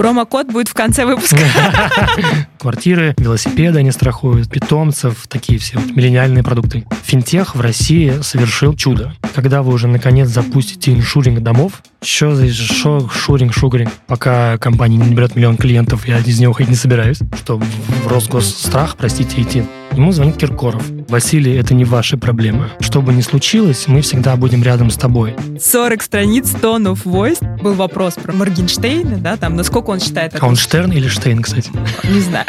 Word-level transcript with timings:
Промокод 0.00 0.46
будет 0.46 0.68
в 0.68 0.72
конце 0.72 1.04
выпуска. 1.04 1.36
Квартиры, 2.58 3.14
велосипеды 3.18 3.80
они 3.80 3.90
страхуют, 3.90 4.48
питомцев, 4.48 5.26
такие 5.28 5.58
все 5.58 5.78
вот 5.78 5.94
миллениальные 5.94 6.42
продукты. 6.42 6.86
Финтех 7.04 7.54
в 7.54 7.60
России 7.60 8.22
совершил 8.22 8.74
чудо. 8.74 9.12
Когда 9.34 9.60
вы 9.60 9.74
уже 9.74 9.88
наконец 9.88 10.30
запустите 10.30 10.94
иншуринг 10.94 11.40
домов, 11.40 11.82
что 12.02 12.34
за 12.34 12.52
шо, 12.52 13.08
шуринг, 13.08 13.52
шугаринг, 13.52 13.90
пока 14.06 14.58
компания 14.58 14.96
не 14.96 15.04
наберет 15.04 15.36
миллион 15.36 15.56
клиентов, 15.56 16.06
я 16.06 16.18
из 16.18 16.40
него 16.40 16.52
ходить 16.52 16.70
не 16.70 16.76
собираюсь, 16.76 17.18
что 17.36 17.58
в 17.58 18.08
Росгосстрах, 18.08 18.96
простите, 18.96 19.42
идти. 19.42 19.64
Ему 19.92 20.12
звонит 20.12 20.36
Киркоров. 20.36 20.82
Василий, 21.08 21.56
это 21.56 21.74
не 21.74 21.84
ваши 21.84 22.16
проблемы. 22.16 22.70
Что 22.78 23.02
бы 23.02 23.12
ни 23.12 23.22
случилось, 23.22 23.88
мы 23.88 24.02
всегда 24.02 24.36
будем 24.36 24.62
рядом 24.62 24.88
с 24.90 24.96
тобой. 24.96 25.34
40 25.60 26.02
страниц 26.02 26.54
Tone 26.54 26.92
of 26.92 27.02
Voice. 27.04 27.60
Был 27.60 27.74
вопрос 27.74 28.14
про 28.14 28.32
Моргенштейна, 28.32 29.16
да, 29.18 29.36
там, 29.36 29.56
насколько 29.56 29.90
он 29.90 29.98
считает... 29.98 30.36
А 30.40 30.46
он 30.46 30.54
Штерн 30.54 30.92
или 30.92 31.08
Штейн, 31.08 31.42
кстати? 31.42 31.70
Не 32.04 32.20
знаю. 32.20 32.46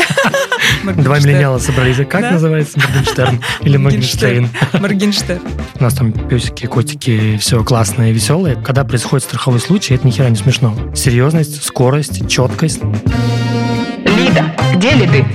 Два 0.98 1.20
миллениала 1.20 1.58
собрались. 1.58 1.98
Как 2.08 2.32
называется 2.32 2.80
Моргенштерн 2.80 3.42
или 3.62 3.78
Моргенштейн? 3.78 4.50
Моргенштерн. 4.80 5.42
У 5.80 5.84
нас 5.84 5.96
там 5.96 6.12
песики, 6.12 6.68
котики, 6.68 7.38
все 7.38 7.64
классное 7.64 8.12
веселое. 8.12 8.56
Когда 8.56 8.84
происходит 8.84 9.26
страховой 9.42 9.60
случай, 9.60 9.96
это 9.96 10.06
ни 10.06 10.12
хера 10.12 10.30
не 10.30 10.36
смешно. 10.36 10.76
Серьезность, 10.94 11.64
скорость, 11.64 12.30
четкость. 12.30 12.84
Лида, 12.84 14.56
где 14.76 14.92
ли 14.92 15.08
ты? 15.08 15.26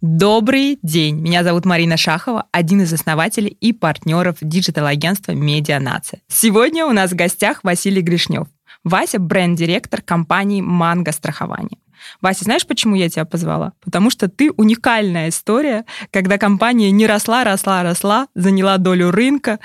Добрый 0.00 0.78
день. 0.80 1.16
Меня 1.16 1.42
зовут 1.42 1.64
Марина 1.64 1.96
Шахова, 1.96 2.46
один 2.52 2.82
из 2.82 2.92
основателей 2.92 3.56
и 3.60 3.72
партнеров 3.72 4.36
digital-агентства 4.40 5.32
«Медиа 5.32 5.80
Нация». 5.80 6.20
Сегодня 6.28 6.86
у 6.86 6.92
нас 6.92 7.10
в 7.10 7.16
гостях 7.16 7.64
Василий 7.64 8.02
Гришнев. 8.02 8.46
Вася– 8.84 9.18
бренд-директор 9.18 10.00
компании 10.00 10.60
«Манго 10.60 11.10
страхование». 11.10 11.78
Вася, 12.20 12.44
знаешь, 12.44 12.66
почему 12.66 12.94
я 12.94 13.08
тебя 13.08 13.24
позвала? 13.24 13.72
Потому 13.84 14.10
что 14.10 14.28
ты 14.28 14.52
уникальная 14.52 15.30
история, 15.30 15.86
когда 16.12 16.38
компания 16.38 16.92
не 16.92 17.08
росла, 17.08 17.42
росла, 17.42 17.82
росла, 17.82 18.28
заняла 18.36 18.78
долю 18.78 19.10
рынка, 19.10 19.58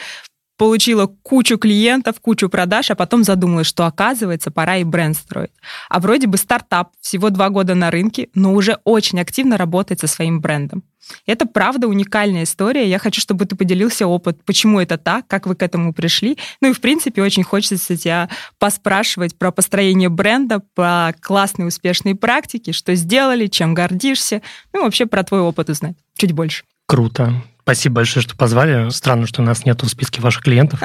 получила 0.58 1.08
кучу 1.08 1.58
клиентов, 1.58 2.20
кучу 2.22 2.50
продаж, 2.50 2.92
а 2.92 2.95
потом 2.95 3.23
задумалась, 3.23 3.67
что 3.67 3.86
оказывается, 3.86 4.52
пора 4.52 4.78
и 4.78 4.84
бренд 4.84 5.17
строить. 5.17 5.52
А 5.89 6.00
вроде 6.00 6.28
бы 6.28 6.38
стартап, 6.38 6.92
всего 7.02 7.30
два 7.30 7.50
года 7.50 7.75
на 7.75 7.92
рынке, 7.92 8.30
но 8.34 8.53
уже 8.53 8.80
очень 8.84 9.20
активно 9.20 9.58
работает 9.58 10.00
со 10.00 10.08
своим 10.08 10.39
брендом. 10.39 10.84
Это 11.28 11.45
правда 11.45 11.88
уникальная 11.88 12.44
история. 12.44 12.89
Я 12.89 12.97
хочу, 12.97 13.22
чтобы 13.22 13.45
ты 13.45 13.56
поделился 13.56 14.08
опыт, 14.08 14.44
почему 14.44 14.80
это 14.80 14.97
так, 14.97 15.28
как 15.28 15.45
вы 15.45 15.56
к 15.56 15.62
этому 15.62 15.94
пришли. 15.94 16.38
Ну 16.62 16.69
и, 16.69 16.73
в 16.73 16.81
принципе, 16.81 17.22
очень 17.22 17.44
хочется 17.44 17.95
тебя 17.95 18.30
поспрашивать 18.58 19.38
про 19.38 19.52
построение 19.52 20.09
бренда, 20.09 20.62
про 20.73 21.14
классные 21.19 21.67
успешные 21.67 22.16
практики, 22.16 22.72
что 22.72 22.95
сделали, 22.95 23.47
чем 23.47 23.75
гордишься, 23.75 24.42
ну 24.73 24.80
и 24.80 24.84
вообще 24.84 25.06
про 25.06 25.23
твой 25.23 25.42
опыт 25.42 25.69
узнать 25.69 25.95
чуть 26.17 26.31
больше. 26.31 26.64
Круто. 26.88 27.44
Спасибо 27.66 27.96
большое, 27.96 28.22
что 28.24 28.36
позвали. 28.36 28.92
Странно, 28.92 29.26
что 29.26 29.42
у 29.42 29.46
нас 29.46 29.66
нет 29.66 29.82
в 29.82 29.88
списке 29.88 30.22
ваших 30.22 30.44
клиентов. 30.44 30.80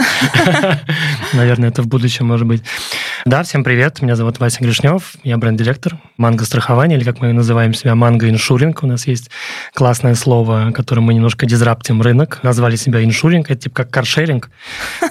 Наверное, 1.35 1.69
это 1.69 1.83
в 1.83 1.87
будущем 1.87 2.29
может 2.29 2.47
быть. 2.47 2.63
Да, 3.27 3.43
всем 3.43 3.65
привет. 3.65 4.01
Меня 4.01 4.17
зовут 4.17 4.39
Вася 4.39 4.65
Гришнев. 4.65 5.13
Я 5.23 5.37
бренд-директор 5.37 6.01
Манго 6.17 6.47
страхования, 6.47 6.97
или 6.97 7.05
как 7.05 7.21
мы 7.21 7.35
называем 7.35 7.75
себя, 7.75 7.95
Манго 7.95 8.31
иншуринг. 8.31 8.83
У 8.83 8.87
нас 8.87 9.07
есть 9.07 9.31
классное 9.75 10.15
слово, 10.15 10.73
которым 10.75 11.05
мы 11.05 11.13
немножко 11.13 11.45
дизраптим 11.45 12.01
рынок. 12.01 12.43
Назвали 12.43 12.77
себя 12.77 13.05
иншуринг. 13.05 13.51
Это 13.51 13.61
типа 13.61 13.77
как 13.77 13.91
каршеринг, 13.91 14.51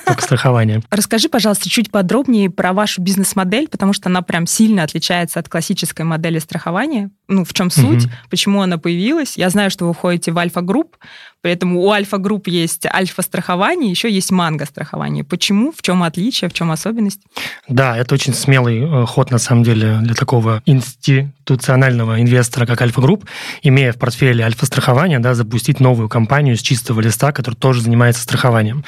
только 0.07 0.23
страхование. 0.23 0.81
Расскажи, 0.89 1.29
пожалуйста, 1.29 1.69
чуть 1.69 1.91
подробнее 1.91 2.49
про 2.49 2.73
вашу 2.73 2.99
бизнес-модель, 3.03 3.67
потому 3.67 3.93
что 3.93 4.09
она 4.09 4.23
прям 4.23 4.47
сильно 4.47 4.81
отличается 4.81 5.39
от 5.39 5.49
классической 5.49 6.01
модели 6.01 6.39
страхования. 6.39 7.11
Ну, 7.27 7.45
в 7.45 7.53
чем 7.53 7.69
суть, 7.69 8.07
почему 8.31 8.63
она 8.63 8.79
появилась. 8.79 9.37
Я 9.37 9.51
знаю, 9.51 9.69
что 9.69 9.85
вы 9.85 9.93
входите 9.93 10.31
в 10.31 10.39
Альфа-групп, 10.39 10.97
при 11.41 11.53
этом 11.53 11.77
у 11.77 11.89
Альфа-групп 11.89 12.47
есть 12.47 12.85
альфа-страхование, 12.85 13.89
еще 13.89 14.11
есть 14.11 14.29
манго-страхование. 14.29 15.23
Почему? 15.23 15.71
В 15.71 15.81
чем 15.81 16.03
отличие, 16.03 16.49
в 16.49 16.53
чем 16.53 16.69
особенность? 16.69 17.21
Да, 17.69 17.97
это 17.97 18.13
очень 18.15 18.33
смелый 18.33 18.81
э, 18.81 19.05
ход, 19.05 19.31
на 19.31 19.37
самом 19.37 19.63
деле, 19.63 19.99
для 20.01 20.15
такого 20.15 20.61
институционального 20.65 22.21
инвестора, 22.21 22.65
как 22.65 22.81
Альфа-групп, 22.81 23.25
имея 23.63 23.93
в 23.93 23.97
портфеле 23.97 24.43
альфа-страхование, 24.43 25.19
да, 25.19 25.33
запустить 25.33 25.79
новую 25.79 26.09
компанию 26.09 26.57
с 26.57 26.61
чистого 26.61 26.99
листа, 26.99 27.31
которая 27.31 27.57
тоже 27.57 27.81
занимается 27.81 28.21
страхованием. 28.21 28.83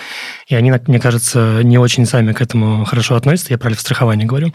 И 0.48 0.56
они, 0.56 0.74
мне 0.88 1.00
кажется, 1.00 1.62
не 1.64 1.78
очень 1.78 2.06
сами 2.06 2.34
к 2.34 2.42
этому 2.42 2.84
хорошо 2.84 3.16
относятся, 3.16 3.54
я 3.54 3.58
про 3.58 3.70
альфа-страхование 3.70 4.28
говорю. 4.28 4.54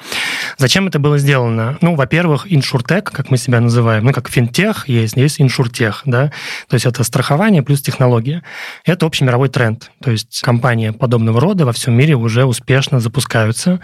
Зачем 0.59 0.87
это 0.87 0.99
было 0.99 1.17
сделано? 1.17 1.79
Ну, 1.81 1.95
во-первых, 1.95 2.47
иншуртек, 2.51 3.11
как 3.11 3.31
мы 3.31 3.39
себя 3.39 3.61
называем, 3.61 4.05
ну, 4.05 4.13
как 4.13 4.29
финтех 4.29 4.87
есть, 4.87 5.17
есть 5.17 5.41
иншуртех, 5.41 6.03
да, 6.05 6.31
то 6.69 6.75
есть 6.75 6.85
это 6.85 7.03
страхование 7.03 7.63
плюс 7.63 7.86
технология. 7.87 8.43
Это 8.85 9.07
общий 9.07 9.25
мировой 9.25 9.49
тренд. 9.49 9.91
То 10.03 10.11
есть 10.11 10.41
компании 10.43 10.91
подобного 10.91 11.41
рода 11.41 11.65
во 11.65 11.73
всем 11.73 11.95
мире 11.95 12.15
уже 12.15 12.45
успешно 12.45 13.01
запускаются. 13.01 13.81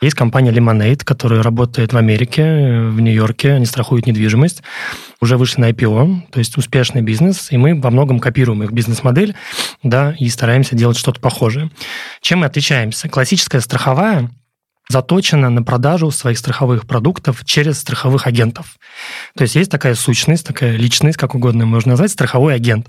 Есть 0.00 0.14
компания 0.14 0.52
Lemonade, 0.52 1.04
которая 1.04 1.42
работает 1.42 1.92
в 1.92 1.96
Америке, 1.96 2.42
в 2.88 3.00
Нью-Йорке, 3.00 3.52
они 3.54 3.66
страхуют 3.66 4.06
недвижимость. 4.06 4.62
Уже 5.20 5.36
вышли 5.36 5.62
на 5.62 5.70
IPO, 5.70 6.30
то 6.30 6.38
есть 6.38 6.56
успешный 6.56 7.02
бизнес, 7.02 7.50
и 7.50 7.56
мы 7.56 7.74
во 7.80 7.90
многом 7.90 8.20
копируем 8.20 8.62
их 8.62 8.70
бизнес-модель, 8.70 9.34
да, 9.82 10.14
и 10.18 10.28
стараемся 10.28 10.76
делать 10.76 10.96
что-то 10.96 11.20
похожее. 11.20 11.70
Чем 12.20 12.40
мы 12.40 12.46
отличаемся? 12.46 13.08
Классическая 13.08 13.60
страховая 13.60 14.30
заточена 14.88 15.50
на 15.50 15.62
продажу 15.62 16.10
своих 16.10 16.38
страховых 16.38 16.86
продуктов 16.86 17.44
через 17.44 17.78
страховых 17.78 18.26
агентов. 18.26 18.78
То 19.36 19.42
есть 19.42 19.54
есть 19.54 19.70
такая 19.70 19.94
сущность, 19.94 20.46
такая 20.46 20.76
личность, 20.76 21.18
как 21.18 21.34
угодно 21.34 21.66
можно 21.66 21.90
назвать, 21.90 22.10
страховой 22.10 22.54
агент. 22.54 22.86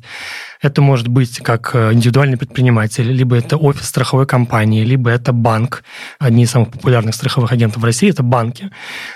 Это 0.61 0.81
может 0.81 1.07
быть 1.07 1.37
как 1.39 1.71
э, 1.73 1.93
индивидуальный 1.93 2.37
предприниматель, 2.37 3.09
либо 3.09 3.37
это 3.37 3.55
офис 3.55 3.87
страховой 3.87 4.25
компании, 4.25 4.83
либо 4.83 5.09
это 5.09 5.31
банк. 5.31 5.83
Одни 6.19 6.43
из 6.43 6.51
самых 6.51 6.71
популярных 6.71 7.15
страховых 7.15 7.53
агентов 7.53 7.81
в 7.81 7.85
России– 7.85 8.09
это 8.11 8.23
банки. 8.23 8.69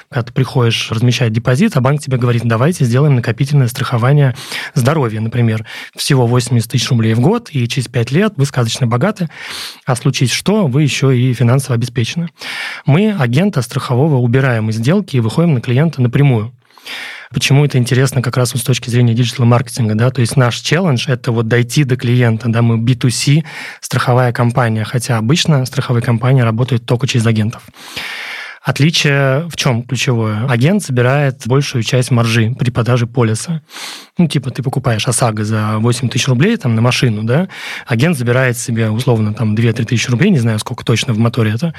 Когда 0.10 0.24
ты 0.24 0.32
приходишь 0.32 0.90
размещать 0.90 1.34
депозит, 1.34 1.76
а 1.76 1.82
банк 1.82 2.00
тебе 2.00 2.18
говорит, 2.18 2.44
давайте 2.46 2.86
сделаем 2.86 3.16
накопительное 3.16 3.68
страхование 3.68 4.36
здоровья, 4.74 5.20
например. 5.20 5.66
Всего 5.98 6.28
80 6.28 6.72
тысяч 6.72 6.90
рублей 6.90 7.14
в 7.14 7.20
год, 7.20 7.50
и 7.52 7.68
через 7.68 7.90
5 7.90 8.12
лет 8.12 8.34
вы 8.38 8.46
сказочно 8.46 8.88
богаты, 8.88 9.30
а 9.86 9.98
случись 9.98 10.32
что, 10.32 10.68
вы 10.68 10.84
еще 10.84 11.18
и 11.18 11.34
финансово 11.34 11.76
обеспечены. 11.76 12.30
Мы 12.86 13.12
агента 13.12 13.62
страхового 13.62 14.16
убираем 14.16 14.70
из 14.70 14.76
сделки 14.76 15.18
и 15.18 15.20
выходим 15.20 15.56
на 15.56 15.62
клиента 15.62 16.02
напрямую. 16.02 16.54
Почему 17.34 17.66
это 17.66 17.78
интересно 17.78 18.22
как 18.22 18.38
раз 18.38 18.54
вот 18.54 18.62
с 18.62 18.66
точки 18.66 18.90
зрения 18.90 19.14
диджитал-маркетинга, 19.14 19.96
да, 19.96 20.12
то 20.12 20.22
есть 20.22 20.38
наш 20.38 20.58
челлендж– 20.58 21.06
это 21.08 21.32
вот 21.32 21.48
дойти 21.48 21.84
до 21.84 21.96
клиента, 21.98 22.48
да, 22.48 22.62
мы 22.62 22.78
B2C 22.78 23.44
страховая 23.82 24.32
компания, 24.32 24.84
хотя 24.84 25.18
обычно 25.18 25.66
страховые 25.66 26.04
компании 26.04 26.42
работают 26.42 26.86
только 26.86 27.08
через 27.08 27.26
агентов. 27.26 27.64
Отличие 28.64 29.50
в 29.50 29.58
чем 29.58 29.84
ключевое? 29.84 30.46
Агент 30.48 30.82
собирает 30.82 31.42
большую 31.48 31.84
часть 31.84 32.12
маржи 32.12 32.56
при 32.58 32.72
продаже 32.72 33.08
полиса. 33.08 33.62
Ну, 34.18 34.28
типа, 34.30 34.52
ты 34.52 34.64
покупаешь 34.64 35.06
ОСАГО 35.06 35.44
за 35.44 35.80
8 35.80 36.08
тысяч 36.08 36.30
рублей 36.30 36.56
там, 36.56 36.74
на 36.74 36.82
машину, 36.82 37.24
да, 37.24 37.50
агент 37.86 38.18
забирает 38.18 38.58
себе, 38.58 38.90
условно, 38.90 39.34
там, 39.34 39.54
2-3 39.54 39.84
тысячи 39.84 40.10
рублей, 40.10 40.30
не 40.30 40.40
знаю, 40.40 40.60
сколько 40.60 40.86
точно 40.86 41.14
в 41.14 41.18
моторе 41.18 41.52
это, 41.52 41.74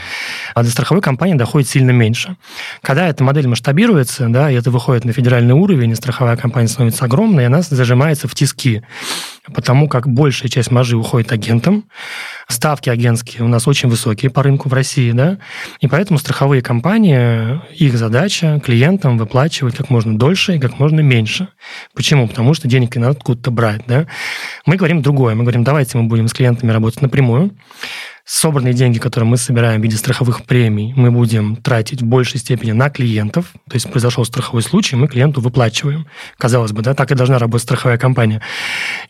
а 0.55 0.63
до 0.63 0.69
страховой 0.69 1.01
компании 1.01 1.35
доходит 1.35 1.69
сильно 1.71 1.91
меньше. 1.91 2.37
Когда 2.83 3.09
эта 3.09 3.25
модель 3.25 3.47
масштабируется, 3.47 4.29
да, 4.29 4.51
и 4.51 4.55
это 4.55 4.71
выходит 4.71 5.07
на 5.07 5.13
федеральный 5.13 5.55
уровень, 5.55 5.93
и 5.93 5.95
страховая 5.95 6.37
компания 6.37 6.69
становится 6.69 7.07
огромной, 7.07 7.45
и 7.45 7.47
она 7.47 7.63
зажимается 7.63 8.29
в 8.29 8.35
тиски 8.35 8.83
потому 9.53 9.89
как 9.89 10.09
большая 10.09 10.49
часть 10.49 10.71
маржи 10.71 10.97
уходит 10.97 11.33
агентам, 11.33 11.85
ставки 12.49 12.89
агентские 12.89 13.45
у 13.45 13.49
нас 13.49 13.69
очень 13.69 13.89
высокие 13.89 14.31
по 14.31 14.43
рынку 14.43 14.69
в 14.69 14.73
России, 14.73 15.13
да, 15.13 15.39
и 15.81 15.87
поэтому 15.87 16.19
страховые 16.19 16.63
компании, 16.63 17.61
их 17.75 17.97
задача 17.97 18.61
клиентам 18.65 19.19
выплачивать 19.19 19.77
как 19.77 19.91
можно 19.91 20.19
дольше 20.19 20.57
и 20.57 20.59
как 20.59 20.79
можно 20.79 21.01
меньше. 21.01 21.49
Почему? 21.95 22.29
Потому 22.29 22.55
что 22.55 22.69
денег 22.69 22.97
надо 22.97 23.11
откуда-то 23.11 23.51
брать, 23.51 23.83
да. 23.87 24.07
Мы 24.67 24.77
говорим 24.77 25.03
другое, 25.03 25.35
мы 25.35 25.43
говорим, 25.43 25.65
давайте 25.65 25.99
мы 25.99 26.05
будем 26.05 26.29
с 26.29 26.33
клиентами 26.33 26.71
работать 26.71 27.03
напрямую, 27.03 27.51
собранные 28.25 28.73
деньги, 28.73 28.99
которые 28.99 29.29
мы 29.29 29.37
собираем 29.37 29.81
в 29.81 29.85
виде 29.85 29.97
страховых 29.97 30.45
премий, 30.45 30.95
мы 30.97 31.11
будем 31.11 31.57
тратить 31.57 32.01
в 32.01 32.07
большей 32.07 32.41
степени 32.41 32.73
на 32.73 32.89
клиентов. 32.89 33.53
То 33.69 33.75
есть 33.75 33.91
произошел 33.91 34.25
страховой 34.25 34.63
случай, 34.63 34.97
мы 34.97 35.09
клиенту 35.09 35.43
выплачиваем. 35.43 36.07
Казалось 36.39 36.73
бы, 36.73 36.83
да, 36.83 36.95
так 36.95 37.13
и 37.13 37.15
должна 37.15 37.39
работать 37.39 37.65
страховая 37.65 37.99
компания. 37.99 38.41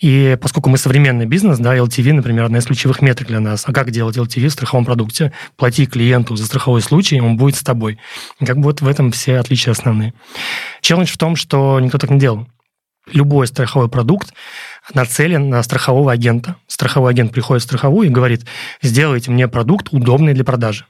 И 0.01 0.37
поскольку 0.41 0.69
мы 0.69 0.79
современный 0.79 1.27
бизнес, 1.27 1.59
да, 1.59 1.77
LTV, 1.77 2.13
например, 2.13 2.45
одна 2.45 2.59
из 2.59 2.65
ключевых 2.65 3.03
метрик 3.03 3.29
для 3.29 3.41
нас. 3.41 3.65
А 3.67 3.73
как 3.73 3.93
делать 3.93 4.17
LTV 4.17 4.49
в 4.49 4.53
страховом 4.53 4.85
продукте? 4.85 5.33
Плати 5.57 5.87
клиенту 5.87 6.35
за 6.35 6.47
страховой 6.47 6.83
случай, 6.83 7.21
он 7.21 7.37
будет 7.37 7.55
с 7.55 7.63
тобой. 7.63 7.99
И 8.41 8.45
как 8.45 8.57
бы 8.57 8.65
вот 8.65 8.81
в 8.81 8.89
этом 8.89 9.13
все 9.13 9.39
отличия 9.39 9.73
основные. 9.73 10.13
Челлендж 10.81 11.13
в 11.13 11.19
том, 11.19 11.37
что 11.37 11.79
никто 11.79 11.99
так 11.99 12.11
не 12.11 12.19
делал. 12.19 12.49
Любой 13.13 13.47
страховой 13.47 13.89
продукт 13.89 14.33
нацелен 14.93 15.49
на 15.49 15.63
страхового 15.63 16.13
агента. 16.13 16.57
Страховой 16.67 17.13
агент 17.13 17.33
приходит 17.33 17.63
в 17.63 17.67
страховую 17.67 18.09
и 18.09 18.13
говорит, 18.13 18.45
сделайте 18.83 19.31
мне 19.31 19.49
продукт 19.49 19.89
удобный 19.93 20.35
для 20.35 20.45
продажи. 20.45 20.87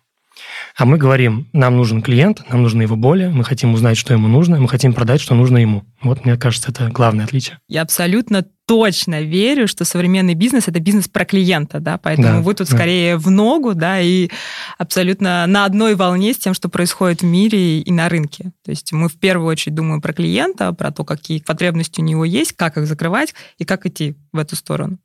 А 0.76 0.84
мы 0.84 0.98
говорим, 0.98 1.48
нам 1.52 1.76
нужен 1.76 2.02
клиент, 2.02 2.42
нам 2.50 2.62
нужны 2.62 2.82
его 2.82 2.96
боли, 2.96 3.30
мы 3.32 3.44
хотим 3.44 3.74
узнать, 3.74 3.96
что 3.96 4.12
ему 4.12 4.26
нужно, 4.26 4.58
мы 4.58 4.68
хотим 4.68 4.92
продать, 4.92 5.20
что 5.20 5.34
нужно 5.34 5.58
ему. 5.58 5.84
Вот, 6.02 6.24
мне 6.24 6.36
кажется, 6.36 6.72
это 6.72 6.88
главное 6.88 7.24
отличие. 7.24 7.58
Я 7.68 7.82
абсолютно 7.82 8.44
точно 8.66 9.22
верю, 9.22 9.68
что 9.68 9.84
современный 9.84 10.34
бизнес 10.34 10.68
это 10.68 10.80
бизнес 10.80 11.08
про 11.08 11.24
клиента, 11.24 11.80
да, 11.80 11.98
поэтому 11.98 12.28
да, 12.28 12.40
вы 12.40 12.54
тут 12.54 12.68
да. 12.68 12.76
скорее 12.76 13.16
в 13.16 13.30
ногу, 13.30 13.74
да, 13.74 14.00
и 14.00 14.30
абсолютно 14.78 15.46
на 15.46 15.64
одной 15.64 15.94
волне 15.94 16.32
с 16.32 16.38
тем, 16.38 16.54
что 16.54 16.68
происходит 16.68 17.22
в 17.22 17.24
мире 17.24 17.80
и 17.80 17.92
на 17.92 18.08
рынке. 18.08 18.52
То 18.64 18.70
есть 18.70 18.92
мы 18.92 19.08
в 19.08 19.18
первую 19.18 19.48
очередь 19.48 19.74
думаем 19.74 20.00
про 20.00 20.12
клиента, 20.12 20.72
про 20.72 20.90
то, 20.90 21.04
какие 21.04 21.40
потребности 21.40 22.00
у 22.00 22.04
него 22.04 22.24
есть, 22.24 22.52
как 22.52 22.78
их 22.78 22.86
закрывать 22.86 23.34
и 23.58 23.64
как 23.64 23.86
идти 23.86 24.16
в 24.32 24.38
эту 24.38 24.56
сторону. 24.56 24.98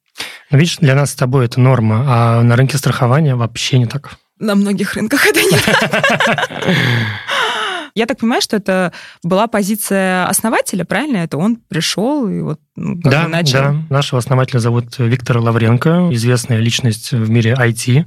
Но 0.52 0.58
видишь, 0.58 0.78
для 0.78 0.96
нас 0.96 1.12
с 1.12 1.16
тобой 1.16 1.46
это 1.46 1.60
норма, 1.60 2.04
а 2.08 2.44
на 2.44 2.56
рынке 2.56 2.78
страхования 2.78 3.36
вообще 3.36 3.78
не 3.78 3.86
так. 3.86 4.18
На 4.40 4.56
многих 4.56 4.94
рынках 4.94 5.26
это 5.28 5.42
не 5.42 5.58
так. 5.60 6.58
Я 7.96 8.06
так 8.06 8.20
понимаю, 8.20 8.42
что 8.42 8.56
это 8.56 8.94
была 9.24 9.48
позиция 9.48 10.26
основателя, 10.28 10.86
правильно? 10.86 11.18
Это 11.18 11.38
он 11.38 11.58
пришел 11.58 12.30
и 12.30 12.40
вот 12.40 12.60
ну, 12.80 12.96
да, 12.96 13.28
начал. 13.28 13.60
Да, 13.60 13.76
нашего 13.90 14.20
основателя 14.20 14.60
зовут 14.60 14.98
Виктор 15.00 15.40
Лавренко, 15.40 16.10
известная 16.12 16.60
личность 16.60 17.12
в 17.12 17.30
мире 17.30 17.54
IT. 17.60 18.06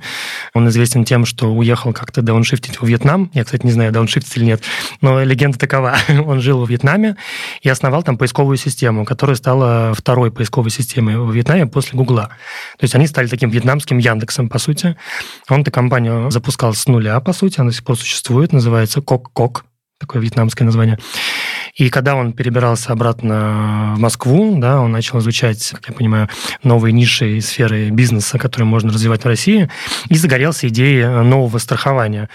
Он 0.55 0.69
известен 0.69 1.05
тем, 1.05 1.27
что 1.27 1.53
уехал 1.53 1.93
как-то 1.93 2.23
дауншифтить 2.23 2.81
в 2.81 2.87
Вьетнам. 2.87 3.31
Я, 3.35 3.45
кстати, 3.45 3.67
не 3.67 3.73
знаю, 3.73 3.93
дауншифтить 3.93 4.35
или 4.39 4.45
нет, 4.45 4.63
но 5.03 5.23
легенда 5.23 5.59
такова. 5.59 5.95
Он 6.27 6.41
жил 6.41 6.61
во 6.61 6.67
Вьетнаме 6.67 7.17
и 7.61 7.69
основал 7.69 8.03
там 8.03 8.17
поисковую 8.17 8.57
систему, 8.57 9.05
которая 9.05 9.37
стала 9.37 9.93
второй 9.95 10.33
поисковой 10.33 10.71
системой 10.71 11.19
в 11.19 11.31
Вьетнаме 11.31 11.67
после 11.67 11.99
Гугла. 11.99 12.31
То 12.79 12.85
есть 12.85 12.95
они 12.95 13.07
стали 13.07 13.27
таким 13.27 13.51
вьетнамским 13.51 13.99
Яндексом, 13.99 14.49
по 14.49 14.59
сути. 14.59 14.97
Он 15.51 15.61
эту 15.61 15.71
компанию 15.71 16.31
запускал 16.31 16.73
с 16.73 16.87
нуля, 16.87 17.21
по 17.21 17.35
сути, 17.35 17.61
она 17.61 17.69
до 17.69 17.77
сих 17.77 17.85
пор 17.85 17.99
существует, 17.99 18.53
называется 18.53 19.03
Кок-Кок 19.03 19.65
такое 20.03 20.21
вьетнамское 20.21 20.67
название. 20.67 20.99
И 21.75 21.89
когда 21.89 22.17
он 22.17 22.35
перебирался 22.35 22.93
обратно 22.93 23.95
в 23.97 23.99
Москву, 23.99 24.59
да, 24.59 24.81
он 24.81 24.93
начал 24.93 25.21
изучать, 25.21 25.71
как 25.71 25.89
я 25.89 25.95
понимаю, 25.95 26.29
новые 26.63 26.93
ниши 26.93 27.39
и 27.39 27.41
сферы 27.41 27.89
бизнеса, 27.89 28.39
которые 28.39 28.67
можно 28.67 28.93
развивать 28.93 29.25
в 29.25 29.27
России, 29.27 29.71
и 30.11 30.15
загорелся 30.15 30.69
идеей 30.69 31.07
нового 31.25 31.57
страхования. 31.57 32.29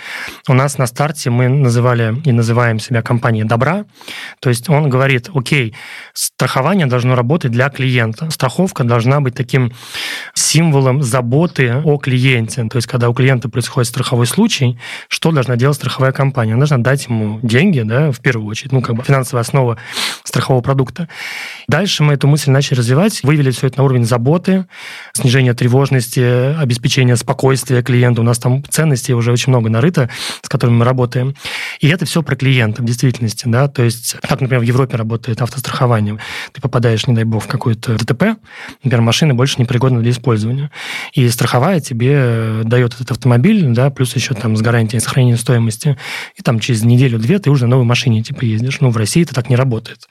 У 0.48 0.54
нас 0.54 0.80
на 0.80 0.88
старте 0.88 1.30
мы 1.30 1.50
называли 1.50 2.20
и 2.26 2.32
называем 2.32 2.80
себя 2.80 3.04
компанией 3.04 3.44
добра, 3.44 3.86
то 4.40 4.50
есть 4.50 4.70
он 4.70 4.90
говорит, 4.90 5.30
окей, 5.32 5.76
страхование 6.14 6.88
должно 6.88 7.14
работать 7.14 7.52
для 7.52 7.70
клиента, 7.70 8.32
страховка 8.32 8.84
должна 8.84 9.22
быть 9.22 9.36
таким 9.36 9.72
символом 10.34 11.04
заботы 11.04 11.76
о 11.84 11.98
клиенте, 12.00 12.64
то 12.64 12.78
есть 12.78 12.88
когда 12.88 13.08
у 13.08 13.14
клиента 13.14 13.50
происходит 13.50 13.88
страховой 13.88 14.26
случай, 14.26 14.80
что 15.10 15.32
должна 15.32 15.58
делать 15.58 15.78
страховая 15.78 16.12
компания? 16.12 16.54
Она 16.54 16.62
должна 16.62 16.80
дать 16.80 17.06
ему 17.06 17.40
деньги, 17.44 17.82
да, 17.82 18.12
в 18.12 18.20
первую 18.20 18.48
очередь, 18.48 18.72
ну, 18.72 18.82
как 18.82 18.96
бы 18.96 19.04
финансовые 19.04 19.27
финансовая 19.28 19.42
основа 19.42 19.78
страхового 20.24 20.62
продукта. 20.62 21.08
Дальше 21.68 22.04
мы 22.04 22.14
эту 22.14 22.28
мысль 22.28 22.52
начали 22.52 22.78
развивать, 22.78 23.24
вывели 23.24 23.52
все 23.52 23.68
это 23.68 23.78
на 23.80 23.84
уровень 23.84 24.06
заботы, 24.06 24.66
снижения 25.14 25.54
тревожности, 25.54 26.56
обеспечения 26.58 27.16
спокойствия 27.16 27.82
клиента. 27.82 28.22
У 28.22 28.24
нас 28.24 28.40
там 28.40 28.64
ценностей 28.70 29.14
уже 29.14 29.32
очень 29.32 29.52
много 29.52 29.70
нарыто, 29.70 30.10
с 30.42 30.50
которыми 30.50 30.78
мы 30.78 30.86
работаем. 30.86 31.36
И 31.80 31.88
это 31.88 32.06
все 32.06 32.22
про 32.24 32.36
клиента 32.36 32.82
в 32.82 32.86
действительности. 32.86 33.44
Да? 33.48 33.68
То 33.68 33.84
есть, 33.84 34.16
как, 34.22 34.42
например, 34.42 34.60
в 34.60 34.64
Европе 34.64 34.98
работает 34.98 35.42
автострахование. 35.42 36.18
Ты 36.54 36.62
попадаешь, 36.62 37.08
не 37.08 37.16
дай 37.16 37.24
бог, 37.24 37.44
в 37.44 37.48
какое-то 37.48 37.96
ДТП, 37.98 38.38
например, 38.84 39.02
машина 39.02 39.34
больше 39.34 39.56
не 39.60 39.66
пригодна 39.66 40.02
для 40.02 40.12
использования. 40.12 40.72
И 41.14 41.28
страховая 41.30 41.80
тебе 41.80 42.62
дает 42.64 42.94
этот 42.94 43.12
автомобиль, 43.12 43.66
да, 43.68 43.90
плюс 43.90 44.16
еще 44.16 44.34
там 44.34 44.56
с 44.56 44.62
гарантией 44.62 45.00
сохранения 45.00 45.38
стоимости. 45.38 45.98
И 46.36 46.42
там 46.42 46.60
через 46.60 46.84
неделю-две 46.84 47.40
ты 47.40 47.50
уже 47.50 47.66
на 47.66 47.72
новой 47.72 47.86
машине 47.86 48.24
типа 48.24 48.44
ездишь. 48.44 48.80
Ну, 48.82 48.90
в 48.90 48.98
России 48.98 49.17
это 49.24 49.34
так 49.34 49.50
не 49.50 49.56
работает. 49.56 50.08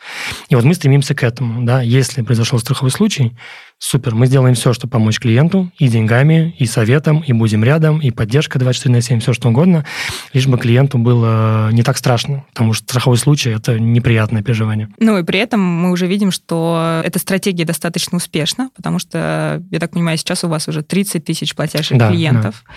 И 0.49 0.55
вот 0.55 0.65
мы 0.65 0.75
стремимся 0.75 1.15
к 1.15 1.23
этому. 1.23 1.65
Да? 1.65 1.83
Если 1.83 2.23
произошел 2.23 2.59
страховой 2.59 2.91
случай, 2.91 3.37
супер, 3.79 4.15
мы 4.15 4.27
сделаем 4.27 4.55
все, 4.55 4.73
чтобы 4.73 4.93
помочь 4.93 5.21
клиенту 5.21 5.71
и 5.79 5.89
деньгами, 5.89 6.55
и 6.59 6.67
советом, 6.67 7.21
и 7.21 7.33
будем 7.33 7.63
рядом, 7.63 8.01
и 8.01 8.11
поддержка 8.11 8.59
24 8.59 8.95
на 8.95 9.01
7, 9.03 9.21
все 9.21 9.33
что 9.33 9.49
угодно, 9.49 9.85
лишь 10.33 10.47
бы 10.47 10.59
клиенту 10.59 10.99
было 10.99 11.71
не 11.73 11.83
так 11.83 11.97
страшно, 11.99 12.45
потому 12.53 12.73
что 12.73 12.85
страховой 12.85 13.19
случай– 13.19 13.51
это 13.57 13.79
неприятное 13.79 14.43
переживание. 14.43 14.89
Ну 14.99 15.19
и 15.19 15.23
при 15.23 15.39
этом 15.39 15.61
мы 15.61 15.91
уже 15.91 16.07
видим, 16.07 16.31
что 16.31 17.03
эта 17.05 17.19
стратегия 17.19 17.65
достаточно 17.65 18.17
успешна, 18.17 18.71
потому 18.75 18.99
что, 18.99 19.63
я 19.71 19.79
так 19.79 19.91
понимаю, 19.91 20.17
сейчас 20.19 20.45
у 20.45 20.49
вас 20.49 20.69
уже 20.69 20.83
30 20.83 21.25
тысяч 21.25 21.55
платящих 21.55 21.99
да, 21.99 22.11
клиентов, 22.11 22.65
да. 22.67 22.75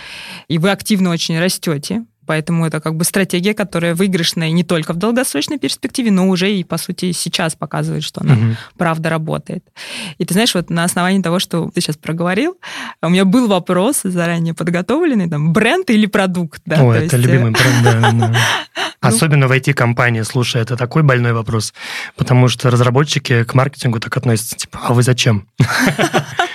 и 0.47 0.57
вы 0.57 0.71
активно 0.71 1.11
очень 1.11 1.39
растете. 1.39 2.03
Поэтому 2.29 2.67
это 2.67 2.79
как 2.79 2.95
бы 2.95 3.05
стратегия, 3.05 3.55
которая 3.55 3.95
выигрышная 3.95 4.51
не 4.51 4.63
только 4.63 4.93
в 4.93 4.97
долгосрочной 4.97 5.57
перспективе, 5.57 6.11
но 6.11 6.29
уже 6.29 6.53
и, 6.53 6.63
по 6.63 6.77
сути, 6.77 7.11
сейчас 7.11 7.55
показывает, 7.55 8.03
что 8.03 8.21
она 8.21 8.35
угу. 8.35 8.55
правда 8.77 9.09
работает. 9.09 9.65
И 10.19 10.25
ты 10.25 10.35
знаешь, 10.35 10.53
вот 10.53 10.69
на 10.69 10.83
основании 10.83 11.23
того, 11.23 11.39
что 11.39 11.71
ты 11.73 11.81
сейчас 11.81 11.97
проговорил, 11.97 12.55
у 13.01 13.09
меня 13.09 13.25
был 13.25 13.47
вопрос 13.47 14.01
заранее 14.03 14.53
подготовленный, 14.53 15.27
там, 15.27 15.53
бренд 15.53 15.89
или 15.89 16.05
продукт, 16.05 16.61
да? 16.67 16.83
О, 16.83 16.93
это 16.93 17.15
есть... 17.15 17.27
любимый 17.27 17.51
бренд. 17.51 18.13
Ну. 18.19 18.31
Особенно 19.01 19.47
в 19.47 19.51
IT-компании, 19.51 20.21
слушай, 20.21 20.61
это 20.61 20.75
такой 20.77 21.03
больной 21.03 21.33
вопрос, 21.33 21.73
потому 22.15 22.47
что 22.47 22.69
разработчики 22.69 23.43
к 23.43 23.53
маркетингу 23.55 23.99
так 23.99 24.15
относятся, 24.17 24.55
типа, 24.55 24.79
а 24.83 24.93
вы 24.93 25.01
зачем? 25.01 25.47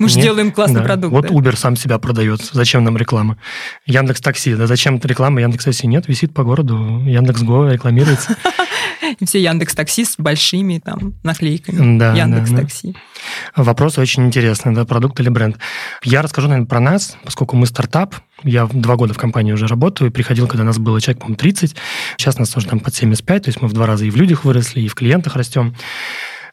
Мы 0.00 0.08
же 0.08 0.18
делаем 0.18 0.50
классный 0.50 0.80
да. 0.80 0.86
продукт. 0.86 1.12
Вот 1.12 1.26
да? 1.26 1.28
Uber 1.28 1.56
сам 1.56 1.76
себя 1.76 1.98
продает. 1.98 2.40
Зачем 2.40 2.82
нам 2.84 2.96
реклама? 2.96 3.36
Яндекс 3.84 4.22
Такси. 4.22 4.54
Да 4.54 4.66
зачем 4.66 4.98
реклама 5.04 5.42
Яндекс 5.42 5.66
Такси? 5.66 5.86
Нет, 5.86 6.08
висит 6.08 6.32
по 6.32 6.42
городу. 6.42 7.02
Яндекс 7.04 7.42
Го 7.42 7.70
рекламируется. 7.70 8.34
И 9.20 9.26
все 9.26 9.42
Яндекс 9.42 9.74
Такси 9.74 10.06
с 10.06 10.16
большими 10.16 10.78
там 10.78 11.14
наклейками. 11.22 11.98
Да, 11.98 12.14
Яндекс 12.14 12.50
Такси. 12.50 12.96
Вопрос 13.54 13.98
очень 13.98 14.24
интересный, 14.26 14.74
да, 14.74 14.86
продукт 14.86 15.20
или 15.20 15.28
бренд. 15.28 15.58
Я 16.02 16.22
расскажу, 16.22 16.48
наверное, 16.48 16.66
про 16.66 16.80
нас, 16.80 17.18
поскольку 17.22 17.56
мы 17.56 17.66
стартап, 17.66 18.14
я 18.42 18.66
два 18.72 18.96
года 18.96 19.12
в 19.12 19.18
компании 19.18 19.52
уже 19.52 19.66
работаю, 19.66 20.10
приходил, 20.10 20.46
когда 20.46 20.64
нас 20.64 20.78
было 20.78 20.98
человек, 20.98 21.20
по-моему, 21.20 21.36
30, 21.36 21.76
сейчас 22.16 22.38
нас 22.38 22.56
уже 22.56 22.66
там 22.66 22.80
под 22.80 22.94
75, 22.94 23.42
то 23.42 23.48
есть 23.48 23.60
мы 23.60 23.68
в 23.68 23.74
два 23.74 23.86
раза 23.86 24.06
и 24.06 24.10
в 24.10 24.16
людях 24.16 24.44
выросли, 24.44 24.80
и 24.80 24.88
в 24.88 24.94
клиентах 24.94 25.36
растем. 25.36 25.74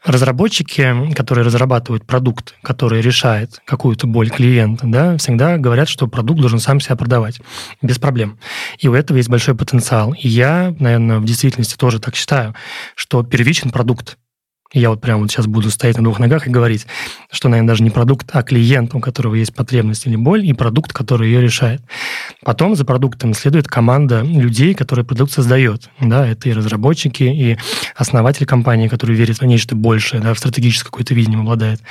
Разработчики, 0.03 1.13
которые 1.13 1.45
разрабатывают 1.45 2.05
продукт, 2.05 2.55
который 2.61 3.01
решает 3.01 3.61
какую-то 3.65 4.07
боль 4.07 4.29
клиента, 4.29 4.85
да, 4.87 5.17
всегда 5.17 5.57
говорят, 5.57 5.89
что 5.89 6.07
продукт 6.07 6.39
должен 6.39 6.59
сам 6.59 6.79
себя 6.79 6.95
продавать 6.95 7.39
без 7.81 7.99
проблем. 7.99 8.39
И 8.79 8.87
у 8.87 8.93
этого 8.93 9.17
есть 9.17 9.29
большой 9.29 9.55
потенциал. 9.55 10.13
И 10.13 10.27
я, 10.27 10.75
наверное, 10.79 11.19
в 11.19 11.25
действительности 11.25 11.75
тоже 11.75 11.99
так 11.99 12.15
считаю, 12.15 12.55
что 12.95 13.23
первичен 13.23 13.71
продукт 13.71 14.17
я 14.73 14.89
вот 14.89 15.01
прямо 15.01 15.21
вот 15.21 15.31
сейчас 15.31 15.47
буду 15.47 15.69
стоять 15.69 15.97
на 15.97 16.03
двух 16.03 16.19
ногах 16.19 16.47
и 16.47 16.49
говорить, 16.49 16.87
что, 17.31 17.49
наверное, 17.49 17.69
даже 17.69 17.83
не 17.83 17.89
продукт, 17.89 18.29
а 18.33 18.43
клиент, 18.43 18.93
у 18.95 18.99
которого 18.99 19.35
есть 19.35 19.53
потребность 19.53 20.05
или 20.05 20.15
боль, 20.15 20.45
и 20.45 20.53
продукт, 20.53 20.93
который 20.93 21.27
ее 21.27 21.41
решает. 21.41 21.81
Потом 22.43 22.75
за 22.75 22.85
продуктом 22.85 23.33
следует 23.33 23.67
команда 23.67 24.21
людей, 24.21 24.73
которые 24.73 25.05
продукт 25.05 25.31
создает. 25.31 25.89
Да, 25.99 26.27
это 26.27 26.49
и 26.49 26.53
разработчики, 26.53 27.23
и 27.23 27.57
основатель 27.95 28.45
компании, 28.45 28.87
который 28.87 29.15
верит 29.15 29.39
в 29.39 29.45
нечто 29.45 29.75
большее, 29.75 30.21
да, 30.21 30.33
в 30.33 30.39
стратегическое 30.39 30.89
какое-то 30.89 31.13
видение 31.13 31.39
обладает 31.39 31.81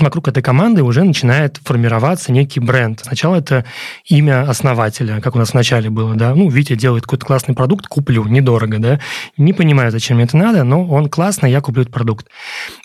вокруг 0.00 0.26
этой 0.28 0.42
команды 0.42 0.82
уже 0.82 1.04
начинает 1.04 1.60
формироваться 1.64 2.32
некий 2.32 2.60
бренд. 2.60 3.00
Сначала 3.04 3.36
это 3.36 3.64
имя 4.06 4.48
основателя, 4.48 5.20
как 5.20 5.36
у 5.36 5.38
нас 5.38 5.52
вначале 5.52 5.88
было, 5.88 6.14
да, 6.14 6.34
ну, 6.34 6.48
Витя 6.48 6.74
делает 6.74 7.04
какой-то 7.04 7.24
классный 7.24 7.54
продукт, 7.54 7.86
куплю, 7.86 8.24
недорого, 8.24 8.78
да, 8.78 9.00
не 9.36 9.52
понимаю, 9.52 9.92
зачем 9.92 10.16
мне 10.16 10.24
это 10.24 10.36
надо, 10.36 10.64
но 10.64 10.84
он 10.84 11.08
классный, 11.08 11.50
я 11.50 11.60
куплю 11.60 11.82
этот 11.82 11.94
продукт. 11.94 12.26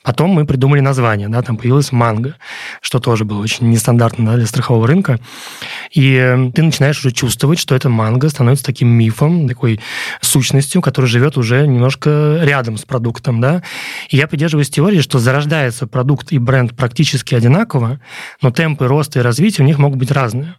Потом 0.04 0.30
мы 0.32 0.46
придумали 0.46 0.82
название, 0.82 1.30
да, 1.30 1.42
там 1.42 1.58
появилась 1.58 1.92
манго, 1.92 2.36
что 2.82 3.00
тоже 3.00 3.26
было 3.26 3.42
очень 3.42 3.70
нестандартно 3.70 4.26
да, 4.26 4.36
для 4.36 4.46
страхового 4.46 4.88
рынка. 4.88 5.20
И 5.92 6.14
э, 6.14 6.52
ты 6.54 6.62
начинаешь 6.62 7.00
уже 7.00 7.12
чувствовать, 7.12 7.58
что 7.58 7.74
это 7.74 7.90
манго 7.90 8.30
становится 8.30 8.66
таким 8.66 8.90
мифом, 8.90 9.48
такой 9.48 9.80
сущностью, 10.22 10.82
которая 10.82 11.10
живет 11.10 11.38
уже 11.38 11.66
немножко 11.66 12.40
рядом 12.44 12.78
с 12.78 12.84
продуктом, 12.84 13.42
да. 13.42 13.64
И 14.10 14.18
я 14.18 14.28
придерживаюсь 14.28 14.70
теории, 14.70 15.02
что 15.02 15.18
зарождается 15.18 15.88
продукт 15.88 16.32
и 16.32 16.38
бренд 16.38 16.76
практически 16.76 16.99
практически 17.00 17.34
одинаково, 17.34 18.02
но 18.42 18.52
темпы 18.52 18.86
роста 18.86 19.20
и 19.20 19.22
развития 19.22 19.64
у 19.64 19.66
них 19.66 19.78
могут 19.78 19.98
быть 19.98 20.12
разные. 20.12 20.56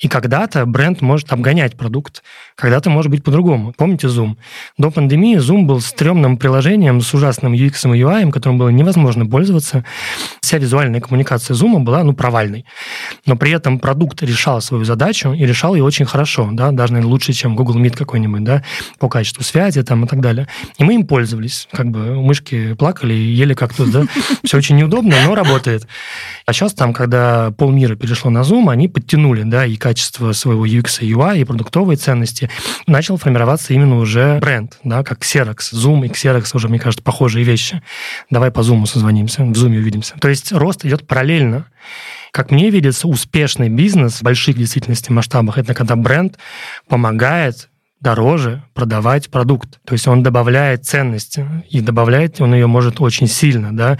И 0.00 0.08
когда-то 0.08 0.66
бренд 0.66 1.00
может 1.00 1.32
обгонять 1.32 1.76
продукт, 1.76 2.22
когда-то 2.56 2.90
может 2.90 3.10
быть 3.10 3.24
по-другому. 3.24 3.72
Помните 3.76 4.08
Zoom? 4.08 4.36
До 4.78 4.90
пандемии 4.90 5.38
Zoom 5.38 5.62
был 5.62 5.80
стрёмным 5.80 6.36
приложением 6.36 7.00
с 7.00 7.14
ужасным 7.14 7.52
UX 7.52 7.94
и 7.94 8.00
UI, 8.00 8.30
которым 8.30 8.58
было 8.58 8.68
невозможно 8.68 9.26
пользоваться. 9.26 9.84
Вся 10.40 10.58
визуальная 10.58 11.00
коммуникация 11.00 11.54
Zoom 11.54 11.80
была 11.80 12.02
ну, 12.04 12.12
провальной. 12.12 12.64
Но 13.26 13.36
при 13.36 13.52
этом 13.52 13.78
продукт 13.78 14.22
решал 14.22 14.60
свою 14.60 14.84
задачу 14.84 15.32
и 15.32 15.46
решал 15.46 15.74
ее 15.74 15.84
очень 15.84 16.04
хорошо, 16.04 16.48
да, 16.52 16.70
даже, 16.70 16.92
наверное, 16.92 17.10
лучше, 17.10 17.32
чем 17.32 17.56
Google 17.56 17.78
Meet 17.78 17.96
какой-нибудь, 17.96 18.44
да, 18.44 18.62
по 18.98 19.08
качеству 19.08 19.42
связи 19.42 19.82
там 19.82 20.04
и 20.04 20.08
так 20.08 20.20
далее. 20.20 20.48
И 20.78 20.84
мы 20.84 20.94
им 20.94 21.06
пользовались. 21.06 21.68
Как 21.72 21.90
бы 21.90 22.20
мышки 22.20 22.74
плакали 22.74 23.14
и 23.14 23.32
ели 23.32 23.54
кактус, 23.54 23.88
да. 23.88 24.04
Все 24.44 24.56
очень 24.56 24.76
неудобно, 24.76 25.14
но 25.26 25.34
работает. 25.34 25.86
А 26.46 26.52
сейчас 26.52 26.74
там, 26.74 26.92
когда 26.92 27.50
полмира 27.52 27.96
перешло 27.96 28.30
на 28.30 28.40
Zoom, 28.40 28.70
они 28.70 28.88
подтянули, 28.88 29.42
да, 29.42 29.61
и 29.66 29.76
качество 29.76 30.32
своего 30.32 30.66
UX 30.66 30.98
и 31.00 31.12
UI, 31.12 31.40
и 31.40 31.44
продуктовые 31.44 31.96
ценности, 31.96 32.50
начал 32.86 33.16
формироваться 33.16 33.74
именно 33.74 33.98
уже 33.98 34.38
бренд, 34.38 34.78
да, 34.84 35.02
как 35.02 35.20
Xerox. 35.20 35.72
Zoom 35.72 36.06
и 36.06 36.08
Xerox 36.08 36.50
уже, 36.54 36.68
мне 36.68 36.78
кажется, 36.78 37.02
похожие 37.02 37.44
вещи. 37.44 37.82
Давай 38.30 38.50
по 38.50 38.60
Zoom 38.60 38.86
созвонимся, 38.86 39.42
в 39.42 39.52
Zoom 39.52 39.76
увидимся. 39.76 40.14
То 40.20 40.28
есть 40.28 40.52
рост 40.52 40.84
идет 40.84 41.06
параллельно. 41.06 41.66
Как 42.32 42.50
мне 42.50 42.70
видится, 42.70 43.08
успешный 43.08 43.68
бизнес 43.68 44.20
в 44.20 44.22
больших 44.22 44.56
действительности 44.56 45.12
масштабах– 45.12 45.58
это 45.58 45.74
когда 45.74 45.96
бренд 45.96 46.38
помогает 46.88 47.68
дороже 48.02 48.64
продавать 48.74 49.30
продукт. 49.30 49.78
То 49.84 49.92
есть 49.92 50.08
он 50.08 50.22
добавляет 50.22 50.84
ценности, 50.84 51.46
и 51.70 51.80
добавляет 51.80 52.40
он 52.40 52.52
ее 52.52 52.66
может 52.66 53.00
очень 53.00 53.28
сильно, 53.28 53.74
да. 53.74 53.98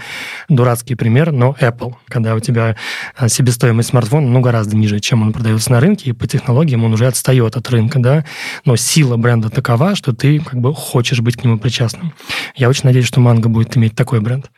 Дурацкий 0.49 0.95
пример, 0.95 1.31
но 1.31 1.55
Apple, 1.59 1.93
когда 2.07 2.35
у 2.35 2.39
тебя 2.39 2.75
а, 3.15 3.29
себестоимость 3.29 3.89
смартфона, 3.89 4.27
ну, 4.27 4.41
гораздо 4.41 4.75
ниже, 4.75 4.99
чем 4.99 5.21
он 5.21 5.31
продается 5.31 5.71
на 5.71 5.79
рынке, 5.79 6.09
и 6.09 6.13
по 6.13 6.27
технологиям 6.27 6.83
он 6.83 6.93
уже 6.93 7.07
отстает 7.07 7.55
от 7.55 7.69
рынка, 7.69 7.99
да, 7.99 8.25
но 8.65 8.75
сила 8.75 9.15
бренда 9.15 9.49
такова, 9.49 9.95
что 9.95 10.13
ты 10.13 10.39
как 10.39 10.59
бы 10.59 10.73
хочешь 10.73 11.21
быть 11.21 11.37
к 11.37 11.43
нему 11.43 11.57
причастным. 11.57 12.13
Я 12.55 12.67
очень 12.67 12.83
надеюсь, 12.83 13.07
что 13.07 13.21
Манго 13.21 13.47
будет 13.47 13.77
иметь 13.77 13.95
такой 13.95 14.19
бренд. 14.19 14.51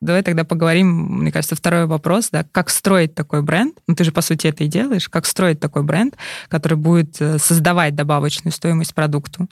Давай 0.00 0.22
тогда 0.22 0.44
поговорим, 0.44 0.88
мне 1.20 1.30
кажется, 1.30 1.54
второй 1.54 1.84
вопрос, 1.84 2.30
да, 2.30 2.46
как 2.52 2.70
строить 2.70 3.14
такой 3.14 3.42
бренд, 3.42 3.76
ну 3.86 3.94
ты 3.94 4.04
же 4.04 4.12
по 4.12 4.22
сути 4.22 4.46
это 4.46 4.64
и 4.64 4.66
делаешь, 4.66 5.10
как 5.10 5.26
строить 5.26 5.60
такой 5.60 5.82
бренд, 5.82 6.16
который 6.48 6.78
будет 6.78 7.20
э, 7.20 7.38
создавать 7.38 7.94
добавочную 7.94 8.52
стоимость 8.52 8.94
продукту? 8.94 9.46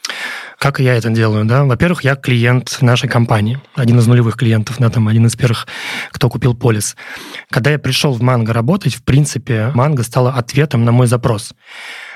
Как 0.58 0.80
я 0.80 0.94
это 0.94 1.10
делаю, 1.10 1.44
да? 1.44 1.64
Во-первых, 1.64 2.02
я 2.02 2.16
клиент 2.16 2.78
нашей 2.80 3.10
компании, 3.10 3.60
один 3.74 3.98
из 3.98 4.06
нулевых 4.06 4.36
клиентов, 4.36 4.76
да, 4.78 4.88
там 4.88 5.08
один 5.08 5.26
из 5.26 5.36
первых, 5.36 5.66
кто 6.12 6.30
купил 6.30 6.54
полис. 6.54 6.96
Когда 7.50 7.70
я 7.70 7.78
пришел 7.78 8.14
в 8.14 8.22
Манго 8.22 8.54
работать, 8.54 8.94
в 8.94 9.02
принципе, 9.02 9.70
Манго 9.74 10.02
стала 10.02 10.32
ответом 10.32 10.82
на 10.82 10.92
мой 10.92 11.08
запрос. 11.08 11.52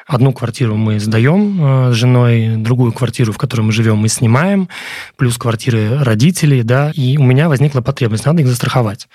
Одну 0.07 0.33
квартиру 0.33 0.77
мы 0.77 0.99
сдаем 0.99 1.89
э, 1.89 1.93
с 1.93 1.95
женой, 1.95 2.57
другую 2.57 2.93
квартиру, 2.93 3.33
в 3.33 3.39
которой 3.39 3.63
мы 3.63 3.73
живем, 3.73 3.99
мы 3.99 4.09
снимаем, 4.09 4.69
плюс 5.17 5.39
квартиры 5.39 5.99
родителей, 6.03 6.63
да, 6.63 6.91
и 6.95 7.17
у 7.17 7.23
меня 7.23 7.49
возникла 7.49 7.81
потребность, 7.81 8.27
надо 8.27 8.43
их 8.43 8.49
застраховать. 8.49 9.09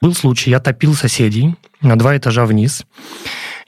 Был 0.00 0.14
случай, 0.14 0.50
я 0.50 0.60
топил 0.60 0.94
соседей 0.94 1.54
на 1.80 1.96
два 1.96 2.16
этажа 2.16 2.44
вниз, 2.44 2.84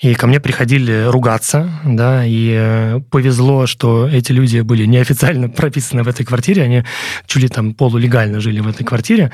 и 0.01 0.15
ко 0.15 0.27
мне 0.27 0.41
приходили 0.41 1.07
ругаться, 1.09 1.71
да, 1.85 2.25
и 2.25 2.55
э, 2.57 3.01
повезло, 3.11 3.67
что 3.67 4.07
эти 4.07 4.31
люди 4.33 4.61
были 4.61 4.85
неофициально 4.85 5.49
прописаны 5.49 6.03
в 6.03 6.09
этой 6.09 6.25
квартире, 6.25 6.63
они 6.63 6.85
чуть 7.27 7.43
ли 7.43 7.49
там 7.49 7.75
полулегально 7.75 8.41
жили 8.41 8.61
в 8.61 8.69
этой 8.69 8.85
квартире, 8.85 9.33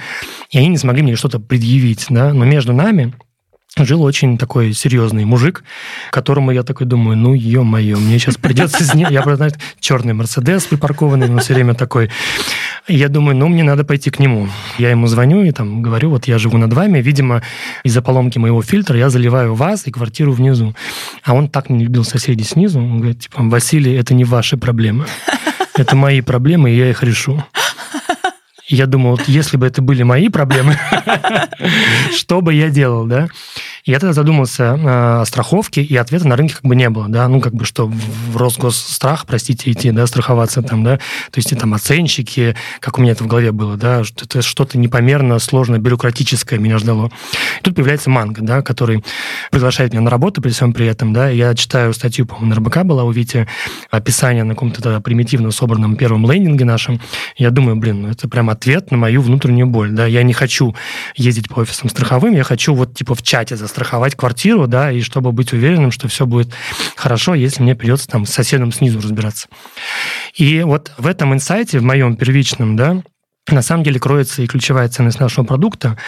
и 0.50 0.58
они 0.58 0.68
не 0.68 0.78
смогли 0.78 1.02
мне 1.02 1.16
что-то 1.16 1.40
предъявить, 1.40 2.06
да, 2.08 2.32
но 2.32 2.44
между 2.44 2.72
нами 2.72 3.12
жил 3.78 4.02
очень 4.02 4.38
такой 4.38 4.72
серьезный 4.72 5.24
мужик, 5.24 5.64
которому 6.10 6.52
я 6.52 6.62
такой 6.62 6.86
думаю, 6.86 7.16
ну, 7.16 7.34
ё-моё, 7.34 7.98
мне 7.98 8.18
сейчас 8.18 8.36
придется. 8.36 8.84
Я, 8.96 9.22
знаете, 9.36 9.58
черный 9.80 10.14
Мерседес 10.14 10.64
припаркованный, 10.64 11.28
но 11.28 11.40
все 11.40 11.54
время 11.54 11.74
такой. 11.74 12.10
Я 12.86 13.08
думаю, 13.08 13.36
ну, 13.36 13.48
мне 13.48 13.64
надо 13.64 13.84
пойти 13.84 14.10
к 14.10 14.20
нему. 14.20 14.48
Я 14.78 14.90
ему 14.90 15.06
звоню 15.06 15.42
и 15.42 15.50
там 15.50 15.82
говорю, 15.82 16.10
вот 16.10 16.26
я 16.26 16.38
живу 16.38 16.58
над 16.58 16.72
вами, 16.72 17.00
видимо, 17.00 17.42
из-за 17.82 18.02
поломки 18.02 18.38
моего 18.38 18.62
фильтра 18.62 18.96
я 18.96 19.10
заливаю 19.10 19.54
вас 19.54 19.86
и 19.86 19.90
квартиру 19.90 20.32
внизу. 20.32 20.74
А 21.24 21.34
он 21.34 21.48
так 21.48 21.70
не 21.70 21.84
любил 21.84 22.04
соседей 22.04 22.44
снизу. 22.44 22.78
Он 22.78 22.98
говорит, 22.98 23.20
типа, 23.20 23.42
Василий, 23.42 23.94
это 23.94 24.14
не 24.14 24.24
ваши 24.24 24.56
проблемы. 24.56 25.06
Это 25.76 25.96
мои 25.96 26.20
проблемы, 26.20 26.70
и 26.70 26.76
я 26.76 26.90
их 26.90 27.02
решу. 27.02 27.42
Я 28.66 28.87
думал, 28.87 29.12
вот 29.12 29.28
если 29.28 29.56
бы 29.56 29.66
это 29.66 29.83
были 29.83 30.02
мои 30.02 30.28
проблемы, 30.28 30.78
что 32.16 32.40
бы 32.40 32.54
я 32.54 32.71
делал, 32.71 33.04
да? 33.04 33.28
Я 33.86 33.98
тогда 33.98 34.14
задумался 34.14 34.62
э, 34.62 35.20
о 35.20 35.24
страховке, 35.26 35.82
и 35.82 35.94
ответа 35.96 36.26
на 36.26 36.36
рынке 36.36 36.54
как 36.54 36.64
бы 36.64 36.74
не 36.74 36.88
было, 36.88 37.06
да, 37.06 37.28
ну, 37.28 37.42
как 37.42 37.54
бы, 37.54 37.66
что 37.66 37.86
в 37.86 38.34
Росгосстрах, 38.34 39.26
простите, 39.26 39.70
идти, 39.70 39.90
да, 39.90 40.06
страховаться 40.06 40.62
там, 40.62 40.82
да, 40.82 40.96
то 40.96 41.36
есть 41.36 41.52
и 41.52 41.54
там 41.54 41.74
оценщики, 41.74 42.56
как 42.80 42.98
у 42.98 43.02
меня 43.02 43.12
это 43.12 43.24
в 43.24 43.26
голове 43.26 43.52
было, 43.52 43.76
да, 43.76 44.02
что 44.02 44.24
это 44.24 44.40
что-то 44.40 44.78
непомерно 44.78 45.38
сложное, 45.38 45.80
бюрократическое 45.80 46.58
меня 46.58 46.78
ждало. 46.78 47.10
И 47.60 47.62
тут 47.62 47.74
появляется 47.74 48.08
Манго, 48.08 48.40
да, 48.40 48.62
который 48.62 49.04
приглашает 49.50 49.92
меня 49.92 50.00
на 50.00 50.10
работу 50.10 50.40
при 50.40 50.50
всем 50.50 50.72
при 50.72 50.86
этом, 50.86 51.12
да, 51.12 51.28
я 51.28 51.54
читаю 51.54 51.92
статью, 51.92 52.24
по-моему, 52.24 52.54
на 52.54 52.56
РБК 52.56 52.84
была 52.84 53.04
у 53.04 53.12
описание 53.90 54.44
на 54.44 54.54
каком-то 54.54 55.00
примитивно 55.02 55.50
собранном 55.50 55.96
первом 55.96 56.30
лендинге 56.30 56.64
нашем, 56.64 57.02
я 57.36 57.50
думаю, 57.50 57.76
блин, 57.76 58.00
ну, 58.02 58.08
это 58.08 58.30
прям 58.30 58.48
ответ 58.48 58.90
на 58.90 58.96
мою 58.96 59.20
внутреннюю 59.20 59.66
боль, 59.66 59.90
да, 59.90 60.06
я 60.06 60.22
не 60.22 60.32
хочу 60.32 60.74
ездить 61.16 61.50
по 61.50 61.60
офисам 61.60 61.90
страховым, 61.90 62.34
я 62.34 62.44
хочу 62.44 62.74
вот 62.74 62.94
типа 62.94 63.14
в 63.14 63.22
чате 63.22 63.56
за 63.56 63.73
страховать 63.74 64.14
квартиру, 64.14 64.68
да, 64.68 64.92
и 64.92 65.00
чтобы 65.00 65.32
быть 65.32 65.52
уверенным, 65.52 65.90
что 65.90 66.06
все 66.06 66.26
будет 66.26 66.54
хорошо, 66.94 67.34
если 67.34 67.60
мне 67.60 67.74
придется 67.74 68.06
там 68.06 68.24
с 68.24 68.30
соседом 68.30 68.72
снизу 68.72 69.00
разбираться. 69.00 69.48
И 70.36 70.62
вот 70.62 70.92
в 70.96 71.08
этом 71.08 71.34
инсайте, 71.34 71.80
в 71.80 71.82
моем 71.82 72.14
первичном, 72.14 72.76
да, 72.76 73.02
на 73.52 73.60
самом 73.60 73.84
деле 73.84 74.00
кроется 74.00 74.42
и 74.42 74.46
ключевая 74.46 74.88
ценность 74.88 75.20
нашего 75.20 75.44
продукта, 75.44 75.98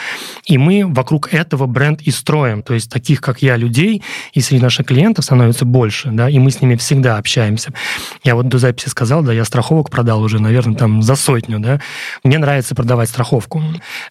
и 0.47 0.57
мы 0.57 0.87
вокруг 0.87 1.35
этого 1.35 1.66
бренд 1.66 2.00
и 2.00 2.11
строим. 2.11 2.62
То 2.62 2.73
есть 2.73 2.90
таких, 2.90 3.21
как 3.21 3.43
я, 3.43 3.57
людей, 3.57 4.02
и 4.33 4.40
среди 4.40 4.62
наших 4.62 4.87
клиентов 4.87 5.26
становится 5.26 5.66
больше, 5.66 6.11
да, 6.11 6.31
и 6.31 6.38
мы 6.38 6.50
с 6.50 6.62
ними 6.62 6.76
всегда 6.76 7.19
общаемся. 7.19 7.73
Я 8.25 8.37
вот 8.37 8.49
до 8.49 8.59
записи 8.59 8.88
сказал, 8.88 9.23
да, 9.23 9.35
я 9.35 9.45
страховок 9.45 9.90
продал 9.90 10.23
уже, 10.23 10.40
наверное, 10.40 10.76
там 10.76 11.02
за 11.02 11.14
сотню, 11.14 11.59
да. 11.59 11.81
Мне 12.25 12.38
нравится 12.38 12.75
продавать 12.75 13.11
страховку. 13.11 13.62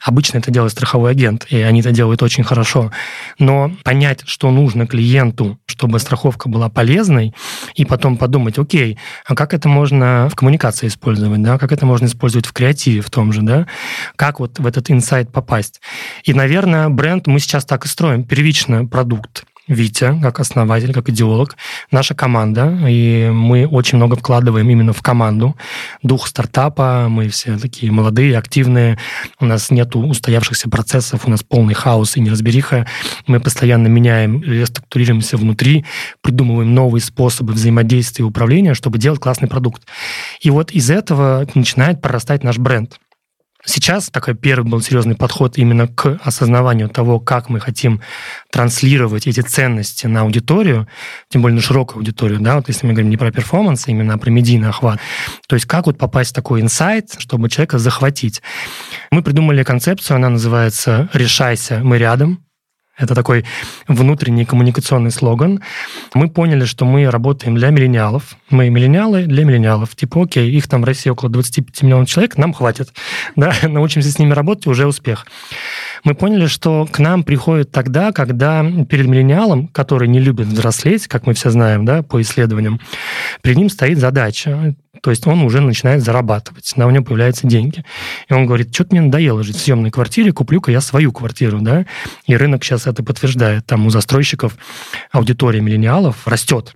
Обычно 0.01 0.37
это 0.37 0.51
делает 0.51 0.71
страховой 0.71 1.11
агент, 1.11 1.47
и 1.49 1.57
они 1.61 1.79
это 1.79 1.91
делают 1.91 2.21
очень 2.21 2.43
хорошо. 2.43 2.91
Но 3.39 3.71
понять, 3.83 4.21
что 4.25 4.51
нужно 4.51 4.85
клиенту, 4.85 5.57
чтобы 5.65 5.97
страховка 5.99 6.47
была 6.47 6.69
полезной, 6.69 7.33
и 7.73 7.85
потом 7.85 8.17
подумать, 8.17 8.59
окей, 8.59 8.99
а 9.25 9.33
как 9.33 9.55
это 9.55 9.67
можно 9.67 10.29
в 10.31 10.35
коммуникации 10.35 10.87
использовать, 10.87 11.41
да, 11.41 11.57
как 11.57 11.71
это 11.71 11.87
можно 11.87 12.05
использовать 12.05 12.45
в 12.45 12.53
креативе, 12.53 13.01
в 13.01 13.09
том 13.15 13.31
же, 13.31 13.41
да, 13.41 13.65
как 14.17 14.39
вот 14.41 14.59
в 14.59 14.67
этот 14.67 14.91
инсайт 14.91 15.31
попасть. 15.31 15.81
И, 16.25 16.33
наверное, 16.33 16.89
бренд 16.89 17.27
мы 17.27 17.39
сейчас 17.39 17.63
так 17.65 17.85
и 17.85 17.87
строим. 17.87 18.25
Первично 18.25 18.85
продукт, 18.85 19.45
Витя, 19.67 20.19
как 20.21 20.39
основатель, 20.39 20.93
как 20.93 21.09
идеолог, 21.09 21.57
наша 21.89 22.13
команда, 22.13 22.77
и 22.87 23.31
мы 23.33 23.65
очень 23.65 23.97
много 23.97 24.15
вкладываем 24.15 24.69
именно 24.69 24.93
в 24.93 25.01
команду. 25.01 25.55
Дух 26.03 26.27
стартапа, 26.27 27.07
мы 27.09 27.29
все 27.29 27.57
такие 27.57 27.91
молодые, 27.91 28.37
активные, 28.37 28.99
у 29.39 29.45
нас 29.45 29.71
нет 29.71 29.95
устоявшихся 29.95 30.69
процессов, 30.69 31.25
у 31.25 31.31
нас 31.31 31.41
полный 31.41 31.73
хаос 31.73 32.15
и 32.15 32.21
неразбериха. 32.21 32.85
Мы 33.25 33.39
постоянно 33.39 33.87
меняем, 33.87 34.43
реструктурируемся 34.43 35.35
внутри, 35.35 35.83
придумываем 36.21 36.75
новые 36.75 37.01
способы 37.01 37.53
взаимодействия 37.53 38.23
и 38.23 38.27
управления, 38.27 38.75
чтобы 38.75 38.99
делать 38.99 39.19
классный 39.19 39.47
продукт. 39.47 39.81
И 40.41 40.51
вот 40.51 40.71
из 40.71 40.91
этого 40.91 41.47
начинает 41.55 42.01
прорастать 42.01 42.43
наш 42.43 42.59
бренд. 42.59 42.99
Сейчас 43.65 44.09
такой 44.09 44.35
первый 44.35 44.69
был 44.69 44.81
серьезный 44.81 45.15
подход 45.15 45.57
именно 45.57 45.87
к 45.87 46.19
осознаванию 46.23 46.87
того, 46.87 47.19
как 47.19 47.49
мы 47.49 47.59
хотим 47.59 48.01
транслировать 48.51 49.27
эти 49.27 49.41
ценности 49.41 50.07
на 50.07 50.21
аудиторию, 50.21 50.87
тем 51.29 51.41
более 51.41 51.55
на 51.55 51.61
широкую 51.61 51.97
аудиторию, 51.97 52.39
да, 52.39 52.57
вот 52.57 52.67
если 52.67 52.85
мы 52.85 52.93
говорим 52.93 53.09
не 53.09 53.17
про 53.17 53.31
перформанс, 53.31 53.87
а 53.87 53.91
именно 53.91 54.17
про 54.17 54.29
медийный 54.29 54.69
охват. 54.69 54.99
То 55.47 55.55
есть 55.55 55.65
как 55.65 55.87
вот 55.87 55.97
попасть 55.97 56.31
в 56.31 56.33
такой 56.33 56.61
инсайт, 56.61 57.15
чтобы 57.17 57.49
человека 57.49 57.79
захватить. 57.79 58.41
Мы 59.11 59.23
придумали 59.23 59.63
концепцию, 59.63 60.15
она 60.17 60.29
называется 60.29 61.09
«Решайся, 61.13 61.81
мы 61.83 61.97
рядом». 61.97 62.45
Это 62.97 63.13
такой 63.13 63.43
внутренний 63.89 64.45
коммуникационный 64.45 65.11
слоган. 65.11 65.59
Мы 66.13 66.29
поняли, 66.29 66.63
что 66.63 66.85
мы 66.85 67.09
работаем 67.09 67.55
для 67.55 67.69
миллениалов. 67.69 68.37
Мы 68.49 68.69
миллениалы 68.69 69.23
для 69.23 69.43
миллениалов. 69.43 69.95
Типа, 69.97 70.23
окей, 70.23 70.49
их 70.51 70.69
там 70.69 70.81
в 70.81 70.85
России 70.85 71.09
около 71.09 71.29
25 71.29 71.83
миллионов 71.83 72.07
человек, 72.07 72.37
нам 72.37 72.53
хватит. 72.53 72.93
Да? 73.35 73.53
Научимся 73.63 74.09
с 74.09 74.17
ними 74.17 74.33
работать, 74.33 74.65
уже 74.67 74.87
успех. 74.87 75.25
Мы 76.05 76.15
поняли, 76.15 76.45
что 76.45 76.87
к 76.89 76.99
нам 76.99 77.23
приходят 77.23 77.71
тогда, 77.71 78.11
когда 78.13 78.63
перед 78.89 79.07
миллениалом, 79.07 79.67
который 79.67 80.07
не 80.07 80.19
любит 80.19 80.47
взрослеть, 80.47 81.07
как 81.07 81.27
мы 81.27 81.33
все 81.33 81.49
знаем, 81.49 81.83
да, 81.83 82.01
по 82.01 82.21
исследованиям, 82.21 82.79
перед 83.45 83.57
ним 83.57 83.69
стоит 83.69 83.99
задача 83.99 84.75
то 85.03 85.11
есть 85.11 85.27
он 85.27 85.43
уже 85.43 85.61
начинает 85.61 86.01
зарабатывать, 86.03 86.73
да, 86.75 86.87
у 86.87 86.89
него 86.89 87.03
появляются 87.03 87.45
деньги. 87.45 87.83
И 88.27 88.33
он 88.33 88.47
говорит, 88.47 88.73
что-то 88.73 88.95
мне 88.95 89.01
надоело 89.01 89.43
жить 89.43 89.57
в 89.57 89.59
съемной 89.59 89.91
квартире, 89.91 90.31
куплю-ка 90.31 90.71
я 90.71 90.81
свою 90.81 91.11
квартиру, 91.11 91.59
да. 91.61 91.85
И 92.25 92.35
рынок 92.35 92.63
сейчас 92.63 92.87
это 92.87 93.03
подтверждает. 93.03 93.67
Там 93.67 93.85
у 93.85 93.91
застройщиков 93.91 94.57
аудитория 95.11 95.61
миллениалов 95.61 96.27
растет 96.27 96.73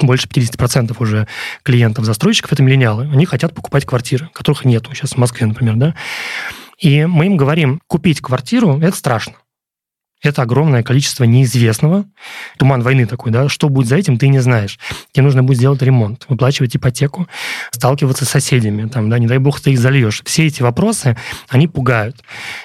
больше 0.00 0.28
50% 0.28 0.94
уже 1.00 1.26
клиентов 1.64 2.04
застройщиков 2.04 2.52
это 2.52 2.62
миллениалы. 2.62 3.08
Они 3.12 3.24
хотят 3.24 3.52
покупать 3.52 3.84
квартиры, 3.84 4.30
которых 4.32 4.64
нету 4.64 4.94
сейчас 4.94 5.12
в 5.12 5.16
Москве, 5.16 5.46
например, 5.46 5.74
да. 5.74 5.94
И 6.78 7.04
мы 7.06 7.26
им 7.26 7.36
говорим, 7.36 7.80
купить 7.88 8.20
квартиру– 8.20 8.78
это 8.80 8.96
страшно 8.96 9.34
это 10.26 10.42
огромное 10.42 10.82
количество 10.82 11.24
неизвестного. 11.24 12.04
Туман 12.58 12.82
войны 12.82 13.06
такой, 13.06 13.32
да, 13.32 13.48
что 13.48 13.68
будет 13.68 13.86
за 13.86 13.96
этим, 13.96 14.18
ты 14.18 14.28
не 14.28 14.40
знаешь. 14.40 14.78
Тебе 15.12 15.24
нужно 15.24 15.42
будет 15.42 15.58
сделать 15.58 15.82
ремонт, 15.82 16.26
выплачивать 16.28 16.76
ипотеку, 16.76 17.28
сталкиваться 17.70 18.24
с 18.24 18.30
соседями, 18.30 18.88
там, 18.88 19.10
да, 19.10 19.18
не 19.18 19.26
дай 19.26 19.38
бог 19.38 19.60
ты 19.60 19.72
их 19.72 19.78
зальешь. 19.78 20.22
Все 20.24 20.46
эти 20.46 20.62
вопросы, 20.62 21.16
они 21.48 21.68
пугают. 21.68 22.16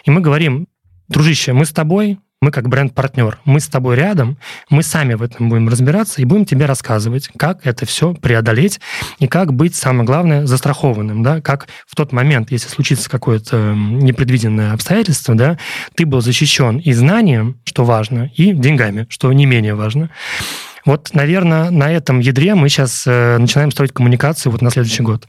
И 0.05 0.11
мы 0.11 0.21
говорим, 0.21 0.67
дружище, 1.07 1.53
мы 1.53 1.65
с 1.65 1.71
тобой, 1.71 2.19
Мы 2.43 2.49
как 2.49 2.67
бренд-партнер, 2.69 3.37
мы 3.45 3.59
с 3.59 3.67
тобой 3.67 3.95
рядом, 3.97 4.35
мы 4.67 4.81
сами 4.81 5.13
в 5.13 5.21
этом 5.21 5.47
будем 5.47 5.69
разбираться 5.69 6.23
и 6.23 6.25
будем 6.25 6.45
тебе 6.45 6.65
рассказывать, 6.65 7.29
как 7.37 7.67
это 7.67 7.85
все 7.85 8.15
преодолеть 8.15 8.79
и 9.19 9.27
как 9.27 9.53
быть, 9.53 9.75
самое 9.75 10.05
главное, 10.05 10.47
застрахованным, 10.47 11.21
да, 11.21 11.39
как 11.39 11.67
в 11.85 11.95
тот 11.95 12.11
момент, 12.11 12.51
если 12.51 12.67
случится 12.67 13.11
какое-то 13.11 13.75
непредвиденное 13.75 14.73
обстоятельство, 14.73 15.35
да, 15.35 15.59
ты 15.93 16.07
был 16.07 16.21
защищен 16.21 16.79
и 16.79 16.93
знанием, 16.93 17.59
что 17.63 17.85
важно, 17.85 18.31
и 18.35 18.53
деньгами, 18.53 19.05
что 19.07 19.31
не 19.31 19.45
менее 19.45 19.75
важно. 19.75 20.09
Вот, 20.83 21.11
наверное, 21.13 21.69
на 21.69 21.91
этом 21.91 22.21
ядре 22.21 22.55
мы 22.55 22.69
сейчас 22.69 23.03
э, 23.05 23.37
начинаем 23.37 23.69
строить 23.69 23.91
коммуникацию 23.91 24.51
вот 24.51 24.63
на 24.63 24.71
следующий 24.71 25.03
год. 25.03 25.27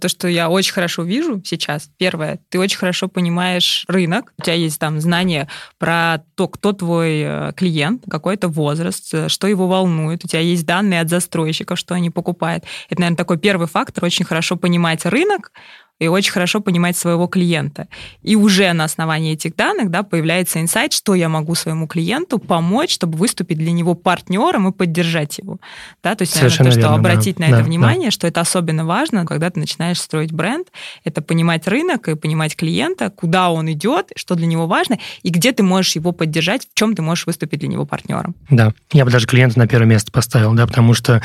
То, 0.00 0.08
что 0.08 0.28
я 0.28 0.50
очень 0.50 0.72
хорошо 0.72 1.02
вижу 1.02 1.42
сейчас, 1.44 1.90
первое, 1.96 2.38
ты 2.48 2.58
очень 2.58 2.78
хорошо 2.78 3.08
понимаешь 3.08 3.84
рынок, 3.88 4.32
у 4.38 4.42
тебя 4.42 4.54
есть 4.54 4.78
там 4.78 5.00
знания 5.00 5.48
про 5.78 6.18
то, 6.34 6.48
кто 6.48 6.72
твой 6.72 7.20
э, 7.20 7.52
клиент, 7.56 8.04
какой 8.10 8.34
это 8.34 8.48
возраст, 8.48 9.12
э, 9.14 9.28
что 9.28 9.46
его 9.46 9.66
волнует, 9.66 10.24
у 10.24 10.28
тебя 10.28 10.40
есть 10.40 10.66
данные 10.66 11.00
от 11.00 11.08
застройщиков, 11.08 11.78
что 11.78 11.94
они 11.94 12.10
покупают. 12.10 12.64
Это, 12.90 13.00
наверное, 13.00 13.16
такой 13.16 13.38
первый 13.38 13.66
фактор, 13.66 14.04
очень 14.04 14.24
хорошо 14.24 14.56
понимать 14.56 15.06
рынок, 15.06 15.52
и 15.98 16.08
очень 16.08 16.32
хорошо 16.32 16.60
понимать 16.60 16.96
своего 16.96 17.26
клиента. 17.26 17.88
И 18.22 18.36
уже 18.36 18.72
на 18.72 18.84
основании 18.84 19.32
этих 19.32 19.56
данных 19.56 19.90
да, 19.90 20.02
появляется 20.02 20.60
инсайт, 20.60 20.92
что 20.92 21.14
я 21.14 21.28
могу 21.28 21.54
своему 21.54 21.86
клиенту 21.86 22.38
помочь, 22.38 22.92
чтобы 22.92 23.16
выступить 23.16 23.58
для 23.58 23.72
него 23.72 23.94
партнером 23.94 24.68
и 24.68 24.72
поддержать 24.72 25.38
его. 25.38 25.58
Да, 26.02 26.14
то 26.14 26.22
есть, 26.22 26.34
Совершенно 26.34 26.68
наверное, 26.68 26.82
то, 26.82 26.88
что 26.88 26.96
верно, 26.96 27.10
обратить 27.10 27.36
да. 27.36 27.42
на 27.42 27.48
это 27.48 27.58
да, 27.58 27.64
внимание, 27.64 28.08
да. 28.08 28.10
что 28.10 28.26
это 28.26 28.40
особенно 28.40 28.84
важно, 28.84 29.24
когда 29.24 29.50
ты 29.50 29.58
начинаешь 29.58 30.00
строить 30.00 30.32
бренд, 30.32 30.68
это 31.04 31.22
понимать 31.22 31.66
рынок 31.66 32.08
и 32.08 32.14
понимать 32.14 32.56
клиента, 32.56 33.10
куда 33.10 33.50
он 33.50 33.70
идет, 33.72 34.12
что 34.16 34.34
для 34.34 34.46
него 34.46 34.66
важно, 34.66 34.98
и 35.22 35.30
где 35.30 35.52
ты 35.52 35.62
можешь 35.62 35.96
его 35.96 36.12
поддержать, 36.12 36.68
в 36.70 36.74
чем 36.74 36.94
ты 36.94 37.00
можешь 37.00 37.26
выступить 37.26 37.60
для 37.60 37.68
него 37.68 37.86
партнером. 37.86 38.34
Да, 38.50 38.74
я 38.92 39.04
бы 39.04 39.10
даже 39.10 39.26
клиента 39.26 39.58
на 39.58 39.66
первое 39.66 39.86
место 39.86 40.12
поставил, 40.12 40.52
да, 40.52 40.66
потому 40.66 40.92
что 40.92 41.22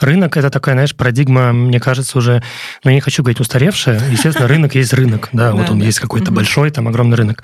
рынок 0.00 0.36
это 0.38 0.48
такая, 0.48 0.74
знаешь, 0.74 0.96
парадигма, 0.96 1.52
мне 1.52 1.78
кажется, 1.78 2.16
уже, 2.16 2.42
ну, 2.84 2.90
я 2.90 2.94
не 2.94 3.00
хочу 3.00 3.22
говорить 3.22 3.40
устаревшая, 3.40 4.13
естественно, 4.14 4.48
рынок 4.48 4.74
есть 4.74 4.92
рынок, 4.92 5.28
да, 5.32 5.52
вот 5.52 5.70
он 5.70 5.80
есть 5.80 6.00
какой-то 6.00 6.32
большой, 6.32 6.70
там 6.70 6.88
огромный 6.88 7.16
рынок. 7.16 7.42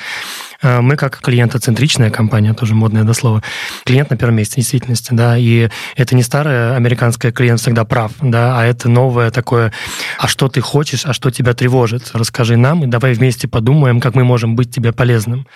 А, 0.62 0.80
мы 0.80 0.96
как 0.96 1.20
клиентоцентричная 1.20 2.10
компания, 2.10 2.54
тоже 2.54 2.74
модное 2.74 3.04
до 3.04 3.12
слова, 3.12 3.42
клиент 3.84 4.10
на 4.10 4.16
первом 4.16 4.36
месте, 4.36 4.54
в 4.54 4.56
действительности, 4.56 5.12
да, 5.12 5.36
и 5.36 5.68
это 5.96 6.14
не 6.14 6.22
старая 6.22 6.76
американская 6.76 7.32
клиент 7.32 7.60
всегда 7.60 7.84
прав, 7.84 8.12
да, 8.20 8.58
а 8.58 8.64
это 8.64 8.88
новое 8.88 9.30
такое, 9.30 9.72
а 10.18 10.28
что 10.28 10.48
ты 10.48 10.60
хочешь, 10.60 11.04
а 11.06 11.12
что 11.12 11.30
тебя 11.30 11.54
тревожит, 11.54 12.10
расскажи 12.14 12.56
нам, 12.56 12.84
и 12.84 12.86
давай 12.86 13.14
вместе 13.14 13.48
подумаем, 13.48 14.00
как 14.00 14.14
мы 14.14 14.24
можем 14.24 14.56
быть 14.56 14.74
тебе 14.74 14.92
полезным. 14.92 15.46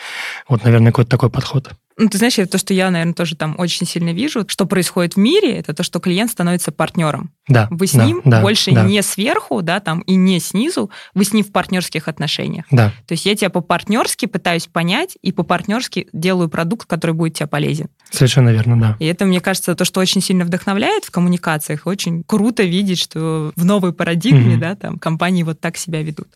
Вот, 0.49 0.64
наверное, 0.64 0.92
какой-то 0.92 1.11
такой 1.11 1.30
подход. 1.30 1.71
Ну, 1.96 2.08
ты 2.08 2.18
знаешь, 2.18 2.34
то, 2.34 2.58
что 2.58 2.74
я, 2.74 2.90
наверное, 2.90 3.14
тоже 3.14 3.36
там 3.36 3.54
очень 3.58 3.86
сильно 3.86 4.12
вижу, 4.12 4.44
что 4.48 4.66
происходит 4.66 5.14
в 5.14 5.18
мире, 5.18 5.58
это 5.58 5.74
то, 5.74 5.82
что 5.82 6.00
клиент 6.00 6.30
становится 6.30 6.72
партнером. 6.72 7.30
Да. 7.48 7.68
Вы 7.70 7.86
с 7.86 7.92
да, 7.92 8.04
ним 8.04 8.22
да, 8.24 8.40
больше 8.40 8.72
да. 8.72 8.84
не 8.84 9.02
сверху, 9.02 9.62
да, 9.62 9.80
там, 9.80 10.00
и 10.00 10.14
не 10.14 10.40
снизу, 10.40 10.90
вы 11.14 11.24
с 11.24 11.32
ним 11.32 11.44
в 11.44 11.52
партнерских 11.52 12.08
отношениях. 12.08 12.64
Да. 12.70 12.90
То 13.06 13.12
есть 13.12 13.26
я 13.26 13.36
тебя 13.36 13.50
по-партнерски 13.50 14.26
пытаюсь 14.26 14.66
понять 14.66 15.16
и 15.22 15.30
по-партнерски 15.30 16.08
делаю 16.12 16.48
продукт, 16.48 16.88
который 16.88 17.12
будет 17.12 17.34
тебе 17.34 17.46
полезен. 17.46 17.88
Совершенно 18.10 18.48
верно, 18.48 18.80
да. 18.80 18.96
И 18.98 19.06
это, 19.06 19.24
мне 19.24 19.40
кажется, 19.40 19.74
то, 19.74 19.84
что 19.84 20.00
очень 20.00 20.20
сильно 20.20 20.44
вдохновляет 20.44 21.04
в 21.04 21.10
коммуникациях. 21.10 21.86
Очень 21.86 22.24
круто 22.24 22.62
видеть, 22.62 22.98
что 22.98 23.52
в 23.54 23.64
новой 23.64 23.92
парадигме, 23.92 24.54
mm-hmm. 24.54 24.60
да, 24.60 24.74
там, 24.74 24.98
компании 24.98 25.42
вот 25.42 25.60
так 25.60 25.76
себя 25.76 26.02
ведут. 26.02 26.28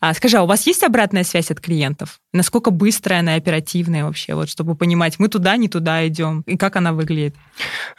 А, 0.00 0.14
скажи, 0.14 0.38
а 0.38 0.42
у 0.42 0.46
вас 0.46 0.66
есть 0.66 0.82
обратная 0.82 1.24
связь 1.24 1.50
от 1.50 1.60
клиентов? 1.60 2.20
Насколько 2.32 2.70
быстрая 2.70 3.20
она, 3.20 3.34
оперативная 3.34 4.04
вообще, 4.04 4.34
вот, 4.34 4.48
чтобы 4.48 4.74
понимать, 4.74 4.95
мы 5.18 5.28
туда, 5.28 5.56
не 5.56 5.68
туда 5.68 6.06
идем, 6.06 6.42
и 6.46 6.56
как 6.56 6.76
она 6.76 6.92
выглядит? 6.92 7.34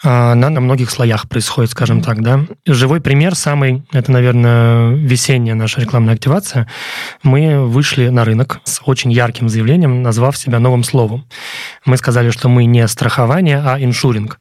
Она 0.01 0.49
на 0.49 0.59
многих 0.59 0.89
слоях 0.91 1.27
происходит, 1.29 1.71
скажем 1.71 1.99
mm-hmm. 1.99 2.03
так, 2.03 2.21
да. 2.21 2.45
Живой 2.65 3.01
пример 3.01 3.35
самый, 3.35 3.83
это, 3.91 4.11
наверное, 4.11 4.93
весенняя 4.95 5.55
наша 5.55 5.81
рекламная 5.81 6.13
активация. 6.13 6.67
Мы 7.23 7.65
вышли 7.65 8.09
на 8.09 8.25
рынок 8.25 8.59
с 8.63 8.81
очень 8.85 9.11
ярким 9.11 9.49
заявлением, 9.49 10.03
назвав 10.03 10.37
себя 10.37 10.59
новым 10.59 10.83
словом. 10.83 11.27
Мы 11.85 11.97
сказали, 11.97 12.29
что 12.31 12.49
мы 12.49 12.65
не 12.65 12.87
страхование, 12.87 13.61
а 13.63 13.79
иншуринг. 13.79 14.39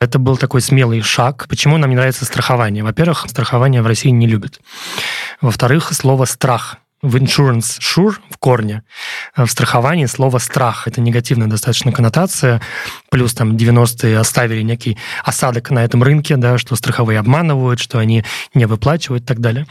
Это 0.00 0.18
был 0.18 0.36
такой 0.36 0.60
смелый 0.60 1.00
шаг. 1.00 1.46
Почему 1.48 1.78
нам 1.78 1.90
не 1.90 1.96
нравится 1.96 2.24
страхование? 2.24 2.84
Во-первых, 2.84 3.24
страхование 3.28 3.82
в 3.82 3.86
России 3.86 4.10
не 4.10 4.26
любят. 4.26 4.60
Во-вторых, 5.40 5.92
слово 5.92 6.24
«страх» 6.26 6.78
в 7.04 7.16
insurance 7.16 7.78
sure 7.80 8.16
в 8.30 8.38
корне, 8.38 8.82
в 9.36 9.46
страховании 9.46 10.06
слово 10.06 10.38
страх. 10.38 10.88
Это 10.88 11.00
негативная 11.02 11.48
достаточно 11.48 11.92
коннотация. 11.92 12.62
Плюс 13.10 13.34
там 13.34 13.56
90-е 13.56 14.18
оставили 14.18 14.62
некий 14.62 14.96
осадок 15.22 15.70
на 15.70 15.84
этом 15.84 16.02
рынке, 16.02 16.36
да, 16.36 16.56
что 16.56 16.76
страховые 16.76 17.18
обманывают, 17.18 17.78
что 17.78 17.98
они 17.98 18.24
не 18.54 18.64
выплачивают 18.64 19.24
и 19.24 19.26
так 19.26 19.40
далее. 19.40 19.66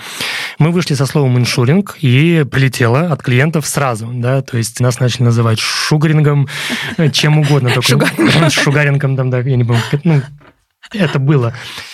Мы 0.59 0.71
вышли 0.71 0.93
со 0.93 1.07
словом 1.07 1.37
иншуринг 1.39 1.97
и 2.01 2.45
прилетело 2.49 3.11
от 3.11 3.23
клиентов 3.23 3.65
сразу, 3.65 4.07
да, 4.13 4.41
то 4.41 4.57
есть 4.57 4.79
нас 4.79 4.99
начали 4.99 5.23
называть 5.23 5.59
шугарингом, 5.59 6.47
чем 7.11 7.39
угодно. 7.39 7.71
Только, 7.71 8.09
шугарингом, 8.51 9.17
там, 9.17 9.31
да, 9.31 9.39
я 9.39 9.55
не 9.55 9.63
помню, 9.63 9.81
ну, 10.03 10.21
это 10.97 11.19
было. 11.19 11.53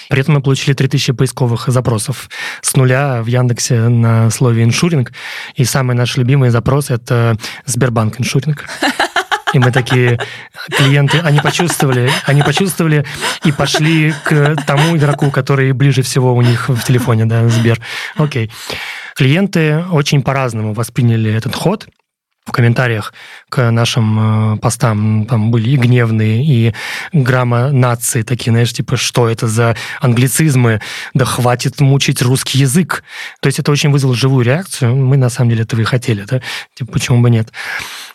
При 0.09 0.21
этом 0.21 0.35
мы 0.35 0.41
получили 0.41 0.73
3000 0.73 1.13
поисковых 1.13 1.67
запросов 1.67 2.29
с 2.61 2.75
нуля 2.75 3.21
в 3.21 3.27
Яндексе 3.27 3.87
на 3.87 4.29
слове 4.29 4.63
«иншуринг». 4.63 5.11
И 5.55 5.65
самый 5.65 5.95
наш 5.95 6.17
любимый 6.17 6.49
запрос– 6.49 6.89
это 6.89 7.37
Сбербанк 7.65 8.19
иншуринг. 8.19 8.65
И 9.53 9.59
мы 9.59 9.71
такие 9.71 10.19
клиенты, 10.69 11.19
они 11.19 11.39
почувствовали, 11.39 12.11
они 12.25 12.43
почувствовали 12.43 13.05
и 13.43 13.51
пошли 13.51 14.13
к 14.23 14.55
тому 14.67 14.95
игроку, 14.95 15.31
который 15.31 15.71
ближе 15.71 16.03
всего 16.03 16.35
у 16.35 16.41
них 16.41 16.69
в 16.69 16.83
телефоне, 16.83 17.25
да, 17.25 17.47
Сбер. 17.49 17.79
Окей. 18.15 18.51
Клиенты 19.15 19.83
очень 19.91 20.21
по-разному 20.21 20.73
восприняли 20.73 21.33
этот 21.33 21.55
ход 21.55 21.87
в 22.45 22.51
комментариях 22.51 23.13
к 23.49 23.69
нашим 23.71 24.53
э, 24.53 24.57
постам 24.57 25.25
там 25.25 25.51
были 25.51 25.69
и 25.69 25.77
гневные, 25.77 26.43
и 26.43 26.73
грамма 27.13 27.71
нации 27.71 28.23
такие, 28.23 28.51
знаешь, 28.51 28.73
типа, 28.73 28.97
что 28.97 29.29
это 29.29 29.47
за 29.47 29.75
англицизмы, 30.01 30.81
да 31.13 31.25
хватит 31.25 31.79
мучить 31.79 32.21
русский 32.21 32.59
язык. 32.59 33.03
То 33.41 33.47
есть 33.47 33.59
это 33.59 33.71
очень 33.71 33.91
вызвало 33.91 34.15
живую 34.15 34.45
реакцию. 34.45 34.95
Мы, 34.95 35.17
на 35.17 35.29
самом 35.29 35.51
деле, 35.51 35.63
этого 35.63 35.81
и 35.81 35.83
хотели, 35.83 36.23
да? 36.23 36.41
Типа, 36.75 36.91
почему 36.93 37.21
бы 37.21 37.29
нет? 37.29 37.51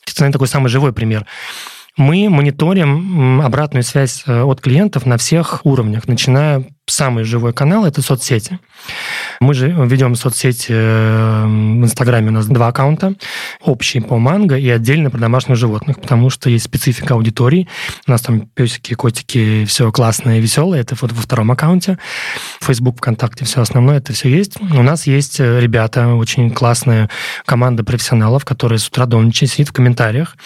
Это, 0.06 0.20
наверное, 0.20 0.32
такой 0.32 0.48
самый 0.48 0.68
живой 0.68 0.92
пример. 0.92 1.26
Мы 1.96 2.28
мониторим 2.28 3.40
обратную 3.40 3.84
связь 3.84 4.24
э, 4.26 4.42
от 4.42 4.60
клиентов 4.60 5.06
на 5.06 5.16
всех 5.16 5.64
уровнях, 5.64 6.08
начиная 6.08 6.64
самый 6.86 7.22
живой 7.24 7.52
канал– 7.52 7.84
это 7.86 8.02
соцсети. 8.02 8.58
Мы 9.40 9.54
же 9.54 9.68
ведем 9.68 10.14
соцсети 10.14 10.68
э, 10.70 11.44
в 11.44 11.84
Инстаграме, 11.84 12.28
у 12.28 12.32
нас 12.32 12.46
два 12.46 12.68
аккаунта, 12.68 13.14
общий 13.60 14.00
по 14.00 14.18
манго 14.18 14.56
и 14.56 14.68
отдельно 14.68 15.10
про 15.10 15.18
домашних 15.18 15.56
животных, 15.56 16.00
потому 16.00 16.30
что 16.30 16.50
есть 16.50 16.64
специфика 16.64 17.14
аудитории. 17.14 17.68
У 18.06 18.10
нас 18.10 18.22
там 18.22 18.42
песики, 18.42 18.94
котики, 18.94 19.64
все 19.64 19.90
классное, 19.92 20.40
веселое, 20.40 20.80
это 20.80 20.96
вот 21.00 21.12
во 21.12 21.22
втором 21.22 21.50
аккаунте. 21.50 21.98
Facebook, 22.60 22.98
ВКонтакте, 22.98 23.44
все 23.44 23.60
основное, 23.60 23.98
это 23.98 24.12
все 24.12 24.28
есть. 24.28 24.60
У 24.60 24.82
нас 24.82 25.06
есть 25.06 25.40
э, 25.40 25.60
ребята, 25.60 26.14
очень 26.14 26.50
классная 26.50 27.10
команда 27.44 27.84
профессионалов, 27.84 28.44
которые 28.44 28.78
с 28.78 28.88
утра 28.88 29.06
до 29.06 29.20
ночи 29.20 29.46
сидит 29.46 29.68
в 29.68 29.72
комментариях 29.72 30.36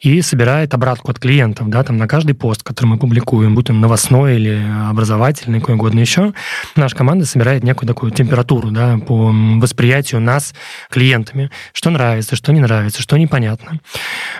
и 0.00 0.20
собирает 0.22 0.74
обратку 0.74 1.10
от 1.10 1.18
клиентов, 1.18 1.68
да, 1.68 1.82
там 1.82 1.96
на 1.96 2.08
каждый 2.08 2.34
пост, 2.34 2.62
который 2.62 2.86
мы 2.86 2.98
публикуем, 2.98 3.54
будь 3.54 3.70
он 3.70 3.80
новостной 3.80 4.36
или 4.36 4.62
образовательный, 4.88 5.60
какой 5.60 5.74
угодно 5.76 6.00
еще, 6.00 6.32
наша 6.76 6.96
команда 6.96 7.24
собирает 7.24 7.62
некую 7.72 7.88
такую 7.88 8.12
температуру 8.12 8.70
да, 8.70 8.98
по 8.98 9.32
восприятию 9.32 10.20
нас 10.20 10.54
клиентами. 10.90 11.50
Что 11.72 11.90
нравится, 11.90 12.36
что 12.36 12.52
не 12.52 12.60
нравится, 12.60 13.02
что 13.02 13.16
непонятно. 13.16 13.80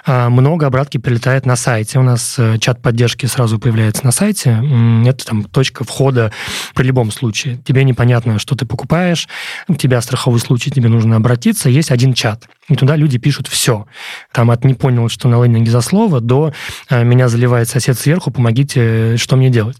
А, 0.05 0.29
много 0.29 0.67
обратки 0.67 0.99
прилетает 0.99 1.47
на 1.47 1.57
сайте. 1.57 1.99
У 1.99 2.03
нас 2.03 2.37
э, 2.39 2.59
чат 2.59 2.83
поддержки 2.83 3.27
сразу 3.27 3.59
появляется 3.59 4.05
на 4.05 4.13
сайте. 4.13 4.63
Это 5.07 5.25
там 5.25 5.45
точка 5.45 5.85
входа 5.85 6.33
при 6.75 6.85
любом 6.85 7.11
случае. 7.11 7.57
Тебе 7.65 7.85
непонятно, 7.85 8.39
что 8.39 8.55
ты 8.55 8.67
покупаешь, 8.67 9.29
у 9.69 9.75
тебя 9.75 10.01
страховой 10.01 10.41
случай, 10.41 10.71
тебе 10.71 10.89
нужно 10.89 11.17
обратиться. 11.17 11.69
Есть 11.69 11.91
один 11.91 12.13
чат. 12.15 12.49
И 12.69 12.77
туда 12.77 12.97
люди 12.97 13.19
пишут 13.19 13.49
все. 13.49 13.87
Там 14.33 14.51
от 14.51 14.65
«не 14.65 14.75
понял, 14.75 15.09
что 15.09 15.29
на 15.29 15.43
лендинге 15.43 15.71
за 15.71 15.81
слово» 15.81 16.21
до 16.21 16.53
э, 16.91 17.03
«меня 17.03 17.29
заливает 17.29 17.69
сосед 17.69 17.99
сверху, 17.99 18.31
помогите, 18.31 19.17
что 19.17 19.37
мне 19.37 19.51
делать». 19.51 19.79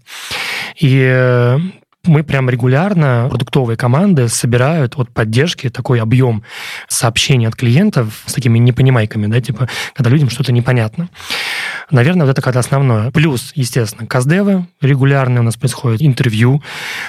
И 0.79 0.99
э, 1.05 1.59
мы 2.05 2.23
прям 2.23 2.49
регулярно, 2.49 3.27
продуктовые 3.29 3.77
команды 3.77 4.27
собирают 4.27 4.95
от 4.97 5.09
поддержки 5.09 5.69
такой 5.69 6.01
объем 6.01 6.43
сообщений 6.89 7.47
от 7.47 7.55
клиентов 7.55 8.23
с 8.25 8.33
такими 8.33 8.59
непонимайками, 8.59 9.27
да, 9.27 9.39
типа, 9.39 9.69
когда 9.93 10.09
людям 10.09 10.29
что-то 10.29 10.51
непонятно. 10.51 11.07
Наверное, 11.91 12.25
вот 12.25 12.33
это 12.33 12.41
как 12.41 12.57
основное. 12.57 13.11
Плюс, 13.11 13.53
естественно, 13.55 14.05
каздевы 14.05 14.67
регулярные 14.81 15.39
у 15.39 15.43
нас 15.43 15.55
происходят, 15.55 16.01
интервью, 16.01 16.61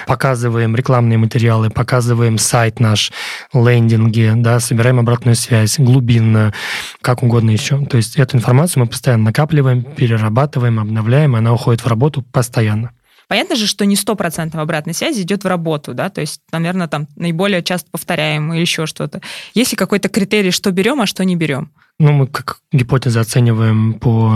показываем 0.07 0.77
рекламные 0.77 1.17
материалы, 1.17 1.69
показываем 1.69 2.37
сайт 2.37 2.79
наш, 2.79 3.11
лендинги, 3.53 4.31
да, 4.35 4.61
собираем 4.61 4.99
обратную 4.99 5.35
связь, 5.35 5.77
глубинно, 5.77 6.53
как 7.01 7.21
угодно 7.21 7.51
еще. 7.51 7.85
То 7.85 7.97
есть 7.97 8.15
эту 8.15 8.37
информацию 8.37 8.83
мы 8.83 8.87
постоянно 8.87 9.25
накапливаем, 9.25 9.83
перерабатываем, 9.83 10.79
обновляем, 10.79 11.35
она 11.35 11.51
уходит 11.51 11.81
в 11.81 11.87
работу 11.87 12.21
постоянно. 12.21 12.91
Понятно 13.27 13.55
же, 13.55 13.67
что 13.67 13.85
не 13.85 13.95
стопроцентная 13.95 14.61
обратной 14.61 14.93
связи 14.93 15.21
идет 15.21 15.43
в 15.43 15.47
работу, 15.47 15.93
да, 15.93 16.09
то 16.09 16.21
есть, 16.21 16.41
наверное, 16.51 16.87
там 16.87 17.07
наиболее 17.15 17.63
часто 17.63 17.89
повторяем 17.89 18.53
или 18.53 18.61
еще 18.61 18.85
что-то. 18.85 19.21
Есть 19.53 19.71
ли 19.71 19.77
какой-то 19.77 20.09
критерий, 20.09 20.51
что 20.51 20.71
берем, 20.71 21.01
а 21.01 21.05
что 21.05 21.25
не 21.25 21.35
берем? 21.35 21.71
Ну, 21.97 22.11
мы 22.11 22.27
как 22.27 22.57
гипотезы 22.73 23.19
оцениваем 23.19 23.93
по 23.93 24.29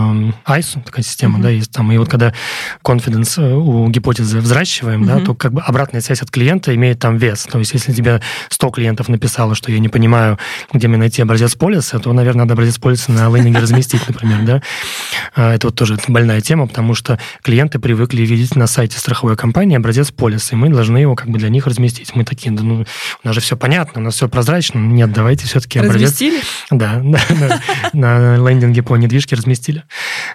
ICE, 0.46 0.82
такая 0.82 1.04
система, 1.04 1.38
uh-huh. 1.38 1.42
да, 1.42 1.50
есть 1.50 1.70
там. 1.70 1.92
И 1.92 1.98
вот 1.98 2.08
когда 2.08 2.32
confidence 2.82 3.38
э, 3.38 3.54
у 3.54 3.86
гипотезы 3.90 4.38
взращиваем, 4.38 5.02
uh-huh. 5.02 5.18
да, 5.18 5.20
то 5.20 5.34
как 5.34 5.52
бы 5.52 5.60
обратная 5.60 6.00
связь 6.00 6.22
от 6.22 6.30
клиента 6.30 6.74
имеет 6.74 6.98
там 7.00 7.18
вес. 7.18 7.42
То 7.42 7.58
есть 7.58 7.74
если 7.74 7.92
тебе 7.92 8.22
100 8.48 8.70
клиентов 8.70 9.08
написало, 9.10 9.54
что 9.54 9.70
я 9.70 9.78
не 9.78 9.90
понимаю, 9.90 10.38
где 10.72 10.88
мне 10.88 10.96
найти 10.96 11.20
образец 11.20 11.54
полиса, 11.54 11.98
то, 11.98 12.10
наверное, 12.14 12.44
надо 12.44 12.54
образец 12.54 12.78
полиса 12.78 13.12
на 13.12 13.28
лендинге 13.28 13.58
разместить, 13.58 14.08
например, 14.08 14.38
да. 14.42 14.62
А, 15.34 15.54
это 15.54 15.66
вот 15.66 15.76
тоже 15.76 15.98
больная 16.08 16.40
тема, 16.40 16.66
потому 16.66 16.94
что 16.94 17.18
клиенты 17.42 17.78
привыкли 17.78 18.22
видеть 18.22 18.56
на 18.56 18.66
сайте 18.68 18.98
страховой 18.98 19.36
компании 19.36 19.76
образец 19.76 20.10
полиса, 20.12 20.56
и 20.56 20.58
мы 20.58 20.70
должны 20.70 20.96
его 20.96 21.14
как 21.14 21.28
бы 21.28 21.38
для 21.38 21.50
них 21.50 21.66
разместить. 21.66 22.16
Мы 22.16 22.24
такие, 22.24 22.52
да 22.52 22.62
ну, 22.62 22.86
у 23.22 23.26
нас 23.26 23.34
же 23.34 23.42
все 23.42 23.58
понятно, 23.58 24.00
у 24.00 24.04
нас 24.04 24.14
все 24.14 24.30
прозрачно. 24.30 24.78
Нет, 24.78 25.12
давайте 25.12 25.46
все-таки 25.46 25.78
образец... 25.78 26.12
Разместили? 26.12 26.40
Да, 26.70 27.02
да, 27.04 27.49
на 27.92 28.36
лендинге 28.36 28.82
по 28.82 28.96
недвижке 28.96 29.36
разместили. 29.36 29.84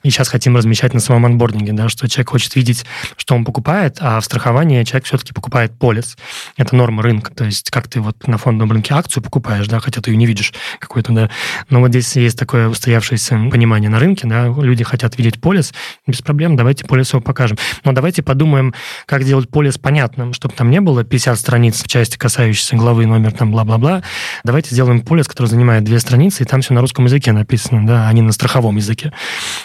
И 0.04 0.10
сейчас 0.10 0.30
хотим 0.30 0.56
размещать 0.56 0.94
на 0.94 1.00
самом 1.00 1.26
анбординге, 1.26 1.74
да, 1.74 1.90
что 1.90 2.08
человек 2.08 2.30
хочет 2.30 2.56
видеть, 2.56 2.86
что 3.18 3.36
он 3.36 3.46
покупает, 3.46 3.98
а 4.00 4.20
в 4.20 4.26
страховании 4.26 4.84
человек 4.84 5.06
все-таки 5.06 5.34
покупает 5.34 5.78
полис. 5.78 6.18
Это 6.58 6.76
норма 6.76 7.04
рынка. 7.04 7.34
То 7.34 7.46
есть 7.46 7.72
как 7.72 7.88
ты 7.88 8.02
вот 8.02 8.28
на 8.28 8.38
фондовом 8.38 8.72
рынке 8.72 8.94
акцию 8.94 9.24
покупаешь, 9.24 9.68
да, 9.68 9.80
хотя 9.80 10.02
ты 10.02 10.12
ее 10.12 10.18
не 10.18 10.26
видишь 10.26 10.54
какой-то, 10.80 11.12
да. 11.14 11.30
Но 11.70 11.80
вот 11.80 11.90
здесь 11.90 12.16
есть 12.16 12.38
такое 12.38 12.68
устоявшееся 12.70 13.36
понимание 13.52 13.90
на 13.90 14.00
рынке, 14.00 14.28
да, 14.28 14.48
люди 14.48 14.84
хотят 14.84 15.18
видеть 15.18 15.42
полис, 15.42 15.74
без 16.08 16.22
проблем, 16.22 16.56
давайте 16.56 16.86
полис 16.86 17.12
его 17.14 17.22
покажем. 17.22 17.58
Но 17.84 17.92
давайте 17.92 18.24
подумаем, 18.24 18.74
как 19.06 19.24
сделать 19.24 19.50
полис 19.50 19.78
понятным, 19.78 20.34
чтобы 20.34 20.54
там 20.56 20.70
не 20.70 20.82
было 20.82 21.04
50 21.04 21.38
страниц 21.40 21.82
в 21.84 21.88
части, 21.88 22.18
касающейся 22.18 22.76
главы, 22.76 23.06
номер, 23.06 23.32
там, 23.32 23.52
бла-бла-бла. 23.52 24.04
Давайте 24.44 24.74
сделаем 24.74 25.02
полис, 25.02 25.28
который 25.28 25.48
занимает 25.48 25.84
две 25.84 26.00
страницы, 26.00 26.44
и 26.44 26.46
там 26.46 26.62
все 26.62 26.74
на 26.74 26.82
русском 26.82 27.05
языке 27.06 27.32
написано, 27.32 27.86
да, 27.86 28.08
а 28.08 28.14
не 28.14 28.22
на 28.22 28.32
страховом 28.32 28.76
языке. 28.78 29.10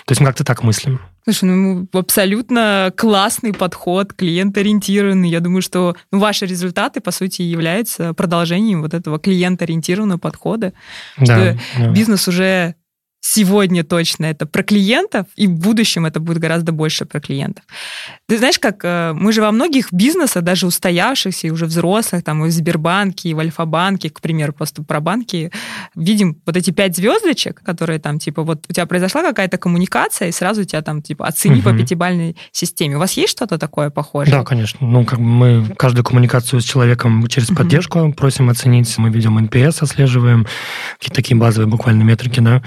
То 0.07 0.13
есть 0.13 0.21
мы 0.21 0.27
как-то 0.27 0.45
так 0.45 0.63
мыслим. 0.63 1.01
Слушай, 1.25 1.45
ну 1.45 1.87
абсолютно 1.93 2.93
классный 2.97 3.53
подход, 3.53 4.13
клиент-ориентированный. 4.15 5.29
Я 5.29 5.41
думаю, 5.41 5.63
что 5.63 5.95
ну, 6.11 6.19
ваши 6.19 6.47
результаты, 6.47 7.01
по 7.01 7.11
сути, 7.11 7.43
являются 7.43 8.15
продолжением 8.15 8.83
вот 8.83 8.95
этого 8.95 9.19
клиент-ориентированного 9.19 10.19
подхода. 10.19 10.73
Да, 11.19 11.25
что 11.25 11.59
да. 11.79 11.89
бизнес 11.91 12.27
уже 12.27 12.75
сегодня 13.21 13.85
точно 13.85 14.27
это 14.27 14.47
про 14.47 14.63
клиентов, 14.63 15.27
и 15.37 15.47
в 15.47 15.53
будущем 15.53 16.07
это 16.07 16.21
будет 16.21 16.39
гораздо 16.39 16.73
больше 16.73 17.05
про 17.05 17.21
клиентов. 17.21 17.65
Ты 18.27 18.39
знаешь, 18.39 18.59
как 18.59 18.81
э, 18.83 19.13
мы 19.15 19.33
же 19.33 19.43
во 19.43 19.53
многих 19.53 19.93
бизнесах, 19.93 20.43
даже 20.43 20.67
устоявшихся 20.67 21.47
и 21.47 21.51
уже 21.51 21.67
взрослых, 21.67 22.25
там 22.25 22.45
и 22.45 22.49
в 22.49 22.53
Сбербанке, 22.53 23.29
и 23.29 23.35
в 23.35 23.39
Альфа-банке, 23.39 24.11
к 24.11 24.21
примеру, 24.21 24.53
просто 24.53 24.83
про 24.83 25.01
банки, 25.01 25.53
видим 25.95 26.41
вот 26.47 26.57
эти 26.57 26.71
пять 26.71 26.97
звездочек, 26.97 27.63
которые 27.63 27.99
там, 27.99 28.19
типа, 28.19 28.43
вот 28.43 28.65
у 28.69 28.73
тебя 28.73 28.87
произошла 28.87 29.23
какая-то 29.23 29.59
коммуникация, 29.59 30.29
и 30.29 30.33
сразу 30.33 30.63
у 30.63 30.65
тебя 30.65 30.81
там, 30.81 31.03
типа, 31.03 31.27
оцени 31.27 31.61
угу. 31.61 31.71
по 31.71 31.77
пятибальной 31.77 32.37
системе. 32.53 32.97
У 32.97 32.99
вас 32.99 33.13
есть 33.13 33.33
что-то 33.33 33.59
такое 33.59 33.91
похожее? 33.91 34.35
Да, 34.35 34.45
конечно. 34.45 34.87
Ну, 34.87 35.05
как 35.05 35.19
бы 35.19 35.25
мы 35.25 35.75
каждую 35.77 36.05
коммуникацию 36.05 36.61
с 36.61 36.65
человеком 36.65 37.27
через 37.27 37.51
угу. 37.51 37.59
поддержку 37.59 38.13
просим 38.13 38.49
оценить. 38.49 38.97
Мы 38.97 39.11
ведем 39.11 39.39
NPS, 39.39 39.83
отслеживаем 39.83 40.47
какие-то 40.95 41.17
такие 41.17 41.37
базовые 41.37 41.69
буквально 41.69 42.03
метрики, 42.03 42.41
да 42.41 42.63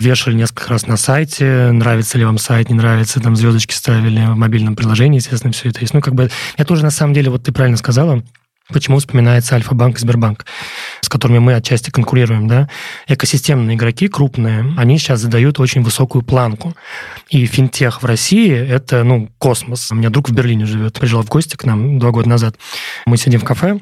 вешали 0.00 0.34
несколько 0.34 0.68
раз 0.70 0.86
на 0.86 0.96
сайте, 0.96 1.70
нравится 1.72 2.18
ли 2.18 2.24
вам 2.24 2.38
сайт, 2.38 2.70
не 2.70 2.74
нравится, 2.74 3.20
там 3.20 3.36
звездочки 3.36 3.74
ставили 3.74 4.24
в 4.24 4.36
мобильном 4.36 4.74
приложении, 4.74 5.18
естественно, 5.18 5.52
все 5.52 5.68
это 5.68 5.80
есть. 5.80 5.94
Ну, 5.94 6.00
как 6.00 6.14
бы, 6.14 6.30
я 6.56 6.64
тоже, 6.64 6.82
на 6.82 6.90
самом 6.90 7.14
деле, 7.14 7.30
вот 7.30 7.44
ты 7.44 7.52
правильно 7.52 7.76
сказала, 7.76 8.22
Почему 8.72 8.98
вспоминается 8.98 9.56
Альфа-банк 9.56 9.96
и 9.96 10.00
Сбербанк, 10.00 10.46
с 11.00 11.08
которыми 11.08 11.38
мы 11.38 11.54
отчасти 11.54 11.90
конкурируем, 11.90 12.46
да? 12.46 12.68
Экосистемные 13.08 13.76
игроки 13.76 14.08
крупные, 14.08 14.74
они 14.76 14.98
сейчас 14.98 15.20
задают 15.20 15.58
очень 15.58 15.82
высокую 15.82 16.22
планку. 16.22 16.74
И 17.28 17.46
финтех 17.46 18.02
в 18.02 18.06
России– 18.06 18.52
это, 18.52 19.02
ну, 19.04 19.28
космос. 19.38 19.90
У 19.90 19.96
меня 19.96 20.10
друг 20.10 20.28
в 20.28 20.32
Берлине 20.32 20.66
живет, 20.66 20.94
приезжал 20.94 21.22
в 21.22 21.28
гости 21.28 21.56
к 21.56 21.64
нам 21.64 21.98
два 21.98 22.10
года 22.10 22.28
назад. 22.28 22.56
Мы 23.06 23.16
сидим 23.16 23.40
в 23.40 23.44
кафе, 23.44 23.80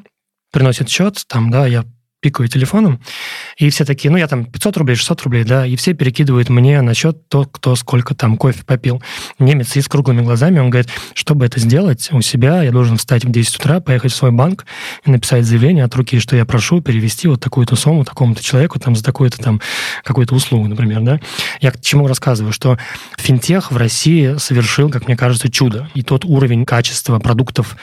приносит 0.53 0.89
счет, 0.89 1.23
там, 1.29 1.51
да, 1.51 1.67
я 1.67 1.85
пикаю 2.21 2.49
телефоном, 2.49 3.01
и 3.57 3.71
все 3.71 3.85
такие, 3.85 4.11
ну, 4.11 4.17
я 4.17 4.27
там 4.27 4.45
500 4.45 4.77
рублей, 4.79 4.97
600 4.97 5.23
рублей, 5.23 5.45
да, 5.45 5.67
и 5.67 5.77
все 5.77 5.95
перекидывают 5.95 6.49
мне 6.49 6.81
на 6.81 6.95
счет 6.95 7.29
то, 7.29 7.45
кто 7.45 7.77
сколько 7.77 8.15
там 8.15 8.37
кофе 8.37 8.65
попил. 8.65 9.03
Немец 9.39 9.77
и 9.77 9.81
с 9.81 9.89
круглыми 9.89 10.23
глазами, 10.23 10.59
он 10.59 10.71
говорит, 10.71 10.91
чтобы 11.15 11.47
это 11.47 11.61
сделать 11.61 12.09
у 12.11 12.21
себя, 12.21 12.63
я 12.63 12.73
должен 12.73 12.97
встать 12.97 13.25
в 13.25 13.31
10 13.31 13.57
утра, 13.57 13.81
поехать 13.81 14.13
в 14.13 14.17
свой 14.17 14.33
банк 14.33 14.67
и 15.05 15.11
написать 15.11 15.45
заявление 15.45 15.85
от 15.85 15.95
руки, 15.95 16.19
что 16.19 16.35
я 16.35 16.45
прошу 16.45 16.81
перевести 16.81 17.29
вот 17.29 17.41
такую-то 17.41 17.77
сумму 17.77 18.05
такому-то 18.05 18.43
человеку 18.43 18.81
там 18.81 18.97
за 18.97 19.05
такую-то 19.05 19.39
там 19.39 19.61
какую-то 20.03 20.35
услугу, 20.35 20.67
например, 20.67 21.01
да. 21.03 21.21
Я 21.61 21.71
к 21.71 21.81
чему 21.81 22.07
рассказываю, 22.09 22.53
что 22.53 22.79
финтех 23.17 23.71
в 23.71 23.77
России 23.77 24.37
совершил, 24.39 24.91
как 24.91 25.07
мне 25.07 25.17
кажется, 25.17 25.51
чудо. 25.51 25.89
И 25.95 26.03
тот 26.03 26.25
уровень 26.25 26.65
качества 26.65 27.19
продуктов 27.19 27.77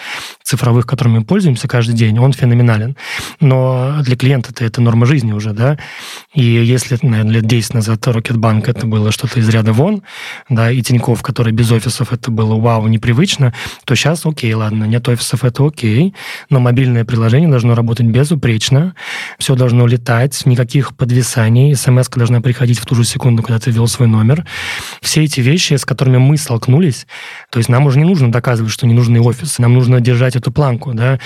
цифровых, 0.44 0.86
которыми 0.86 1.20
мы 1.20 1.26
пользуемся 1.26 1.68
каждый 1.68 1.96
день, 1.96 2.20
он 2.20 2.34
феноменален. 2.34 2.98
Но 3.40 4.02
для 4.02 4.16
клиента-то 4.26 4.66
это 4.66 4.82
норма 4.82 5.06
жизни 5.06 5.34
уже, 5.34 5.54
да. 5.54 5.78
И 6.34 6.44
если, 6.44 6.98
наверное, 7.04 7.34
лет 7.34 7.46
10 7.46 7.76
назад 7.76 8.08
Рокетбанк 8.08 8.68
это 8.68 8.88
было 8.88 9.12
что-то 9.12 9.40
из 9.40 9.48
ряда 9.50 9.72
вон, 9.72 10.02
да, 10.50 10.72
и 10.72 10.82
Тиньков, 10.82 11.22
который 11.22 11.54
без 11.54 11.72
офисов, 11.72 12.12
это 12.12 12.32
было 12.32 12.60
вау, 12.60 12.88
непривычно, 12.88 13.54
то 13.86 13.94
сейчас 13.94 14.26
окей, 14.26 14.52
ладно, 14.56 14.86
нет 14.86 15.08
офисов, 15.08 15.44
это 15.44 15.64
окей, 15.68 16.16
но 16.50 16.60
мобильное 16.60 17.06
приложение 17.06 17.48
должно 17.48 17.76
работать 17.76 18.08
безупречно, 18.08 18.96
все 19.38 19.54
должно 19.54 19.86
летать, 19.86 20.44
никаких 20.48 20.96
подвисаний, 20.96 21.76
смс 21.76 22.10
должна 22.10 22.42
приходить 22.42 22.80
в 22.80 22.86
ту 22.88 22.96
же 22.96 23.04
секунду, 23.04 23.44
когда 23.44 23.60
ты 23.60 23.70
ввел 23.70 23.88
свой 23.88 24.08
номер. 24.08 24.44
Все 25.02 25.24
эти 25.24 25.40
вещи, 25.40 25.76
с 25.76 25.86
которыми 25.86 26.18
мы 26.18 26.38
столкнулись, 26.38 27.06
то 27.52 27.60
есть 27.60 27.70
нам 27.70 27.86
уже 27.86 28.00
не 28.00 28.06
нужно 28.06 28.32
доказывать, 28.32 28.72
что 28.72 28.88
не 28.88 28.96
нужны 28.96 29.22
офисы, 29.22 29.62
нам 29.62 29.76
нужно 29.76 30.02
держать 30.02 30.36
эту 30.36 30.52
планку, 30.52 30.94
да, 30.94 31.20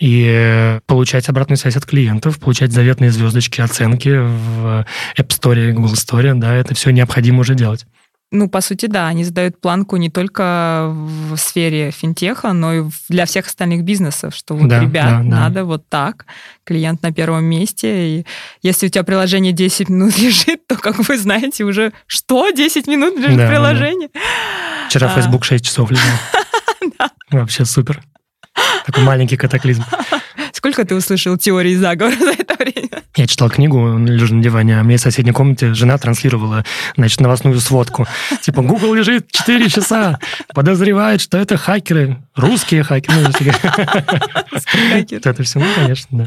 и 0.00 0.80
получать 0.86 1.28
обратную 1.28 1.56
связь 1.56 1.76
от 1.76 1.86
клиентов, 1.86 2.39
получать 2.40 2.72
заветные 2.72 3.10
звездочки, 3.10 3.60
оценки 3.60 4.08
в 4.08 4.86
App 5.18 5.28
Store, 5.28 5.72
Google 5.72 5.94
Store, 5.94 6.34
да, 6.34 6.54
это 6.54 6.74
все 6.74 6.90
необходимо 6.90 7.40
уже 7.40 7.54
делать. 7.54 7.86
Ну, 8.32 8.48
по 8.48 8.60
сути, 8.60 8.86
да, 8.86 9.08
они 9.08 9.24
задают 9.24 9.60
планку 9.60 9.96
не 9.96 10.08
только 10.08 10.88
в 10.92 11.36
сфере 11.36 11.90
финтеха, 11.90 12.52
но 12.52 12.74
и 12.74 12.84
для 13.08 13.26
всех 13.26 13.46
остальных 13.46 13.82
бизнесов, 13.82 14.36
что 14.36 14.54
вот, 14.54 14.68
да, 14.68 14.80
ребят, 14.80 15.08
да, 15.08 15.22
надо 15.22 15.54
да. 15.54 15.64
вот 15.64 15.88
так, 15.88 16.26
клиент 16.62 17.02
на 17.02 17.12
первом 17.12 17.44
месте, 17.44 18.18
и 18.18 18.26
если 18.62 18.86
у 18.86 18.88
тебя 18.88 19.02
приложение 19.02 19.52
10 19.52 19.88
минут 19.88 20.16
лежит, 20.18 20.64
то, 20.68 20.76
как 20.76 20.98
вы 21.08 21.18
знаете, 21.18 21.64
уже 21.64 21.92
что, 22.06 22.50
10 22.50 22.86
минут 22.86 23.18
лежит 23.18 23.36
да, 23.36 23.48
приложение? 23.48 24.10
Да. 24.14 24.20
Вчера 24.88 25.08
а... 25.08 25.16
Facebook 25.16 25.44
6 25.44 25.64
часов 25.64 25.90
лежал. 25.90 26.04
Вообще 27.30 27.64
супер. 27.64 28.00
Такой 28.86 29.02
маленький 29.02 29.36
катаклизм. 29.36 29.84
Сколько 30.60 30.84
ты 30.84 30.94
услышал 30.94 31.38
теории 31.38 31.74
заговора 31.74 32.16
за 32.18 32.32
это 32.32 32.54
время? 32.62 33.02
Я 33.16 33.26
читал 33.26 33.48
книгу, 33.48 33.96
лежу 33.96 34.34
на 34.34 34.42
диване, 34.42 34.78
а 34.78 34.82
мне 34.82 34.98
в 34.98 35.00
соседней 35.00 35.32
комнате 35.32 35.72
жена 35.72 35.96
транслировала, 35.96 36.66
значит, 36.98 37.18
новостную 37.20 37.58
сводку. 37.60 38.06
Типа, 38.42 38.60
Google 38.60 38.92
лежит 38.92 39.32
4 39.32 39.70
часа, 39.70 40.18
подозревает, 40.54 41.22
что 41.22 41.38
это 41.38 41.56
хакеры, 41.56 42.18
русские 42.36 42.82
хакеры. 42.82 43.32
Это 45.10 45.42
все, 45.44 45.60
ну, 45.60 45.64
конечно, 45.74 46.26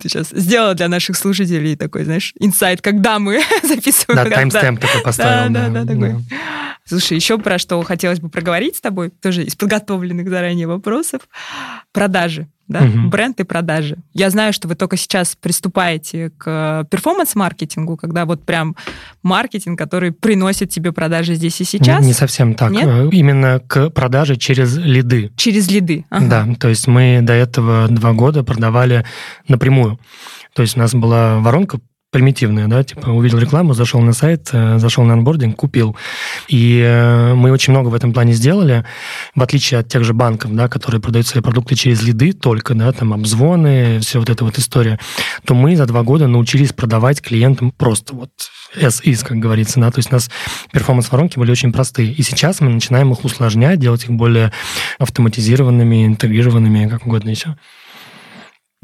Ты 0.00 0.08
сейчас 0.08 0.30
сделала 0.30 0.74
для 0.74 0.88
наших 0.88 1.16
слушателей 1.16 1.76
такой, 1.76 2.02
знаешь, 2.02 2.32
инсайт, 2.40 2.82
когда 2.82 3.20
мы 3.20 3.42
записываем. 3.62 4.24
Да, 4.24 4.34
таймстемп 4.34 4.80
такой 4.80 5.02
поставил. 5.02 5.52
Да, 5.52 5.68
да, 5.68 5.84
да, 5.84 5.92
такой. 5.92 6.16
Слушай, 6.84 7.14
еще 7.14 7.38
про 7.38 7.58
что 7.60 7.80
хотелось 7.82 8.18
бы 8.18 8.28
проговорить 8.28 8.74
с 8.74 8.80
тобой, 8.80 9.10
тоже 9.10 9.44
из 9.44 9.54
подготовленных 9.54 10.28
заранее 10.28 10.66
вопросов. 10.66 11.28
Продажи 11.92 12.48
да, 12.68 12.82
угу. 12.82 13.08
бренд 13.08 13.38
и 13.40 13.44
продажи. 13.44 13.96
Я 14.12 14.30
знаю, 14.30 14.52
что 14.52 14.68
вы 14.68 14.74
только 14.74 14.96
сейчас 14.96 15.36
приступаете 15.36 16.30
к 16.36 16.86
перформанс-маркетингу, 16.90 17.96
когда 17.96 18.24
вот 18.24 18.44
прям 18.44 18.76
маркетинг, 19.22 19.78
который 19.78 20.12
приносит 20.12 20.70
тебе 20.70 20.92
продажи 20.92 21.34
здесь 21.34 21.60
и 21.60 21.64
сейчас. 21.64 22.00
Не, 22.00 22.08
не 22.08 22.12
совсем 22.12 22.54
так. 22.54 22.70
Нет? 22.72 22.86
Э, 22.86 23.08
именно 23.12 23.60
к 23.60 23.90
продаже 23.90 24.36
через 24.36 24.76
лиды. 24.76 25.30
Через 25.36 25.70
лиды. 25.70 26.04
Ага. 26.10 26.26
Да, 26.26 26.54
то 26.58 26.68
есть 26.68 26.86
мы 26.86 27.20
до 27.22 27.32
этого 27.32 27.88
два 27.88 28.12
года 28.12 28.42
продавали 28.42 29.04
напрямую. 29.48 29.98
То 30.54 30.62
есть 30.62 30.76
у 30.76 30.80
нас 30.80 30.94
была 30.94 31.38
воронка 31.38 31.78
примитивная, 32.10 32.68
да, 32.68 32.84
типа 32.84 33.10
увидел 33.10 33.38
рекламу, 33.38 33.74
зашел 33.74 34.00
на 34.00 34.12
сайт, 34.12 34.48
э, 34.52 34.78
зашел 34.78 35.04
на 35.04 35.14
анбординг, 35.14 35.56
купил. 35.56 35.96
И 36.48 36.80
э, 36.80 37.34
мы 37.34 37.50
очень 37.50 37.72
много 37.72 37.88
в 37.88 37.94
этом 37.94 38.12
плане 38.12 38.32
сделали, 38.32 38.84
в 39.34 39.42
отличие 39.42 39.80
от 39.80 39.88
тех 39.88 40.04
же 40.04 40.14
банков, 40.14 40.54
да, 40.54 40.68
которые 40.68 41.00
продают 41.00 41.26
свои 41.26 41.42
продукты 41.42 41.74
через 41.74 42.02
лиды 42.02 42.32
только, 42.32 42.74
да, 42.74 42.92
там 42.92 43.12
обзвоны, 43.12 43.98
все 44.00 44.18
вот 44.18 44.30
эта 44.30 44.44
вот 44.44 44.58
история, 44.58 44.98
то 45.44 45.54
мы 45.54 45.76
за 45.76 45.86
два 45.86 46.02
года 46.02 46.26
научились 46.26 46.72
продавать 46.72 47.20
клиентам 47.20 47.70
просто 47.70 48.14
вот 48.14 48.30
as 48.76 48.95
is, 48.95 49.24
как 49.24 49.38
говорится, 49.38 49.80
да, 49.80 49.90
то 49.90 49.98
есть 49.98 50.10
у 50.10 50.14
нас 50.14 50.30
performance-воронки 50.72 51.38
были 51.38 51.50
очень 51.50 51.72
простые. 51.72 52.12
И 52.12 52.22
сейчас 52.22 52.60
мы 52.60 52.70
начинаем 52.70 53.12
их 53.12 53.24
усложнять, 53.24 53.78
делать 53.78 54.04
их 54.04 54.10
более 54.10 54.52
автоматизированными, 54.98 56.06
интегрированными, 56.06 56.88
как 56.88 57.06
угодно 57.06 57.30
еще. 57.30 57.56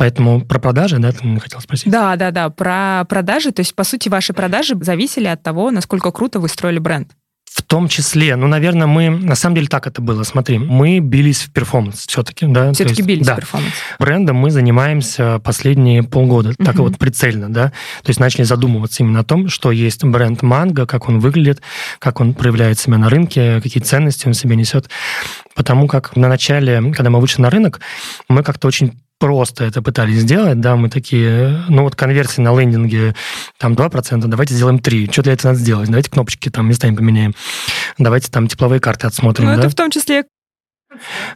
Поэтому 0.03 0.41
про 0.41 0.59
продажи, 0.59 0.99
да, 0.99 1.13
ты 1.13 1.39
хотел 1.39 1.61
спросить? 1.61 1.89
Да, 1.89 2.17
да, 2.17 2.33
да, 2.33 2.51
про 2.51 3.05
продажи. 3.09 3.53
То 3.53 3.61
есть, 3.61 3.73
по 3.77 3.85
сути, 3.85 4.09
ваши 4.09 4.33
продажи 4.33 4.75
зависели 4.81 5.29
от 5.29 5.45
того, 5.45 5.71
насколько 5.71 6.11
круто 6.11 6.41
вы 6.41 6.49
строили 6.49 6.81
бренд. 6.81 7.13
В 7.45 7.63
том 7.63 7.87
числе, 7.87 8.35
ну, 8.35 8.49
наверное, 8.49 8.89
мы, 8.89 9.11
на 9.11 9.37
самом 9.37 9.55
деле 9.55 9.69
так 9.69 9.87
это 9.87 10.03
было, 10.03 10.25
смотри, 10.25 10.59
мы 10.59 10.99
бились 10.99 11.43
в 11.43 11.53
performance 11.53 12.05
все-таки, 12.09 12.47
да. 12.47 12.73
Все-таки 12.73 13.03
бились 13.03 13.25
да. 13.25 13.35
в 13.35 13.37
performance. 13.37 13.73
Брендом 14.01 14.39
мы 14.39 14.51
занимаемся 14.51 15.39
последние 15.39 16.03
полгода, 16.03 16.51
uh-huh. 16.51 16.65
так 16.65 16.75
вот 16.79 16.99
прицельно, 16.99 17.49
да. 17.49 17.69
То 18.03 18.11
есть 18.11 18.19
начали 18.19 18.43
задумываться 18.43 19.05
именно 19.05 19.21
о 19.21 19.25
том, 19.25 19.49
что 19.49 19.71
есть 19.71 20.03
бренд 20.03 20.43
Манго, 20.43 20.85
как 20.85 21.09
он 21.09 21.21
выглядит, 21.21 21.63
как 22.01 22.21
он 22.21 22.35
проявляет 22.35 22.77
себя 22.81 22.99
на 22.99 23.09
рынке, 23.09 23.61
какие 23.63 23.81
ценности 23.81 24.27
он 24.27 24.35
себе 24.35 24.57
несет. 24.57 24.91
Потому 25.55 25.87
как 25.87 26.17
на 26.17 26.27
начале, 26.27 26.93
когда 26.93 27.11
мы 27.11 27.21
вышли 27.21 27.41
на 27.41 27.51
рынок, 27.51 27.79
мы 28.29 28.43
как-то 28.43 28.67
очень 28.67 29.02
просто 29.23 29.63
это 29.63 29.83
пытались 29.83 30.23
сделать, 30.23 30.61
да, 30.61 30.75
мы 30.75 30.91
такие, 30.91 31.63
ну 31.69 31.85
вот 31.85 31.95
конверсии 31.95 32.41
на 32.41 32.59
лендинге 32.59 33.15
там 33.57 33.75
2%, 33.75 34.27
давайте 34.27 34.55
сделаем 34.55 34.81
3. 34.81 35.09
Что 35.13 35.23
для 35.23 35.35
этого 35.35 35.53
надо 35.53 35.63
сделать? 35.63 35.87
Давайте 35.87 36.11
кнопочки 36.11 36.49
там 36.49 36.69
местами 36.69 36.97
поменяем. 36.97 37.33
Давайте 37.99 38.33
там 38.33 38.49
тепловые 38.49 38.81
карты 38.81 39.07
отсмотрим. 39.07 39.47
Ну, 39.47 39.55
да? 39.55 39.61
это 39.61 39.71
в 39.71 39.77
том 39.77 39.93
числе 39.93 40.25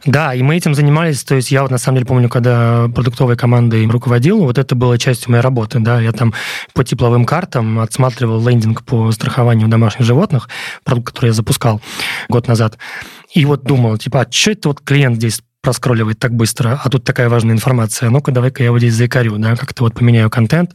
да, 0.05 0.35
и 0.35 0.43
мы 0.43 0.57
этим 0.57 0.75
занимались, 0.75 1.23
то 1.23 1.33
есть 1.33 1.49
я 1.49 1.63
вот 1.63 1.71
на 1.71 1.79
самом 1.79 1.95
деле 1.95 2.05
помню, 2.05 2.29
когда 2.29 2.89
продуктовой 2.93 3.35
командой 3.35 3.87
руководил, 3.87 4.43
вот 4.43 4.59
это 4.59 4.75
было 4.75 4.99
частью 4.99 5.31
моей 5.31 5.41
работы, 5.41 5.79
да, 5.79 5.99
я 5.99 6.11
там 6.11 6.35
по 6.73 6.83
тепловым 6.83 7.25
картам 7.25 7.79
отсматривал 7.79 8.47
лендинг 8.47 8.83
по 8.83 9.11
страхованию 9.11 9.67
домашних 9.67 10.05
животных, 10.05 10.47
продукт, 10.83 11.07
который 11.07 11.27
я 11.27 11.33
запускал 11.33 11.81
год 12.29 12.47
назад, 12.47 12.77
и 13.33 13.45
вот 13.45 13.63
думал, 13.63 13.97
типа, 13.97 14.21
а 14.21 14.31
что 14.31 14.51
это 14.51 14.67
вот 14.69 14.81
клиент 14.81 15.15
здесь 15.15 15.41
проскролливать 15.61 16.17
так 16.17 16.33
быстро, 16.33 16.79
а 16.81 16.89
тут 16.89 17.03
такая 17.03 17.27
важная 17.29 17.53
информация, 17.53 18.09
ну-ка, 18.09 18.31
давай-ка 18.31 18.63
я 18.63 18.71
вот 18.71 18.79
здесь 18.79 18.93
заикарю, 18.93 19.37
да, 19.37 19.55
как-то 19.55 19.83
вот 19.83 19.95
поменяю 19.95 20.29
контент, 20.29 20.71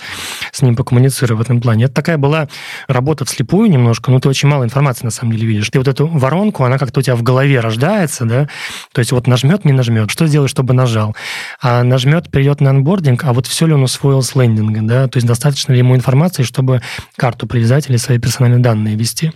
с 0.52 0.60
ним 0.60 0.76
покоммуницирую 0.76 1.38
в 1.38 1.40
этом 1.40 1.60
плане. 1.60 1.86
Это 1.86 1.94
такая 1.94 2.18
была 2.18 2.48
работа 2.88 3.24
вслепую 3.24 3.70
немножко, 3.70 4.10
но 4.10 4.20
ты 4.20 4.28
очень 4.28 4.48
мало 4.48 4.64
информации 4.64 5.04
на 5.04 5.10
самом 5.10 5.32
деле 5.32 5.46
видишь. 5.46 5.70
Ты 5.70 5.78
вот 5.78 5.88
эту 5.88 6.06
воронку, 6.06 6.64
она 6.64 6.76
как-то 6.78 7.00
у 7.00 7.02
тебя 7.02 7.16
в 7.16 7.22
голове 7.22 7.60
рождается, 7.60 8.26
да, 8.26 8.48
то 8.92 8.98
есть 8.98 9.12
вот 9.12 9.26
нажмет, 9.26 9.64
не 9.64 9.72
нажмет, 9.72 10.10
что 10.10 10.26
сделать, 10.26 10.50
чтобы 10.50 10.74
нажал, 10.74 11.16
а 11.60 11.82
нажмет, 11.82 12.30
перейдет 12.30 12.60
на 12.60 12.70
анбординг, 12.70 13.24
а 13.24 13.32
вот 13.32 13.46
все 13.46 13.66
ли 13.66 13.72
он 13.72 13.82
усвоил 13.82 14.22
с 14.22 14.34
лендинга, 14.34 14.80
да, 14.82 15.08
то 15.08 15.16
есть 15.16 15.26
достаточно 15.26 15.72
ли 15.72 15.78
ему 15.78 15.96
информации, 15.96 16.42
чтобы 16.42 16.82
карту 17.16 17.46
привязать 17.46 17.88
или 17.88 17.96
свои 17.96 18.18
персональные 18.18 18.60
данные 18.60 18.96
вести. 18.96 19.32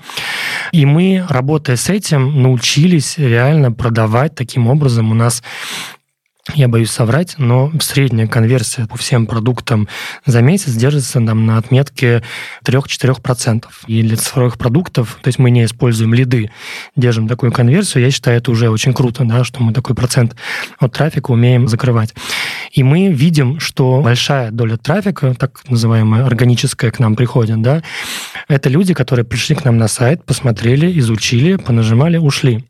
И 0.72 0.84
мы, 0.84 1.24
работая 1.28 1.76
с 1.76 1.88
этим, 1.88 2.42
научились 2.42 3.16
реально 3.16 3.72
продавать 3.72 4.34
таким 4.34 4.66
образом. 4.66 5.10
У 5.10 5.14
нас 5.14 5.42
я 6.54 6.68
боюсь 6.68 6.90
соврать, 6.90 7.34
но 7.38 7.72
средняя 7.80 8.28
конверсия 8.28 8.86
по 8.86 8.96
всем 8.96 9.26
продуктам 9.26 9.88
за 10.24 10.42
месяц 10.42 10.72
держится 10.72 11.18
нам 11.18 11.44
на 11.44 11.58
отметке 11.58 12.22
3-4%. 12.64 13.64
И 13.88 14.02
для 14.02 14.16
цифровых 14.16 14.56
продуктов, 14.56 15.18
то 15.22 15.28
есть 15.28 15.38
мы 15.38 15.50
не 15.50 15.64
используем 15.64 16.14
лиды, 16.14 16.50
держим 16.94 17.26
такую 17.26 17.50
конверсию, 17.50 18.04
я 18.04 18.10
считаю, 18.10 18.38
это 18.38 18.50
уже 18.50 18.70
очень 18.70 18.94
круто, 18.94 19.24
да, 19.24 19.42
что 19.42 19.62
мы 19.62 19.72
такой 19.72 19.96
процент 19.96 20.36
от 20.78 20.92
трафика 20.92 21.32
умеем 21.32 21.66
закрывать. 21.66 22.14
И 22.70 22.82
мы 22.82 23.08
видим, 23.08 23.58
что 23.58 24.00
большая 24.02 24.50
доля 24.50 24.76
трафика, 24.76 25.34
так 25.34 25.62
называемая 25.68 26.24
органическая, 26.24 26.90
к 26.90 27.00
нам 27.00 27.16
приходит, 27.16 27.60
да, 27.62 27.82
это 28.48 28.68
люди, 28.68 28.94
которые 28.94 29.24
пришли 29.24 29.56
к 29.56 29.64
нам 29.64 29.78
на 29.78 29.88
сайт, 29.88 30.24
посмотрели, 30.24 30.98
изучили, 31.00 31.56
понажимали, 31.56 32.18
ушли. 32.18 32.64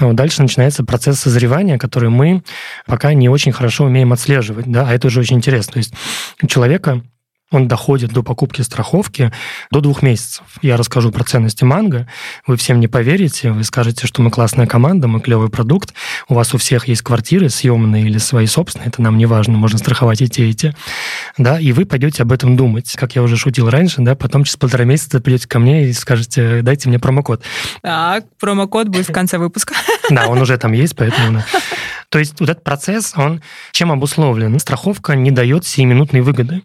Вот 0.00 0.16
дальше 0.16 0.42
начинается 0.42 0.84
процесс 0.84 1.20
созревания, 1.20 1.78
который 1.78 2.10
мы 2.10 2.42
пока 2.86 3.04
пока 3.04 3.12
не 3.12 3.28
очень 3.28 3.52
хорошо 3.52 3.84
умеем 3.84 4.14
отслеживать, 4.14 4.66
да, 4.66 4.88
а 4.88 4.94
это 4.94 5.08
уже 5.08 5.20
очень 5.20 5.36
интересно. 5.36 5.74
То 5.74 5.78
есть 5.78 5.92
у 6.40 6.46
человека 6.46 7.02
он 7.54 7.68
доходит 7.68 8.12
до 8.12 8.22
покупки 8.22 8.62
страховки 8.62 9.32
до 9.70 9.80
двух 9.80 10.02
месяцев. 10.02 10.44
Я 10.62 10.76
расскажу 10.76 11.10
про 11.10 11.24
ценности 11.24 11.64
манго. 11.64 12.08
Вы 12.46 12.56
всем 12.56 12.80
не 12.80 12.88
поверите, 12.88 13.52
вы 13.52 13.64
скажете, 13.64 14.06
что 14.06 14.22
мы 14.22 14.30
классная 14.30 14.66
команда, 14.66 15.08
мы 15.08 15.20
клевый 15.20 15.48
продукт, 15.48 15.94
у 16.28 16.34
вас 16.34 16.54
у 16.54 16.58
всех 16.58 16.88
есть 16.88 17.02
квартиры 17.02 17.48
съемные 17.48 18.04
или 18.04 18.18
свои 18.18 18.46
собственные, 18.46 18.88
это 18.88 19.02
нам 19.02 19.16
не 19.18 19.26
важно, 19.26 19.56
можно 19.56 19.78
страховать 19.78 20.20
и 20.20 20.28
те, 20.28 20.48
и 20.50 20.54
те. 20.54 20.74
Да, 21.38 21.60
и 21.60 21.72
вы 21.72 21.84
пойдете 21.84 22.22
об 22.22 22.32
этом 22.32 22.56
думать. 22.56 22.94
Как 22.96 23.14
я 23.14 23.22
уже 23.22 23.36
шутил 23.36 23.70
раньше, 23.70 24.02
да, 24.02 24.14
потом 24.14 24.44
через 24.44 24.56
полтора 24.56 24.84
месяца 24.84 25.20
придете 25.20 25.48
ко 25.48 25.58
мне 25.58 25.88
и 25.88 25.92
скажете, 25.92 26.62
дайте 26.62 26.88
мне 26.88 26.98
промокод. 26.98 27.42
Так, 27.82 28.24
промокод 28.38 28.88
будет 28.88 29.08
в 29.08 29.12
конце 29.12 29.38
выпуска. 29.38 29.74
Да, 30.10 30.26
он 30.26 30.38
уже 30.38 30.58
там 30.58 30.72
есть, 30.72 30.94
поэтому... 30.96 31.42
То 32.10 32.18
есть 32.18 32.38
вот 32.38 32.48
этот 32.48 32.62
процесс, 32.62 33.14
он 33.16 33.40
чем 33.72 33.90
обусловлен? 33.90 34.58
Страховка 34.60 35.16
не 35.16 35.30
дает 35.30 35.66
сиюминутной 35.66 36.20
выгоды. 36.20 36.62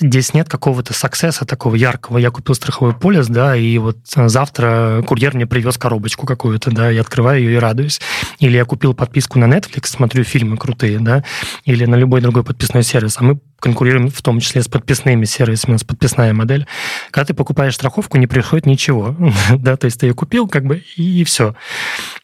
Здесь 0.00 0.34
нет 0.34 0.48
какого-то 0.48 0.94
саксесса 0.94 1.44
такого 1.44 1.74
яркого. 1.74 2.18
Я 2.18 2.30
купил 2.30 2.54
страховой 2.54 2.94
полис, 2.94 3.26
да, 3.26 3.56
и 3.56 3.76
вот 3.78 3.98
завтра 4.04 5.04
курьер 5.06 5.34
мне 5.34 5.46
привез 5.46 5.78
коробочку 5.78 6.26
какую-то, 6.26 6.70
да, 6.70 6.90
я 6.90 7.02
открываю 7.02 7.40
ее 7.40 7.54
и 7.54 7.58
радуюсь. 7.58 8.00
Или 8.38 8.56
я 8.56 8.64
купил 8.64 8.94
подписку 8.94 9.38
на 9.38 9.44
Netflix, 9.44 9.86
смотрю 9.86 10.24
фильмы 10.24 10.56
крутые, 10.56 10.98
да, 10.98 11.24
или 11.64 11.84
на 11.84 11.96
любой 11.96 12.20
другой 12.20 12.44
подписной 12.44 12.82
сервис, 12.82 13.16
а 13.18 13.24
мы 13.24 13.40
конкурируем 13.60 14.10
в 14.10 14.22
том 14.22 14.40
числе 14.40 14.62
с 14.62 14.68
подписными 14.68 15.24
сервисами, 15.24 15.72
нас 15.72 15.84
подписная 15.84 16.32
модель. 16.32 16.66
Когда 17.10 17.26
ты 17.26 17.34
покупаешь 17.34 17.74
страховку, 17.74 18.18
не 18.18 18.26
приходит 18.26 18.66
ничего, 18.66 19.16
да, 19.56 19.76
то 19.76 19.84
есть 19.84 20.00
ты 20.00 20.06
ее 20.06 20.14
купил, 20.14 20.48
как 20.48 20.64
бы, 20.64 20.82
и 20.96 21.22
все. 21.24 21.54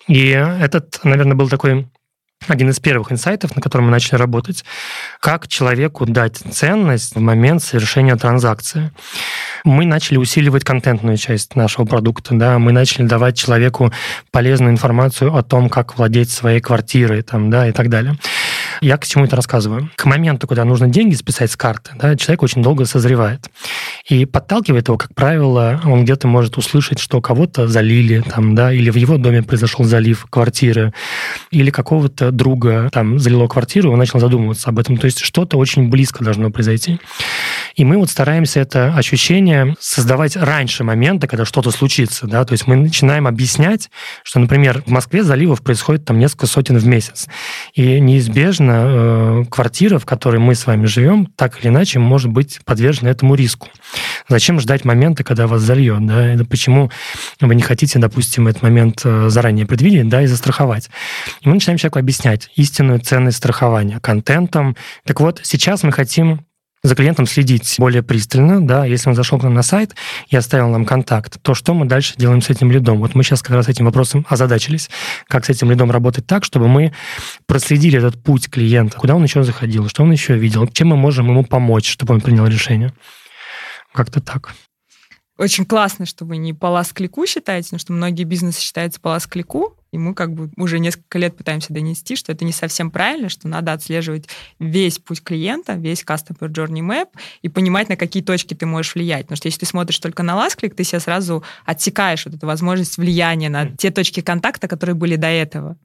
И 0.09 0.29
этот, 0.29 1.01
наверное, 1.05 1.37
был 1.37 1.49
такой 1.49 1.87
один 2.47 2.71
из 2.71 2.79
первых 2.81 3.13
инсайтов, 3.13 3.57
на 3.57 3.63
котором 3.63 3.87
мы 3.87 3.91
начали 3.91 4.17
работать, 4.17 4.65
как 5.21 5.49
человеку 5.49 6.07
дать 6.07 6.37
ценность 6.37 7.15
в 7.15 7.21
момент 7.21 7.63
совершения 7.63 8.17
транзакции. 8.17 8.93
Мы 9.65 9.85
начали 9.85 10.19
усиливать 10.19 10.65
контентную 10.65 11.17
часть 11.17 11.57
нашего 11.57 11.85
продукта, 11.85 12.35
да, 12.35 12.59
мы 12.59 12.73
начали 12.73 13.07
давать 13.07 13.37
человеку 13.37 13.93
полезную 14.31 14.73
информацию 14.73 15.35
о 15.35 15.43
том, 15.43 15.69
как 15.69 15.99
владеть 15.99 16.31
своей 16.31 16.61
квартирой, 16.61 17.23
там, 17.23 17.51
да, 17.51 17.69
и 17.69 17.73
так 17.73 17.89
далее. 17.89 18.17
Я 18.81 18.97
к 18.97 19.07
чему 19.07 19.25
это 19.25 19.37
рассказываю? 19.37 19.91
К 19.97 20.05
моменту, 20.05 20.47
когда 20.47 20.65
нужно 20.65 20.89
деньги 20.89 21.15
списать 21.15 21.51
с 21.51 21.57
карты, 21.57 21.93
да, 21.97 22.17
человек 22.17 22.43
очень 22.43 22.63
долго 22.63 22.85
созревает. 22.85 23.51
И 24.09 24.25
подталкивает 24.25 24.89
его, 24.89 24.97
как 24.97 25.15
правило, 25.15 25.81
он 25.85 26.05
где-то 26.05 26.29
может 26.29 26.57
услышать, 26.57 26.99
что 26.99 27.21
кого-то 27.21 27.69
залили, 27.69 28.21
там, 28.21 28.55
да, 28.55 28.73
или 28.73 28.91
в 28.91 28.97
его 28.97 29.19
доме 29.19 29.43
произошел 29.43 29.85
залив 29.85 30.27
квартиры, 30.31 30.93
или 31.51 31.71
какого-то 31.71 32.31
друга 32.31 32.89
там 32.93 33.19
залило 33.19 33.49
квартиру, 33.49 33.93
он 33.93 33.99
начал 33.99 34.21
задумываться 34.21 34.71
об 34.71 34.79
этом. 34.79 34.97
То 34.97 35.07
есть 35.07 35.21
что-то 35.21 35.59
очень 35.59 35.89
близко 35.89 36.25
должно 36.25 36.51
произойти. 36.51 36.99
И 37.77 37.85
мы 37.85 37.99
вот 37.99 38.11
стараемся 38.11 38.61
это 38.61 38.95
ощущение 38.95 39.75
создавать 39.81 40.37
раньше 40.37 40.85
момента, 40.85 41.27
когда 41.27 41.45
что-то 41.45 41.71
случится, 41.71 42.27
да, 42.27 42.45
то 42.45 42.53
есть 42.53 42.67
мы 42.67 42.77
начинаем 42.77 43.27
объяснять, 43.27 43.91
что, 44.23 44.39
например, 44.39 44.83
в 44.87 44.91
Москве 44.91 45.23
заливов 45.23 45.63
происходит 45.63 46.05
там 46.05 46.19
несколько 46.19 46.47
сотен 46.47 46.79
в 46.79 46.87
месяц. 46.87 47.29
И 47.75 48.01
неизбежно 48.01 48.73
э, 48.73 49.45
квартира, 49.51 49.99
в 49.99 50.07
которой 50.07 50.39
мы 50.39 50.55
с 50.55 50.67
вами 50.67 50.87
живем, 50.87 51.27
так 51.37 51.61
или 51.61 51.69
иначе 51.69 51.99
может 51.99 52.31
быть 52.31 52.61
подвержена 52.65 53.11
этому 53.11 53.35
риску. 53.35 53.69
Зачем 54.29 54.61
ждать 54.61 54.85
момента, 54.85 55.25
когда 55.25 55.47
вас 55.47 55.63
зальет? 55.63 56.05
Да? 56.07 56.27
Это 56.27 56.45
почему 56.45 56.91
вы 57.41 57.55
не 57.55 57.63
хотите, 57.63 57.99
допустим, 57.99 58.49
этот 58.49 58.63
момент 58.63 59.03
э, 59.05 59.29
заранее 59.29 59.67
предвидеть 59.67 60.09
да, 60.09 60.23
и 60.23 60.27
застраховать? 60.27 60.91
И 61.41 61.49
мы 61.49 61.55
начинаем 61.55 61.79
человеку 61.79 61.99
объяснять 61.99 62.51
истинную 62.57 63.01
ценность 63.01 63.39
страхования 63.39 64.01
контентом. 64.01 64.77
Так 65.05 65.21
вот, 65.21 65.41
сейчас 65.43 65.83
мы 65.83 65.93
хотим 65.93 66.41
за 66.83 66.95
клиентом 66.95 67.27
следить 67.27 67.77
более 67.79 68.03
пристально, 68.03 68.67
да, 68.67 68.85
если 68.85 69.09
он 69.09 69.15
зашел 69.15 69.39
к 69.39 69.43
нам 69.43 69.55
на 69.55 69.63
сайт 69.63 69.95
и 70.29 70.37
оставил 70.37 70.69
нам 70.69 70.85
контакт, 70.85 71.41
то 71.43 71.55
что 71.55 71.75
мы 71.75 71.87
дальше 71.87 72.15
делаем 72.17 72.41
с 72.41 72.51
этим 72.51 72.71
лидом? 72.71 72.99
Вот 72.99 73.15
мы 73.15 73.25
сейчас 73.25 73.43
как 73.43 73.57
раз 73.57 73.69
этим 73.69 73.85
вопросом 73.85 74.27
озадачились, 74.29 74.91
как 75.27 75.45
с 75.45 75.49
этим 75.49 75.71
лидом 75.71 75.91
работать 75.91 76.27
так, 76.27 76.45
чтобы 76.45 76.69
мы 76.69 76.93
проследили 77.47 77.99
этот 77.99 78.23
путь 78.23 78.49
клиента, 78.49 78.97
куда 78.97 79.17
он 79.17 79.25
еще 79.25 79.43
заходил, 79.43 79.89
что 79.89 80.03
он 80.03 80.13
еще 80.13 80.37
видел, 80.37 80.67
чем 80.69 80.89
мы 80.89 80.97
можем 80.97 81.29
ему 81.29 81.45
помочь, 81.45 81.89
чтобы 81.91 82.15
он 82.15 82.21
принял 82.21 82.47
решение. 82.47 82.93
Как-то 83.93 84.21
так. 84.21 84.55
Очень 85.39 85.65
классно, 85.65 86.05
что 86.05 86.25
вы 86.25 86.37
не 86.37 86.53
по 86.53 86.67
лаз-клику 86.67 87.25
считаете, 87.27 87.67
потому 87.67 87.81
что 87.81 87.93
многие 87.93 88.25
бизнесы 88.25 88.61
считаются 88.61 89.01
по 89.01 89.09
лаз-клику, 89.09 89.78
И 89.91 89.99
мы 89.99 90.15
как 90.15 90.35
бы 90.35 90.51
уже 90.57 90.79
несколько 90.79 91.19
лет 91.19 91.37
пытаемся 91.37 91.73
донести, 91.73 92.15
что 92.15 92.33
это 92.33 92.45
не 92.45 92.53
совсем 92.53 92.91
правильно, 92.91 93.29
что 93.29 93.49
надо 93.49 93.73
отслеживать 93.73 94.29
весь 94.59 94.99
путь 94.99 95.23
клиента, 95.23 95.75
весь 95.75 96.05
Customer 96.05 96.49
Journey 96.49 96.81
Map 96.81 97.09
и 97.41 97.49
понимать, 97.49 97.89
на 97.89 97.97
какие 97.97 98.23
точки 98.23 98.55
ты 98.55 98.67
можешь 98.67 98.95
влиять. 98.95 99.23
Потому 99.23 99.37
что 99.37 99.49
если 99.49 99.61
ты 99.61 99.67
смотришь 99.67 99.99
только 99.99 100.23
на 100.23 100.37
ласклик, 100.37 100.75
ты 100.75 100.85
себе 100.85 101.01
сразу 101.01 101.43
отсекаешь 101.65 102.27
вот 102.27 102.35
эту 102.35 102.47
возможность 102.47 102.99
влияния 102.99 103.49
на 103.49 103.67
те 103.67 103.91
точки 103.91 104.21
контакта, 104.21 104.69
которые 104.69 104.95
были 104.95 105.17
до 105.17 105.29
этого. 105.29 105.77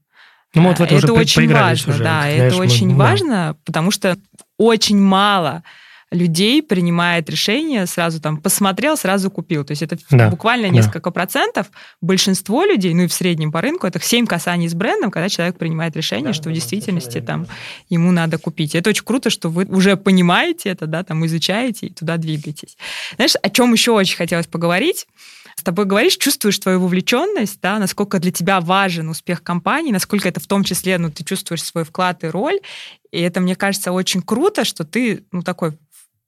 Ну, 0.53 0.61
мы 0.61 0.69
вот 0.69 0.79
в 0.79 0.81
это, 0.81 0.95
это 0.95 1.05
уже 1.05 1.13
очень 1.13 1.51
важно, 1.51 1.93
уже, 1.93 2.03
да, 2.03 2.21
знаешь, 2.21 2.41
это 2.41 2.55
мы- 2.55 2.65
очень 2.65 2.89
да. 2.89 2.95
важно, 2.95 3.57
потому 3.65 3.89
что 3.89 4.17
очень 4.57 4.99
мало 4.99 5.63
людей 6.13 6.61
принимает 6.61 7.29
решение 7.29 7.85
сразу 7.87 8.21
там 8.21 8.37
посмотрел, 8.37 8.95
сразу 8.95 9.29
купил. 9.29 9.65
То 9.65 9.71
есть 9.71 9.81
это 9.81 9.97
Да, 10.09 10.29
буквально 10.29 10.69
да. 10.69 10.73
несколько 10.75 11.11
процентов. 11.11 11.67
Большинство 12.01 12.63
людей, 12.63 12.93
ну 12.93 13.03
и 13.03 13.07
в 13.07 13.13
среднем 13.13 13.51
по 13.51 13.61
рынку, 13.61 13.87
это 13.87 13.99
7 13.99 14.25
касаний 14.25 14.69
с 14.69 14.73
брендом, 14.73 15.11
когда 15.11 15.29
человек 15.29 15.57
принимает 15.57 15.97
решение, 15.97 16.33
что 16.33 16.49
в 16.49 16.53
действительности 16.53 17.19
там 17.19 17.47
ему 17.89 18.11
надо 18.11 18.37
купить. 18.37 18.75
Это 18.75 18.91
очень 18.91 19.03
круто, 19.03 19.29
что 19.29 19.49
вы 19.49 19.65
уже 19.65 19.97
понимаете 19.97 20.69
это, 20.69 20.85
да, 20.87 21.03
там 21.03 21.25
изучаете 21.25 21.87
и 21.87 21.89
туда 21.89 22.17
двигаетесь. 22.17 22.77
Знаешь, 23.15 23.35
о 23.41 23.49
чем 23.49 23.73
еще 23.73 23.91
очень 23.91 24.17
хотелось 24.17 24.47
поговорить? 24.47 25.07
С 25.55 25.63
тобой 25.63 25.85
говоришь, 25.85 26.17
чувствуешь 26.17 26.57
твою 26.59 26.79
вовлеченность, 26.79 27.59
да, 27.61 27.77
насколько 27.79 28.19
для 28.19 28.31
тебя 28.31 28.59
важен 28.59 29.09
успех 29.09 29.43
компании, 29.43 29.91
насколько 29.91 30.27
это 30.27 30.39
в 30.39 30.47
том 30.47 30.63
числе, 30.63 30.97
ну, 30.97 31.11
ты 31.11 31.23
чувствуешь 31.23 31.63
свой 31.63 31.83
вклад 31.83 32.23
и 32.23 32.27
роль. 32.27 32.59
И 33.11 33.19
это, 33.19 33.39
мне 33.39 33.55
кажется, 33.55 33.91
очень 33.91 34.21
круто, 34.23 34.65
что 34.65 34.83
ты, 34.83 35.23
ну, 35.31 35.43
такой 35.43 35.73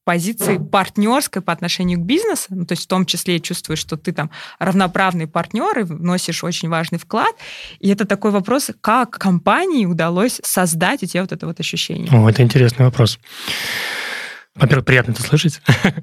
позиции 0.06 0.58
партнерской 0.58 1.42
по 1.42 1.52
отношению 1.52 2.00
к 2.00 2.04
бизнесу, 2.04 2.48
ну, 2.52 2.66
то 2.66 2.74
есть 2.74 2.86
в 2.86 2.88
том 2.88 3.06
числе 3.06 3.40
чувствуешь, 3.40 3.80
что 3.80 3.98
ты 3.98 4.14
там 4.14 4.32
равноправный 4.60 5.28
партнер 5.28 5.80
и 5.80 5.84
вносишь 5.84 6.44
очень 6.44 6.70
важный 6.70 7.00
вклад. 7.00 7.36
И 7.80 7.90
это 7.90 8.06
такой 8.06 8.32
вопрос, 8.32 8.72
как 8.82 9.10
компании 9.10 9.86
удалось 9.86 10.40
создать 10.44 11.04
у 11.04 11.08
тебя 11.08 11.22
вот 11.24 11.32
это 11.32 11.46
вот 11.48 11.60
ощущение? 11.60 12.08
О, 12.12 12.30
это 12.30 12.44
интересный 12.44 12.86
вопрос. 12.86 13.20
Во-первых, 14.56 14.86
приятно 14.86 15.12
это 15.12 15.22
слышать. 15.22 15.62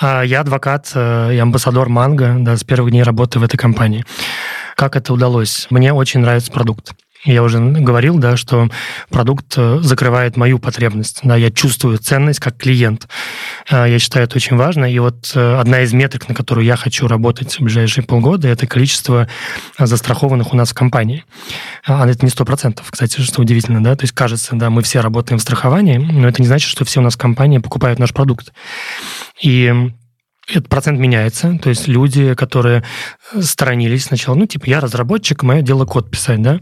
А, 0.00 0.22
Я 0.22 0.40
адвокат 0.40 0.90
э, 0.94 1.34
и 1.34 1.38
амбассадор 1.38 1.88
Манго, 1.88 2.36
да, 2.38 2.56
с 2.56 2.64
первых 2.64 2.90
дней 2.90 3.02
работы 3.02 3.38
в 3.38 3.44
этой 3.44 3.56
компании. 3.56 4.04
Как 4.76 4.96
это 4.96 5.12
удалось? 5.12 5.66
Мне 5.70 5.92
очень 5.92 6.20
нравится 6.20 6.50
продукт. 6.50 6.92
Я 7.24 7.44
уже 7.44 7.60
говорил, 7.60 8.18
да, 8.18 8.36
что 8.36 8.68
продукт 9.08 9.54
э, 9.56 9.78
закрывает 9.80 10.36
мою 10.36 10.58
потребность. 10.58 11.20
Да, 11.22 11.36
я 11.36 11.52
чувствую 11.52 11.98
ценность 11.98 12.40
как 12.40 12.56
клиент. 12.56 13.06
Э, 13.70 13.88
Я 13.88 14.00
считаю 14.00 14.24
это 14.26 14.36
очень 14.36 14.56
важно. 14.56 14.92
И 14.92 14.98
вот 14.98 15.30
э, 15.36 15.54
одна 15.54 15.82
из 15.82 15.92
метрик, 15.92 16.28
на 16.28 16.34
которую 16.34 16.64
я 16.64 16.74
хочу 16.74 17.06
работать 17.06 17.54
в 17.54 17.60
ближайшие 17.60 18.04
полгода, 18.04 18.48
это 18.48 18.66
количество 18.66 19.28
застрахованных 19.78 20.52
у 20.52 20.56
нас 20.56 20.70
в 20.70 20.74
компании. 20.74 21.24
А 21.86 22.08
это 22.08 22.24
не 22.24 22.30
сто 22.30 22.44
процентов, 22.44 22.90
кстати, 22.90 23.20
что 23.20 23.40
удивительно, 23.40 23.82
да. 23.84 23.94
То 23.94 24.02
есть 24.02 24.14
кажется, 24.14 24.56
да, 24.56 24.70
мы 24.70 24.82
все 24.82 25.00
работаем 25.00 25.38
в 25.38 25.42
страховании, 25.42 25.98
но 25.98 26.26
это 26.26 26.42
не 26.42 26.48
значит, 26.48 26.68
что 26.68 26.84
все 26.84 26.98
у 26.98 27.04
нас 27.04 27.14
в 27.14 27.18
компании 27.18 27.58
покупают 27.58 28.00
наш 28.00 28.12
продукт. 28.12 28.52
И 29.40 29.92
этот 30.48 30.68
процент 30.68 30.98
меняется, 30.98 31.58
то 31.62 31.68
есть 31.68 31.88
люди, 31.88 32.34
которые 32.34 32.84
сторонились 33.40 34.04
сначала, 34.04 34.34
ну, 34.34 34.46
типа, 34.46 34.66
я 34.66 34.80
разработчик, 34.80 35.42
мое 35.42 35.62
дело 35.62 35.84
код 35.84 36.10
писать, 36.10 36.42
да, 36.42 36.60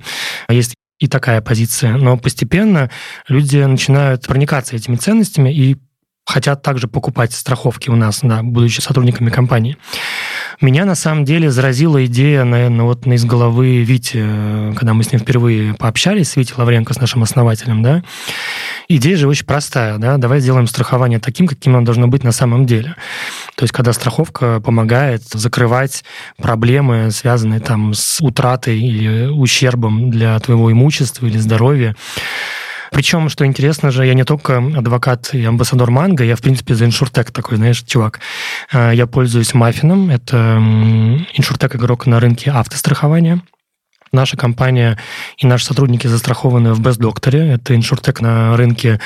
А 0.48 0.52
есть 0.52 0.74
и 0.98 1.08
такая 1.08 1.40
позиция, 1.40 1.96
но 1.96 2.18
постепенно 2.18 2.90
люди 3.26 3.56
начинают 3.56 4.26
проникаться 4.26 4.76
этими 4.76 4.96
ценностями 4.96 5.50
и 5.50 5.78
хотят 6.26 6.62
также 6.62 6.88
покупать 6.88 7.32
страховки 7.32 7.88
у 7.88 7.96
нас, 7.96 8.20
да, 8.22 8.42
будучи 8.42 8.80
сотрудниками 8.80 9.30
компании. 9.30 9.76
Меня 10.60 10.84
на 10.84 10.94
самом 10.94 11.24
деле 11.24 11.50
заразила 11.50 12.04
идея, 12.04 12.44
наверное, 12.44 12.84
вот 12.84 13.06
из 13.06 13.24
головы 13.24 13.82
Вити, 13.82 14.18
э, 14.22 14.74
когда 14.76 14.92
мы 14.92 15.04
с 15.04 15.10
ним 15.10 15.22
впервые 15.22 15.72
пообщались, 15.72 16.30
с 16.30 16.36
Витей 16.36 16.54
Лавренко, 16.54 16.92
с 16.92 17.00
нашим 17.00 17.22
основателем, 17.22 17.82
да. 17.82 18.02
Идея 18.86 19.16
же 19.16 19.26
очень 19.26 19.46
простая, 19.46 19.96
да, 19.96 20.18
давай 20.18 20.40
сделаем 20.40 20.66
страхование 20.66 21.18
таким, 21.18 21.46
каким 21.46 21.76
оно 21.76 21.86
должно 21.86 22.08
быть 22.08 22.24
на 22.24 22.32
самом 22.32 22.66
деле. 22.66 22.94
То 23.54 23.64
есть, 23.64 23.72
когда 23.72 23.94
страховка 23.94 24.60
помогает 24.60 25.22
закрывать 25.32 26.04
проблемы, 26.36 27.10
связанные 27.10 27.60
там 27.60 27.94
с 27.94 28.20
утратой 28.20 28.78
или 28.78 29.28
ущербом 29.28 30.10
для 30.10 30.38
твоего 30.40 30.70
имущества 30.70 31.24
или 31.24 31.38
здоровья, 31.38 31.96
причем, 32.90 33.28
что 33.28 33.46
интересно 33.46 33.90
же, 33.90 34.06
я 34.06 34.14
не 34.14 34.24
только 34.24 34.58
адвокат 34.58 35.34
и 35.34 35.44
амбассадор 35.44 35.90
Манго, 35.90 36.24
я, 36.24 36.36
в 36.36 36.40
принципе, 36.42 36.74
за 36.74 36.86
иншуртек 36.86 37.30
такой, 37.30 37.56
знаешь, 37.56 37.82
чувак. 37.82 38.20
Э, 38.72 38.92
Я 38.94 39.06
пользуюсь 39.06 39.54
Маффином, 39.54 40.10
это 40.10 40.56
иншуртек-игрок 41.34 42.06
на 42.06 42.20
рынке 42.20 42.50
автострахования. 42.50 43.42
Наша 44.12 44.36
компания 44.36 44.98
и 45.38 45.46
наши 45.46 45.64
сотрудники 45.64 46.08
застрахованы 46.08 46.74
в 46.74 46.80
Best 46.80 46.98
Doctor. 46.98 47.36
Это 47.36 47.76
иншуртек 47.76 48.20
на 48.20 48.56
рынке 48.56 49.00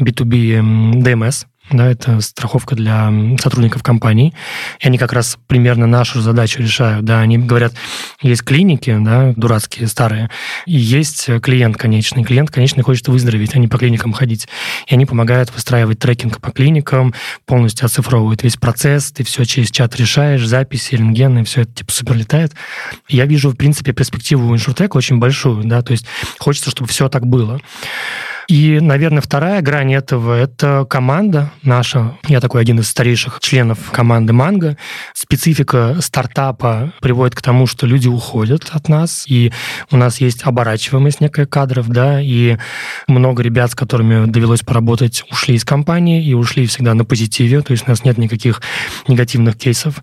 B2B 0.00 0.54
м, 0.54 0.92
DMS. 1.02 1.44
Да, 1.70 1.90
это 1.90 2.20
страховка 2.20 2.76
для 2.76 3.12
сотрудников 3.40 3.82
компаний. 3.82 4.34
И 4.78 4.86
они 4.86 4.98
как 4.98 5.12
раз 5.12 5.36
примерно 5.48 5.86
нашу 5.86 6.20
задачу 6.20 6.62
решают. 6.62 7.04
Да, 7.04 7.20
они 7.20 7.38
говорят, 7.38 7.74
есть 8.22 8.44
клиники, 8.44 8.96
да, 9.00 9.32
дурацкие, 9.36 9.88
старые, 9.88 10.30
и 10.66 10.76
есть 10.76 11.28
клиент 11.42 11.76
конечный. 11.76 12.22
Клиент 12.22 12.50
конечный 12.50 12.84
хочет 12.84 13.08
выздороветь, 13.08 13.56
а 13.56 13.58
не 13.58 13.66
по 13.66 13.78
клиникам 13.78 14.12
ходить. 14.12 14.46
И 14.86 14.94
они 14.94 15.06
помогают 15.06 15.52
выстраивать 15.52 15.98
трекинг 15.98 16.40
по 16.40 16.52
клиникам, 16.52 17.14
полностью 17.46 17.86
оцифровывают 17.86 18.44
весь 18.44 18.56
процесс, 18.56 19.10
ты 19.10 19.24
все 19.24 19.44
через 19.44 19.70
чат 19.70 19.96
решаешь, 19.96 20.46
записи, 20.46 20.94
рентгены, 20.94 21.44
все 21.44 21.62
это 21.62 21.72
типа 21.72 21.92
супер 21.92 22.14
летает. 22.14 22.52
Я 23.08 23.26
вижу, 23.26 23.50
в 23.50 23.56
принципе, 23.56 23.92
перспективу 23.92 24.54
иншуртека 24.54 24.96
очень 24.96 25.18
большую, 25.18 25.64
да, 25.64 25.82
то 25.82 25.90
есть 25.92 26.06
хочется, 26.38 26.70
чтобы 26.70 26.88
все 26.88 27.08
так 27.08 27.26
было. 27.26 27.60
И, 28.48 28.78
наверное, 28.80 29.20
вторая 29.20 29.60
грань 29.60 29.92
этого– 29.92 30.32
это 30.38 30.86
команда 30.88 31.50
наша. 31.62 32.16
Я 32.28 32.40
такой 32.40 32.60
один 32.60 32.78
из 32.78 32.88
старейших 32.88 33.40
членов 33.40 33.90
команды 33.90 34.32
«Манго». 34.32 34.76
Специфика 35.14 35.96
стартапа 36.00 36.92
приводит 37.00 37.34
к 37.34 37.42
тому, 37.42 37.66
что 37.66 37.86
люди 37.86 38.06
уходят 38.06 38.68
от 38.70 38.88
нас, 38.88 39.24
и 39.26 39.52
у 39.90 39.96
нас 39.96 40.20
есть 40.20 40.44
оборачиваемость 40.44 41.20
некая 41.20 41.46
кадров, 41.46 41.88
да, 41.88 42.20
и 42.20 42.56
много 43.08 43.42
ребят, 43.42 43.72
с 43.72 43.74
которыми 43.74 44.26
довелось 44.26 44.60
поработать, 44.60 45.24
ушли 45.30 45.56
из 45.56 45.64
компании 45.64 46.24
и 46.24 46.32
ушли 46.34 46.66
всегда 46.66 46.94
на 46.94 47.04
позитиве, 47.04 47.62
то 47.62 47.72
есть 47.72 47.88
у 47.88 47.90
нас 47.90 48.04
нет 48.04 48.16
никаких 48.16 48.62
негативных 49.08 49.56
кейсов. 49.56 49.96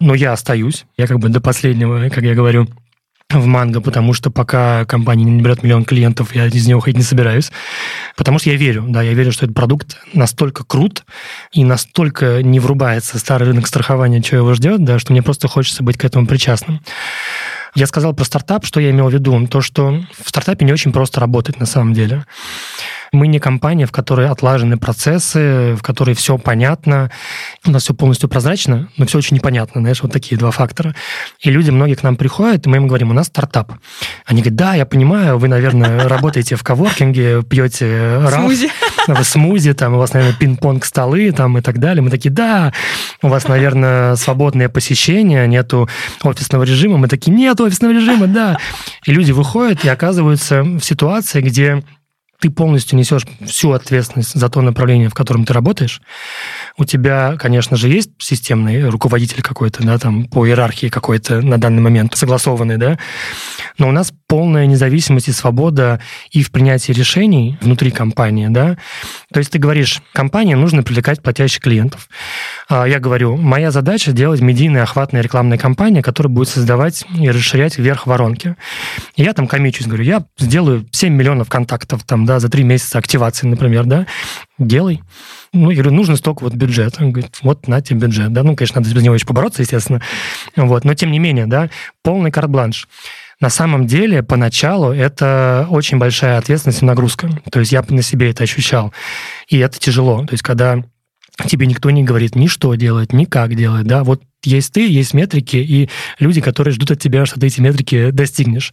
Но 0.00 0.14
я 0.14 0.32
остаюсь, 0.32 0.84
я 0.96 1.06
как 1.06 1.18
бы 1.18 1.28
до 1.28 1.40
последнего, 1.40 2.08
как 2.08 2.22
я 2.22 2.34
говорю, 2.34 2.68
в 3.40 3.46
Манго, 3.46 3.80
потому 3.80 4.12
что 4.12 4.30
пока 4.30 4.84
компания 4.84 5.24
не 5.24 5.42
берет 5.42 5.62
миллион 5.62 5.84
клиентов, 5.84 6.34
я 6.34 6.46
из 6.46 6.66
него 6.66 6.80
ходить 6.80 6.98
не 6.98 7.04
собираюсь. 7.04 7.50
Потому 8.16 8.38
что 8.38 8.50
я 8.50 8.56
верю, 8.56 8.84
да, 8.88 9.02
я 9.02 9.12
верю, 9.14 9.32
что 9.32 9.46
этот 9.46 9.56
продукт 9.56 9.98
настолько 10.12 10.64
крут 10.64 11.04
и 11.52 11.64
настолько 11.64 12.42
не 12.42 12.60
врубается 12.60 13.18
старый 13.18 13.48
рынок 13.48 13.66
страхования, 13.66 14.22
что 14.22 14.36
его 14.36 14.54
ждет, 14.54 14.84
да, 14.84 14.98
что 14.98 15.12
мне 15.12 15.22
просто 15.22 15.48
хочется 15.48 15.82
быть 15.82 15.98
к 15.98 16.04
этому 16.04 16.26
причастным. 16.26 16.80
Я 17.74 17.86
сказал 17.88 18.14
про 18.14 18.24
стартап, 18.24 18.64
что 18.64 18.78
я 18.78 18.90
имел 18.90 19.08
в 19.08 19.12
виду. 19.12 19.46
То, 19.48 19.60
что 19.60 20.00
в 20.22 20.28
стартапе 20.28 20.64
не 20.64 20.72
очень 20.72 20.92
просто 20.92 21.20
работать 21.20 21.58
на 21.58 21.66
самом 21.66 21.92
деле. 21.92 22.24
Мы 23.14 23.28
не 23.28 23.38
компания, 23.38 23.86
в 23.86 23.92
которой 23.92 24.28
отлажены 24.28 24.76
процессы, 24.76 25.76
в 25.76 25.82
которой 25.82 26.16
все 26.16 26.36
понятно. 26.36 27.12
У 27.64 27.70
нас 27.70 27.84
все 27.84 27.94
полностью 27.94 28.28
прозрачно, 28.28 28.88
но 28.96 29.06
все 29.06 29.18
очень 29.18 29.36
непонятно. 29.36 29.80
Знаешь, 29.80 30.02
вот 30.02 30.12
такие 30.12 30.36
два 30.36 30.50
фактора. 30.50 30.96
И 31.38 31.48
люди 31.48 31.70
многие 31.70 31.94
к 31.94 32.02
нам 32.02 32.16
приходят, 32.16 32.66
и 32.66 32.68
мы 32.68 32.78
им 32.78 32.88
говорим, 32.88 33.10
у 33.10 33.12
нас 33.12 33.28
стартап. 33.28 33.72
Они 34.26 34.42
говорят, 34.42 34.56
да, 34.56 34.74
я 34.74 34.84
понимаю, 34.84 35.38
вы, 35.38 35.46
наверное, 35.46 36.08
работаете 36.08 36.56
в 36.56 36.64
коворкинге, 36.64 37.44
пьете 37.44 38.18
раф, 38.24 38.50
в 39.06 39.22
смузи, 39.22 39.74
там 39.74 39.94
у 39.94 39.98
вас, 39.98 40.12
наверное, 40.12 40.36
пинг-понг 40.36 40.84
столы 40.84 41.30
там 41.30 41.56
и 41.56 41.60
так 41.60 41.78
далее. 41.78 42.02
Мы 42.02 42.10
такие, 42.10 42.30
да, 42.30 42.72
у 43.22 43.28
вас, 43.28 43.46
наверное, 43.46 44.16
свободное 44.16 44.68
посещение, 44.68 45.46
нету 45.46 45.88
офисного 46.24 46.64
режима. 46.64 46.98
Мы 46.98 47.06
такие, 47.06 47.30
нет 47.30 47.60
офисного 47.60 47.92
режима, 47.92 48.26
да. 48.26 48.58
И 49.06 49.12
люди 49.12 49.30
выходят 49.30 49.84
и 49.84 49.88
оказываются 49.88 50.64
в 50.64 50.80
ситуации, 50.80 51.40
где 51.40 51.84
ты 52.44 52.50
полностью 52.50 52.98
несешь 52.98 53.22
всю 53.46 53.72
ответственность 53.72 54.38
за 54.38 54.50
то 54.50 54.60
направление, 54.60 55.08
в 55.08 55.14
котором 55.14 55.46
ты 55.46 55.54
работаешь. 55.54 56.02
У 56.76 56.84
тебя, 56.84 57.36
конечно 57.38 57.74
же, 57.74 57.88
есть 57.88 58.10
системный 58.18 58.90
руководитель 58.90 59.40
какой-то, 59.40 59.82
да, 59.82 59.96
там 59.96 60.26
по 60.26 60.46
иерархии 60.46 60.88
какой-то 60.88 61.40
на 61.40 61.56
данный 61.56 61.80
момент 61.80 62.14
согласованный, 62.14 62.76
да, 62.76 62.98
но 63.78 63.88
у 63.88 63.92
нас 63.92 64.12
полная 64.34 64.66
независимость 64.66 65.28
и 65.28 65.32
свобода 65.32 66.00
и 66.32 66.42
в 66.42 66.50
принятии 66.50 66.90
решений 66.90 67.56
внутри 67.60 67.92
компании, 67.92 68.48
да. 68.48 68.76
То 69.32 69.38
есть 69.38 69.52
ты 69.52 69.60
говоришь, 69.60 70.02
компании 70.12 70.54
нужно 70.54 70.82
привлекать 70.82 71.22
платящих 71.22 71.62
клиентов. 71.62 72.08
А 72.68 72.84
Я 72.84 72.98
говорю, 72.98 73.36
моя 73.36 73.70
задача 73.70 74.10
делать 74.10 74.40
медийные 74.40 74.82
охватные 74.82 75.22
рекламные 75.22 75.56
кампании, 75.56 76.00
которые 76.00 76.32
будут 76.32 76.48
создавать 76.48 77.04
и 77.16 77.30
расширять 77.30 77.78
вверх 77.78 78.08
воронки. 78.08 78.56
И 79.14 79.22
я 79.22 79.34
там 79.34 79.46
комичусь, 79.46 79.86
говорю, 79.86 80.02
я 80.02 80.24
сделаю 80.36 80.84
7 80.90 81.14
миллионов 81.14 81.48
контактов 81.48 82.02
там, 82.02 82.26
да, 82.26 82.40
за 82.40 82.48
3 82.48 82.64
месяца 82.64 82.98
активации, 82.98 83.46
например, 83.46 83.84
да, 83.84 84.08
делай. 84.58 85.00
Ну, 85.52 85.70
я 85.70 85.76
говорю, 85.76 85.92
нужно 85.92 86.16
столько 86.16 86.42
вот 86.42 86.54
бюджет. 86.54 86.96
Он 86.98 87.12
говорит, 87.12 87.38
вот, 87.42 87.68
на 87.68 87.80
тебе 87.80 88.00
бюджет. 88.00 88.32
Да, 88.32 88.42
ну, 88.42 88.56
конечно, 88.56 88.80
надо 88.80 88.92
без 88.92 89.00
него 89.00 89.14
еще 89.14 89.26
побороться, 89.26 89.62
естественно. 89.62 90.02
Вот, 90.56 90.84
но 90.84 90.94
тем 90.94 91.12
не 91.12 91.20
менее, 91.20 91.46
да, 91.46 91.70
полный 92.02 92.32
карт-бланш. 92.32 92.88
На 93.40 93.50
самом 93.50 93.86
деле, 93.86 94.22
поначалу 94.22 94.92
это 94.92 95.66
очень 95.70 95.98
большая 95.98 96.38
ответственность 96.38 96.82
и 96.82 96.84
нагрузка. 96.84 97.28
То 97.50 97.60
есть 97.60 97.72
я 97.72 97.84
на 97.88 98.02
себе 98.02 98.30
это 98.30 98.44
ощущал. 98.44 98.92
И 99.48 99.58
это 99.58 99.78
тяжело. 99.78 100.24
То 100.24 100.32
есть 100.32 100.42
когда 100.42 100.82
тебе 101.46 101.66
никто 101.66 101.90
не 101.90 102.04
говорит 102.04 102.36
ни 102.36 102.46
что 102.46 102.74
делать, 102.74 103.12
ни 103.12 103.24
как 103.24 103.54
делать, 103.54 103.86
да, 103.86 104.04
вот 104.04 104.22
есть 104.46 104.72
ты, 104.72 104.88
есть 104.88 105.14
метрики, 105.14 105.56
и 105.56 105.88
люди, 106.18 106.40
которые 106.40 106.72
ждут 106.74 106.90
от 106.90 107.00
тебя, 107.00 107.26
что 107.26 107.40
ты 107.40 107.46
эти 107.46 107.60
метрики 107.60 108.10
достигнешь. 108.10 108.72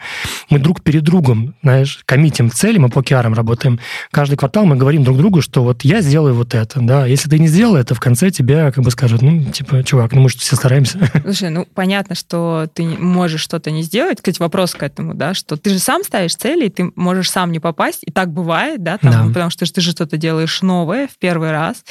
Мы 0.50 0.60
друг 0.60 0.82
перед 0.82 1.04
другом, 1.04 1.56
знаешь, 1.64 2.02
коммитим 2.06 2.52
цели, 2.52 2.78
мы 2.78 2.90
по 2.90 3.00
OKR 3.00 3.34
работаем. 3.34 3.80
Каждый 4.12 4.38
квартал 4.38 4.66
мы 4.66 4.76
говорим 4.76 5.04
друг 5.04 5.18
другу, 5.18 5.42
что 5.42 5.64
вот 5.64 5.84
я 5.84 6.02
сделаю 6.02 6.36
вот 6.36 6.54
это, 6.54 6.80
да. 6.82 7.06
Если 7.06 7.30
ты 7.30 7.40
не 7.40 7.48
сделал 7.48 7.76
это, 7.76 7.96
в 7.96 8.00
конце 8.00 8.32
тебя 8.32 8.72
как 8.72 8.84
бы 8.84 8.92
скажут, 8.92 9.22
ну, 9.22 9.44
типа, 9.52 9.84
чувак, 9.84 10.14
ну 10.14 10.22
мы 10.22 10.30
же 10.30 10.38
все 10.38 10.56
стараемся. 10.56 11.00
Слушай, 11.24 11.50
ну, 11.50 11.68
понятно, 11.74 12.16
что 12.16 12.68
ты 12.74 12.84
можешь 12.84 13.42
что-то 13.42 13.72
не 13.72 13.84
сделать. 13.84 14.18
Кстати, 14.18 14.40
вопрос 14.40 14.74
к 14.74 14.84
этому, 14.84 15.14
да, 15.14 15.34
что 15.34 15.58
ты 15.58 15.70
же 15.72 15.80
сам 15.80 16.04
ставишь 16.04 16.36
цели, 16.36 16.68
и 16.68 16.70
ты 16.70 16.92
можешь 16.96 17.30
сам 17.30 17.52
не 17.52 17.60
попасть, 17.60 18.00
и 18.06 18.12
так 18.12 18.32
бывает, 18.32 18.84
да, 18.84 18.98
там, 18.98 19.28
да. 19.28 19.34
потому 19.34 19.50
что 19.50 19.66
ты 19.72 19.82
же 19.82 19.92
что-то 19.92 20.18
делаешь 20.18 20.62
новое 20.62 21.08
в 21.08 21.18
первый 21.18 21.52
раз. 21.52 21.84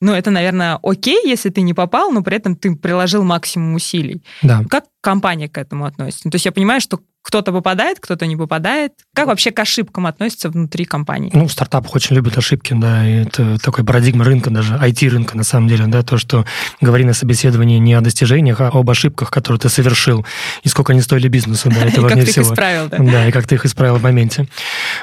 Ну, 0.00 0.12
это, 0.12 0.30
наверное, 0.30 0.78
окей, 0.82 1.20
если 1.24 1.50
ты 1.50 1.62
не 1.62 1.74
попал, 1.74 2.10
но 2.10 2.22
при 2.22 2.36
этом 2.36 2.56
ты 2.56 2.74
приложил 2.74 3.21
приложил 3.22 3.24
максимум 3.24 3.74
усилий. 3.74 4.22
Да. 4.42 4.62
Как 4.68 4.84
компания 5.00 5.48
к 5.48 5.58
этому 5.58 5.84
относится? 5.84 6.22
Ну, 6.24 6.30
то 6.30 6.36
есть 6.36 6.46
я 6.46 6.52
понимаю, 6.52 6.80
что 6.80 7.00
кто-то 7.22 7.52
попадает, 7.52 7.98
кто-то 8.00 8.26
не 8.26 8.36
попадает. 8.36 8.92
Как 9.14 9.28
вообще 9.28 9.52
к 9.52 9.58
ошибкам 9.60 10.06
относятся 10.06 10.50
внутри 10.50 10.84
компании? 10.84 11.30
Ну, 11.32 11.46
в 11.46 11.52
стартапах 11.52 11.94
очень 11.94 12.16
любят 12.16 12.36
ошибки, 12.36 12.74
да, 12.76 13.08
и 13.08 13.24
это 13.24 13.58
такой 13.60 13.84
парадигма 13.84 14.24
рынка, 14.24 14.50
даже 14.50 14.74
IT-рынка, 14.74 15.36
на 15.36 15.44
самом 15.44 15.68
деле, 15.68 15.86
да, 15.86 16.02
то, 16.02 16.18
что 16.18 16.44
говори 16.80 17.04
на 17.04 17.14
собеседовании 17.14 17.78
не 17.78 17.94
о 17.94 18.00
достижениях, 18.00 18.60
а 18.60 18.68
об 18.68 18.90
ошибках, 18.90 19.30
которые 19.30 19.60
ты 19.60 19.68
совершил, 19.68 20.26
и 20.64 20.68
сколько 20.68 20.92
они 20.92 21.00
стоили 21.00 21.28
бизнесу, 21.28 21.70
да, 21.70 21.86
это 21.86 22.00
важнее 22.02 22.26
всего. 22.26 22.48
как 22.48 22.56
ты 22.56 22.62
их 22.64 22.76
исправил, 22.76 22.88
да? 22.88 22.98
Да, 22.98 23.28
и 23.28 23.32
как 23.32 23.46
ты 23.46 23.54
их 23.54 23.64
исправил 23.64 23.96
в 23.96 24.02
моменте. 24.02 24.48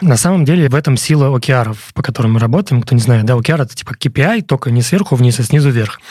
На 0.01 0.17
самом 0.17 0.43
деле 0.43 0.67
в 0.67 0.75
этом 0.75 0.97
сила 0.97 1.35
OKR, 1.37 1.75
по 1.93 2.03
которым 2.03 2.33
мы 2.33 2.39
работаем, 2.41 2.81
кто 2.81 2.95
не 2.95 3.01
знает, 3.01 3.25
да, 3.25 3.35
OKR 3.35 3.63
это 3.63 3.75
типа 3.75 3.93
KPI, 3.93 4.41
только 4.41 4.71
не 4.71 4.81
сверху 4.81 5.15
вниз, 5.15 5.39
а 5.39 5.43
снизу 5.43 5.69
вверх. 5.69 6.01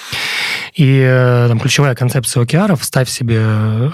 И 0.78 1.00
э, 1.04 1.46
там 1.48 1.58
ключевая 1.58 1.96
концепция 1.96 2.44
OKR– 2.44 2.78
ставь 2.82 3.08
себе 3.08 3.42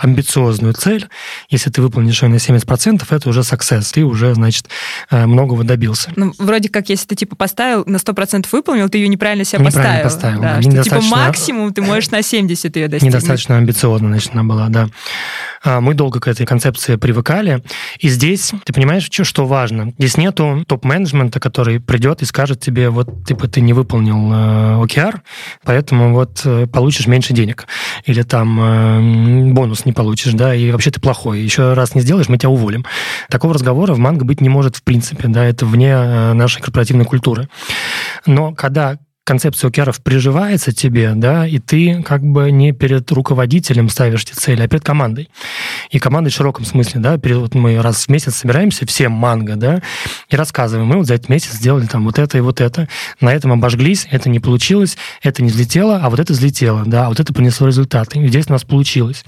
амбициозную 0.03 0.75
цель. 0.75 1.09
Если 1.49 1.71
ты 1.71 1.81
выполнишь 1.81 2.23
ее 2.23 2.29
на 2.29 2.35
70%, 2.35 3.03
это 3.09 3.29
уже 3.31 3.41
success. 3.41 3.91
Ты 3.91 4.05
уже, 4.05 4.35
значит, 4.35 4.69
э, 5.11 5.25
многого 5.25 5.65
добился. 5.65 6.13
Ну, 6.15 6.35
вроде 6.39 6.69
как, 6.69 6.91
если 6.91 7.07
ты, 7.07 7.17
типа, 7.17 7.37
поставил, 7.37 7.85
на 7.87 7.97
100% 7.97 8.47
выполнил, 8.53 8.91
ты 8.91 8.99
ее 8.99 9.09
неправильно 9.09 9.45
себе 9.45 9.65
неправильно 9.65 10.05
поставил. 10.05 10.43
поставил. 10.43 10.63
Да, 10.63 10.71
да. 10.73 10.83
Что, 10.83 11.01
типа, 11.01 11.17
максимум 11.17 11.73
ты 11.73 11.81
можешь 11.81 12.11
на 12.11 12.21
70 12.21 12.77
ее 12.77 12.89
достигнуть. 12.89 13.15
Недостаточно 13.15 13.57
амбициозно, 13.57 14.09
значит, 14.09 14.33
она 14.35 14.45
была, 14.45 14.69
да. 14.69 14.89
А, 15.65 15.81
мы 15.81 15.95
долго 15.95 16.21
к 16.21 16.29
этой 16.29 16.45
концепции 16.45 16.97
привыкали. 16.97 17.63
И 17.99 18.09
здесь, 18.09 18.53
ты 18.65 18.75
понимаешь, 18.75 19.09
что, 19.11 19.25
что 19.25 19.47
важно? 19.47 19.95
Здесь 19.99 20.19
нету 20.19 20.65
топ-менеджмента, 20.69 21.41
который 21.41 21.81
придет 21.81 22.21
и 22.21 22.27
скажет 22.27 22.61
тебе, 22.61 22.91
вот, 22.91 23.27
типа, 23.27 23.49
ты 23.49 23.63
не 23.63 23.73
выполнил 23.73 24.31
э, 24.31 24.85
OKR, 24.85 25.21
поэтому 25.65 26.13
вот 26.13 26.43
э, 26.45 26.67
получишь 26.75 27.07
меньше 27.07 27.33
денег. 27.33 27.67
Или 28.05 28.23
там 28.23 28.61
э, 28.61 29.53
бонус 29.53 29.87
не 29.87 29.93
получишь, 29.93 30.35
да, 30.35 30.55
и 30.55 30.71
вообще 30.73 30.91
ты 30.91 31.01
плохой. 31.01 31.41
Еще 31.41 31.73
раз 31.73 31.95
не 31.95 32.01
сделаешь, 32.01 32.29
мы 32.29 32.37
тебя 32.37 32.51
уволим. 32.51 32.85
Такого 33.31 33.55
разговора 33.55 33.95
в 33.95 33.99
Манго 33.99 34.25
быть 34.25 34.41
не 34.41 34.49
может 34.49 34.77
в 34.77 34.83
принципе, 34.83 35.29
да, 35.29 35.45
это 35.45 35.65
вне 35.65 35.91
э, 35.91 36.33
нашей 36.35 36.61
корпоративной 36.61 37.05
культуры. 37.05 37.49
Но 38.27 38.53
когда 38.53 38.99
концепция 39.25 39.69
океров 39.69 40.03
приживается 40.03 40.73
тебе, 40.73 41.13
да, 41.15 41.47
и 41.47 41.59
ты 41.59 42.03
как 42.03 42.23
бы 42.23 42.51
не 42.51 42.73
перед 42.73 43.11
руководителем 43.11 43.89
ставишь 43.89 44.25
эти 44.25 44.33
цели, 44.33 44.63
а 44.63 44.69
перед 44.69 44.85
командой. 44.85 45.31
И 45.91 45.99
командой 45.99 46.31
в 46.31 46.35
широком 46.35 46.65
смысле, 46.65 47.01
да, 47.01 47.17
перед, 47.17 47.39
вот 47.39 47.55
мы 47.55 47.81
раз 47.81 48.05
в 48.05 48.09
месяц 48.11 48.37
собираемся, 48.37 48.87
все 48.87 49.09
манго, 49.09 49.57
да, 49.57 49.83
и 50.29 50.37
рассказываем, 50.37 50.89
мы 50.89 50.99
вот 50.99 51.07
за 51.07 51.15
этот 51.15 51.31
месяц 51.31 51.55
сделали 51.55 51.87
там 51.87 52.05
вот 52.05 52.19
это 52.19 52.37
и 52.39 52.43
вот 52.43 52.61
это, 52.61 52.89
на 53.21 53.33
этом 53.33 53.53
обожглись, 53.53 54.07
это 54.11 54.29
не 54.29 54.41
получилось, 54.41 54.97
это 55.23 55.43
не 55.43 55.51
взлетело, 55.51 56.01
а 56.03 56.11
вот 56.11 56.21
это 56.21 56.33
взлетело, 56.33 56.85
да, 56.85 57.07
а 57.07 57.09
вот 57.09 57.19
это 57.19 57.33
принесло 57.33 57.67
результаты, 57.67 58.19
и 58.19 58.29
здесь 58.29 58.49
у 58.49 58.53
нас 58.53 58.65
получилось. 58.65 59.25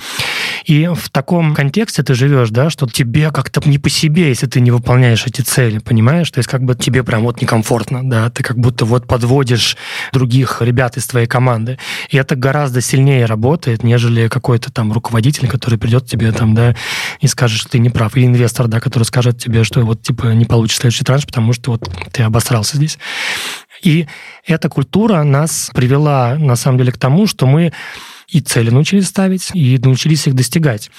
И 0.64 0.88
в 0.92 1.11
таком 1.11 1.54
контексте 1.54 2.02
ты 2.02 2.14
живешь, 2.14 2.50
да, 2.50 2.70
что 2.70 2.86
тебе 2.86 3.30
как-то 3.30 3.61
не 3.68 3.78
по 3.78 3.88
себе, 3.88 4.28
если 4.28 4.46
ты 4.46 4.61
не 4.61 4.70
выполняешь 4.70 5.26
эти 5.26 5.42
цели, 5.42 5.78
понимаешь? 5.78 6.30
То 6.30 6.38
есть 6.38 6.48
как 6.48 6.62
бы 6.62 6.74
тебе 6.74 7.02
прям 7.02 7.22
вот 7.22 7.40
некомфортно, 7.40 8.09
да, 8.09 8.30
ты 8.30 8.42
как 8.42 8.59
будто 8.59 8.84
вот 8.84 9.07
подводишь 9.07 9.76
других 10.12 10.62
ребят 10.62 10.96
из 10.96 11.07
твоей 11.07 11.26
команды. 11.26 11.78
И 12.11 12.16
это 12.16 12.36
гораздо 12.36 12.80
сильнее 12.80 13.26
работает, 13.26 13.82
нежели 13.82 14.28
какой-то 14.28 14.72
там 14.72 14.92
руководитель, 14.92 15.48
который 15.48 15.78
придет 15.78 16.07
тебе 16.07 16.32
там, 16.32 16.54
да, 16.54 16.74
и 17.20 17.26
скажет, 17.26 17.61
что 17.61 17.70
ты 17.70 17.78
не 17.78 17.90
прав. 17.90 18.16
Или 18.16 18.26
инвестор, 18.26 18.68
да, 18.68 18.80
который 18.80 19.04
скажет 19.04 19.38
тебе, 19.38 19.64
что 19.64 19.80
вот 19.84 20.02
типа 20.02 20.28
не 20.28 20.44
получишь 20.44 20.78
следующий 20.78 21.04
транш, 21.04 21.26
потому 21.26 21.52
что 21.52 21.72
вот 21.72 21.90
ты 22.12 22.22
обосрался 22.22 22.76
здесь. 22.76 22.98
И 23.82 24.07
эта 24.46 24.68
культура 24.68 25.22
нас 25.22 25.70
привела, 25.74 26.36
на 26.36 26.57
самом 26.57 26.78
деле, 26.78 26.92
к 26.92 26.98
тому, 26.98 27.26
что 27.26 27.46
мы 27.46 27.72
и 28.29 28.41
цели 28.41 28.70
научились 28.70 29.07
ставить, 29.07 29.51
и 29.55 29.79
научились 29.79 30.27
их 30.27 30.35
достигать. 30.35 30.91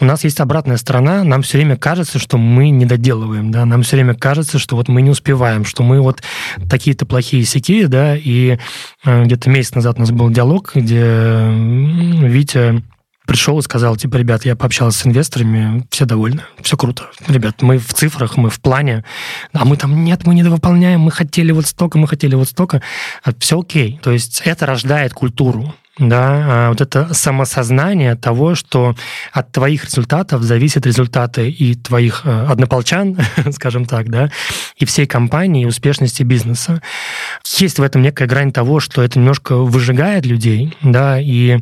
У 0.00 0.04
нас 0.04 0.24
есть 0.24 0.40
обратная 0.40 0.76
сторона, 0.76 1.24
нам 1.24 1.42
все 1.42 1.58
время 1.58 1.76
кажется, 1.76 2.18
что 2.18 2.38
мы 2.38 2.70
не 2.70 2.86
доделываем, 2.86 3.50
да, 3.50 3.64
нам 3.64 3.82
все 3.82 3.96
время 3.96 4.14
кажется, 4.14 4.58
что 4.58 4.76
вот 4.76 4.88
мы 4.88 5.02
не 5.02 5.10
успеваем, 5.10 5.64
что 5.64 5.82
мы 5.82 6.00
вот 6.00 6.22
такие-то 6.68 7.06
плохие 7.06 7.44
сяки, 7.44 7.84
да, 7.86 8.16
и 8.16 8.58
э, 9.04 9.24
где-то 9.24 9.50
месяц 9.50 9.74
назад 9.74 9.96
у 9.98 10.00
нас 10.00 10.10
был 10.10 10.30
диалог, 10.30 10.72
где 10.74 11.48
Витя 11.52 12.82
пришел 13.26 13.58
и 13.58 13.62
сказал, 13.62 13.96
типа, 13.96 14.16
ребят, 14.16 14.44
я 14.44 14.56
пообщался 14.56 14.98
с 14.98 15.06
инвесторами, 15.06 15.86
все 15.90 16.04
довольны, 16.04 16.42
все 16.60 16.76
круто. 16.76 17.04
Ребят, 17.28 17.62
мы 17.62 17.78
в 17.78 17.94
цифрах, 17.94 18.36
мы 18.36 18.50
в 18.50 18.60
плане, 18.60 19.04
а 19.52 19.64
мы 19.64 19.76
там, 19.76 20.04
нет, 20.04 20.26
мы 20.26 20.34
не 20.34 20.42
выполняем, 20.42 21.00
мы 21.00 21.10
хотели 21.10 21.52
вот 21.52 21.66
столько, 21.66 21.98
мы 21.98 22.08
хотели 22.08 22.34
вот 22.34 22.48
столько. 22.48 22.82
А 23.22 23.32
все 23.38 23.60
окей. 23.60 24.00
То 24.02 24.10
есть 24.10 24.42
это 24.44 24.66
рождает 24.66 25.14
культуру 25.14 25.74
да, 25.98 26.44
а 26.46 26.68
вот 26.70 26.80
это 26.80 27.12
самосознание 27.12 28.16
того, 28.16 28.54
что 28.54 28.96
от 29.30 29.52
твоих 29.52 29.84
результатов 29.84 30.42
зависят 30.42 30.86
результаты 30.86 31.50
и 31.50 31.74
твоих 31.74 32.22
э, 32.24 32.46
однополчан, 32.48 33.18
скажем 33.52 33.84
так, 33.84 34.08
да, 34.08 34.30
и 34.76 34.86
всей 34.86 35.06
компании, 35.06 35.64
и 35.64 35.66
успешности 35.66 36.22
бизнеса. 36.22 36.80
Есть 37.58 37.78
в 37.78 37.82
этом 37.82 38.00
некая 38.00 38.26
грань 38.26 38.52
того, 38.52 38.80
что 38.80 39.02
это 39.02 39.18
немножко 39.18 39.56
выжигает 39.56 40.24
людей, 40.24 40.74
да, 40.80 41.20
и 41.20 41.58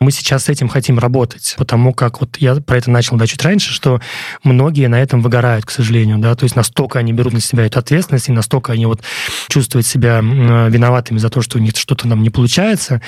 мы 0.00 0.10
сейчас 0.10 0.44
с 0.44 0.48
этим 0.48 0.68
хотим 0.68 0.98
работать, 0.98 1.54
потому 1.58 1.92
как 1.92 2.20
вот 2.20 2.36
я 2.38 2.54
про 2.56 2.78
это 2.78 2.90
начал 2.90 3.16
да, 3.16 3.26
чуть 3.26 3.42
раньше, 3.42 3.72
что 3.72 4.00
многие 4.42 4.88
на 4.88 5.00
этом 5.00 5.22
выгорают, 5.22 5.64
к 5.64 5.70
сожалению, 5.70 6.18
да, 6.18 6.34
то 6.34 6.44
есть 6.44 6.56
настолько 6.56 6.98
они 6.98 7.12
берут 7.12 7.32
на 7.32 7.40
себя 7.40 7.66
эту 7.66 7.78
ответственность, 7.78 8.28
и 8.28 8.32
настолько 8.32 8.72
они 8.72 8.86
вот 8.86 9.02
чувствуют 9.48 9.86
себя 9.86 10.20
виноватыми 10.20 11.18
за 11.18 11.30
то, 11.30 11.42
что 11.42 11.58
у 11.58 11.60
них 11.60 11.76
что-то 11.76 12.08
нам 12.08 12.22
не 12.22 12.30
получается, 12.30 13.00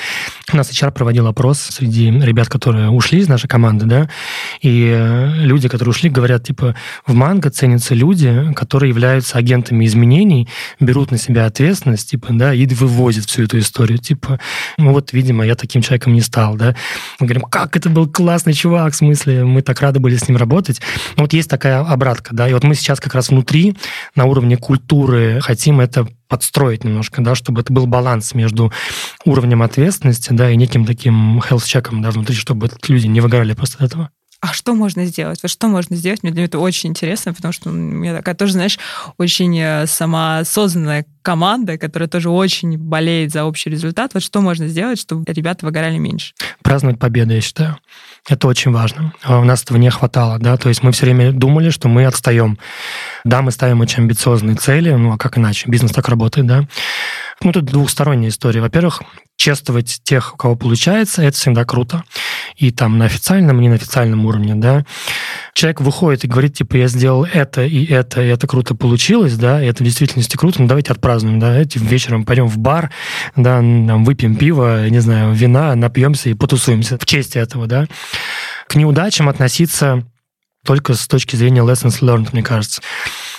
у 0.53 0.57
нас 0.57 0.70
HR 0.70 0.93
проводил 0.93 1.26
опрос 1.26 1.61
среди 1.61 2.11
ребят, 2.11 2.49
которые 2.49 2.91
ушли 2.91 3.20
из 3.20 3.28
нашей 3.28 3.49
команды, 3.49 3.87
да, 3.87 4.11
и 4.61 4.95
э, 4.95 5.32
люди, 5.37 5.68
которые 5.68 5.91
ушли, 5.91 6.11
говорят, 6.11 6.45
типа, 6.45 6.74
в 7.07 7.14
Манго 7.14 7.51
ценятся 7.51 7.95
люди, 7.95 8.53
которые 8.55 8.91
являются 8.91 9.39
агентами 9.39 9.84
изменений, 9.87 10.49
берут 10.80 11.11
на 11.11 11.18
себя 11.18 11.47
ответственность, 11.47 12.11
типа, 12.11 12.28
да, 12.30 12.55
и 12.55 12.66
вывозят 12.76 13.26
всю 13.26 13.45
эту 13.45 13.59
историю, 13.59 13.99
типа, 13.99 14.39
ну 14.78 14.93
вот, 14.93 15.12
видимо, 15.12 15.45
я 15.45 15.55
таким 15.55 15.82
человеком 15.82 16.12
не 16.12 16.20
стал, 16.20 16.57
да. 16.57 16.76
Мы 17.20 17.27
говорим, 17.27 17.43
как 17.45 17.77
это 17.77 17.89
был 17.91 18.07
классный 18.09 18.53
чувак, 18.53 18.93
в 18.93 18.97
смысле, 18.97 19.45
мы 19.45 19.62
так 19.62 19.81
рады 19.81 20.01
были 20.01 20.16
с 20.16 20.29
ним 20.29 20.37
работать. 20.37 20.81
Ну, 21.16 21.22
вот 21.22 21.33
есть 21.33 21.51
такая 21.51 21.81
обратка, 21.81 22.35
да, 22.35 22.49
и 22.49 22.53
вот 22.53 22.64
мы 22.64 22.74
сейчас 22.74 23.01
как 23.01 23.14
раз 23.14 23.29
внутри, 23.29 23.77
на 24.14 24.24
уровне 24.24 24.57
культуры, 24.57 25.41
хотим 25.41 25.81
это 25.81 26.07
подстроить 26.29 26.85
немножко, 26.85 27.22
да, 27.22 27.35
чтобы 27.35 27.61
это 27.61 27.72
был 27.72 27.87
баланс 27.87 28.35
между 28.35 28.72
уровнем 29.24 29.62
ответственности, 29.62 30.33
да, 30.33 30.51
и 30.51 30.57
неким 30.57 30.85
таким 30.85 31.41
health-чеком, 31.41 32.03
да, 32.03 32.11
внутри, 32.11 32.35
чтобы 32.35 32.70
люди 32.89 33.07
не 33.07 33.20
выгорали 33.20 33.53
просто 33.55 33.79
от 33.79 33.91
этого. 33.91 34.11
А 34.49 34.53
что 34.53 34.75
можно 34.75 35.05
сделать? 35.07 35.41
Вот 35.43 35.51
что 35.51 35.67
можно 35.67 35.97
сделать? 35.97 36.23
Мне 36.23 36.31
для 36.31 36.43
меня 36.43 36.47
это 36.47 36.61
очень 36.61 36.91
интересно, 36.91 37.35
потому 37.35 37.51
что 37.51 37.71
у 37.71 37.73
меня 37.73 38.15
такая 38.15 38.37
тоже, 38.37 38.53
знаешь, 38.53 38.79
очень 39.19 39.59
э, 39.59 39.87
самосозданная 39.89 41.05
команда, 41.23 41.79
которая 41.79 42.09
тоже 42.09 42.31
очень 42.31 42.79
болеет 42.79 43.33
за 43.33 43.45
общий 43.45 43.71
результат. 43.71 44.15
Вот 44.15 44.23
что 44.23 44.41
можно 44.41 44.69
сделать, 44.69 45.01
чтобы 45.01 45.25
ребята 45.33 45.67
выгорали 45.67 45.99
меньше? 45.99 46.35
Праздновать 46.63 47.01
победу, 47.01 47.35
я 47.35 47.41
считаю. 47.41 47.77
Это 48.29 48.47
очень 48.47 48.71
важно. 48.71 49.13
А 49.25 49.41
у 49.41 49.45
нас 49.45 49.65
этого 49.65 49.79
не 49.79 49.91
хватало, 49.91 50.39
да, 50.39 50.57
то 50.57 50.69
есть 50.69 50.85
мы 50.85 50.93
все 50.93 51.07
время 51.07 51.33
думали, 51.33 51.71
что 51.71 51.89
мы 51.89 52.07
отстаем. 52.07 52.57
Да, 53.25 53.43
мы 53.43 53.51
ставим 53.51 53.81
очень 53.81 54.05
амбициозные 54.05 54.55
цели, 54.55 54.93
ну 54.93 55.13
а 55.13 55.19
как 55.19 55.39
иначе? 55.39 55.69
Бизнес 55.69 55.91
так 55.91 56.09
работает, 56.09 56.47
да. 56.47 56.69
Ну, 57.43 57.53
тут 57.53 57.66
двухсторонняя 57.66 58.30
история. 58.30 58.62
Во-первых, 58.62 59.03
чествовать 59.37 60.01
тех, 60.03 60.34
у 60.34 60.37
кого 60.37 60.57
получается, 60.57 61.22
это 61.22 61.37
всегда 61.37 61.64
круто. 61.64 62.03
И 62.57 62.70
там 62.70 62.97
на 62.97 63.05
официальном, 63.05 63.61
и 63.61 63.68
на 63.68 63.74
официальном 63.74 64.24
уровне, 64.24 64.55
да. 64.55 64.87
Человек 65.53 65.82
выходит 65.82 66.24
и 66.24 66.28
говорит, 66.28 66.55
типа, 66.55 66.76
я 66.76 66.89
сделал 66.89 67.24
это 67.24 67.62
и 67.62 67.84
это, 67.84 68.22
и 68.22 68.28
это 68.28 68.47
круто 68.47 68.74
получилось, 68.74 69.37
да, 69.37 69.62
и 69.62 69.66
это 69.66 69.82
в 69.82 69.87
действительности 69.87 70.37
круто, 70.37 70.62
ну 70.62 70.68
давайте 70.68 70.93
отпразднуем, 70.93 71.39
да, 71.39 71.59
этим 71.59 71.84
вечером 71.87 72.24
пойдем 72.24 72.47
в 72.47 72.57
бар, 72.59 72.91
да, 73.37 73.57
там, 73.59 74.05
выпьем 74.05 74.37
пиво, 74.37 74.89
не 74.89 75.01
знаю, 75.01 75.34
вина, 75.34 75.74
напьемся 75.74 76.30
и 76.30 76.34
потусуемся 76.34 76.99
в 76.99 77.05
честь 77.05 77.37
этого, 77.37 77.66
да. 77.66 77.87
К 78.66 78.76
неудачам 78.76 79.28
относиться 79.28 80.05
только 80.64 80.95
с 80.95 81.07
точки 81.07 81.37
зрения 81.37 81.61
lessons 81.61 82.01
learned, 82.01 82.30
мне 82.32 82.43
кажется. 82.43 82.82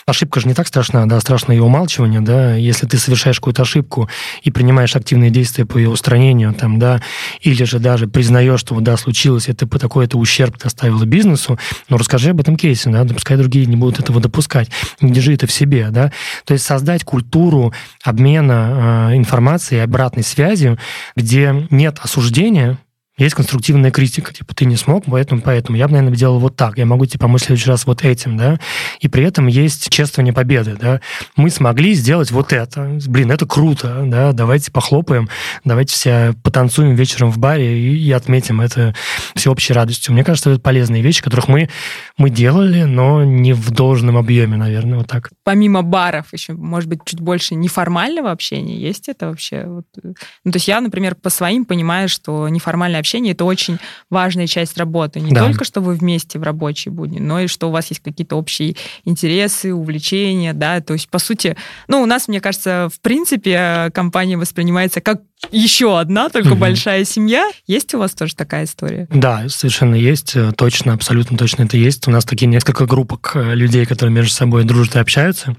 Ошибка 0.08 0.40
же 0.40 0.48
не 0.48 0.54
так 0.54 0.68
страшна, 0.68 1.06
да, 1.06 1.20
страшно 1.20 1.52
ее 1.52 1.64
умалчивание, 1.64 2.22
да, 2.22 2.56
если 2.56 2.88
ты 2.88 2.98
совершаешь 2.98 3.42
какую-то 3.42 3.64
ошибку 3.64 4.10
и 4.42 4.50
принимаешь 4.52 4.96
активные 4.96 5.32
действия 5.32 5.66
по 5.66 5.78
ее 5.78 5.90
устранению, 5.90 6.54
там, 6.54 6.80
да, 6.80 7.02
или 7.42 7.66
же 7.66 7.80
даже 7.80 8.08
признаешь, 8.08 8.62
что, 8.62 8.80
да, 8.80 8.96
случилось, 8.96 9.50
это 9.50 9.68
по 9.68 9.80
такой-то 9.80 10.18
ущерб 10.18 10.58
доставило 10.60 11.04
бизнесу, 11.04 11.60
но 11.90 11.98
расскажи 11.98 12.30
об 12.30 12.40
этом 12.40 12.56
кейсе, 12.56 12.90
да, 12.90 13.04
пускай 13.04 13.36
другие 13.36 13.66
не 13.66 13.76
будут 13.76 14.00
этого 14.00 14.22
допускать, 14.22 14.70
не 15.02 15.12
держи 15.12 15.34
это 15.34 15.46
в 15.46 15.52
себе, 15.52 15.90
да, 15.92 16.14
то 16.46 16.54
есть 16.54 16.66
создать 16.66 17.04
культуру 17.04 17.74
обмена 18.02 19.10
э, 19.12 19.18
информацией, 19.18 19.82
обратной 19.82 20.24
связью, 20.24 20.80
где 21.18 21.68
нет 21.70 22.00
осуждения, 22.02 22.78
есть 23.18 23.36
конструктивная 23.36 23.90
критика, 23.90 24.32
типа, 24.32 24.54
ты 24.54 24.66
не 24.66 24.76
смог, 24.76 25.06
поэтому, 25.06 25.42
поэтому 25.42 25.78
я 25.78 25.88
бы, 25.88 25.94
наверное, 25.94 26.16
делал 26.16 26.40
вот 26.40 26.56
так, 26.56 26.78
я 26.78 26.86
могу 26.86 27.06
тебе 27.08 27.20
помочь 27.20 27.42
в 27.42 27.46
следующий 27.46 27.70
раз 27.70 27.88
вот 27.88 28.04
этим, 28.04 28.38
да, 28.38 28.60
и 29.00 29.08
при 29.08 29.24
этом 29.24 29.48
есть 29.48 29.90
чествование 29.90 30.34
победы, 30.34 30.78
да, 30.80 31.02
мы 31.36 31.50
смогли 31.50 31.94
сделать 31.94 32.30
вот 32.30 32.54
это, 32.54 33.00
блин, 33.08 33.32
это 33.32 33.48
круто, 33.48 34.04
да, 34.06 34.34
давайте 34.34 34.72
похлопаем, 34.72 35.30
давайте 35.64 35.94
все 35.94 36.36
потанцуем 36.44 36.94
вечером 36.94 37.32
в 37.32 37.40
баре 37.40 37.80
и, 37.80 37.98
и 37.98 38.12
отметим 38.12 38.62
это 38.62 38.94
всеобщей 39.34 39.74
радостью. 39.74 40.14
Мне 40.14 40.24
кажется, 40.24 40.52
это 40.52 40.60
полезные 40.60 41.02
вещи, 41.02 41.24
которых 41.24 41.48
мы, 41.48 41.70
мы 42.18 42.30
делали, 42.30 42.84
но 42.84 43.24
не 43.24 43.54
в 43.54 43.72
должном 43.72 44.18
объеме, 44.18 44.58
наверное, 44.58 45.00
вот 45.00 45.08
так. 45.08 45.32
Помимо 45.44 45.82
баров 45.82 46.34
еще, 46.34 46.54
может 46.54 46.88
быть, 46.88 47.00
чуть 47.04 47.20
больше 47.20 47.56
неформального 47.56 48.30
общения, 48.30 48.78
есть 48.78 49.10
это 49.10 49.30
вообще? 49.30 49.66
Вот, 49.66 49.86
ну, 50.04 50.52
то 50.52 50.58
есть 50.58 50.68
я, 50.68 50.80
например, 50.82 51.16
по 51.16 51.32
своим 51.32 51.66
понимаю, 51.66 52.10
что 52.10 52.48
неформальное 52.48 53.00
общение 53.00 53.07
это 53.16 53.46
очень 53.46 53.80
важная 54.10 54.48
часть 54.48 54.78
работы. 54.78 55.20
Не 55.20 55.32
да. 55.32 55.46
только, 55.46 55.64
что 55.64 55.82
вы 55.82 55.94
вместе 55.96 56.40
в 56.40 56.44
рабочей 56.44 56.90
будни, 56.90 57.20
но 57.20 57.40
и 57.42 57.48
что 57.48 57.70
у 57.70 57.72
вас 57.72 57.88
есть 57.90 58.02
какие-то 58.02 58.36
общие 58.36 58.76
интересы, 59.06 59.74
увлечения, 59.74 60.54
да, 60.54 60.82
то 60.82 60.94
есть, 60.94 61.10
по 61.10 61.20
сути, 61.20 61.56
ну, 61.88 62.02
у 62.02 62.06
нас, 62.06 62.28
мне 62.28 62.42
кажется, 62.42 62.90
в 62.94 63.00
принципе, 63.02 63.92
компания 63.94 64.38
воспринимается 64.38 65.02
как 65.02 65.22
еще 65.52 66.00
одна, 66.00 66.30
только 66.30 66.54
угу. 66.54 66.58
большая 66.58 67.06
семья. 67.06 67.50
Есть 67.68 67.94
у 67.94 68.00
вас 68.00 68.14
тоже 68.14 68.36
такая 68.36 68.66
история? 68.66 69.08
Да, 69.12 69.48
совершенно 69.50 69.96
есть, 69.96 70.36
точно, 70.56 70.94
абсолютно 70.94 71.38
точно 71.38 71.64
это 71.64 71.78
есть. 71.78 72.08
У 72.08 72.12
нас 72.12 72.26
такие 72.26 72.48
несколько 72.48 72.86
группок 72.86 73.32
э, 73.36 73.54
людей, 73.54 73.86
которые 73.86 74.14
между 74.14 74.34
собой 74.34 74.64
дружат 74.64 74.96
и 74.96 75.00
общаются. 75.00 75.56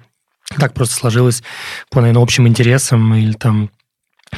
Так 0.57 0.75
просто 0.75 0.95
сложилось 0.95 1.43
по, 1.91 2.01
наверное, 2.01 2.23
общим 2.23 2.49
интересам 2.49 3.15
или 3.15 3.33
там 3.33 3.71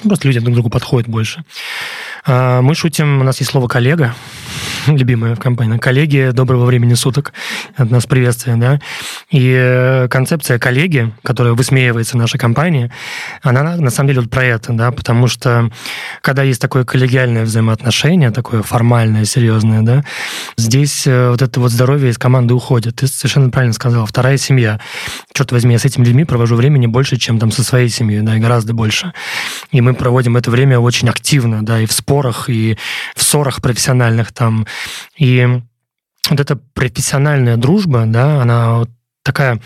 просто 0.02 0.26
люди 0.26 0.40
друг 0.40 0.52
к 0.52 0.54
другу 0.54 0.70
подходят 0.70 1.08
больше. 1.08 1.44
А, 2.24 2.60
мы 2.60 2.74
шутим, 2.74 3.20
у 3.20 3.24
нас 3.24 3.38
есть 3.40 3.50
слово 3.50 3.68
«коллега», 3.68 4.14
любимая 4.86 5.36
компании. 5.36 5.78
Коллеги, 5.78 6.30
доброго 6.32 6.64
времени 6.64 6.94
суток. 6.94 7.32
От 7.76 7.90
нас 7.90 8.06
приветствие, 8.06 8.56
да. 8.56 8.80
И 9.30 9.52
э, 9.56 10.08
концепция 10.08 10.58
коллеги, 10.58 11.12
которая 11.22 11.54
высмеивается 11.54 12.16
в 12.16 12.20
нашей 12.20 12.38
компании, 12.38 12.90
она 13.42 13.76
на 13.76 13.90
самом 13.90 14.08
деле 14.08 14.20
вот 14.22 14.30
про 14.30 14.44
это, 14.44 14.72
да, 14.72 14.90
потому 14.90 15.28
что 15.28 15.70
когда 16.22 16.42
есть 16.42 16.60
такое 16.60 16.84
коллегиальное 16.84 17.44
взаимоотношение, 17.44 18.30
такое 18.30 18.62
формальное, 18.62 19.24
серьезное, 19.24 19.82
да, 19.82 20.04
здесь 20.56 21.06
э, 21.06 21.30
вот 21.30 21.42
это 21.42 21.60
вот 21.60 21.70
здоровье 21.70 22.10
из 22.10 22.18
команды 22.18 22.54
уходит. 22.54 22.96
Ты 22.96 23.06
совершенно 23.06 23.50
правильно 23.50 23.74
сказал. 23.74 24.06
Вторая 24.06 24.36
семья. 24.36 24.80
Черт 25.32 25.52
возьми, 25.52 25.72
я 25.72 25.78
с 25.78 25.84
этими 25.84 26.04
людьми 26.04 26.24
провожу 26.24 26.56
времени 26.56 26.86
больше, 26.86 27.16
чем 27.16 27.38
там 27.38 27.50
со 27.50 27.62
своей 27.62 27.88
семьей, 27.88 28.22
да, 28.22 28.36
и 28.36 28.40
гораздо 28.40 28.74
больше. 28.74 29.12
И 29.70 29.80
мы 29.80 29.94
проводим 29.94 30.36
это 30.36 30.50
время 30.50 30.78
очень 30.78 31.08
активно, 31.08 31.64
да, 31.64 31.80
и 31.80 31.86
в 31.86 31.92
спорах, 32.10 32.50
и 32.50 32.76
в 33.14 33.22
ссорах 33.22 33.62
профессиональных 33.62 34.32
там, 34.32 34.66
и 35.16 35.46
вот 36.28 36.40
эта 36.40 36.56
профессиональная 36.56 37.56
дружба, 37.56 38.04
да, 38.06 38.42
она 38.42 38.78
вот 38.78 38.90
такая... 39.22 39.60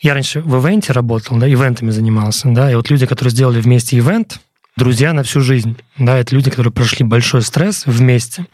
Я 0.00 0.14
раньше 0.14 0.40
в 0.40 0.56
ивенте 0.56 0.92
работал, 0.92 1.36
да, 1.38 1.48
ивентами 1.48 1.90
занимался, 1.90 2.48
да, 2.48 2.70
и 2.70 2.76
вот 2.76 2.90
люди, 2.90 3.06
которые 3.06 3.32
сделали 3.32 3.60
вместе 3.60 3.98
ивент, 3.98 4.40
друзья 4.76 5.12
на 5.12 5.24
всю 5.24 5.40
жизнь, 5.40 5.76
да, 5.98 6.16
это 6.16 6.32
люди, 6.34 6.48
которые 6.48 6.72
прошли 6.72 7.04
большой 7.04 7.42
стресс 7.42 7.86
вместе, 7.86 8.46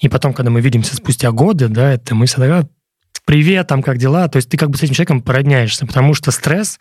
и 0.00 0.08
потом, 0.08 0.32
когда 0.32 0.50
мы 0.50 0.60
видимся 0.60 0.94
спустя 0.94 1.32
годы, 1.32 1.66
да, 1.66 1.92
это 1.92 2.14
мы 2.14 2.26
всегда 2.26 2.68
привет, 3.24 3.66
там, 3.66 3.82
как 3.82 3.98
дела? 3.98 4.28
То 4.28 4.36
есть 4.36 4.48
ты 4.48 4.56
как 4.56 4.70
бы 4.70 4.76
с 4.76 4.82
этим 4.82 4.94
человеком 4.94 5.22
породняешься, 5.22 5.86
потому 5.86 6.14
что 6.14 6.30
стресс 6.30 6.78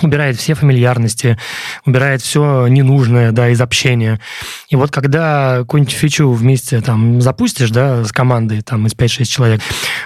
убирает 0.00 0.36
все 0.36 0.54
фамильярности, 0.54 1.38
убирает 1.84 2.22
все 2.22 2.66
ненужное, 2.66 3.32
да, 3.32 3.48
из 3.50 3.60
общения. 3.60 4.20
И 4.68 4.76
вот 4.76 4.90
когда 4.90 5.58
какую-нибудь 5.58 5.94
фичу 5.94 6.30
вместе 6.30 6.80
там 6.80 7.20
запустишь, 7.20 7.70
да, 7.70 8.04
с 8.04 8.12
командой, 8.12 8.62
там, 8.62 8.86
из 8.86 8.94
5-6 8.94 9.24
человек, 9.24 9.60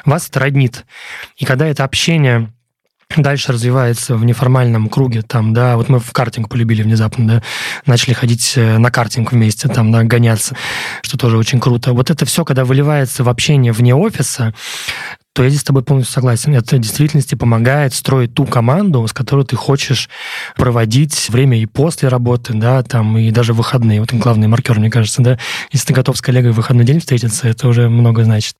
вас 0.05 0.28
это 0.28 0.41
роднит. 0.41 0.84
И 1.37 1.45
когда 1.45 1.66
это 1.66 1.84
общение 1.84 2.51
дальше 3.16 3.53
развивается 3.53 4.16
в 4.16 4.24
неформальном 4.24 4.89
круге, 4.89 5.22
там, 5.22 5.55
да, 5.55 5.76
вот 5.76 5.89
мы 5.89 6.01
в 6.01 6.12
картинг 6.12 6.49
полюбили 6.49 6.82
внезапно, 6.82 7.26
да, 7.26 7.43
начали 7.87 8.14
ходить 8.14 8.55
э, 8.57 8.78
на 8.78 8.91
картинг 8.91 9.32
вместе, 9.32 9.68
там, 9.68 9.93
да, 9.93 10.03
гоняться, 10.03 10.57
что 11.03 11.16
тоже 11.16 11.39
очень 11.39 11.61
круто. 11.61 11.93
Вот 11.93 12.11
это 12.11 12.26
все, 12.26 12.45
когда 12.45 12.64
выливается 12.64 13.22
в 13.24 13.28
общение 13.28 13.72
вне 13.72 13.95
офиса, 13.95 14.55
то 15.37 15.43
я 15.43 15.51
здесь 15.51 15.61
с 15.61 15.64
тобой 15.64 15.82
полностью 15.82 16.14
согласен. 16.14 16.55
Это 16.55 16.76
в 16.76 16.78
действительности 16.78 17.34
помогает 17.34 17.93
строить 17.93 18.32
ту 18.32 18.47
команду, 18.47 19.07
с 19.07 19.12
которой 19.12 19.45
ты 19.45 19.55
хочешь 19.55 20.09
проводить 20.57 21.28
время 21.28 21.61
и 21.61 21.66
после 21.66 22.09
работы, 22.09 22.55
да, 22.55 22.82
там, 22.82 23.18
и 23.18 23.30
даже 23.30 23.53
выходные. 23.53 24.01
Вот 24.01 24.14
главный 24.14 24.49
маркер, 24.49 24.78
мне 24.78 24.91
кажется, 24.91 25.20
да. 25.20 25.39
Если 25.72 25.89
ты 25.89 25.93
готов 25.93 26.16
с 26.16 26.22
коллегой 26.22 26.53
в 26.53 26.55
выходной 26.55 26.87
день 26.87 27.01
встретиться, 27.01 27.49
это 27.49 27.68
уже 27.68 27.91
много 27.91 28.24
значит. 28.24 28.55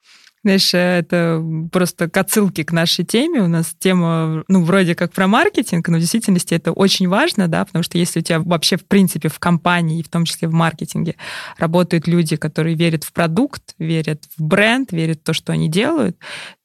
Знаешь, 0.47 0.74
это 0.74 1.44
просто 1.72 2.09
к 2.09 2.16
отсылке 2.16 2.64
к 2.64 2.70
нашей 2.70 3.05
теме. 3.05 3.42
У 3.42 3.49
нас 3.49 3.74
тема, 3.80 4.44
ну, 4.47 4.62
вроде 4.62 4.94
как 4.94 5.12
про 5.12 5.26
маркетинг, 5.26 5.88
но 5.88 5.97
в 5.97 6.01
действительности 6.01 6.55
это 6.55 6.70
очень 6.70 7.09
важно, 7.09 7.49
да, 7.49 7.64
потому 7.64 7.82
что 7.82 7.99
если 7.99 8.20
у 8.20 8.22
тебя 8.22 8.38
вообще, 8.38 8.76
в 8.76 8.86
принципе, 8.86 9.28
в 9.28 9.40
компании, 9.40 10.05
в 10.05 10.09
том 10.09 10.24
числе 10.24 10.47
в 10.47 10.53
маркетинге, 10.53 11.16
работают 11.59 12.07
люди, 12.07 12.36
которые 12.36 12.76
верят 12.76 13.03
в 13.03 13.12
продукт, 13.12 13.74
верят 13.80 14.22
в 14.36 14.44
бренд, 14.44 14.92
верят 14.92 15.18
в 15.18 15.24
то, 15.24 15.32
что 15.32 15.53
они 15.53 15.68
делают, 15.68 16.16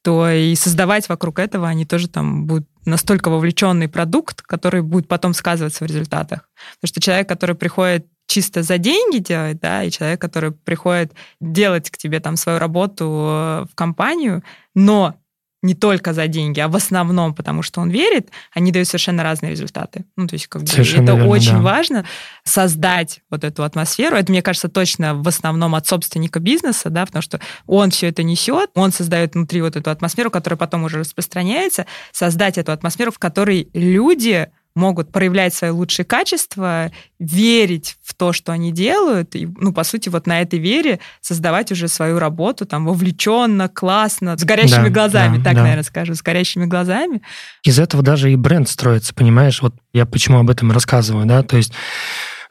то 0.02 0.30
и 0.30 0.54
создавать 0.54 1.08
вокруг 1.08 1.40
этого 1.40 1.66
они 1.66 1.84
тоже 1.84 2.06
там 2.06 2.46
будут 2.46 2.68
настолько 2.84 3.30
вовлеченный 3.30 3.88
продукт, 3.88 4.42
который 4.42 4.82
будет 4.82 5.08
потом 5.08 5.34
сказываться 5.34 5.82
в 5.84 5.88
результатах. 5.88 6.48
Потому 6.76 6.88
что 6.88 7.00
человек, 7.00 7.28
который 7.28 7.56
приходит 7.56 8.06
чисто 8.26 8.62
за 8.62 8.78
деньги 8.78 9.18
делать, 9.18 9.60
да, 9.60 9.84
и 9.84 9.90
человек, 9.90 10.20
который 10.20 10.52
приходит 10.52 11.12
делать 11.40 11.90
к 11.90 11.98
тебе 11.98 12.20
там 12.20 12.36
свою 12.36 12.58
работу 12.58 13.04
э, 13.04 13.66
в 13.70 13.74
компанию, 13.74 14.42
но 14.74 15.16
не 15.62 15.74
только 15.74 16.12
за 16.12 16.26
деньги, 16.26 16.58
а 16.58 16.68
в 16.68 16.74
основном, 16.74 17.34
потому 17.34 17.62
что 17.62 17.80
он 17.80 17.88
верит, 17.88 18.30
они 18.52 18.72
дают 18.72 18.88
совершенно 18.88 19.22
разные 19.22 19.52
результаты. 19.52 20.04
Ну, 20.16 20.26
то 20.26 20.34
есть, 20.34 20.48
как 20.48 20.62
бы, 20.62 20.68
это 20.68 20.82
верно, 20.82 21.26
очень 21.28 21.52
да. 21.52 21.60
важно 21.60 22.04
создать 22.42 23.20
вот 23.30 23.44
эту 23.44 23.62
атмосферу. 23.62 24.16
Это, 24.16 24.32
мне 24.32 24.42
кажется, 24.42 24.68
точно 24.68 25.14
в 25.14 25.28
основном 25.28 25.76
от 25.76 25.86
собственника 25.86 26.40
бизнеса, 26.40 26.90
да, 26.90 27.06
потому 27.06 27.22
что 27.22 27.40
он 27.66 27.90
все 27.90 28.08
это 28.08 28.24
несет, 28.24 28.70
он 28.74 28.90
создает 28.92 29.34
внутри 29.34 29.62
вот 29.62 29.76
эту 29.76 29.90
атмосферу, 29.90 30.32
которая 30.32 30.58
потом 30.58 30.84
уже 30.84 30.98
распространяется, 30.98 31.86
создать 32.10 32.58
эту 32.58 32.72
атмосферу, 32.72 33.12
в 33.12 33.20
которой 33.20 33.68
люди 33.72 34.48
могут 34.74 35.12
проявлять 35.12 35.54
свои 35.54 35.70
лучшие 35.70 36.04
качества, 36.04 36.90
верить 37.18 37.96
в 38.02 38.14
то, 38.14 38.32
что 38.32 38.52
они 38.52 38.72
делают, 38.72 39.34
и, 39.34 39.48
ну, 39.58 39.72
по 39.72 39.84
сути, 39.84 40.08
вот 40.08 40.26
на 40.26 40.40
этой 40.40 40.58
вере 40.58 40.98
создавать 41.20 41.70
уже 41.72 41.88
свою 41.88 42.18
работу 42.18 42.66
там 42.66 42.86
вовлеченно, 42.86 43.68
классно, 43.68 44.36
с 44.36 44.44
горящими 44.44 44.88
да, 44.88 44.90
глазами, 44.90 45.38
да, 45.38 45.44
так, 45.44 45.54
да. 45.54 45.62
наверное, 45.62 45.84
скажу, 45.84 46.14
с 46.14 46.22
горящими 46.22 46.64
глазами. 46.64 47.22
Из 47.62 47.78
этого 47.78 48.02
даже 48.02 48.32
и 48.32 48.36
бренд 48.36 48.68
строится, 48.68 49.14
понимаешь? 49.14 49.62
Вот 49.62 49.74
я 49.92 50.06
почему 50.06 50.38
об 50.38 50.50
этом 50.50 50.72
рассказываю, 50.72 51.26
да, 51.26 51.42
то 51.42 51.56
есть 51.56 51.72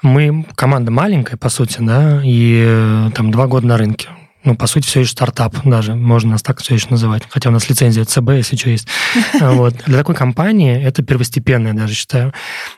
мы 0.01 0.45
команда 0.55 0.91
маленькая, 0.91 1.37
по 1.37 1.49
сути, 1.49 1.77
да, 1.79 2.21
и 2.23 2.63
э, 2.65 3.09
там 3.13 3.31
два 3.31 3.47
года 3.47 3.67
на 3.67 3.77
рынке 3.77 4.09
ну, 4.43 4.55
по 4.55 4.67
сути, 4.67 4.85
все 4.87 5.01
еще 5.01 5.11
стартап 5.11 5.55
даже, 5.63 5.95
можно 5.95 6.31
нас 6.31 6.41
так 6.41 6.61
все 6.61 6.75
еще 6.75 6.87
называть. 6.89 7.23
Хотя 7.29 7.49
у 7.49 7.51
нас 7.51 7.69
лицензия 7.69 8.05
ЦБ, 8.05 8.29
если 8.31 8.55
что 8.55 8.69
есть. 8.69 8.87
Вот. 9.39 9.75
Для 9.85 9.97
такой 9.97 10.15
компании 10.15 10.81
это 10.81 11.03
первостепенное, 11.03 11.73
даже 11.73 11.93
считаю. 11.93 12.33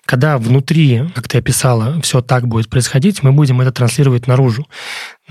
Когда 0.06 0.38
внутри, 0.38 1.10
как 1.14 1.28
ты 1.28 1.38
описала, 1.38 2.02
все 2.02 2.22
так 2.22 2.48
будет 2.48 2.70
происходить, 2.70 3.24
мы 3.24 3.32
будем 3.32 3.62
это 3.62 3.72
транслировать 3.72 4.28
наружу 4.28 4.68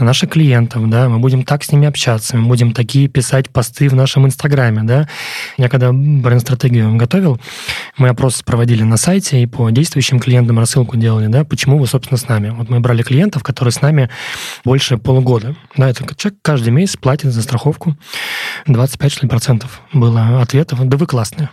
на 0.03 0.07
наших 0.07 0.31
клиентов, 0.31 0.89
да, 0.91 1.09
мы 1.09 1.21
будем 1.21 1.45
так 1.45 1.63
с 1.63 1.71
ними 1.71 1.87
общаться, 1.87 2.37
мы 2.37 2.49
будем 2.49 2.73
такие 2.73 3.07
писать 3.07 3.49
посты 3.51 3.89
в 3.89 3.95
нашем 3.95 4.27
Инстаграме, 4.27 4.83
да. 4.83 5.09
Я 5.57 5.69
когда 5.69 5.93
бренд-стратегию 5.93 6.97
готовил, 6.97 7.41
мы 7.97 8.09
опрос 8.09 8.43
проводили 8.43 8.83
на 8.83 8.97
сайте 8.97 9.43
и 9.43 9.47
по 9.47 9.71
действующим 9.71 10.19
клиентам 10.19 10.59
рассылку 10.59 10.97
делали, 10.97 11.29
да, 11.29 11.45
почему 11.45 11.79
вы, 11.79 11.87
собственно, 11.87 12.19
с 12.19 12.29
нами. 12.29 12.51
Вот 12.51 12.69
мы 12.69 12.81
брали 12.81 13.03
клиентов, 13.03 13.45
которые 13.45 13.71
с 13.71 13.81
нами 13.81 14.11
больше 14.65 14.99
полугода, 14.99 15.55
да, 15.77 15.89
это 15.89 16.05
человек 16.17 16.41
каждый 16.43 16.71
месяц 16.71 16.97
платит 16.97 17.33
за 17.33 17.43
страховку 17.43 17.97
25, 18.67 19.13
что 19.13 19.23
ли, 19.23 19.31
процентов 19.31 19.83
было 19.93 20.43
ответов, 20.43 20.81
да 20.85 20.97
вы 20.97 21.07
классные. 21.07 21.51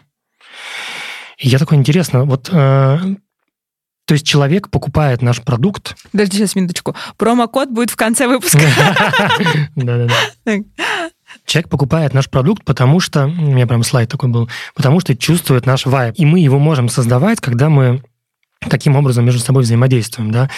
Я 1.37 1.59
такой, 1.59 1.77
интересно, 1.77 2.25
вот 2.25 2.49
э, 2.51 2.97
то 4.09 4.13
есть 4.13 4.25
человек 4.25 4.71
покупает 4.71 5.21
наш 5.21 5.39
продукт. 5.39 5.95
Подожди 6.11 6.37
сейчас 6.37 6.55
минуточку. 6.55 6.95
Промокод 7.17 7.69
будет 7.69 7.91
в 7.91 7.95
конце 7.95 8.27
выпуска. 8.27 8.57
Да-да-да. 9.75 10.55
Человек 11.45 11.69
покупает 11.69 12.15
наш 12.15 12.27
продукт, 12.27 12.65
потому 12.65 12.99
что, 13.01 13.25
у 13.25 13.29
меня 13.51 13.67
прям 13.67 13.83
слайд 13.83 14.09
такой 14.09 14.29
был, 14.29 14.49
потому 14.73 14.99
что 14.99 15.15
чувствует 15.15 15.67
наш 15.67 15.85
вайб. 15.85 16.15
И 16.17 16.25
мы 16.25 16.39
его 16.39 16.57
можем 16.57 16.89
создавать, 16.89 17.39
когда 17.39 17.69
мы 17.69 18.01
таким 18.67 18.95
образом 18.97 19.23
между 19.25 19.39
собой 19.39 19.63
взаимодействуем, 19.63 20.31
да, 20.31 20.49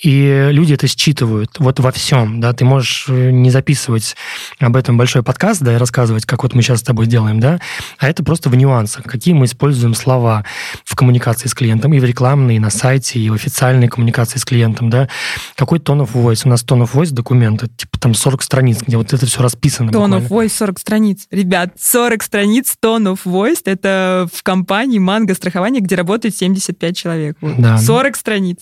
и 0.00 0.48
люди 0.50 0.74
это 0.74 0.86
считывают 0.86 1.58
вот 1.58 1.80
во 1.80 1.90
всем, 1.90 2.40
да, 2.40 2.52
ты 2.52 2.64
можешь 2.64 3.06
э, 3.08 3.30
не 3.30 3.50
записывать 3.50 4.14
об 4.60 4.76
этом 4.76 4.96
большой 4.96 5.24
подкаст, 5.24 5.60
да, 5.60 5.74
и 5.74 5.76
рассказывать, 5.76 6.24
как 6.24 6.44
вот 6.44 6.54
мы 6.54 6.62
сейчас 6.62 6.80
с 6.80 6.82
тобой 6.82 7.06
делаем, 7.06 7.40
да, 7.40 7.58
а 7.98 8.08
это 8.08 8.22
просто 8.22 8.48
в 8.48 8.54
нюансах, 8.54 9.04
какие 9.04 9.34
мы 9.34 9.46
используем 9.46 9.94
слова 9.94 10.44
в 10.84 10.94
коммуникации 10.94 11.48
с 11.48 11.54
клиентом, 11.54 11.92
и 11.94 11.98
в 11.98 12.04
рекламной, 12.04 12.56
и 12.56 12.58
на 12.60 12.70
сайте, 12.70 13.18
и 13.18 13.28
в 13.28 13.34
официальной 13.34 13.88
коммуникации 13.88 14.38
с 14.38 14.44
клиентом, 14.44 14.88
да, 14.88 15.08
какой 15.56 15.80
tone 15.80 16.06
of 16.06 16.12
voice, 16.12 16.42
у 16.44 16.48
нас 16.48 16.64
tone 16.64 16.84
of 16.84 16.92
voice 16.92 17.12
документ, 17.12 17.64
типа 17.76 17.98
там 17.98 18.14
40 18.14 18.42
страниц, 18.42 18.82
где 18.86 18.96
вот 18.96 19.12
это 19.12 19.26
все 19.26 19.42
расписано. 19.42 19.90
Tone 19.90 20.20
of 20.20 20.28
voice 20.28 20.50
40 20.50 20.78
страниц. 20.78 21.26
Ребят, 21.32 21.74
40 21.80 22.22
страниц 22.22 22.76
tone 22.80 23.12
of 23.12 23.20
voice, 23.24 23.62
это 23.64 24.28
в 24.32 24.44
компании 24.44 25.00
Манго 25.00 25.34
страхование, 25.34 25.80
где 25.80 25.96
работает 25.96 26.36
75 26.36 26.96
человек 26.96 27.31
человек. 27.40 27.60
Да. 27.60 27.78
40 27.78 28.16
страниц. 28.16 28.58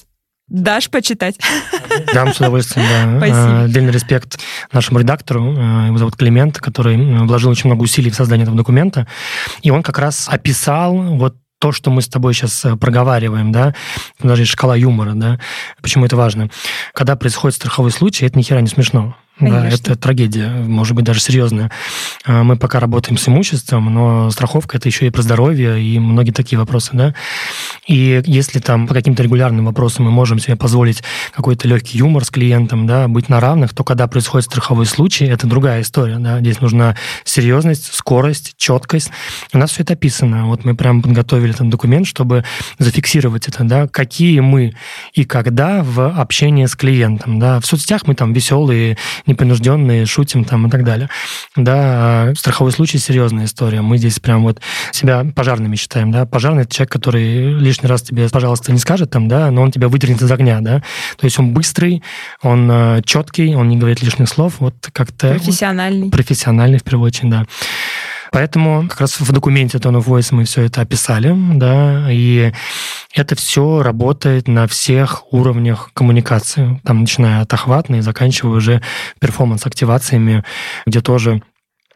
Дашь 0.48 0.90
почитать? 0.90 1.38
Дам 2.12 2.34
с 2.34 2.38
удовольствием, 2.38 2.86
да. 2.88 3.16
Спасибо. 3.18 3.60
Отдельный 3.62 3.92
респект 3.92 4.40
нашему 4.72 4.98
редактору, 4.98 5.56
э, 5.56 5.86
его 5.86 5.98
зовут 5.98 6.16
Климент, 6.16 6.58
который 6.58 6.96
вложил 7.24 7.50
очень 7.50 7.68
много 7.68 7.82
усилий 7.82 8.10
в 8.10 8.16
создание 8.16 8.42
этого 8.42 8.56
документа. 8.56 9.06
И 9.62 9.70
он 9.70 9.84
как 9.84 9.98
раз 9.98 10.28
описал 10.28 10.96
вот 10.96 11.36
то, 11.60 11.72
что 11.72 11.90
мы 11.90 12.02
с 12.02 12.08
тобой 12.08 12.34
сейчас 12.34 12.64
э, 12.64 12.74
проговариваем, 12.76 13.52
да, 13.52 13.74
даже 14.20 14.44
шкала 14.44 14.76
юмора, 14.76 15.12
да, 15.14 15.38
почему 15.82 16.06
это 16.06 16.16
важно. 16.16 16.50
Когда 16.94 17.14
происходит 17.16 17.54
страховой 17.54 17.92
случай, 17.92 18.26
это 18.26 18.36
ни 18.36 18.42
хера 18.42 18.60
не 18.60 18.66
смешно. 18.66 19.14
Конечно. 19.40 19.60
Да, 19.62 19.68
это 19.68 19.96
трагедия, 19.96 20.48
может 20.48 20.94
быть, 20.94 21.04
даже 21.04 21.20
серьезная. 21.20 21.70
А, 22.26 22.42
мы 22.42 22.56
пока 22.56 22.78
работаем 22.78 23.16
с 23.16 23.26
имуществом, 23.26 23.92
но 23.92 24.30
страховка 24.30 24.76
это 24.76 24.88
еще 24.88 25.06
и 25.06 25.10
про 25.10 25.22
здоровье 25.22 25.82
и 25.82 25.98
многие 25.98 26.32
такие 26.32 26.58
вопросы, 26.58 26.90
да. 26.92 27.14
И 27.86 28.22
если 28.26 28.58
там 28.58 28.86
по 28.86 28.94
каким-то 28.94 29.22
регулярным 29.22 29.64
вопросам 29.64 30.04
мы 30.04 30.10
можем 30.10 30.38
себе 30.38 30.56
позволить 30.56 31.02
какой-то 31.34 31.66
легкий 31.66 31.98
юмор 31.98 32.24
с 32.24 32.30
клиентом, 32.30 32.86
да, 32.86 33.08
быть 33.08 33.28
на 33.28 33.40
равных, 33.40 33.74
то 33.74 33.82
когда 33.82 34.06
происходит 34.06 34.46
страховой 34.46 34.86
случай, 34.86 35.24
это 35.24 35.46
другая 35.46 35.80
история, 35.80 36.18
да. 36.18 36.38
Здесь 36.40 36.60
нужна 36.60 36.96
серьезность, 37.24 37.94
скорость, 37.94 38.54
четкость. 38.58 39.10
У 39.54 39.58
нас 39.58 39.70
все 39.70 39.82
это 39.82 39.94
описано. 39.94 40.46
Вот 40.46 40.64
мы 40.64 40.74
прям 40.74 41.00
подготовили 41.00 41.54
этот 41.54 41.70
документ, 41.70 42.06
чтобы 42.06 42.44
зафиксировать 42.78 43.48
это, 43.48 43.64
да, 43.64 43.88
какие 43.88 44.40
мы 44.40 44.74
и 45.14 45.24
когда 45.24 45.82
в 45.82 46.08
общении 46.08 46.66
с 46.66 46.76
клиентом, 46.76 47.38
да. 47.38 47.58
В 47.60 47.66
соцсетях 47.66 48.06
мы 48.06 48.14
там 48.14 48.34
веселые, 48.34 48.98
непринужденные, 49.30 50.06
шутим 50.06 50.44
там 50.44 50.66
и 50.66 50.70
так 50.70 50.84
далее. 50.84 51.08
Да, 51.56 52.00
а 52.20 52.34
страховой 52.36 52.72
случай– 52.72 52.98
серьезная 52.98 53.46
история. 53.46 53.80
Мы 53.80 53.96
здесь 53.98 54.20
прям 54.20 54.42
вот 54.42 54.60
себя 54.92 55.24
пожарными 55.34 55.76
считаем, 55.76 56.10
да. 56.10 56.26
Пожарный– 56.26 56.62
это 56.64 56.74
человек, 56.74 56.92
который 56.92 57.54
лишний 57.54 57.88
раз 57.88 58.02
тебе, 58.02 58.28
пожалуйста, 58.28 58.72
не 58.72 58.78
скажет 58.78 59.10
там, 59.10 59.28
да, 59.28 59.50
но 59.50 59.62
он 59.62 59.72
тебя 59.72 59.88
выдернет 59.88 60.20
из 60.22 60.30
огня, 60.30 60.60
да. 60.60 60.82
То 61.16 61.24
есть 61.24 61.38
он 61.38 61.52
быстрый, 61.52 62.02
он 62.42 62.68
э, 62.70 63.02
четкий, 63.04 63.54
он 63.54 63.68
не 63.68 63.76
говорит 63.76 64.02
лишних 64.02 64.28
слов, 64.28 64.54
вот 64.58 64.74
как-то... 64.92 65.30
Профессиональный. 65.30 66.10
Профессиональный, 66.10 66.78
в 66.78 66.82
первую 66.82 67.06
очередь, 67.06 67.30
да. 67.30 67.46
Поэтому 68.32 68.86
как 68.88 69.00
раз 69.00 69.20
в 69.20 69.32
документе 69.32 69.78
Tone 69.78 69.98
of 69.98 70.06
Voice 70.06 70.34
мы 70.34 70.44
все 70.44 70.62
это 70.62 70.80
описали, 70.80 71.34
да, 71.56 72.10
и 72.10 72.52
это 73.14 73.34
все 73.34 73.82
работает 73.82 74.48
на 74.48 74.66
всех 74.66 75.32
уровнях 75.32 75.90
коммуникации, 75.94 76.80
там, 76.84 77.00
начиная 77.00 77.42
от 77.42 77.52
охватной 77.52 77.98
и 77.98 78.02
заканчивая 78.02 78.56
уже 78.56 78.82
перформанс-активациями, 79.20 80.44
где 80.86 81.00
тоже 81.00 81.42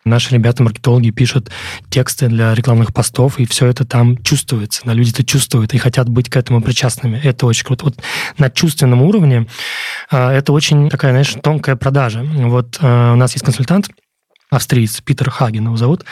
Наши 0.05 0.35
ребята-маркетологи 0.35 1.11
пишут 1.11 1.51
тексты 1.89 2.29
для 2.29 2.55
рекламных 2.55 2.93
постов, 2.93 3.39
и 3.39 3.47
все 3.47 3.67
это 3.67 3.87
там 3.87 4.23
чувствуется. 4.23 4.83
Да, 4.85 4.93
люди 4.93 5.11
это 5.11 5.25
чувствуют 5.25 5.73
и 5.73 5.79
хотят 5.79 6.11
быть 6.11 6.29
к 6.29 6.37
этому 6.37 6.61
причастными. 6.61 7.19
Это 7.25 7.47
очень 7.47 7.65
круто. 7.65 7.87
Вот 7.87 8.03
на 8.37 8.51
чувственном 8.51 9.01
уровне 9.01 9.47
а, 10.11 10.31
это 10.31 10.53
очень 10.53 10.91
такая, 10.91 11.13
знаешь, 11.13 11.35
тонкая 11.43 11.77
продажа. 11.77 12.23
Вот 12.23 12.77
а, 12.83 13.15
у 13.15 13.17
нас 13.17 13.33
есть 13.33 13.47
консультант, 13.47 13.89
австриец 14.55 15.01
Питер 15.01 15.31
Хаген 15.31 15.65
его 15.67 15.77
зовут, 15.77 16.05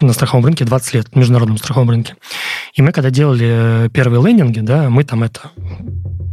на 0.00 0.12
страховом 0.12 0.44
рынке 0.44 0.64
20 0.64 0.94
лет, 0.94 1.14
на 1.14 1.20
международном 1.20 1.58
страховом 1.58 1.90
рынке. 1.90 2.16
И 2.74 2.82
мы, 2.82 2.92
когда 2.92 3.10
делали 3.10 3.86
э, 3.86 3.88
первые 3.92 4.24
лендинги, 4.24 4.60
да, 4.60 4.88
мы 4.90 5.04
там 5.04 5.22
это 5.22 5.50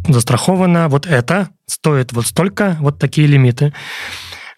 застраховано, 0.07 0.87
вот 0.89 1.05
это 1.05 1.49
стоит 1.65 2.13
вот 2.13 2.27
столько, 2.27 2.77
вот 2.79 2.99
такие 2.99 3.27
лимиты. 3.27 3.73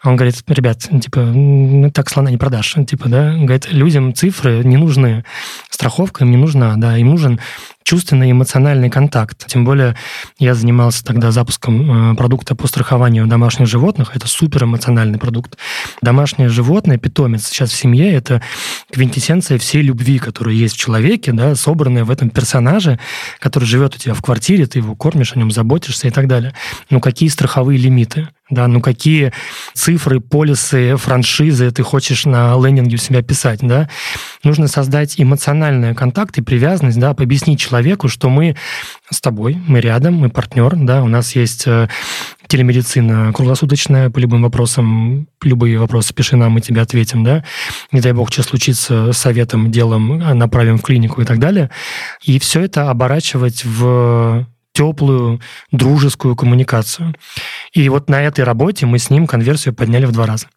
Он 0.04 0.16
говорит, 0.16 0.44
ребят, 0.48 0.80
типа, 0.80 1.92
так 1.92 2.10
слона 2.10 2.30
не 2.30 2.38
продашь. 2.38 2.76
Типа, 2.88 3.10
да, 3.10 3.34
говорит, 3.34 3.72
людям 3.72 4.14
цифры 4.14 4.64
не 4.64 4.78
нужны, 4.78 5.26
страховка 5.70 6.24
им 6.24 6.32
не 6.32 6.38
нужна, 6.38 6.76
да, 6.78 6.98
им 6.98 7.08
нужен 7.08 7.40
чувственный 7.88 8.32
эмоциональный 8.34 8.90
контакт. 8.90 9.48
Тем 9.48 9.64
более 9.64 9.96
я 10.40 10.56
занимался 10.56 11.06
тогда 11.06 11.32
запуском 11.32 12.12
э, 12.12 12.16
продукта 12.18 12.54
по 12.54 12.68
страхованию 12.68 13.28
домашних 13.28 13.68
животных. 13.68 14.14
Это 14.14 14.28
супер 14.28 14.66
эмоциональный 14.66 15.18
продукт. 15.18 15.58
Домашнее 16.02 16.50
животное, 16.50 16.98
питомец 16.98 17.48
сейчас 17.48 17.72
в 17.72 17.78
семье, 17.78 18.12
это 18.12 18.42
квинтэссенция 18.92 19.58
всей 19.58 19.84
любви, 19.84 20.20
которая 20.20 20.54
есть 20.54 20.76
в 20.76 20.78
человеке, 20.78 21.32
да, 21.32 21.56
собранная 21.56 22.04
в 22.04 22.12
этом 22.12 22.30
персонаже, 22.30 23.00
который 23.40 23.64
живет 23.64 23.96
у 23.96 23.98
тебя 23.98 24.14
в 24.14 24.22
квартире, 24.22 24.66
ты 24.66 24.80
его 24.80 24.94
кормишь, 24.94 25.32
о 25.34 25.40
нем 25.40 25.50
заботишься 25.50 26.10
и 26.10 26.12
так 26.12 26.28
далее. 26.28 26.54
Ну, 26.90 27.00
какие 27.00 27.30
страховые 27.30 27.80
лимиты? 27.80 28.28
Да, 28.50 28.68
ну 28.68 28.80
какие 28.80 29.34
цифры, 29.74 30.22
полисы, 30.22 30.96
франшизы 30.96 31.70
ты 31.72 31.84
хочешь 31.84 32.26
на 32.26 32.56
лендинге 32.56 32.96
у 32.96 32.98
себя 32.98 33.22
писать, 33.22 33.60
да? 33.62 33.90
Нужно 34.44 34.70
создать 34.70 35.16
эмоциональный 35.18 35.94
контакт 35.94 36.38
и 36.38 36.42
привязанность, 36.42 36.98
да, 36.98 37.10
объяснить 37.10 37.60
человеку, 37.60 37.77
что 38.08 38.30
мы 38.30 38.56
с 39.10 39.22
тобой, 39.22 39.58
мы 39.68 39.80
рядом, 39.80 40.16
мы 40.16 40.30
партнер, 40.30 40.76
да, 40.76 41.04
у 41.04 41.08
нас 41.08 41.36
есть 41.36 41.68
э, 41.68 41.88
телемедицина 42.48 43.32
круглосуточная 43.34 44.10
по 44.10 44.20
любым 44.20 44.44
вопросам, 44.44 45.28
любые 45.42 45.80
вопросы 45.80 46.14
пиши 46.14 46.36
нам, 46.36 46.54
мы 46.54 46.62
тебе 46.62 46.82
ответим, 46.82 47.24
да. 47.24 47.44
Не 47.92 48.02
дай 48.02 48.14
бог, 48.14 48.32
что 48.32 48.44
случится 48.44 49.12
с 49.12 49.18
советом, 49.18 49.72
делом, 49.72 50.20
направим 50.38 50.78
в 50.78 50.82
клинику 50.82 51.22
и 51.22 51.26
так 51.26 51.40
далее. 51.40 51.70
И 52.24 52.40
все 52.40 52.62
это 52.62 52.90
оборачивать 52.90 53.64
в 53.66 54.48
теплую, 54.74 55.42
дружескую 55.72 56.36
коммуникацию. 56.36 57.16
И 57.74 57.90
вот 57.90 58.10
на 58.10 58.22
этой 58.22 58.44
работе 58.44 58.86
мы 58.86 59.00
с 59.00 59.10
ним 59.10 59.26
конверсию 59.26 59.74
подняли 59.74 60.06
в 60.06 60.12
два 60.12 60.28
раза. 60.28 60.48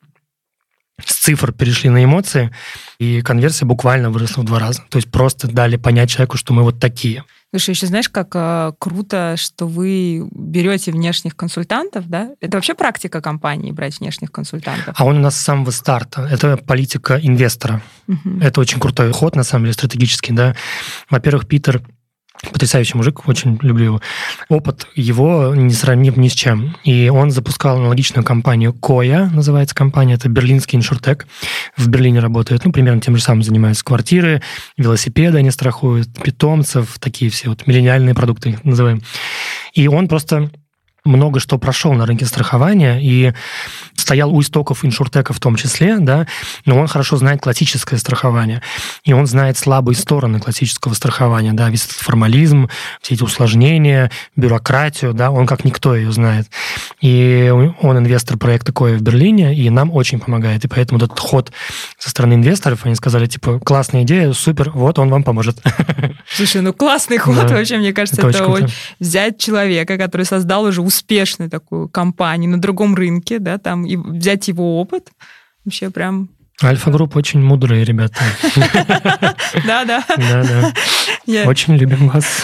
С 1.04 1.16
цифр 1.16 1.52
перешли 1.52 1.90
на 1.90 2.04
эмоции, 2.04 2.50
и 2.98 3.22
конверсия 3.22 3.66
буквально 3.66 4.10
выросла 4.10 4.42
в 4.42 4.44
два 4.44 4.58
раза. 4.58 4.82
То 4.88 4.96
есть 4.98 5.10
просто 5.10 5.48
дали 5.48 5.76
понять 5.76 6.10
человеку, 6.10 6.36
что 6.36 6.52
мы 6.52 6.62
вот 6.62 6.78
такие. 6.80 7.24
Слушай, 7.52 7.70
еще 7.70 7.86
знаешь, 7.86 8.08
как 8.08 8.28
э, 8.34 8.72
круто, 8.78 9.34
что 9.36 9.66
вы 9.66 10.28
берете 10.30 10.92
внешних 10.92 11.34
консультантов, 11.34 12.06
да? 12.08 12.30
Это 12.40 12.56
вообще 12.56 12.74
практика 12.74 13.20
компании 13.20 13.72
брать 13.72 13.98
внешних 13.98 14.30
консультантов? 14.30 14.94
А 14.96 15.04
он 15.04 15.16
у 15.16 15.20
нас 15.20 15.36
с 15.36 15.40
самого 15.40 15.72
старта. 15.72 16.28
Это 16.30 16.56
политика 16.58 17.18
инвестора. 17.20 17.82
Угу. 18.06 18.40
Это 18.40 18.60
очень 18.60 18.78
крутой 18.78 19.12
ход, 19.12 19.34
на 19.34 19.42
самом 19.42 19.64
деле, 19.64 19.74
стратегический, 19.74 20.32
да. 20.32 20.54
Во-первых, 21.10 21.48
Питер 21.48 21.82
Потрясающий 22.52 22.96
мужик, 22.96 23.28
очень 23.28 23.58
люблю 23.60 23.84
его. 23.84 24.00
Опыт 24.48 24.86
его 24.94 25.54
не 25.54 25.72
сравним 25.74 26.18
ни 26.20 26.28
с 26.28 26.32
чем. 26.32 26.76
И 26.84 27.08
он 27.08 27.30
запускал 27.30 27.76
аналогичную 27.76 28.24
компанию 28.24 28.72
Коя, 28.72 29.30
называется 29.32 29.74
компания, 29.74 30.14
это 30.14 30.28
берлинский 30.28 30.78
иншуртек. 30.78 31.26
В 31.76 31.88
Берлине 31.88 32.20
работает, 32.20 32.64
ну, 32.64 32.72
примерно 32.72 33.00
тем 33.00 33.16
же 33.16 33.22
самым 33.22 33.42
занимаются 33.42 33.84
квартиры, 33.84 34.42
велосипеды 34.78 35.38
они 35.38 35.50
страхуют, 35.50 36.08
питомцев, 36.22 36.98
такие 36.98 37.30
все 37.30 37.50
вот 37.50 37.66
миллениальные 37.66 38.14
продукты 38.14 38.58
называем. 38.64 39.02
И 39.74 39.86
он 39.86 40.08
просто 40.08 40.50
много 41.04 41.40
что 41.40 41.58
прошел 41.58 41.92
на 41.92 42.06
рынке 42.06 42.26
страхования 42.26 43.00
и 43.00 43.32
стоял 43.94 44.34
у 44.34 44.40
истоков 44.40 44.84
иншуртека 44.84 45.32
в 45.32 45.40
том 45.40 45.56
числе, 45.56 45.98
да, 45.98 46.26
но 46.64 46.78
он 46.78 46.88
хорошо 46.88 47.16
знает 47.16 47.40
классическое 47.40 47.98
страхование, 47.98 48.62
и 49.04 49.12
он 49.12 49.26
знает 49.26 49.56
слабые 49.56 49.96
стороны 49.96 50.40
классического 50.40 50.94
страхования, 50.94 51.52
да, 51.52 51.68
весь 51.68 51.84
этот 51.84 51.98
формализм, 51.98 52.68
все 53.00 53.14
эти 53.14 53.22
усложнения, 53.22 54.10
бюрократию, 54.36 55.14
да, 55.14 55.30
он 55.30 55.46
как 55.46 55.64
никто 55.64 55.94
ее 55.94 56.10
знает. 56.12 56.48
И 57.00 57.52
он 57.80 57.98
инвестор 57.98 58.36
проекта 58.36 58.72
Коя 58.72 58.96
в 58.96 59.02
Берлине, 59.02 59.54
и 59.54 59.70
нам 59.70 59.92
очень 59.92 60.20
помогает, 60.20 60.64
и 60.64 60.68
поэтому 60.68 60.98
этот 60.98 61.18
ход 61.18 61.52
со 61.98 62.10
стороны 62.10 62.34
инвесторов, 62.34 62.84
они 62.84 62.94
сказали, 62.94 63.26
типа, 63.26 63.60
классная 63.60 64.02
идея, 64.02 64.32
супер, 64.32 64.70
вот 64.70 64.98
он 64.98 65.10
вам 65.10 65.22
поможет. 65.22 65.62
Слушай, 66.28 66.62
ну 66.62 66.72
классный 66.72 67.18
ход 67.18 67.46
да. 67.46 67.54
вообще, 67.54 67.78
мне 67.78 67.92
кажется, 67.92 68.26
это, 68.26 68.38
это 68.38 68.68
взять 68.98 69.38
человека, 69.38 69.98
который 69.98 70.26
создал 70.26 70.64
уже 70.64 70.80
успешную 70.90 71.48
такую 71.48 71.88
компанию 71.88 72.50
на 72.50 72.60
другом 72.60 72.96
рынке, 72.96 73.38
да, 73.38 73.58
там, 73.58 73.86
и 73.86 73.96
взять 73.96 74.48
его 74.48 74.80
опыт, 74.80 75.10
вообще 75.64 75.90
прям 75.90 76.28
Альфа-группа 76.62 77.16
очень 77.16 77.40
мудрые 77.40 77.84
ребята. 77.84 78.20
Да, 79.64 79.84
да. 79.84 80.04
Да, 80.16 80.44
да. 80.44 81.44
Очень 81.46 81.76
любим 81.76 82.08
вас. 82.08 82.42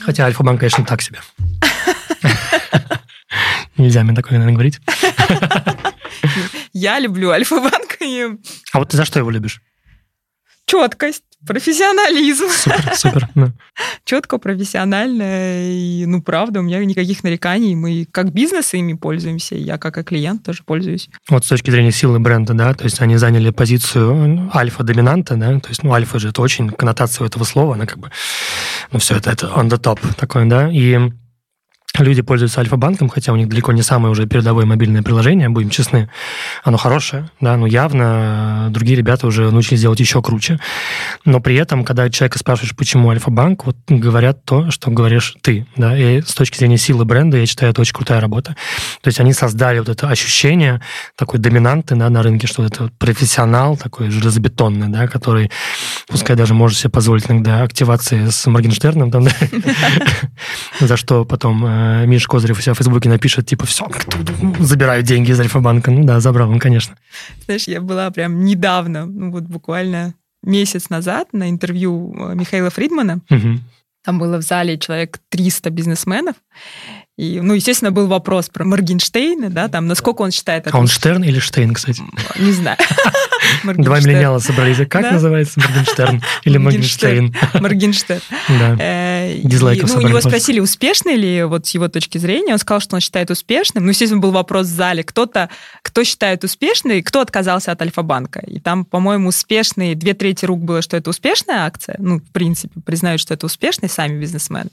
Хотя 0.00 0.26
Альфа-банк, 0.26 0.60
конечно, 0.60 0.84
так 0.84 1.00
себе. 1.00 1.20
Нельзя 3.78 4.02
мне 4.04 4.14
такое, 4.14 4.38
наверное, 4.38 4.52
говорить. 4.54 4.80
Я 6.74 6.98
люблю 6.98 7.30
Альфа-банк 7.30 7.98
А 8.72 8.78
вот 8.78 8.90
ты 8.90 8.96
за 8.98 9.06
что 9.06 9.18
его 9.18 9.30
любишь? 9.30 9.62
Четкость, 10.72 11.24
профессионализм. 11.46 12.48
Супер, 12.48 12.94
супер. 12.94 13.28
да. 13.34 13.52
Четко, 14.04 14.38
профессионально. 14.38 15.70
И, 15.70 16.04
ну, 16.06 16.22
правда, 16.22 16.60
у 16.60 16.62
меня 16.62 16.82
никаких 16.82 17.22
нареканий. 17.24 17.74
Мы 17.74 18.06
как 18.10 18.32
бизнес 18.32 18.72
ими 18.72 18.94
пользуемся. 18.94 19.54
Я 19.54 19.76
как 19.76 19.98
и 19.98 20.02
клиент 20.02 20.44
тоже 20.44 20.62
пользуюсь. 20.64 21.10
Вот 21.28 21.44
с 21.44 21.48
точки 21.48 21.70
зрения 21.70 21.92
силы 21.92 22.18
бренда, 22.20 22.54
да, 22.54 22.72
то 22.72 22.84
есть 22.84 23.02
они 23.02 23.18
заняли 23.18 23.50
позицию 23.50 24.14
ну, 24.14 24.50
альфа-доминанта, 24.54 25.36
да, 25.36 25.60
то 25.60 25.68
есть, 25.68 25.82
ну, 25.82 25.92
альфа 25.92 26.18
же 26.18 26.30
это 26.30 26.40
очень 26.40 26.70
коннотация 26.70 27.26
этого 27.26 27.44
слова, 27.44 27.74
она 27.74 27.84
как 27.84 27.98
бы, 27.98 28.10
ну, 28.90 28.98
все 28.98 29.16
это, 29.16 29.30
это 29.30 29.48
on 29.48 29.68
the 29.68 29.78
top 29.78 29.98
такое, 30.16 30.46
да, 30.46 30.70
и 30.72 31.12
люди 31.98 32.22
пользуются 32.22 32.60
Альфа-банком, 32.60 33.08
хотя 33.10 33.32
у 33.32 33.36
них 33.36 33.48
далеко 33.48 33.72
не 33.72 33.82
самое 33.82 34.10
уже 34.10 34.26
передовое 34.26 34.64
мобильное 34.64 35.02
приложение, 35.02 35.48
будем 35.50 35.68
честны. 35.68 36.08
Оно 36.64 36.78
хорошее, 36.78 37.28
да, 37.40 37.56
но 37.56 37.66
явно 37.66 38.68
другие 38.70 38.96
ребята 38.96 39.26
уже 39.26 39.50
научились 39.50 39.82
делать 39.82 40.00
еще 40.00 40.22
круче. 40.22 40.58
Но 41.26 41.40
при 41.40 41.56
этом, 41.56 41.84
когда 41.84 42.08
человека 42.08 42.38
спрашиваешь, 42.38 42.74
почему 42.74 43.10
Альфа-банк, 43.10 43.66
вот 43.66 43.76
говорят 43.88 44.44
то, 44.44 44.70
что 44.70 44.90
говоришь 44.90 45.36
ты, 45.42 45.66
да, 45.76 45.96
и 45.96 46.22
с 46.22 46.34
точки 46.34 46.58
зрения 46.58 46.78
силы 46.78 47.04
бренда, 47.04 47.36
я 47.36 47.46
считаю, 47.46 47.72
это 47.72 47.82
очень 47.82 47.94
крутая 47.94 48.20
работа. 48.20 48.56
То 49.02 49.08
есть 49.08 49.20
они 49.20 49.34
создали 49.34 49.78
вот 49.78 49.90
это 49.90 50.08
ощущение 50.08 50.80
такой 51.16 51.40
доминанты 51.40 51.94
да, 51.94 52.08
на 52.08 52.22
рынке, 52.22 52.46
что 52.46 52.64
это 52.64 52.90
профессионал 52.98 53.76
такой 53.76 54.08
железобетонный, 54.08 54.88
да, 54.88 55.08
который, 55.08 55.50
пускай 56.08 56.36
даже 56.36 56.54
может 56.54 56.78
себе 56.78 56.90
позволить 56.90 57.30
иногда 57.30 57.62
активации 57.62 58.28
с 58.30 58.46
Моргенштерном, 58.46 59.10
там, 59.10 59.24
да, 59.24 59.32
за 60.80 60.96
что 60.96 61.26
потом 61.26 61.66
э, 62.02 62.06
Миша 62.06 62.28
Козырев 62.28 62.58
у 62.58 62.62
себя 62.62 62.74
в 62.74 62.78
Фейсбуке 62.78 63.08
напишет, 63.08 63.46
типа, 63.46 63.66
все, 63.66 63.88
забираю 64.58 65.02
деньги 65.02 65.30
из 65.30 65.40
Альфа-банка. 65.40 65.90
Ну 65.90 66.04
да, 66.04 66.20
забрал 66.20 66.50
он, 66.50 66.58
конечно. 66.58 66.96
Знаешь, 67.44 67.64
я 67.68 67.80
была 67.80 68.10
прям 68.10 68.44
недавно, 68.44 69.06
ну 69.06 69.30
вот 69.30 69.44
буквально 69.44 70.14
месяц 70.42 70.90
назад 70.90 71.28
на 71.32 71.50
интервью 71.50 72.14
э, 72.16 72.34
Михаила 72.34 72.70
Фридмана. 72.70 73.20
Мгм. 73.30 73.64
Там 74.04 74.18
было 74.18 74.38
в 74.38 74.42
зале 74.42 74.78
человек 74.78 75.18
300 75.28 75.70
бизнесменов. 75.70 76.36
И, 77.18 77.40
ну, 77.40 77.52
естественно, 77.52 77.90
был 77.90 78.06
вопрос 78.06 78.48
про 78.48 78.64
Моргенштейна, 78.64 79.50
да, 79.50 79.68
там, 79.68 79.86
насколько 79.86 80.22
он 80.22 80.30
считает 80.30 80.66
это... 80.66 80.76
А 80.76 80.80
он 80.80 80.86
Штерн 80.86 81.22
или 81.24 81.38
Штейн, 81.40 81.74
кстати? 81.74 82.02
Не 82.38 82.52
знаю. 82.52 82.78
Два 83.64 84.00
миллениала 84.00 84.38
собрались. 84.38 84.78
Как 84.88 85.02
Да. 85.02 85.12
называется 85.12 85.60
Моргенштерн? 85.60 86.22
Или 86.44 86.58
Моргенштейн? 86.58 87.34
Моргенштерн. 87.54 88.20
Да. 88.48 88.76
Э, 88.78 89.40
Дизлайков 89.44 89.94
ну, 89.94 90.08
его 90.08 90.20
спросили, 90.20 90.58
успешный 90.60 91.16
ли, 91.16 91.44
вот 91.44 91.66
с 91.66 91.70
его 91.70 91.88
точки 91.88 92.18
зрения, 92.18 92.54
он 92.54 92.58
сказал, 92.58 92.80
что 92.80 92.96
он 92.96 93.00
считает 93.00 93.30
успешным. 93.30 93.84
Ну, 93.84 93.90
естественно, 93.90 94.20
был 94.20 94.30
вопрос 94.30 94.66
в 94.66 94.70
зале, 94.70 95.04
кто-то, 95.04 95.50
кто 95.82 96.04
считает 96.04 96.44
успешной, 96.44 97.02
кто 97.02 97.20
отказался 97.20 97.72
от 97.72 97.82
Альфа-банка. 97.82 98.40
И 98.40 98.58
там, 98.58 98.84
по-моему, 98.84 99.28
успешные, 99.28 99.94
две 99.94 100.14
трети 100.14 100.44
рук 100.44 100.60
было, 100.60 100.80
что 100.80 100.96
это 100.96 101.10
успешная 101.10 101.66
акция. 101.66 101.96
Ну, 101.98 102.18
в 102.18 102.30
принципе, 102.32 102.80
признают, 102.80 103.20
что 103.20 103.34
это 103.34 103.46
успешный 103.46 103.88
сами 103.88 104.18
бизнесмены. 104.18 104.70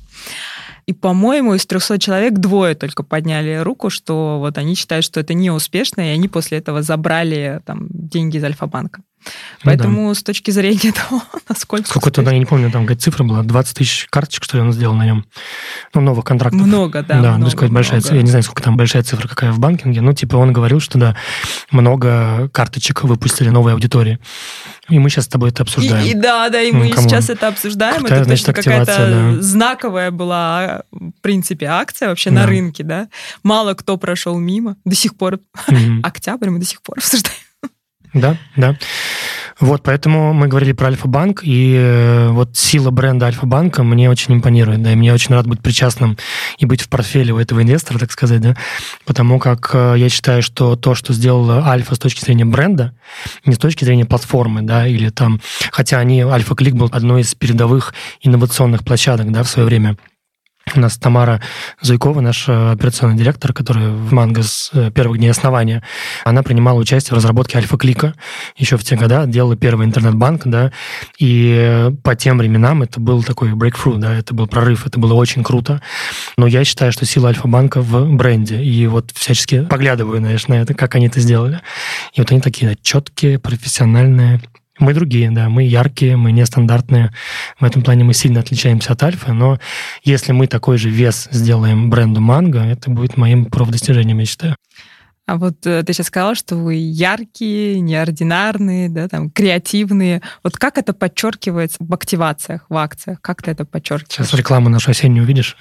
И, 0.85 0.93
по-моему, 0.93 1.55
из 1.55 1.65
300 1.65 1.99
человек 1.99 2.33
двое 2.33 2.75
только 2.75 3.03
подняли 3.03 3.55
руку, 3.57 3.89
что 3.89 4.39
вот 4.39 4.57
они 4.57 4.75
считают, 4.75 5.05
что 5.05 5.19
это 5.19 5.33
не 5.33 5.51
успешно, 5.51 6.01
и 6.01 6.13
они 6.13 6.27
после 6.27 6.57
этого 6.57 6.81
забрали 6.81 7.61
там 7.65 7.87
деньги 7.89 8.37
из 8.37 8.43
Альфа-банка. 8.43 9.01
Ну 9.25 9.31
Поэтому 9.63 10.13
с 10.15 10.23
точки 10.23 10.51
зрения 10.51 10.91
того, 11.09 11.21
насколько... 11.47 11.87
Сколько-то, 11.87 12.21
да, 12.23 12.31
я 12.31 12.39
не 12.39 12.45
помню, 12.45 12.71
там 12.71 12.83
какая 12.83 12.97
цифра 12.97 13.23
была, 13.23 13.43
20 13.43 13.77
тысяч 13.77 14.07
карточек, 14.09 14.43
что 14.43 14.57
ли, 14.57 14.63
он 14.63 14.73
сделал 14.73 14.95
на 14.95 15.05
нем. 15.05 15.25
Ну, 15.93 16.01
новых 16.01 16.25
контрактов. 16.25 16.61
Много, 16.61 17.03
да. 17.03 17.21
Да, 17.21 17.31
ну, 17.31 17.37
много, 17.37 17.51
сказать, 17.51 17.71
большая 17.71 17.93
много. 17.95 18.03
цифра. 18.03 18.17
Я 18.17 18.23
не 18.23 18.29
знаю, 18.29 18.43
сколько 18.43 18.63
там 18.63 18.77
большая 18.77 19.03
цифра 19.03 19.27
какая 19.27 19.51
в 19.51 19.59
банкинге. 19.59 20.01
Ну, 20.01 20.13
типа, 20.13 20.37
он 20.37 20.53
говорил, 20.53 20.79
что, 20.79 20.97
да, 20.97 21.15
много 21.71 22.49
карточек 22.53 23.03
выпустили 23.03 23.49
новой 23.49 23.73
аудитории. 23.73 24.19
И 24.89 24.97
мы 24.97 25.09
сейчас 25.09 25.25
с 25.25 25.27
тобой 25.27 25.49
это 25.49 25.63
обсуждаем. 25.63 26.03
И, 26.05 26.11
и 26.11 26.13
да, 26.15 26.49
да, 26.49 26.61
и 26.61 26.71
Ну, 26.71 26.79
мы 26.79 26.89
come 26.89 27.01
on. 27.01 27.09
сейчас 27.09 27.29
это 27.29 27.47
обсуждаем. 27.47 27.99
Крутая, 27.99 28.19
это 28.19 28.25
значит, 28.25 28.45
точно 28.47 28.63
какая-то 28.63 29.35
да. 29.35 29.41
знаковая 29.41 30.11
была, 30.11 30.83
в 30.91 31.21
принципе, 31.21 31.67
акция 31.67 32.09
вообще 32.09 32.31
Да. 32.31 32.37
на 32.37 32.45
рынке, 32.47 32.83
да. 32.83 33.07
Мало 33.43 33.73
кто 33.75 33.97
прошел 33.97 34.37
мимо. 34.39 34.77
До 34.85 34.95
сих 34.95 35.15
пор, 35.15 35.39
Мгм. 35.67 35.99
октябрь 36.03 36.49
мы 36.49 36.59
до 36.59 36.65
сих 36.65 36.81
пор 36.81 36.97
обсуждаем. 36.97 37.35
Да, 38.13 38.37
да. 38.55 38.75
Вот, 39.59 39.83
поэтому 39.83 40.31
мы 40.33 40.47
говорили 40.47 40.71
про 40.71 40.87
Альфа-банк, 40.87 41.41
и 41.43 41.75
э, 41.75 42.29
вот 42.29 42.55
сила 42.55 42.91
бренда 42.91 43.25
Альфа-банка 43.25 43.83
мне 43.83 44.09
очень 44.09 44.35
импонирует, 44.35 44.81
да, 44.81 44.93
и 44.93 44.95
мне 44.95 45.13
очень 45.13 45.35
рад 45.35 45.47
быть 45.47 45.59
причастным 45.59 46.17
и 46.57 46.65
быть 46.65 46.81
в 46.81 46.87
портфеле 46.87 47.33
у 47.33 47.39
этого 47.39 47.61
инвестора, 47.61 47.99
так 47.99 48.11
сказать, 48.11 48.39
да, 48.39 48.55
потому 49.05 49.37
как 49.37 49.71
э, 49.73 49.95
я 49.97 50.07
считаю, 50.07 50.41
что 50.41 50.77
то, 50.77 50.95
что 50.95 51.11
сделала 51.11 51.67
Альфа 51.67 51.95
с 51.95 51.99
точки 51.99 52.23
зрения 52.23 52.45
бренда, 52.45 52.93
не 53.43 53.53
с 53.53 53.57
точки 53.57 53.83
зрения 53.83 54.05
платформы, 54.05 54.61
да, 54.61 54.87
или 54.87 55.09
там, 55.09 55.41
хотя 55.71 55.99
они, 55.99 56.21
Альфа-клик 56.21 56.75
был 56.75 56.89
одной 56.93 57.21
из 57.21 57.35
передовых 57.35 57.93
инновационных 58.21 58.85
площадок, 58.85 59.29
да, 59.29 59.43
в 59.43 59.49
свое 59.49 59.67
время, 59.67 59.97
у 60.77 60.79
нас 60.79 60.97
Тамара 60.97 61.41
Зуйкова, 61.81 62.21
наш 62.21 62.47
э, 62.47 62.71
операционный 62.71 63.17
директор, 63.17 63.53
который 63.53 63.89
в 63.89 64.13
Манго 64.13 64.41
с 64.43 64.69
э, 64.73 64.91
первых 64.91 65.17
дней 65.17 65.29
основания, 65.29 65.83
она 66.23 66.41
принимала 66.41 66.79
участие 66.79 67.13
в 67.13 67.17
разработке 67.17 67.57
Альфа-клика 67.57 68.13
еще 68.55 68.77
в 68.77 68.83
те 68.83 68.95
годы, 68.95 69.23
делала 69.27 69.55
первый 69.55 69.85
интернет-банк, 69.85 70.43
да, 70.45 70.71
и 71.17 71.55
э, 71.59 71.91
по 72.03 72.15
тем 72.15 72.37
временам 72.37 72.81
это 72.83 72.99
был 72.99 73.23
такой 73.23 73.51
breakthrough, 73.51 73.97
да, 73.97 74.15
это 74.15 74.33
был 74.33 74.47
прорыв, 74.47 74.87
это 74.87 74.99
было 74.99 75.13
очень 75.13 75.43
круто. 75.43 75.81
Но 76.37 76.47
я 76.47 76.63
считаю, 76.63 76.91
что 76.91 77.05
сила 77.05 77.29
Альфа-банка 77.29 77.81
в 77.81 78.15
бренде, 78.15 78.63
и 78.63 78.87
вот 78.87 79.11
всячески 79.13 79.61
поглядываю, 79.65 80.19
знаешь, 80.19 80.47
на 80.47 80.55
это, 80.55 80.73
как 80.73 80.95
они 80.95 81.07
это 81.07 81.19
сделали. 81.19 81.61
И 82.13 82.21
вот 82.21 82.31
они 82.31 82.39
такие 82.39 82.69
да, 82.69 82.75
четкие, 82.81 83.39
профессиональные, 83.39 84.41
мы 84.79 84.93
другие, 84.93 85.31
да, 85.31 85.49
мы 85.49 85.63
яркие, 85.63 86.17
мы 86.17 86.31
нестандартные. 86.31 87.11
В 87.59 87.63
этом 87.63 87.81
плане 87.81 88.03
мы 88.03 88.13
сильно 88.13 88.39
отличаемся 88.39 88.93
от 88.93 89.03
Альфа, 89.03 89.33
но 89.33 89.59
если 90.03 90.31
мы 90.31 90.47
такой 90.47 90.77
же 90.77 90.89
вес 90.89 91.27
сделаем 91.31 91.89
бренду 91.89 92.21
Манго, 92.21 92.59
это 92.59 92.89
будет 92.89 93.17
моим 93.17 93.45
профдостижением, 93.45 94.19
я 94.19 94.25
считаю. 94.25 94.55
А 95.29 95.35
вот 95.35 95.63
э, 95.67 95.83
ты 95.83 95.93
сейчас 95.93 96.07
сказала, 96.07 96.33
что 96.33 96.55
вы 96.55 96.73
яркие, 96.73 97.79
неординарные, 97.81 98.89
да, 98.89 99.07
там, 99.07 99.29
креативные. 99.29 100.23
Вот 100.43 100.57
как 100.57 100.79
это 100.79 100.91
подчеркивается 100.91 101.77
в 101.79 101.93
активациях, 101.93 102.65
в 102.67 102.75
акциях? 102.75 103.21
Как 103.21 103.43
ты 103.43 103.51
это 103.51 103.63
подчеркиваешь? 103.63 104.11
Сейчас 104.11 104.33
рекламу 104.33 104.69
нашу 104.69 104.89
осеннюю 104.89 105.25
увидишь, 105.25 105.55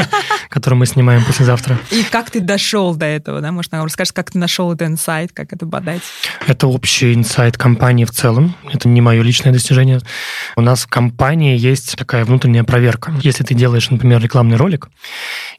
которую 0.50 0.80
мы 0.80 0.84
снимаем 0.84 1.24
послезавтра. 1.24 1.78
И 1.90 2.02
как 2.02 2.30
ты 2.30 2.40
дошел 2.40 2.94
до 2.94 3.06
этого, 3.06 3.40
да? 3.40 3.50
Может, 3.50 3.72
нам 3.72 3.84
расскажешь, 3.84 4.12
как 4.12 4.30
ты 4.30 4.38
нашел 4.38 4.70
этот 4.70 4.88
инсайт, 4.88 5.32
как 5.32 5.54
это 5.54 5.64
бодать? 5.64 6.02
Это 6.46 6.66
общий 6.66 7.14
инсайт 7.14 7.56
компании 7.56 8.04
в 8.04 8.10
целом. 8.10 8.54
Это 8.70 8.90
не 8.90 9.00
мое 9.00 9.22
личное 9.22 9.54
достижение. 9.54 10.00
У 10.54 10.60
нас 10.60 10.82
в 10.82 10.88
компании 10.88 11.56
есть 11.56 11.96
такая 11.96 12.26
внутренняя 12.26 12.64
проверка. 12.64 13.14
Если 13.22 13.42
ты 13.42 13.54
делаешь, 13.54 13.88
например, 13.88 14.20
рекламный 14.20 14.56
ролик, 14.56 14.90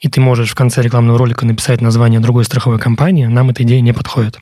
и 0.02 0.08
ты 0.08 0.22
можешь 0.22 0.52
в 0.52 0.56
конце 0.56 0.84
рекламного 0.84 1.18
ролика 1.18 1.48
написать 1.48 1.82
название 1.82 2.20
другой 2.20 2.46
страховой 2.46 2.78
компании, 2.78 3.26
нам 3.26 3.55
эта 3.56 3.64
идея 3.64 3.82
не 3.82 3.94
подходит. 3.94 4.40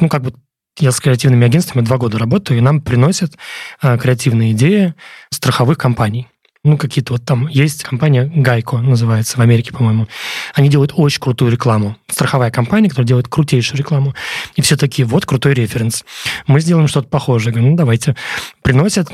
Ну, 0.00 0.08
как 0.08 0.22
бы 0.22 0.34
я 0.78 0.90
с 0.92 1.00
креативными 1.00 1.46
агентствами 1.46 1.84
два 1.84 1.96
года 1.98 2.18
работаю, 2.18 2.58
и 2.58 2.62
нам 2.62 2.80
приносят 2.80 3.36
а, 3.80 3.96
креативные 3.96 4.52
идеи 4.52 4.94
страховых 5.30 5.78
компаний. 5.78 6.28
Ну, 6.64 6.76
какие-то 6.76 7.14
вот 7.14 7.24
там 7.24 7.46
есть 7.46 7.84
компания 7.84 8.30
Гайко, 8.34 8.78
называется, 8.78 9.38
в 9.38 9.40
Америке, 9.40 9.72
по-моему. 9.72 10.08
Они 10.54 10.68
делают 10.68 10.92
очень 10.94 11.20
крутую 11.20 11.52
рекламу. 11.52 11.96
Страховая 12.08 12.50
компания, 12.50 12.88
которая 12.88 13.06
делает 13.06 13.28
крутейшую 13.28 13.78
рекламу. 13.78 14.14
И 14.56 14.60
все 14.60 14.76
такие, 14.76 15.06
вот 15.06 15.24
крутой 15.24 15.54
референс. 15.54 16.04
Мы 16.46 16.60
сделаем 16.60 16.88
что-то 16.88 17.08
похожее. 17.08 17.52
Говорю, 17.52 17.70
ну, 17.70 17.76
давайте. 17.76 18.16
Приносят 18.62 19.08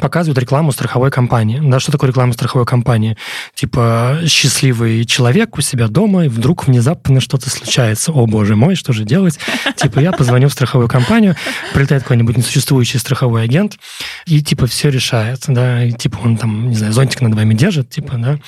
показывают 0.00 0.38
рекламу 0.38 0.72
страховой 0.72 1.10
компании. 1.10 1.60
Да, 1.62 1.80
что 1.80 1.92
такое 1.92 2.10
реклама 2.10 2.32
страховой 2.32 2.66
компании? 2.66 3.16
Типа 3.54 4.20
счастливый 4.26 5.04
человек 5.04 5.56
у 5.58 5.60
себя 5.60 5.88
дома, 5.88 6.26
и 6.26 6.28
вдруг 6.28 6.66
внезапно 6.66 7.20
что-то 7.20 7.50
случается. 7.50 8.12
О, 8.12 8.26
боже 8.26 8.56
мой, 8.56 8.74
что 8.74 8.92
же 8.92 9.04
делать? 9.04 9.38
Типа 9.76 10.00
я 10.00 10.12
позвоню 10.12 10.48
в 10.48 10.52
страховую 10.52 10.88
компанию, 10.88 11.36
прилетает 11.72 12.02
какой-нибудь 12.02 12.36
несуществующий 12.36 12.98
страховой 12.98 13.44
агент, 13.44 13.78
и 14.26 14.42
типа 14.42 14.66
все 14.66 14.90
решает, 14.90 15.44
да, 15.48 15.84
и 15.84 15.92
типа 15.92 16.18
он 16.24 16.36
там, 16.36 16.68
не 16.68 16.76
знаю, 16.76 16.92
зонтик 16.92 17.20
над 17.20 17.34
вами 17.34 17.54
держит, 17.54 17.90
типа, 17.90 18.16
да, 18.16 18.38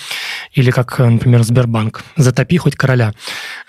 или 0.53 0.71
как, 0.71 0.99
например, 0.99 1.43
Сбербанк. 1.43 2.05
Затопи 2.17 2.57
хоть 2.57 2.77
короля. 2.77 3.13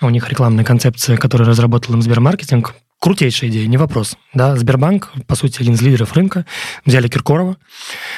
У 0.00 0.10
них 0.10 0.28
рекламная 0.28 0.64
концепция, 0.64 1.16
которую 1.16 1.48
разработал 1.48 1.94
им 1.94 2.02
Сбермаркетинг, 2.02 2.74
Крутейшая 3.00 3.50
идея, 3.50 3.68
не 3.68 3.76
вопрос. 3.76 4.16
Да, 4.34 4.56
Сбербанк, 4.56 5.12
по 5.26 5.36
сути, 5.36 5.60
один 5.62 5.74
из 5.74 5.82
лидеров 5.82 6.14
рынка, 6.14 6.44
взяли 6.84 7.06
Киркорова. 7.08 7.56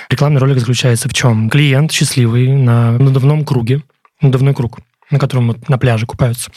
Рекламный 0.09 0.41
ролик 0.41 0.59
заключается 0.59 1.09
в 1.09 1.13
чем? 1.13 1.51
Клиент 1.51 1.93
счастливый 1.93 2.49
на 2.49 2.93
надувном 2.93 3.45
круге, 3.45 3.83
надувной 4.23 4.55
круг, 4.55 4.79
на 5.11 5.19
котором 5.19 5.49
вот 5.49 5.69
на 5.69 5.77
пляже 5.77 6.07
купаются, 6.07 6.51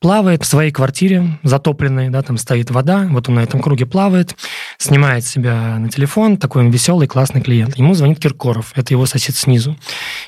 плавает 0.00 0.44
в 0.44 0.46
своей 0.46 0.70
квартире, 0.70 1.38
затопленной, 1.42 2.08
да, 2.08 2.22
там 2.22 2.38
стоит 2.38 2.70
вода, 2.70 3.08
вот 3.10 3.28
он 3.28 3.34
на 3.36 3.40
этом 3.40 3.60
круге 3.60 3.84
плавает, 3.84 4.36
снимает 4.78 5.24
себя 5.24 5.76
на 5.78 5.88
телефон, 5.88 6.36
такой 6.36 6.62
он 6.62 6.70
веселый, 6.70 7.08
классный 7.08 7.40
клиент. 7.40 7.76
Ему 7.76 7.94
звонит 7.94 8.20
Киркоров, 8.20 8.72
это 8.76 8.94
его 8.94 9.06
сосед 9.06 9.34
снизу. 9.34 9.76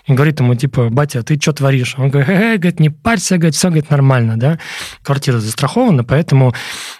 И 0.07 0.13
говорит 0.13 0.41
ему, 0.41 0.55
типа, 0.57 0.89
батя, 0.91 1.23
ты 1.23 1.39
что 1.41 1.53
творишь? 1.53 1.95
Он 1.99 2.11
говорит, 2.11 2.31
э, 2.31 2.57
говорит, 2.57 2.81
не 2.81 2.91
парься, 2.91 3.37
говорит, 3.37 3.55
все, 3.55 3.69
говорит, 3.69 3.91
нормально, 3.91 4.37
да. 4.37 4.59
Квартира 5.03 5.39
застрахована, 5.39 6.03
поэтому 6.03 6.53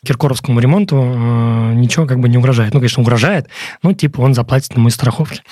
Киркоровскому 0.05 0.61
ремонту 0.61 0.97
э, 0.97 1.75
ничего 1.75 2.07
как 2.07 2.21
бы 2.21 2.29
не 2.29 2.39
угрожает. 2.39 2.73
Ну, 2.73 2.79
конечно, 2.79 3.03
угрожает, 3.03 3.49
но 3.83 3.93
типа 3.95 4.21
он 4.21 4.35
заплатит 4.35 4.77
на 4.77 4.83
мои 4.83 4.91
страховки. 4.91 5.43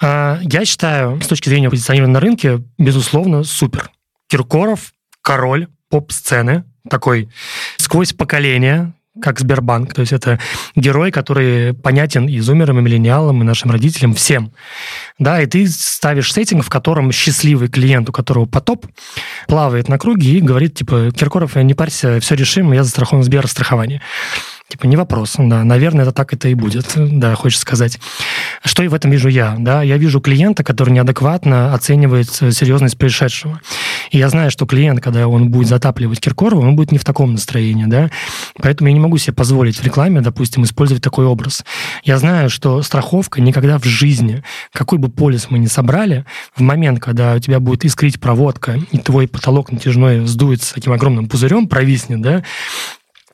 Э, 0.00 0.38
я 0.42 0.64
считаю, 0.64 1.20
с 1.20 1.26
точки 1.26 1.48
зрения 1.48 1.70
позиционирования 1.70 2.14
на 2.14 2.20
рынке, 2.20 2.62
безусловно, 2.78 3.42
супер. 3.42 3.90
Киркоров– 4.28 4.92
король 5.22 5.66
поп-сцены, 5.90 6.64
такой 6.88 7.28
сквозь 7.76 8.12
поколения, 8.12 8.94
как 9.20 9.40
Сбербанк. 9.40 9.92
То 9.92 10.00
есть 10.00 10.12
это 10.12 10.38
герой, 10.74 11.10
который 11.10 11.74
понятен 11.74 12.26
и 12.26 12.38
зумерам, 12.40 12.78
и 12.78 12.82
миллениалам, 12.82 13.42
и 13.42 13.44
нашим 13.44 13.70
родителям, 13.70 14.14
всем. 14.14 14.52
Да, 15.18 15.42
и 15.42 15.46
ты 15.46 15.66
ставишь 15.68 16.32
сеттинг, 16.32 16.64
в 16.64 16.70
котором 16.70 17.12
счастливый 17.12 17.68
клиент, 17.68 18.08
у 18.08 18.12
которого 18.12 18.46
потоп, 18.46 18.86
плавает 19.46 19.88
на 19.88 19.98
круге 19.98 20.38
и 20.38 20.40
говорит, 20.40 20.74
типа, 20.74 21.10
Киркоров, 21.12 21.56
не 21.56 21.74
парься, 21.74 22.20
все 22.20 22.34
решим, 22.34 22.72
я 22.72 22.84
застрахован 22.84 23.22
Сберстрахование. 23.22 24.00
Типа, 24.70 24.86
не 24.86 24.96
вопрос, 24.96 25.34
да, 25.36 25.64
наверное, 25.64 26.04
это 26.04 26.12
так 26.12 26.32
это 26.32 26.48
и 26.48 26.54
будет, 26.54 26.92
да, 26.94 27.34
хочется 27.34 27.62
сказать. 27.62 27.98
Что 28.64 28.84
и 28.84 28.88
в 28.88 28.94
этом 28.94 29.10
вижу 29.10 29.28
я, 29.28 29.56
да, 29.58 29.82
я 29.82 29.96
вижу 29.96 30.20
клиента, 30.20 30.62
который 30.62 30.90
неадекватно 30.90 31.74
оценивает 31.74 32.30
серьезность 32.30 32.96
происшедшего. 32.96 33.60
И 34.12 34.18
я 34.18 34.28
знаю, 34.28 34.52
что 34.52 34.66
клиент, 34.66 35.00
когда 35.00 35.26
он 35.26 35.50
будет 35.50 35.66
затапливать 35.66 36.20
Киркорова, 36.20 36.60
он 36.60 36.76
будет 36.76 36.92
не 36.92 36.98
в 36.98 37.04
таком 37.04 37.32
настроении, 37.32 37.86
да, 37.86 38.12
поэтому 38.62 38.86
я 38.86 38.94
не 38.94 39.00
могу 39.00 39.18
себе 39.18 39.32
позволить 39.32 39.76
в 39.76 39.84
рекламе, 39.84 40.20
допустим, 40.20 40.62
использовать 40.62 41.02
такой 41.02 41.24
образ. 41.24 41.64
Я 42.04 42.18
знаю, 42.18 42.48
что 42.48 42.80
страховка 42.82 43.40
никогда 43.40 43.76
в 43.76 43.84
жизни, 43.84 44.44
какой 44.72 44.98
бы 44.98 45.08
полис 45.08 45.48
мы 45.50 45.58
ни 45.58 45.66
собрали, 45.66 46.24
в 46.54 46.60
момент, 46.60 47.00
когда 47.00 47.34
у 47.34 47.40
тебя 47.40 47.58
будет 47.58 47.84
искрить 47.84 48.20
проводка, 48.20 48.78
и 48.92 48.98
твой 48.98 49.26
потолок 49.26 49.72
натяжной 49.72 50.26
сдуется 50.26 50.74
таким 50.74 50.92
огромным 50.92 51.28
пузырем, 51.28 51.66
провиснет, 51.66 52.20
да, 52.20 52.44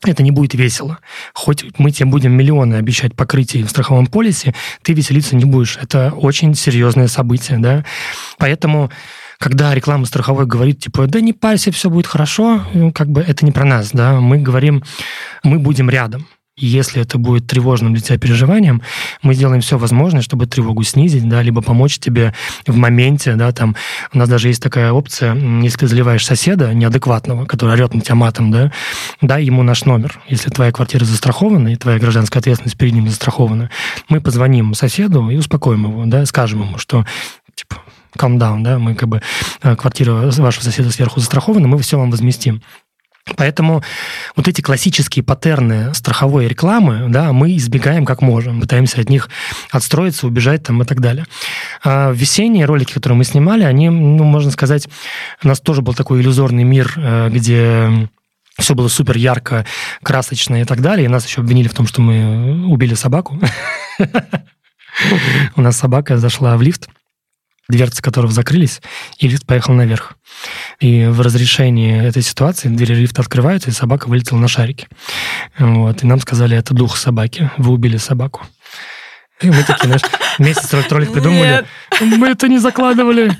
это 0.02 0.22
не 0.22 0.30
будет 0.30 0.54
весело. 0.54 0.98
Хоть 1.32 1.64
мы 1.78 1.90
тебе 1.90 2.06
будем 2.06 2.32
миллионы 2.32 2.74
обещать 2.74 3.14
покрытие 3.14 3.64
в 3.64 3.70
страховом 3.70 4.06
полисе, 4.06 4.54
ты 4.82 4.92
веселиться 4.92 5.36
не 5.36 5.44
будешь. 5.44 5.78
Это 5.80 6.12
очень 6.12 6.54
серьезное 6.54 7.08
событие, 7.08 7.58
да. 7.58 7.84
Поэтому 8.38 8.90
когда 9.38 9.74
реклама 9.74 10.06
страховой 10.06 10.46
говорит, 10.46 10.80
типа, 10.80 11.06
да 11.06 11.20
не 11.20 11.32
парься, 11.32 11.70
все 11.70 11.90
будет 11.90 12.06
хорошо, 12.06 12.62
ну, 12.72 12.92
как 12.92 13.08
бы 13.08 13.20
это 13.20 13.44
не 13.44 13.52
про 13.52 13.64
нас, 13.64 13.90
да, 13.92 14.20
мы 14.20 14.38
говорим, 14.38 14.82
мы 15.42 15.58
будем 15.58 15.90
рядом. 15.90 16.26
Если 16.58 17.02
это 17.02 17.18
будет 17.18 17.46
тревожным 17.46 17.92
для 17.92 18.02
тебя 18.02 18.16
переживанием, 18.16 18.80
мы 19.20 19.34
сделаем 19.34 19.60
все 19.60 19.76
возможное, 19.76 20.22
чтобы 20.22 20.46
тревогу 20.46 20.84
снизить, 20.84 21.28
да, 21.28 21.42
либо 21.42 21.60
помочь 21.60 21.98
тебе 21.98 22.32
в 22.66 22.74
моменте, 22.74 23.34
да, 23.34 23.52
там, 23.52 23.76
у 24.14 24.16
нас 24.16 24.26
даже 24.26 24.48
есть 24.48 24.62
такая 24.62 24.90
опция, 24.90 25.34
если 25.34 25.80
ты 25.80 25.86
заливаешь 25.86 26.24
соседа 26.24 26.72
неадекватного, 26.72 27.44
который 27.44 27.74
орет 27.74 27.92
на 27.92 28.00
тебя 28.00 28.14
матом, 28.14 28.50
да, 28.50 28.72
дай 29.20 29.44
ему 29.44 29.62
наш 29.62 29.84
номер. 29.84 30.18
Если 30.28 30.48
твоя 30.48 30.72
квартира 30.72 31.04
застрахована, 31.04 31.68
и 31.68 31.76
твоя 31.76 31.98
гражданская 31.98 32.40
ответственность 32.40 32.78
перед 32.78 32.94
ним 32.94 33.06
застрахована, 33.06 33.68
мы 34.08 34.22
позвоним 34.22 34.72
соседу 34.72 35.28
и 35.28 35.36
успокоим 35.36 35.84
его, 35.84 36.06
да, 36.06 36.24
скажем 36.24 36.62
ему, 36.62 36.78
что, 36.78 37.04
типа, 37.54 37.82
calm 38.16 38.38
down, 38.38 38.62
да, 38.62 38.78
мы 38.78 38.94
как 38.94 39.10
бы, 39.10 39.20
э, 39.62 39.76
квартира 39.76 40.30
вашего 40.30 40.64
соседа 40.64 40.90
сверху 40.90 41.20
застрахована, 41.20 41.68
мы 41.68 41.78
все 41.80 41.98
вам 41.98 42.10
возместим. 42.10 42.62
Поэтому 43.34 43.82
вот 44.36 44.46
эти 44.46 44.60
классические 44.60 45.24
паттерны 45.24 45.92
страховой 45.94 46.46
рекламы, 46.46 47.06
да, 47.08 47.32
мы 47.32 47.56
избегаем 47.56 48.04
как 48.04 48.22
можем, 48.22 48.60
пытаемся 48.60 49.00
от 49.00 49.10
них 49.10 49.28
отстроиться, 49.72 50.28
убежать 50.28 50.62
там 50.62 50.80
и 50.82 50.84
так 50.84 51.00
далее. 51.00 51.26
А 51.82 52.12
весенние 52.12 52.66
ролики, 52.66 52.92
которые 52.92 53.18
мы 53.18 53.24
снимали, 53.24 53.64
они, 53.64 53.90
ну, 53.90 54.22
можно 54.22 54.52
сказать, 54.52 54.88
у 55.42 55.48
нас 55.48 55.60
тоже 55.60 55.82
был 55.82 55.94
такой 55.94 56.20
иллюзорный 56.20 56.62
мир, 56.62 56.92
э, 56.96 57.28
где 57.30 58.08
все 58.58 58.74
было 58.74 58.88
супер 58.88 59.16
ярко, 59.16 59.66
красочно 60.02 60.60
и 60.60 60.64
так 60.64 60.80
далее. 60.80 61.06
И 61.06 61.08
нас 61.08 61.26
еще 61.26 61.40
обвинили 61.40 61.68
в 61.68 61.74
том, 61.74 61.86
что 61.86 62.00
мы 62.00 62.66
убили 62.68 62.94
собаку. 62.94 63.40
У 65.56 65.60
нас 65.60 65.76
собака 65.76 66.16
зашла 66.16 66.56
в 66.56 66.62
лифт, 66.62 66.88
дверцы 67.68 68.02
которого 68.02 68.32
закрылись, 68.32 68.80
и 69.18 69.28
лифт 69.28 69.46
поехал 69.46 69.74
наверх. 69.74 70.14
И 70.80 71.06
в 71.06 71.20
разрешении 71.20 72.00
этой 72.04 72.22
ситуации 72.22 72.68
двери 72.68 72.94
лифта 72.94 73.22
открываются, 73.22 73.70
и 73.70 73.72
собака 73.72 74.08
вылетела 74.08 74.38
на 74.38 74.48
шарике. 74.48 74.88
Вот. 75.58 76.02
И 76.02 76.06
нам 76.06 76.20
сказали, 76.20 76.56
это 76.56 76.74
дух 76.74 76.96
собаки, 76.96 77.50
вы 77.56 77.72
убили 77.72 77.96
собаку. 77.96 78.46
И 79.42 79.50
мы 79.50 79.62
такие, 79.64 79.84
знаешь, 79.84 80.02
месяц 80.38 80.72
ролик 80.90 81.12
придумали. 81.12 81.38
Нет. 81.38 81.66
Мы 82.00 82.28
это 82.28 82.48
не 82.48 82.58
закладывали. 82.58 83.36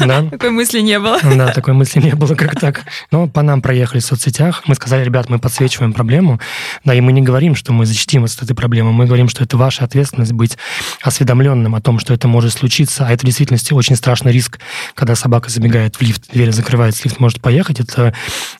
Да. 0.00 0.22
Такой 0.24 0.50
мысли 0.50 0.80
не 0.80 0.98
было. 0.98 1.18
Да, 1.22 1.52
такой 1.52 1.74
мысли 1.74 2.00
не 2.00 2.14
было, 2.14 2.34
как 2.34 2.58
так. 2.58 2.82
Но 3.10 3.28
по 3.28 3.42
нам 3.42 3.62
проехали 3.62 4.00
в 4.00 4.04
соцсетях. 4.04 4.62
Мы 4.66 4.74
сказали, 4.74 5.04
ребят, 5.04 5.28
мы 5.28 5.38
подсвечиваем 5.38 5.92
проблему. 5.92 6.40
Да, 6.84 6.94
и 6.94 7.00
мы 7.00 7.12
не 7.12 7.22
говорим, 7.22 7.54
что 7.54 7.72
мы 7.72 7.86
защитим 7.86 8.24
от 8.24 8.42
этой 8.42 8.54
проблемы. 8.54 8.92
Мы 8.92 9.06
говорим, 9.06 9.28
что 9.28 9.44
это 9.44 9.56
ваша 9.56 9.84
ответственность 9.84 10.32
быть 10.32 10.56
осведомленным 11.02 11.74
о 11.74 11.80
том, 11.80 11.98
что 11.98 12.14
это 12.14 12.26
может 12.26 12.52
случиться. 12.52 13.06
А 13.06 13.12
это 13.12 13.22
в 13.22 13.26
действительности 13.26 13.72
очень 13.74 13.96
страшный 13.96 14.32
риск, 14.32 14.58
когда 14.94 15.14
собака 15.14 15.50
забегает 15.50 15.96
в 15.96 16.02
лифт, 16.02 16.32
дверь 16.32 16.52
закрывается, 16.52 17.02
лифт 17.04 17.20
может 17.20 17.40
поехать. 17.40 17.80
Это 17.80 18.14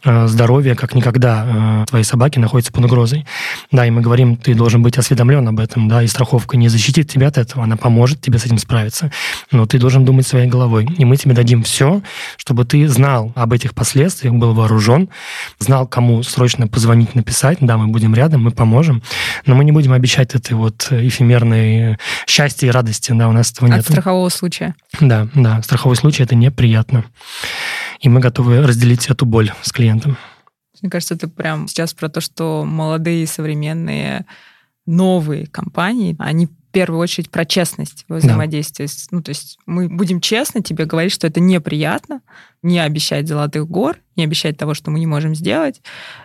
э, 0.05 0.27
здоровье, 0.29 0.77
как 0.77 0.95
никогда, 0.95 1.83
э, 1.83 1.87
твоей 1.89 2.05
собаки 2.05 2.39
находится 2.39 2.73
под 2.73 2.85
угрозой. 2.85 3.27
Да, 3.73 3.87
и 3.87 3.91
мы 3.91 4.01
говорим, 4.01 4.37
ты 4.37 4.55
должен 4.55 4.83
быть 4.83 4.99
осведомлен 4.99 5.49
об 5.49 5.59
этом, 5.59 5.89
да, 5.89 6.03
и 6.03 6.07
страховка 6.07 6.52
не 6.57 6.69
защитит 6.69 7.11
тебя 7.11 7.29
от 7.29 7.39
этого, 7.39 7.65
она 7.65 7.77
поможет 7.77 8.21
тебе 8.21 8.39
с 8.39 8.45
этим 8.45 8.59
справиться. 8.59 9.11
Но 9.51 9.67
ты 9.67 9.79
должен 9.79 10.05
думать 10.05 10.27
своей 10.27 10.49
головой. 10.49 10.87
И 10.99 11.05
мы 11.05 11.17
тебе 11.17 11.35
дадим 11.35 11.63
все, 11.63 12.03
чтобы 12.37 12.65
ты 12.65 12.87
знал 12.89 13.33
об 13.35 13.53
этих 13.53 13.75
последствиях, 13.75 14.35
был 14.35 14.55
вооружен, 14.55 15.09
знал, 15.59 15.87
кому 15.87 16.23
срочно 16.23 16.69
позвонить, 16.69 17.15
написать. 17.15 17.59
Да, 17.61 17.77
мы 17.77 17.89
будем 17.89 18.15
рядом, 18.15 18.43
мы 18.43 18.51
поможем. 18.51 19.03
Но 19.47 19.55
мы 19.55 19.65
не 19.65 19.73
будем 19.73 19.93
обещать 19.93 20.35
этой 20.35 20.55
вот 20.55 20.89
эфемерной 20.91 21.99
счастья 22.27 22.67
и 22.67 22.71
радости. 22.71 23.13
Да, 23.13 23.29
у 23.29 23.33
нас 23.33 23.53
этого 23.53 23.69
нет. 23.69 23.81
От 23.81 23.87
страхового 23.87 24.29
случая. 24.29 24.75
Да, 25.01 25.29
да. 25.35 25.63
Страховой 25.63 25.97
случай– 25.97 26.23
это 26.25 26.35
неприятно. 26.35 27.05
И 28.01 28.09
мы 28.09 28.21
готовы 28.21 28.67
разделить 28.67 29.09
эту 29.09 29.27
боль 29.27 29.53
с 29.63 29.73
клиентом. 29.73 30.17
Мне 30.81 30.91
кажется, 30.91 31.15
это 31.15 31.29
прям 31.29 31.69
сейчас 31.69 31.95
про 31.95 32.09
то, 32.09 32.21
что 32.21 32.65
молодые 32.65 33.27
современные 33.29 34.27
новые 34.87 35.47
компании, 35.47 36.17
они 36.19 36.47
в 36.47 36.51
первую 36.73 37.01
очередь 37.01 37.31
про 37.31 37.45
честность 37.45 38.05
во 38.09 38.17
взаимодействии. 38.17 38.87
Да. 38.87 38.93
Ну, 39.11 39.23
то 39.23 39.29
есть 39.29 39.59
мы 39.67 39.89
будем 39.89 40.21
честно 40.21 40.63
тебе 40.63 40.87
говорить, 40.87 41.13
что 41.13 41.27
это 41.27 41.39
неприятно, 41.39 42.23
не 42.63 42.79
обещать 42.79 43.29
золотых 43.29 43.69
гор, 43.69 43.99
не 44.17 44.25
обещать 44.25 44.57
того, 44.57 44.73
что 44.73 44.91
мы 44.91 44.99
не 44.99 45.07
можем 45.07 45.35
сделать, 45.35 45.83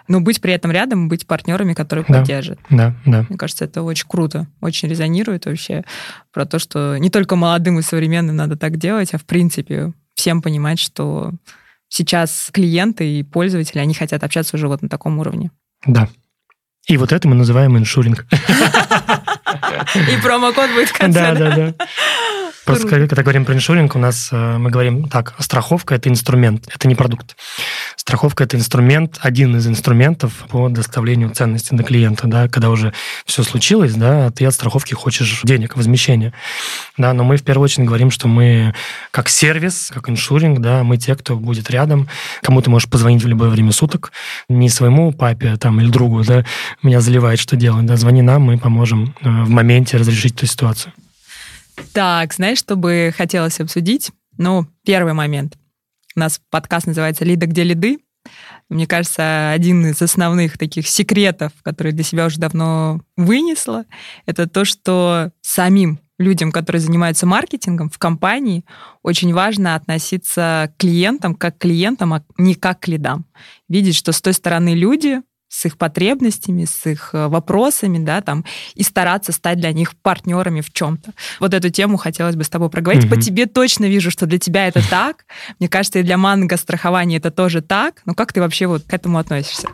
но 0.08 0.22
быть 0.22 0.40
при 0.40 0.54
этом 0.54 0.72
рядом, 0.72 1.10
быть 1.10 1.28
партнерами, 1.28 1.74
которые 1.74 2.06
да. 2.08 2.20
поддержат. 2.20 2.60
Да, 2.70 2.96
да. 3.06 3.26
Мне 3.28 3.38
кажется, 3.38 3.66
это 3.66 3.84
очень 3.84 4.08
круто, 4.08 4.48
очень 4.62 4.88
резонирует 4.88 5.46
вообще 5.46 5.84
про 6.32 6.46
то, 6.46 6.60
что 6.60 6.98
не 6.98 7.10
только 7.10 7.36
молодым 7.36 7.80
и 7.80 7.82
современным 7.82 8.38
надо 8.38 8.56
так 8.56 8.78
делать, 8.78 9.14
а 9.14 9.18
в 9.18 9.26
принципе 9.26 9.92
всем 10.16 10.42
понимать, 10.42 10.80
что 10.80 11.34
сейчас 11.90 12.50
клиенты 12.54 13.20
и 13.20 13.24
пользователи, 13.24 13.80
они 13.80 13.94
хотят 13.94 14.24
общаться 14.24 14.56
уже 14.56 14.68
вот 14.68 14.82
на 14.82 14.90
таком 14.90 15.20
уровне. 15.20 15.52
Да. 15.86 16.10
И 16.88 16.98
вот 16.98 17.12
это 17.12 17.28
мы 17.28 17.36
называем 17.36 17.78
иншуринг. 17.78 18.26
И 19.96 20.22
промокод 20.22 20.72
будет 20.72 20.90
в 20.90 20.98
конце. 20.98 21.20
Да, 21.20 21.34
да, 21.34 21.56
да. 21.56 21.74
Просто 22.68 22.88
когда 23.08 23.24
говорим 23.24 23.46
про 23.46 23.56
иншуринг, 23.56 23.96
у 23.96 24.00
нас 24.00 24.28
э, 24.32 24.58
мы 24.58 24.70
говорим 24.70 25.08
так, 25.08 25.36
страховка– 25.40 25.96
это 25.96 26.10
инструмент, 26.10 26.68
это 26.74 26.88
не 26.90 26.96
продукт. 26.96 27.38
Страховка– 27.96 28.44
это 28.46 28.58
инструмент, 28.58 29.20
один 29.22 29.56
из 29.56 29.68
инструментов 29.68 30.34
по 30.50 30.68
доставлению 30.68 31.30
ценности 31.30 31.74
до 31.74 31.84
клиента, 31.84 32.28
да, 32.28 32.50
когда 32.50 32.70
уже 32.70 32.94
все 33.26 33.44
случилось, 33.44 33.94
да, 33.94 34.32
ты 34.32 34.46
от 34.46 34.54
страховки 34.54 34.94
хочешь 34.94 35.42
денег, 35.44 35.78
возмещения, 35.78 36.34
да, 36.98 37.14
но 37.14 37.24
мы 37.24 37.38
в 37.38 37.44
первую 37.44 37.64
очередь 37.64 37.88
говорим, 37.88 38.12
что 38.12 38.28
мы 38.28 38.76
как 39.12 39.30
сервис, 39.30 39.90
как 39.94 40.10
иншуринг, 40.10 40.60
да, 40.60 40.84
мы 40.84 40.98
те, 40.98 41.16
кто 41.16 41.38
будет 41.38 41.70
рядом, 41.70 42.10
кому 42.42 42.62
ты 42.62 42.70
можешь 42.70 42.90
позвонить 42.90 43.24
в 43.24 43.28
любое 43.28 43.50
время 43.50 43.72
суток, 43.72 44.12
не 44.50 44.70
своему 44.70 45.14
папе 45.14 45.56
там 45.56 45.80
или 45.80 45.90
другу, 45.90 46.22
да, 46.26 46.44
меня 46.84 47.00
заливает, 47.00 47.40
что 47.40 47.56
делать, 47.56 47.86
да, 47.86 47.96
звони 47.96 48.22
нам, 48.22 48.42
мы 48.42 48.58
поможем 48.58 49.16
э, 49.22 49.44
в 49.44 49.50
моменте 49.50 49.96
разрешить 49.96 50.36
эту 50.36 50.48
ситуацию. 50.48 50.92
Так, 51.94 52.34
знаешь, 52.34 52.60
что 52.60 52.76
бы 52.76 53.14
хотелось 53.16 53.60
обсудить? 53.60 54.12
Ну, 54.38 54.68
первый 54.86 55.14
момент. 55.14 55.58
У 56.16 56.20
нас 56.20 56.40
подкаст 56.50 56.88
называется 56.88 57.26
«Лида, 57.26 57.48
где 57.48 57.64
лиды?». 57.64 58.00
Мне 58.70 58.86
кажется, 58.86 59.52
один 59.52 59.86
из 59.86 60.02
основных 60.02 60.58
таких 60.58 60.88
секретов, 60.88 61.54
которые 61.64 61.94
для 61.94 62.04
себя 62.04 62.26
уже 62.26 62.40
давно 62.40 63.02
вынесла, 63.16 63.86
это 64.26 64.48
то, 64.48 64.66
что 64.66 65.32
самим 65.42 66.00
людям, 66.20 66.52
которые 66.52 66.82
занимаются 66.82 67.26
маркетингом 67.26 67.90
в 67.90 67.98
компании, 67.98 68.66
очень 69.04 69.34
важно 69.34 69.76
относиться 69.76 70.74
к 70.74 70.82
клиентам 70.82 71.36
как 71.36 71.58
к 71.58 71.62
клиентам, 71.62 72.14
а 72.14 72.24
не 72.38 72.56
как 72.56 72.82
к 72.82 72.88
лидам. 72.88 73.26
Видеть, 73.70 73.96
что 73.96 74.12
с 74.12 74.22
той 74.22 74.34
стороны 74.34 74.74
люди, 74.74 75.22
с 75.50 75.66
их 75.66 75.78
потребностями, 75.78 76.66
с 76.66 76.86
их 76.86 77.12
э, 77.14 77.28
вопросами, 77.28 78.04
да, 78.04 78.22
там, 78.22 78.46
и 78.76 78.84
стараться 78.84 79.32
стать 79.32 79.60
для 79.60 79.72
них 79.72 79.96
партнерами 79.96 80.62
в 80.62 80.72
чем-то. 80.72 81.14
Вот 81.40 81.54
эту 81.54 81.70
тему 81.70 81.98
хотелось 81.98 82.36
бы 82.36 82.44
с 82.44 82.50
тобой 82.50 82.70
проговорить. 82.70 83.06
Угу. 83.06 83.16
По 83.16 83.22
тебе 83.22 83.46
точно 83.46 83.86
вижу, 83.86 84.12
что 84.12 84.26
для 84.26 84.40
тебя 84.40 84.68
это 84.68 84.88
так. 84.90 85.26
Мне 85.60 85.70
кажется, 85.70 86.00
и 86.00 86.04
для 86.04 86.18
манго 86.18 86.58
страхования 86.58 87.18
это 87.18 87.32
тоже 87.32 87.62
так. 87.62 88.02
Но 88.06 88.14
как 88.14 88.34
ты 88.34 88.42
вообще 88.42 88.68
вот 88.68 88.84
к 88.84 88.94
этому 88.94 89.18
относишься? 89.18 89.70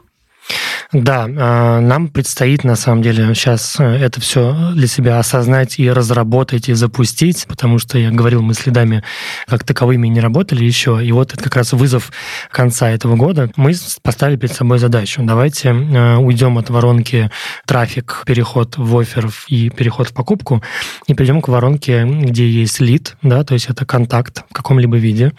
Да, 0.93 1.27
а, 1.27 1.79
нам 1.79 2.07
предстоит 2.07 2.63
на 2.63 2.75
самом 2.75 3.01
деле 3.01 3.33
сейчас 3.33 3.77
э, 3.79 3.83
это 3.83 4.21
все 4.21 4.73
для 4.75 4.85
себя 4.85 5.17
осознать 5.17 5.79
и 5.79 5.89
разработать 5.89 6.69
и 6.69 6.73
запустить, 6.73 7.45
потому 7.47 7.79
что 7.79 7.97
я 7.97 8.11
говорил, 8.11 8.43
мы 8.43 8.53
следами 8.53 9.03
как 9.47 9.63
таковыми 9.63 10.07
не 10.07 10.19
работали 10.19 10.63
еще, 10.63 11.03
и 11.03 11.11
вот 11.11 11.33
это 11.33 11.43
как 11.43 11.55
раз 11.55 11.73
вызов 11.73 12.11
конца 12.51 12.91
этого 12.91 13.15
года. 13.15 13.49
Мы 13.55 13.73
поставили 14.03 14.35
перед 14.35 14.53
собой 14.53 14.77
задачу. 14.77 15.23
Давайте 15.23 15.69
э, 15.69 16.17
уйдем 16.17 16.59
от 16.59 16.69
воронки 16.69 17.31
трафик, 17.65 18.21
переход 18.27 18.77
в 18.77 18.95
офер 18.95 19.31
и 19.47 19.71
переход 19.71 20.09
в 20.09 20.13
покупку, 20.13 20.61
и 21.07 21.15
перейдем 21.15 21.41
к 21.41 21.47
воронке, 21.47 22.03
где 22.05 22.47
есть 22.47 22.79
лид, 22.79 23.15
да, 23.23 23.43
то 23.43 23.55
есть 23.55 23.67
это 23.67 23.83
контакт 23.87 24.43
в 24.47 24.53
каком-либо 24.53 24.97
виде, 24.97 25.31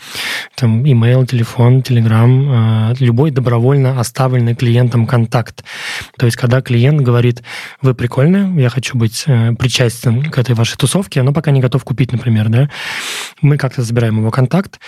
там 0.57 0.83
email, 0.83 1.25
телефон, 1.25 1.83
телеграм, 1.83 2.91
э, 2.91 2.95
любой 2.99 3.31
добровольно 3.31 4.01
оставленный 4.01 4.57
клиентом 4.57 5.07
контакт 5.07 5.44
контакт. 5.45 5.65
То 6.19 6.27
есть, 6.27 6.37
когда 6.37 6.61
клиент 6.61 7.01
говорит, 7.01 7.43
вы 7.83 7.95
прикольны, 7.95 8.61
я 8.61 8.69
хочу 8.69 8.97
быть 8.97 9.25
э, 9.27 9.53
причастен 9.53 10.31
к 10.31 10.39
этой 10.39 10.55
вашей 10.55 10.77
тусовке, 10.77 11.23
но 11.23 11.33
пока 11.33 11.51
не 11.51 11.61
готов 11.61 11.85
купить, 11.85 12.13
например, 12.13 12.49
да, 12.49 12.71
мы 13.41 13.57
как-то 13.57 13.83
забираем 13.83 14.19
его 14.19 14.31
контакт. 14.31 14.81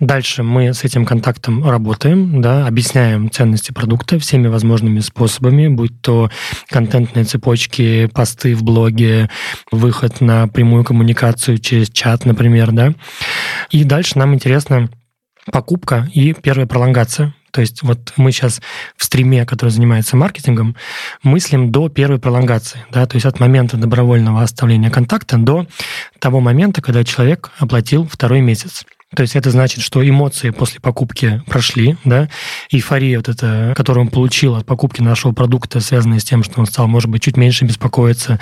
Дальше 0.00 0.42
мы 0.42 0.74
с 0.74 0.84
этим 0.84 1.04
контактом 1.04 1.68
работаем, 1.68 2.40
да, 2.40 2.66
объясняем 2.66 3.30
ценности 3.30 3.72
продукта 3.72 4.18
всеми 4.18 4.48
возможными 4.48 5.00
способами, 5.00 5.68
будь 5.68 6.00
то 6.00 6.30
контентные 6.68 7.24
цепочки, 7.24 8.06
посты 8.12 8.54
в 8.54 8.62
блоге, 8.62 9.30
выход 9.70 10.20
на 10.20 10.48
прямую 10.48 10.84
коммуникацию 10.84 11.58
через 11.58 11.90
чат, 11.90 12.24
например, 12.24 12.72
да. 12.72 12.94
И 13.70 13.84
дальше 13.84 14.18
нам 14.18 14.34
интересно 14.34 14.88
покупка 15.52 16.08
и 16.12 16.32
первая 16.32 16.66
пролонгация. 16.66 17.34
То 17.50 17.60
есть 17.60 17.82
вот 17.82 18.12
мы 18.16 18.32
сейчас 18.32 18.60
в 18.96 19.04
стриме, 19.04 19.44
который 19.46 19.70
занимается 19.70 20.16
маркетингом, 20.16 20.76
мыслим 21.22 21.70
до 21.70 21.88
первой 21.88 22.18
пролонгации, 22.18 22.84
да, 22.90 23.06
то 23.06 23.16
есть 23.16 23.26
от 23.26 23.40
момента 23.40 23.76
добровольного 23.76 24.42
оставления 24.42 24.90
контакта 24.90 25.36
до 25.38 25.66
того 26.18 26.40
момента, 26.40 26.82
когда 26.82 27.04
человек 27.04 27.50
оплатил 27.58 28.06
второй 28.06 28.40
месяц. 28.40 28.84
То 29.14 29.22
есть 29.22 29.34
это 29.34 29.50
значит, 29.50 29.82
что 29.82 30.08
эмоции 30.08 30.50
после 30.50 30.80
покупки 30.80 31.42
прошли, 31.46 31.96
да, 32.04 32.28
эйфория 32.70 33.16
вот 33.16 33.28
эта, 33.28 33.74
которую 33.76 34.04
он 34.04 34.10
получил 34.10 34.54
от 34.54 34.64
покупки 34.64 35.02
нашего 35.02 35.32
продукта, 35.32 35.80
связанная 35.80 36.20
с 36.20 36.24
тем, 36.24 36.44
что 36.44 36.60
он 36.60 36.66
стал, 36.66 36.86
может 36.86 37.10
быть, 37.10 37.22
чуть 37.22 37.36
меньше 37.36 37.64
беспокоиться 37.64 38.38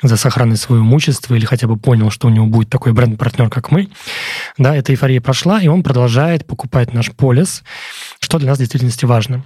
за 0.00 0.16
сохранность 0.16 0.62
своего 0.62 0.84
имущества 0.84 1.34
или 1.34 1.44
хотя 1.44 1.66
бы 1.66 1.76
понял, 1.76 2.10
что 2.10 2.28
у 2.28 2.30
него 2.30 2.46
будет 2.46 2.70
такой 2.70 2.92
бренд-партнер, 2.92 3.50
как 3.50 3.72
мы, 3.72 3.88
да, 4.58 4.76
эта 4.76 4.92
эйфория 4.92 5.20
прошла, 5.20 5.60
и 5.60 5.66
он 5.66 5.82
продолжает 5.82 6.46
покупать 6.46 6.94
наш 6.94 7.10
полис, 7.10 7.64
что 8.20 8.38
для 8.38 8.48
нас 8.48 8.58
в 8.58 8.60
действительности 8.60 9.04
важно. 9.04 9.44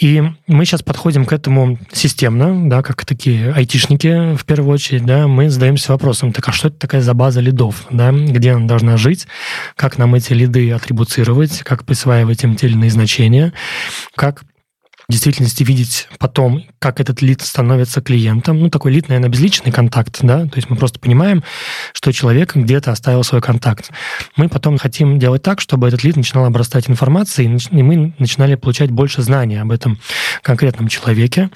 И 0.00 0.22
мы 0.46 0.64
сейчас 0.64 0.82
подходим 0.82 1.24
к 1.24 1.32
этому 1.32 1.76
системно, 1.92 2.68
да, 2.68 2.82
как 2.82 3.04
такие 3.04 3.52
айтишники 3.52 4.36
в 4.36 4.44
первую 4.44 4.72
очередь, 4.72 5.04
да, 5.04 5.26
мы 5.26 5.50
задаемся 5.50 5.90
вопросом, 5.90 6.32
так 6.32 6.48
а 6.48 6.52
что 6.52 6.68
это 6.68 6.78
такая 6.78 7.00
за 7.00 7.14
база 7.14 7.40
лидов, 7.40 7.86
да, 7.90 8.12
где 8.12 8.52
она 8.52 8.68
должна 8.68 8.96
жить, 8.96 9.26
как 9.74 9.87
нам 9.96 10.14
эти 10.14 10.34
лиды 10.34 10.70
атрибуцировать, 10.72 11.62
как 11.62 11.84
присваивать 11.86 12.44
им 12.44 12.56
те 12.56 12.66
или 12.66 12.74
иные 12.74 12.90
значения, 12.90 13.54
как 14.14 14.42
в 15.08 15.12
действительности 15.12 15.62
видеть 15.64 16.06
потом, 16.18 16.64
как 16.78 17.00
этот 17.00 17.22
лид 17.22 17.40
становится 17.40 18.02
клиентом. 18.02 18.60
Ну, 18.60 18.68
такой 18.68 18.92
лид, 18.92 19.08
наверное, 19.08 19.30
безличный 19.30 19.72
контакт, 19.72 20.18
да, 20.20 20.44
то 20.44 20.56
есть 20.56 20.68
мы 20.68 20.76
просто 20.76 21.00
понимаем, 21.00 21.42
что 21.94 22.12
человек 22.12 22.54
где-то 22.54 22.92
оставил 22.92 23.24
свой 23.24 23.40
контакт. 23.40 23.90
Мы 24.36 24.50
потом 24.50 24.76
хотим 24.76 25.18
делать 25.18 25.42
так, 25.42 25.62
чтобы 25.62 25.88
этот 25.88 26.04
лид 26.04 26.16
начинал 26.16 26.44
обрастать 26.44 26.90
информацией, 26.90 27.58
и 27.70 27.82
мы 27.82 28.12
начинали 28.18 28.54
получать 28.54 28.90
больше 28.90 29.22
знаний 29.22 29.56
об 29.56 29.72
этом 29.72 29.98
конкретном 30.42 30.88
человеке. 30.88 31.48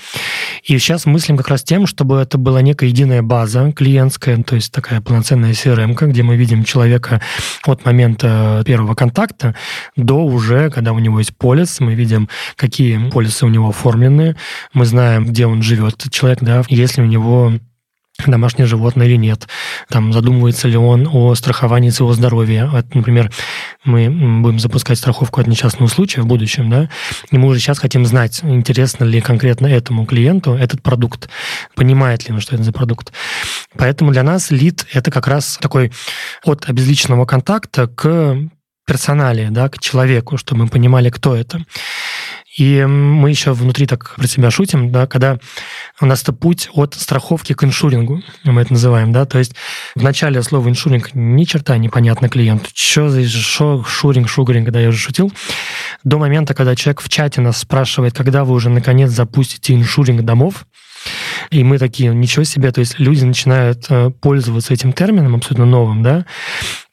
И 0.65 0.79
сейчас 0.79 1.05
мыслим 1.05 1.37
как 1.37 1.49
раз 1.49 1.63
тем, 1.63 1.87
чтобы 1.87 2.21
это 2.21 2.39
была 2.39 2.63
некая 2.63 2.87
единая 2.87 3.21
база 3.21 3.71
клиентская, 3.73 4.43
то 4.43 4.55
есть 4.55 4.73
такая 4.73 5.03
полноценная 5.03 5.53
CRM, 5.53 5.95
где 6.07 6.23
мы 6.23 6.37
видим 6.37 6.65
человека 6.65 7.21
от 7.67 7.85
момента 7.85 8.63
первого 8.65 8.95
контакта 8.95 9.55
до 9.95 10.25
уже, 10.25 10.71
когда 10.71 10.95
у 10.95 10.99
него 10.99 11.19
есть 11.19 11.37
полис, 11.37 11.81
мы 11.81 11.93
видим, 11.93 12.31
какие 12.57 13.11
полисы 13.11 13.42
у 13.47 13.51
него 13.51 13.69
оформлены, 13.69 14.37
мы 14.73 14.85
знаем, 14.85 15.27
где 15.27 15.47
он 15.47 15.63
живет, 15.63 16.05
человек, 16.11 16.41
да, 16.41 16.63
если 16.69 17.03
у 17.03 17.07
него 17.07 17.53
домашнее 18.27 18.67
животное 18.67 19.07
или 19.07 19.17
нет, 19.17 19.49
там 19.89 20.13
задумывается 20.13 20.69
ли 20.69 20.77
он 20.77 21.09
о 21.11 21.35
страховании 21.35 21.91
своего 21.91 22.13
здоровья. 22.13 22.67
Вот, 22.67 22.95
например, 22.95 23.33
мы 23.85 24.09
будем 24.43 24.59
запускать 24.59 24.99
страховку 24.99 25.41
от 25.41 25.47
несчастного 25.47 25.89
случая 25.89 26.21
в 26.23 26.27
будущем, 26.27 26.71
да, 26.71 26.89
и 27.31 27.39
мы 27.39 27.49
уже 27.49 27.59
сейчас 27.59 27.79
хотим 27.79 28.07
знать, 28.07 28.41
интересно 28.43 29.05
ли 29.05 29.21
конкретно 29.21 29.67
этому 29.67 30.07
клиенту 30.07 30.55
этот 30.55 30.83
продукт, 30.83 31.29
понимает 31.75 32.29
ли 32.29 32.35
он, 32.35 32.41
что 32.41 32.55
это 32.55 32.65
за 32.65 32.73
продукт. 32.73 33.13
Поэтому 33.77 34.13
для 34.13 34.23
нас 34.23 34.51
лид– 34.51 34.87
это 34.93 35.11
как 35.11 35.27
раз 35.27 35.59
такой 35.61 35.93
от 36.45 36.69
обезличенного 36.69 37.25
контакта 37.25 37.89
к 37.89 38.37
персоналии, 38.87 39.49
да, 39.51 39.69
к 39.69 39.79
человеку, 39.79 40.37
чтобы 40.37 40.65
мы 40.65 40.69
понимали, 40.69 41.09
кто 41.11 41.35
это. 41.35 41.65
И 42.57 42.85
мы 42.85 43.31
еще 43.31 43.53
внутри 43.53 43.87
так 43.87 44.15
про 44.17 44.27
себя 44.27 44.51
шутим, 44.51 44.93
да, 44.93 45.07
когда 45.07 45.39
у 46.01 46.07
нас 46.07 46.23
это 46.23 46.33
путь 46.33 46.69
от 46.75 46.95
страховки 46.95 47.55
к 47.55 47.65
иншурингу, 47.65 48.23
мы 48.45 48.61
это 48.61 48.75
называем, 48.75 49.11
да, 49.11 49.25
то 49.25 49.39
есть 49.39 49.55
в 49.95 50.03
начале 50.03 50.43
слова 50.43 50.69
иншуринг 50.69 51.15
ни 51.15 51.45
черта 51.45 51.79
непонятно 51.79 52.29
клиенту, 52.29 52.69
что 52.75 53.09
за 53.09 53.27
шо, 53.27 53.83
шуринг, 53.85 54.29
шугаринг, 54.29 54.67
когда 54.67 54.81
я 54.81 54.91
уже 54.91 54.99
шутил, 54.99 55.33
до 56.05 56.19
момента, 56.19 56.53
когда 56.53 56.77
человек 56.77 57.01
в 57.01 57.09
чате 57.09 57.41
нас 57.41 57.57
спрашивает, 57.57 58.15
когда 58.15 58.45
вы 58.45 58.53
уже 58.53 58.69
наконец 58.69 59.11
запустите 59.11 59.75
иншуринг 59.75 60.23
домов, 60.23 60.67
и 61.51 61.65
мы 61.65 61.79
такие, 61.79 62.15
ничего 62.15 62.45
себе, 62.45 62.71
то 62.71 62.81
есть 62.81 62.99
люди 62.99 63.25
начинают 63.25 63.87
э, 63.89 64.11
пользоваться 64.11 64.75
этим 64.75 64.93
термином 64.93 65.37
абсолютно 65.37 65.65
новым, 65.65 66.03
да, 66.03 66.27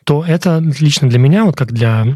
то 0.05 0.23
это 0.25 0.63
лично 0.79 1.09
для 1.09 1.19
меня, 1.19 1.43
вот 1.43 1.55
как 1.55 1.71
для 1.71 2.07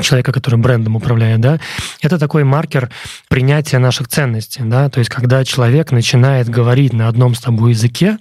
человека, 0.00 0.32
который 0.32 0.58
брендом 0.58 0.96
управляет, 0.96 1.40
да, 1.40 1.60
это 2.00 2.18
такой 2.18 2.44
маркер 2.44 2.90
принятия 3.28 3.78
наших 3.78 4.08
ценностей, 4.08 4.62
да, 4.64 4.88
то 4.88 4.98
есть 4.98 5.10
когда 5.10 5.44
человек 5.44 5.92
начинает 5.92 6.48
говорить 6.48 6.92
на 6.92 7.08
одном 7.08 7.34
с 7.34 7.40
тобой 7.40 7.72
языке, 7.72 8.18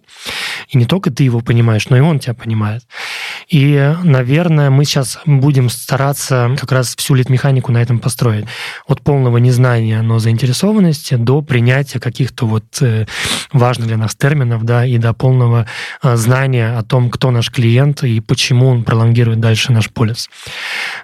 и 0.69 0.77
не 0.77 0.85
только 0.85 1.11
ты 1.11 1.23
его 1.23 1.39
понимаешь, 1.39 1.87
но 1.89 1.97
и 1.97 2.01
он 2.01 2.19
тебя 2.19 2.33
понимает. 2.33 2.83
И, 3.51 3.95
наверное, 4.03 4.69
мы 4.69 4.85
сейчас 4.85 5.19
будем 5.25 5.69
стараться 5.69 6.55
как 6.57 6.71
раз 6.71 6.95
всю 6.95 7.15
лид-механику 7.15 7.73
на 7.73 7.81
этом 7.81 7.99
построить. 7.99 8.45
От 8.87 9.01
полного 9.01 9.37
незнания, 9.37 10.01
но 10.01 10.19
заинтересованности 10.19 11.15
до 11.15 11.41
принятия 11.41 11.99
каких-то 11.99 12.47
вот 12.47 12.81
э, 12.81 13.05
важных 13.51 13.87
для 13.87 13.97
нас 13.97 14.15
терминов, 14.15 14.63
да, 14.63 14.85
и 14.85 14.97
до 14.97 15.11
полного 15.11 15.67
э, 16.01 16.15
знания 16.15 16.77
о 16.77 16.83
том, 16.83 17.09
кто 17.09 17.29
наш 17.29 17.51
клиент 17.51 18.03
и 18.03 18.21
почему 18.21 18.67
он 18.67 18.83
пролонгирует 18.85 19.41
дальше 19.41 19.73
наш 19.73 19.89
полис. 19.89 20.29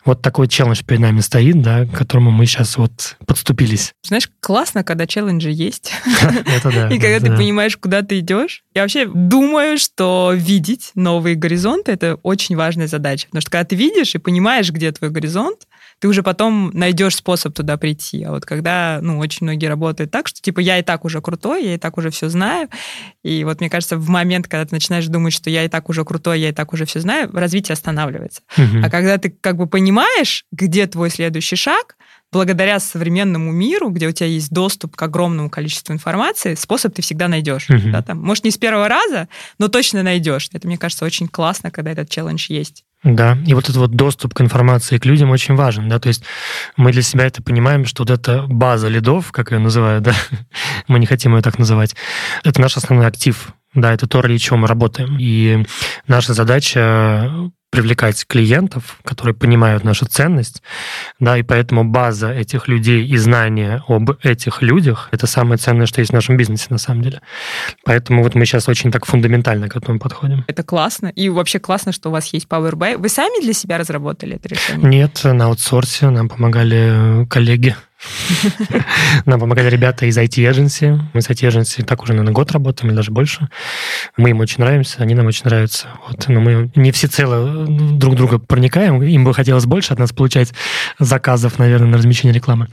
Вот 0.06 0.22
такой 0.22 0.48
челлендж 0.48 0.84
перед 0.86 1.02
нами 1.02 1.20
стоит, 1.20 1.62
да, 1.62 1.86
к 1.86 1.92
которому 1.92 2.32
мы 2.32 2.46
сейчас 2.46 2.78
вот 2.78 3.18
подступились. 3.26 3.94
Знаешь, 4.04 4.30
классно, 4.40 4.86
когда 4.86 5.06
челленджи 5.06 5.50
есть. 5.50 5.92
Это 6.46 6.72
да. 6.72 6.88
И 6.92 6.98
когда 6.98 7.20
ты 7.20 7.36
понимаешь, 7.36 7.76
куда 7.76 8.04
ты 8.04 8.20
идешь. 8.20 8.64
Я 8.74 8.84
вообще 8.84 9.06
думаю, 9.06 9.78
что 9.78 10.32
видеть 10.34 10.92
новые 10.96 11.36
горизонты— 11.36 11.92
это 11.94 12.16
очень 12.24 12.37
важная 12.56 12.88
задача. 12.88 13.28
Потому 13.28 13.42
что 13.42 13.52
когда 13.52 13.66
ты 13.66 13.76
видишь 13.76 14.16
и 14.16 14.18
понимаешь, 14.18 14.72
где 14.72 14.92
твой 14.92 15.10
горизонт, 15.10 15.68
ты 16.00 16.08
уже 16.08 16.22
потом 16.22 16.72
найдешь 16.74 17.16
способ 17.16 17.54
туда 17.56 17.78
прийти. 17.78 18.24
А 18.24 18.32
вот 18.32 18.46
когда, 18.46 19.00
ну, 19.02 19.18
очень 19.18 19.46
многие 19.46 19.66
работают 19.66 20.12
так, 20.12 20.28
что, 20.28 20.42
типа, 20.42 20.60
я 20.60 20.78
и 20.78 20.84
так 20.84 21.06
уже 21.06 21.22
крутой, 21.22 21.66
я 21.66 21.74
и 21.74 21.78
так 21.78 21.98
уже 21.98 22.12
все 22.12 22.30
знаю, 22.30 22.70
и 23.24 23.44
вот, 23.44 23.60
мне 23.60 23.70
кажется, 23.70 23.98
в 23.98 24.08
момент, 24.10 24.48
когда 24.48 24.66
ты 24.66 24.76
начинаешь 24.76 25.08
думать, 25.08 25.34
что 25.34 25.50
я 25.50 25.64
и 25.64 25.68
так 25.68 25.90
уже 25.90 26.06
крутой, 26.06 26.40
я 26.40 26.50
и 26.50 26.54
так 26.54 26.72
уже 26.74 26.86
все 26.86 27.00
знаю, 27.00 27.30
развитие 27.34 27.74
останавливается. 27.74 28.42
Угу. 28.58 28.86
А 28.86 28.90
когда 28.90 29.18
ты 29.18 29.30
как 29.30 29.58
бы 29.58 29.68
понимаешь, 29.68 30.46
где 30.52 30.86
твой 30.88 31.10
следующий 31.10 31.56
шаг, 31.56 31.97
благодаря 32.32 32.80
современному 32.80 33.52
миру, 33.52 33.90
где 33.90 34.08
у 34.08 34.12
тебя 34.12 34.28
есть 34.28 34.52
доступ 34.52 34.96
к 34.96 35.02
огромному 35.02 35.50
количеству 35.50 35.94
информации, 35.94 36.56
способ 36.56 36.94
ты 36.94 37.02
всегда 37.02 37.28
найдешь. 37.28 37.70
Угу. 37.70 37.92
Да, 37.92 38.02
там, 38.02 38.22
может, 38.22 38.44
не 38.44 38.52
с 38.52 38.58
первого 38.58 38.88
раза, 38.88 39.28
но 39.60 39.68
точно 39.68 40.04
найдешь. 40.04 40.50
Это, 40.54 40.68
мне 40.68 40.78
кажется, 40.78 41.06
очень 41.06 41.28
классно, 41.28 41.72
когда 41.72 41.92
этот 41.92 42.10
челлендж 42.10 42.48
есть. 42.50 42.84
Да, 43.04 43.38
и 43.46 43.54
вот 43.54 43.66
этот 43.66 43.78
вот 43.78 43.92
доступ 43.92 44.34
к 44.34 44.42
информации 44.42 44.98
к 44.98 45.06
людям 45.06 45.30
очень 45.30 45.54
важен, 45.54 45.88
да, 45.88 46.00
то 46.00 46.08
есть 46.08 46.24
мы 46.78 46.92
для 46.92 47.04
себя 47.04 47.28
это 47.28 47.44
понимаем, 47.44 47.86
что 47.86 48.02
вот 48.02 48.10
эта 48.10 48.48
база 48.48 48.88
лидов, 48.88 49.32
как 49.32 49.52
ее 49.52 49.60
называют, 49.60 50.04
да, 50.04 50.16
мы 50.88 50.98
не 50.98 51.06
хотим 51.06 51.36
ее 51.36 51.44
так 51.44 51.60
называть, 51.60 51.96
это 52.44 52.60
наш 52.60 52.76
основной 52.76 53.06
актив, 53.06 53.54
да, 53.76 53.94
это 53.94 54.08
то, 54.08 54.22
ради 54.24 54.38
чего 54.38 54.58
мы 54.58 54.68
работаем. 54.68 55.18
И 55.20 55.64
наша 56.08 56.34
задача 56.34 57.52
привлекать 57.78 58.26
клиентов, 58.26 58.98
которые 59.04 59.36
понимают 59.36 59.84
нашу 59.84 60.08
ценность, 60.08 60.64
да, 61.20 61.38
и 61.38 61.44
поэтому 61.44 61.84
база 61.84 62.32
этих 62.34 62.68
людей 62.68 63.06
и 63.06 63.18
знания 63.18 63.84
об 63.88 64.10
этих 64.24 64.64
людях– 64.64 65.10
это 65.12 65.28
самое 65.28 65.60
ценное, 65.60 65.86
что 65.86 66.02
есть 66.02 66.10
в 66.10 66.16
нашем 66.16 66.38
бизнесе 66.38 66.66
на 66.72 66.80
самом 66.80 67.04
деле. 67.04 67.22
Поэтому 67.86 68.24
вот 68.24 68.34
мы 68.34 68.48
сейчас 68.48 68.68
очень 68.68 68.92
так 68.92 69.06
фундаментально 69.06 69.70
к 69.70 69.76
этому 69.76 70.00
подходим. 70.00 70.44
Это 70.48 70.64
классно. 70.64 71.08
И 71.10 71.30
вообще 71.30 71.60
классно, 71.60 71.92
что 71.92 72.10
у 72.10 72.12
вас 72.12 72.34
есть 72.34 72.48
Power 72.48 72.72
BI. 72.72 72.98
Вы 72.98 73.10
сами 73.10 73.44
для 73.44 73.54
себя 73.54 73.78
разработали 73.78 74.38
это 74.38 74.50
решение? 74.50 74.90
Нет, 74.90 75.22
на 75.24 75.46
аутсорсе 75.46 76.10
нам 76.10 76.30
помогали 76.30 77.28
коллеги 77.30 77.76
нам 79.26 79.40
помогали 79.40 79.70
ребята 79.70 80.06
из 80.06 80.18
IT-эдженси. 80.18 81.00
Мы 81.14 81.22
с 81.22 81.30
IT-эдженси 81.30 81.84
так 81.84 82.04
уже, 82.04 82.14
наверное, 82.14 82.34
год 82.34 82.52
работаем, 82.52 82.90
или 82.90 82.96
даже 82.98 83.12
больше. 83.12 83.50
Мы 84.18 84.32
им 84.32 84.40
очень 84.40 84.64
нравимся, 84.64 85.02
они 85.02 85.16
нам 85.16 85.28
очень 85.28 85.46
нравятся. 85.46 85.88
Вот. 86.08 86.28
Но 86.28 86.40
мы 86.40 86.72
не 86.76 86.92
всецело 86.92 87.66
друг 87.68 88.16
друга 88.16 88.40
проникаем. 88.40 89.02
Им 89.02 89.24
бы 89.24 89.34
хотелось 89.34 89.66
больше 89.66 89.94
от 89.94 90.00
нас 90.00 90.12
получать 90.12 90.54
заказов, 91.00 91.60
наверное, 91.60 91.90
на 91.90 91.98
размещение 91.98 92.34
рекламы. 92.34 92.68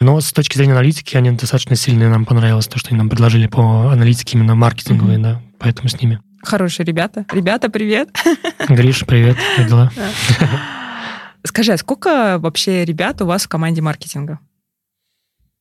Но 0.00 0.20
с 0.20 0.32
точки 0.32 0.56
зрения 0.56 0.72
аналитики 0.72 1.16
они 1.16 1.30
достаточно 1.30 1.76
сильные. 1.76 2.08
Нам 2.08 2.24
понравилось 2.24 2.66
то, 2.66 2.78
что 2.78 2.90
они 2.90 2.98
нам 2.98 3.08
предложили 3.08 3.46
по 3.46 3.90
аналитике 3.90 4.38
именно 4.38 4.54
маркетинговой, 4.54 5.16
mm-hmm. 5.16 5.22
да, 5.22 5.42
поэтому 5.58 5.88
с 5.88 6.00
ними. 6.00 6.20
Хорошие 6.42 6.86
ребята. 6.86 7.24
Ребята, 7.32 7.70
привет. 7.70 8.08
Гриш, 8.68 9.04
привет. 9.04 9.36
Как 9.56 9.66
дела? 9.66 9.90
Скажи, 11.44 11.72
а 11.72 11.78
сколько 11.78 12.38
вообще 12.38 12.84
ребят 12.84 13.20
у 13.22 13.26
вас 13.26 13.44
в 13.44 13.48
команде 13.48 13.82
маркетинга? 13.82 14.38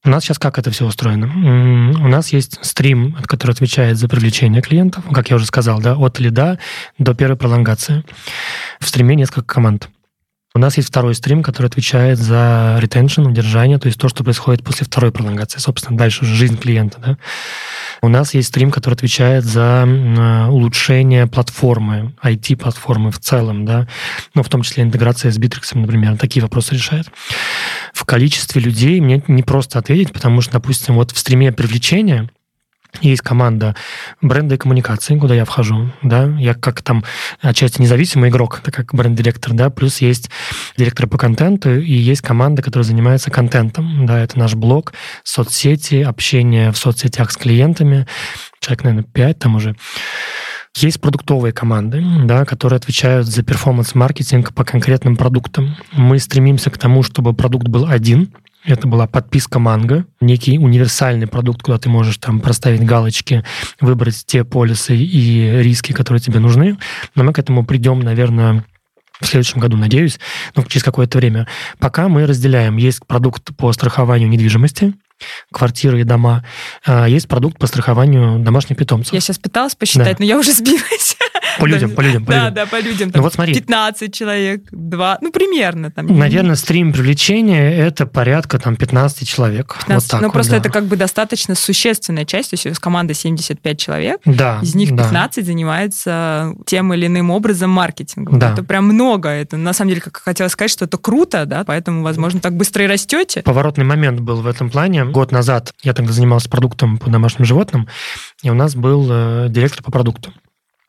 У 0.06 0.10
нас 0.10 0.24
сейчас 0.24 0.38
как 0.38 0.60
это 0.60 0.70
все 0.70 0.86
устроено? 0.86 1.26
У 1.26 2.08
нас 2.08 2.32
есть 2.32 2.60
стрим, 2.62 3.18
который 3.26 3.52
отвечает 3.52 3.98
за 3.98 4.08
привлечение 4.08 4.62
клиентов, 4.62 5.04
как 5.12 5.32
я 5.32 5.36
уже 5.36 5.48
сказал, 5.48 5.80
да, 5.80 5.96
от 5.96 6.20
лида 6.20 6.60
до 7.00 7.16
первой 7.16 7.38
пролонгации. 7.38 8.04
В 8.80 8.88
стриме 8.88 9.16
несколько 9.16 9.42
команд. 9.42 9.90
У 10.56 10.58
нас 10.58 10.78
есть 10.78 10.88
второй 10.88 11.16
стрим, 11.16 11.44
который 11.44 11.68
отвечает 11.68 12.18
за 12.18 12.80
retention, 12.82 13.28
удержание, 13.28 13.78
то 13.78 13.88
есть 13.88 14.00
то, 14.00 14.08
что 14.08 14.24
происходит 14.24 14.64
после 14.64 14.86
второй 14.86 15.12
пролонгации, 15.12 15.60
собственно, 15.60 15.98
дальше 15.98 16.24
уже 16.24 16.34
жизнь 16.34 16.58
клиента. 16.58 16.98
Да? 17.06 17.18
У 18.02 18.08
нас 18.08 18.34
есть 18.34 18.48
стрим, 18.48 18.72
который 18.72 18.96
отвечает 18.96 19.44
за 19.44 19.86
улучшение 20.50 21.28
платформы, 21.28 22.14
IT-платформы 22.24 23.12
в 23.12 23.20
целом, 23.20 23.66
да, 23.66 23.86
ну, 24.34 24.44
в 24.44 24.50
том 24.50 24.62
числе 24.62 24.84
интеграция 24.84 25.30
с 25.30 25.38
Bittrex, 25.38 25.78
например, 25.78 26.18
такие 26.18 26.42
вопросы 26.42 26.76
решает. 26.76 27.08
В 27.94 28.06
количестве 28.06 28.62
людей 28.62 29.02
мне 29.02 29.22
не 29.28 29.44
просто 29.44 29.78
ответить, 29.78 30.14
потому 30.14 30.40
что, 30.40 30.54
допустим, 30.54 30.96
вот 30.96 31.12
в 31.12 31.18
стриме 31.18 31.52
привлечения 31.52 32.30
есть 33.02 33.22
команда 33.22 33.76
бренда 34.22 34.56
и 34.56 34.58
коммуникации, 34.58 35.18
куда 35.18 35.36
я 35.36 35.46
вхожу, 35.46 35.92
да, 36.02 36.26
я 36.38 36.54
как 36.54 36.82
там 36.82 37.04
отчасти 37.42 37.82
независимый 37.82 38.30
игрок, 38.30 38.62
так 38.64 38.74
как 38.74 38.94
бренд-директор, 38.94 39.54
да, 39.54 39.70
плюс 39.70 40.00
есть 40.00 40.30
директор 40.78 41.08
по 41.08 41.18
контенту, 41.18 41.80
и 41.80 41.94
есть 41.94 42.22
команда, 42.22 42.62
которая 42.62 42.86
занимается 42.86 43.32
контентом, 43.32 44.06
да, 44.06 44.20
это 44.20 44.38
наш 44.40 44.56
блог, 44.56 44.94
соцсети, 45.24 46.02
общение 46.02 46.72
в 46.72 46.78
соцсетях 46.78 47.32
с 47.32 47.38
клиентами, 47.38 48.08
человек, 48.60 48.84
наверное, 48.84 49.08
пять 49.12 49.40
там 49.40 49.56
уже. 49.56 49.76
Есть 50.76 51.00
продуктовые 51.00 51.54
команды, 51.54 52.04
да, 52.26 52.44
которые 52.44 52.78
отвечают 52.78 53.28
за 53.28 53.44
перформанс-маркетинг 53.44 54.54
по 54.54 54.66
конкретным 54.66 55.16
продуктам. 55.16 55.76
Мы 55.94 56.20
стремимся 56.20 56.70
к 56.70 56.78
тому, 56.78 57.02
чтобы 57.02 57.34
продукт 57.34 57.68
был 57.68 57.88
один, 57.88 58.34
это 58.66 58.88
была 58.88 59.08
подписка 59.08 59.60
Манго, 59.60 60.06
некий 60.20 60.58
универсальный 60.58 61.28
продукт, 61.28 61.62
куда 61.62 61.78
ты 61.78 61.88
можешь 61.88 62.18
там 62.18 62.42
проставить 62.42 62.84
галочки, 62.84 63.44
выбрать 63.80 64.26
те 64.26 64.44
полисы 64.44 64.98
и 64.98 65.62
риски, 65.62 65.94
которые 65.94 66.20
тебе 66.20 66.40
нужны. 66.40 66.78
Но 67.14 67.24
мы 67.24 67.32
к 67.32 67.40
этому 67.40 67.64
придем, 67.64 68.00
наверное, 68.00 68.66
в 69.22 69.28
следующем 69.28 69.60
году, 69.60 69.78
надеюсь, 69.78 70.20
ну, 70.56 70.64
через 70.64 70.84
какое-то 70.84 71.20
время. 71.20 71.48
Пока 71.80 72.10
мы 72.10 72.26
разделяем. 72.26 72.78
Есть 72.78 73.06
продукт 73.06 73.56
по 73.56 73.72
страхованию 73.72 74.28
недвижимости, 74.28 74.94
квартиры 75.52 76.02
и 76.02 76.04
дома. 76.04 76.46
А 76.86 77.08
есть 77.08 77.28
продукт 77.28 77.58
по 77.58 77.68
страхованию 77.68 78.40
домашних 78.40 78.78
питомцев. 78.78 79.14
Я 79.14 79.20
сейчас 79.20 79.38
пыталась 79.38 79.76
посчитать, 79.76 80.18
да. 80.18 80.18
но 80.20 80.26
я 80.26 80.38
уже 80.38 80.52
сбилась. 80.54 81.05
По 81.60 81.66
людям, 81.66 81.92
по 81.92 82.02
людям, 82.02 82.26
по 82.26 82.32
людям. 82.32 82.54
Да, 82.54 82.66
да, 82.66 82.66
по 82.66 82.80
людям. 82.80 83.12
ну 83.14 83.22
вот 83.22 83.34
смотри. 83.34 83.54
15 83.54 84.14
человек, 84.14 84.64
2, 84.72 85.20
ну 85.22 85.32
примерно 85.32 85.92
там. 85.92 86.08
Наверное, 86.18 86.56
стрим 86.56 86.94
привлечения 86.94 87.72
это 87.72 88.06
порядка 88.06 88.60
там 88.60 88.76
15 88.76 89.28
человек. 89.28 89.76
15, 89.80 89.90
вот 89.90 90.12
так 90.12 90.22
ну 90.22 90.28
вот, 90.28 90.34
просто 90.34 90.52
да. 90.52 90.58
это 90.58 90.70
как 90.70 90.86
бы 90.86 90.96
достаточно 90.96 91.56
существенная 91.56 92.26
часть, 92.26 92.52
то 92.52 92.54
есть 92.56 92.66
у 92.66 92.70
вас 92.70 92.80
команда 92.80 93.14
75 93.14 93.80
человек, 93.80 94.22
да, 94.26 94.60
из 94.62 94.76
них 94.76 94.90
15 94.90 95.36
да. 95.36 95.42
занимается 95.42 96.54
тем 96.66 96.94
или 96.94 97.08
иным 97.08 97.32
образом 97.32 97.70
маркетингом. 97.70 98.40
Да. 98.40 98.54
Это 98.54 98.64
прям 98.64 98.86
много. 98.86 99.30
Это 99.30 99.58
на 99.58 99.74
самом 99.74 99.90
деле, 99.90 100.02
как 100.02 100.18
хотела 100.18 100.48
сказать, 100.48 100.72
что 100.72 100.86
это 100.86 100.98
круто, 100.98 101.46
да, 101.46 101.64
поэтому, 101.64 102.04
возможно, 102.04 102.40
так 102.40 102.56
быстро 102.56 102.84
и 102.84 102.88
растете. 102.88 103.42
Поворотный 103.42 103.86
момент 103.86 104.20
был 104.20 104.42
в 104.42 104.48
этом 104.48 104.70
плане. 104.70 105.06
Год 105.06 105.32
назад 105.32 105.74
я 105.84 105.94
тогда 105.94 106.14
занимался 106.14 106.50
продуктом 106.50 106.98
по 106.98 107.10
домашним 107.10 107.46
животным, 107.46 107.88
и 108.44 108.50
у 108.50 108.54
нас 108.54 108.76
был 108.76 109.08
э, 109.10 109.48
директор 109.50 109.84
по 109.84 109.92
продукту. 109.92 110.34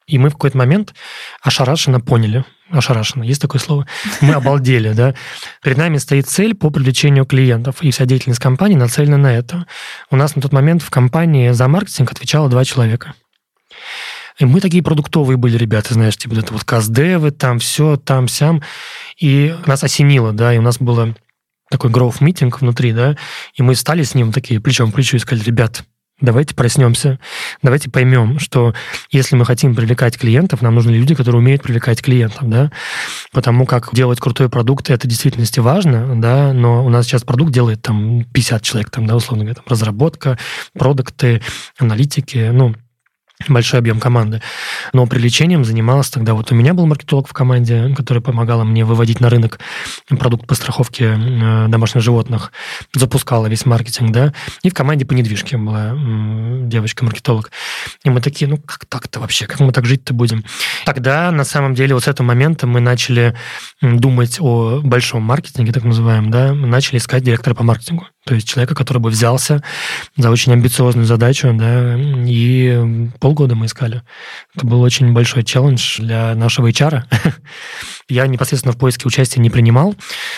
И 0.07 0.19
мы 0.19 0.29
в 0.29 0.35
какой-то 0.35 0.57
момент 0.57 0.95
ошарашенно 1.43 2.01
поняли, 2.01 2.45
ошарашенно, 2.71 3.25
есть 3.25 3.41
такое 3.43 3.61
слово, 3.61 3.87
мы 4.21 4.35
обалдели, 4.35 4.93
да. 4.93 5.15
Перед 5.63 5.79
нами 5.79 5.99
стоит 5.99 6.29
цель 6.29 6.55
по 6.55 6.71
привлечению 6.71 7.27
клиентов, 7.27 7.83
и 7.83 7.91
вся 7.91 8.07
деятельность 8.07 8.41
компании 8.41 8.77
нацелена 8.77 9.17
на 9.17 9.35
это. 9.35 9.67
У 10.11 10.17
нас 10.17 10.37
на 10.37 10.43
тот 10.43 10.53
момент 10.53 10.83
в 10.83 10.91
компании 10.91 11.51
за 11.51 11.67
маркетинг 11.67 12.13
отвечало 12.13 12.49
два 12.49 12.65
человека. 12.65 13.15
И 14.39 14.45
мы 14.45 14.61
такие 14.61 14.83
продуктовые 14.83 15.39
были 15.39 15.57
ребята, 15.57 15.95
знаешь, 15.95 16.17
типа 16.17 16.35
это 16.35 16.53
вот 16.53 16.63
каздевы, 16.63 17.31
там 17.31 17.59
все, 17.59 17.97
там, 17.97 18.29
сям. 18.29 18.63
И 19.19 19.57
нас 19.67 19.83
осенило, 19.83 20.33
да, 20.33 20.55
и 20.55 20.59
у 20.59 20.63
нас 20.63 20.79
было 20.79 21.17
такой 21.71 21.91
гроув-митинг 21.91 22.61
внутри, 22.61 22.93
да, 22.93 23.17
и 23.55 23.63
мы 23.63 23.75
стали 23.75 24.03
с 24.03 24.15
ним 24.15 24.33
такие 24.33 24.61
плечом 24.61 24.93
к 24.93 24.95
плечу 24.95 25.17
и 25.17 25.21
сказали, 25.21 25.45
ребят, 25.45 25.85
Давайте 26.19 26.55
проснемся, 26.55 27.19
давайте 27.61 27.91
поймем, 27.91 28.39
что 28.39 28.73
если 29.11 29.37
мы 29.37 29.45
хотим 29.45 29.75
привлекать 29.75 30.17
клиентов, 30.17 30.63
нам 30.63 30.75
нужны 30.75 30.93
люди, 30.93 31.15
которые 31.15 31.41
умеют 31.41 31.63
привлекать 31.63 32.01
клиентов, 32.01 32.49
да, 32.49 32.73
потому 33.33 33.67
как 33.67 33.91
делать 33.93 34.19
крутой 34.19 34.49
продукт, 34.49 34.89
это 34.89 35.07
в 35.07 35.11
действительности 35.11 35.61
важно, 35.61 36.19
да, 36.19 36.55
но 36.55 36.87
у 36.87 36.89
нас 36.89 37.05
сейчас 37.05 37.23
продукт 37.23 37.53
делает 37.53 37.83
там 37.83 38.25
50 38.33 38.63
человек, 38.63 38.89
там, 38.89 39.07
да, 39.07 39.15
условно 39.15 39.45
говоря, 39.45 39.57
там, 39.57 39.65
разработка, 39.69 40.39
продукты, 40.73 41.43
аналитики, 41.79 42.49
ну, 42.51 42.75
большой 43.49 43.81
объем 43.81 44.01
команды. 44.01 44.43
Но 44.93 45.07
привлечением 45.07 45.65
занималась 45.65 46.09
тогда... 46.09 46.35
Вот 46.35 46.53
у 46.53 46.55
меня 46.55 46.75
был 46.75 46.87
маркетолог 46.87 47.29
в 47.29 47.33
команде, 47.33 47.95
который 47.95 48.23
помогала 48.23 48.65
мне 48.65 48.85
выводить 48.85 49.21
на 49.21 49.29
рынок 49.29 49.59
продукт 50.09 50.47
по 50.47 50.55
страховке 50.55 51.19
э, 51.19 51.67
домашних 51.69 52.03
животных, 52.03 52.53
запускала 52.95 53.47
весь 53.47 53.67
маркетинг, 53.67 54.13
да. 54.13 54.33
И 54.63 54.71
в 54.71 54.75
команде 54.75 55.05
по 55.05 55.13
недвижке 55.13 55.57
была 55.59 55.95
девочка-маркетолог. 56.67 57.51
И 58.05 58.11
мы 58.11 58.21
такие, 58.21 58.49
ну 58.49 58.57
как 58.57 58.87
так-то 58.87 59.21
вообще? 59.21 59.47
Как 59.47 59.61
мы 59.61 59.73
так 59.73 59.85
жить-то 59.85 60.15
будем? 60.15 60.45
Тогда, 60.85 61.31
на 61.31 61.45
самом 61.45 61.75
деле, 61.75 61.95
вот 61.95 62.05
с 62.05 62.09
этого 62.09 62.27
момента 62.27 62.67
мы 62.67 62.81
начали 62.81 63.37
думать 63.83 64.39
о 64.41 64.81
большом 64.83 65.23
маркетинге, 65.23 65.73
так 65.73 65.85
называемом, 65.85 66.31
да, 66.31 66.55
мы 66.55 66.67
начали 66.67 66.99
искать 66.99 67.23
директора 67.23 67.55
по 67.55 67.63
маркетингу. 67.63 68.07
То 68.27 68.35
есть 68.35 68.49
человека, 68.49 68.75
который 68.75 68.99
бы 68.99 69.09
взялся 69.09 69.63
за 70.17 70.31
очень 70.33 70.53
амбициозную 70.53 71.07
задачу, 71.07 71.53
да, 71.55 71.97
и 72.27 73.09
полгода 73.21 73.55
мы 73.55 73.67
искали. 73.67 74.03
Это 74.57 74.67
был 74.67 74.83
очень 74.83 75.13
большой 75.13 75.45
челлендж 75.45 76.01
для 76.01 76.35
нашего 76.35 76.69
HR. 76.69 77.05
Я 78.09 78.27
непосредственно 78.27 78.73
в 78.73 78.79
поиске 78.79 79.07
участия 79.07 79.41
не 79.41 79.49
принимал, 79.51 79.95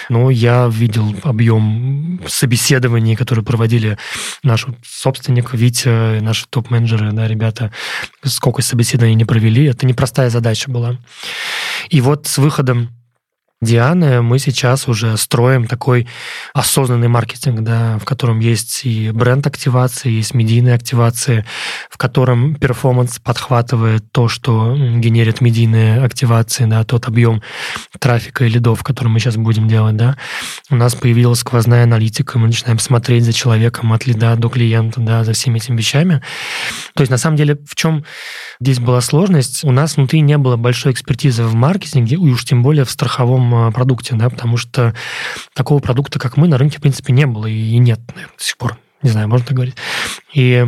но 0.09 0.31
я 0.31 0.69
видел 0.69 1.15
объем 1.23 2.21
собеседований, 2.27 3.15
которые 3.15 3.45
проводили 3.45 3.99
наш 4.43 4.67
собственник 4.83 5.53
Витя, 5.53 6.21
наши 6.21 6.47
топ-менеджеры, 6.49 7.13
да, 7.13 7.29
ребята, 7.29 7.71
сколько 8.25 8.63
собеседований 8.63 9.17
не 9.17 9.27
провели. 9.27 9.65
Это 9.65 9.87
непростая 9.87 10.31
задача 10.31 10.71
была. 10.71 10.97
И 11.91 12.01
вот 12.01 12.27
с 12.27 12.39
выходом 12.39 12.98
Дианы 13.61 14.23
мы 14.23 14.39
сейчас 14.39 14.87
уже 14.87 15.17
строим 15.17 15.67
такой 15.67 16.07
осознанный 16.55 17.09
маркетинг, 17.09 17.63
да, 17.63 17.99
в 17.99 18.05
котором 18.05 18.39
есть 18.39 18.83
и 18.85 19.11
бренд-активации, 19.11 20.13
есть 20.13 20.33
медийные 20.33 20.75
активации, 20.75 21.45
в 21.91 21.99
котором 21.99 22.55
перформанс 22.55 23.19
подхватывает 23.19 24.13
то, 24.13 24.29
что 24.29 24.77
генерит 24.77 25.41
медийные 25.41 26.01
активации, 26.05 26.67
да, 26.67 26.85
тот 26.85 27.09
объем 27.09 27.43
трафика 27.99 28.45
и 28.45 28.49
лидов, 28.49 28.85
который 28.85 29.09
мы 29.09 29.19
сейчас 29.19 29.37
будем 29.37 29.67
делать, 29.67 29.97
да. 29.97 30.17
У 30.71 30.77
нас 30.77 30.95
появилась 30.95 31.41
сквозная 31.41 31.83
аналитика, 31.83 32.39
мы 32.39 32.47
начинаем 32.47 32.79
смотреть 32.79 33.25
за 33.25 33.33
человеком 33.33 33.93
от 33.93 34.07
лида 34.07 34.37
до 34.37 34.49
клиента, 34.51 35.01
да, 35.01 35.25
за 35.25 35.33
всеми 35.33 35.59
этими 35.59 35.77
вещами. 35.77 36.23
То 36.95 37.03
есть, 37.03 37.11
на 37.11 37.19
самом 37.19 37.37
деле, 37.37 37.59
в 37.69 37.75
чем 37.75 38.05
здесь 38.61 38.79
была 38.79 39.01
сложность? 39.01 39.65
У 39.65 39.73
нас 39.73 39.97
внутри 39.97 40.21
не 40.21 40.39
было 40.39 40.57
большой 40.57 40.93
экспертизы 40.93 41.43
в 41.43 41.55
маркетинге, 41.55 42.15
и 42.15 42.19
уж 42.19 42.45
тем 42.45 42.63
более 42.63 42.85
в 42.85 42.91
страховом 42.91 43.48
Э, 43.55 43.71
продукте, 43.73 44.15
да, 44.15 44.31
потому 44.31 44.57
что 44.57 44.95
такого 45.55 45.81
продукта, 45.81 46.19
как 46.19 46.37
мы, 46.37 46.49
на 46.49 46.59
рынке, 46.59 46.79
в 46.79 46.83
принципе, 46.83 47.13
не 47.13 47.27
было 47.27 47.47
и 47.47 47.79
нет, 47.79 48.01
наверное, 48.09 48.37
до 48.37 48.45
сих 48.45 48.57
пор. 48.57 48.79
Не 49.03 49.11
знаю, 49.11 49.29
можно 49.29 49.47
так 49.47 49.57
говорить. 49.57 49.77
И 50.35 50.67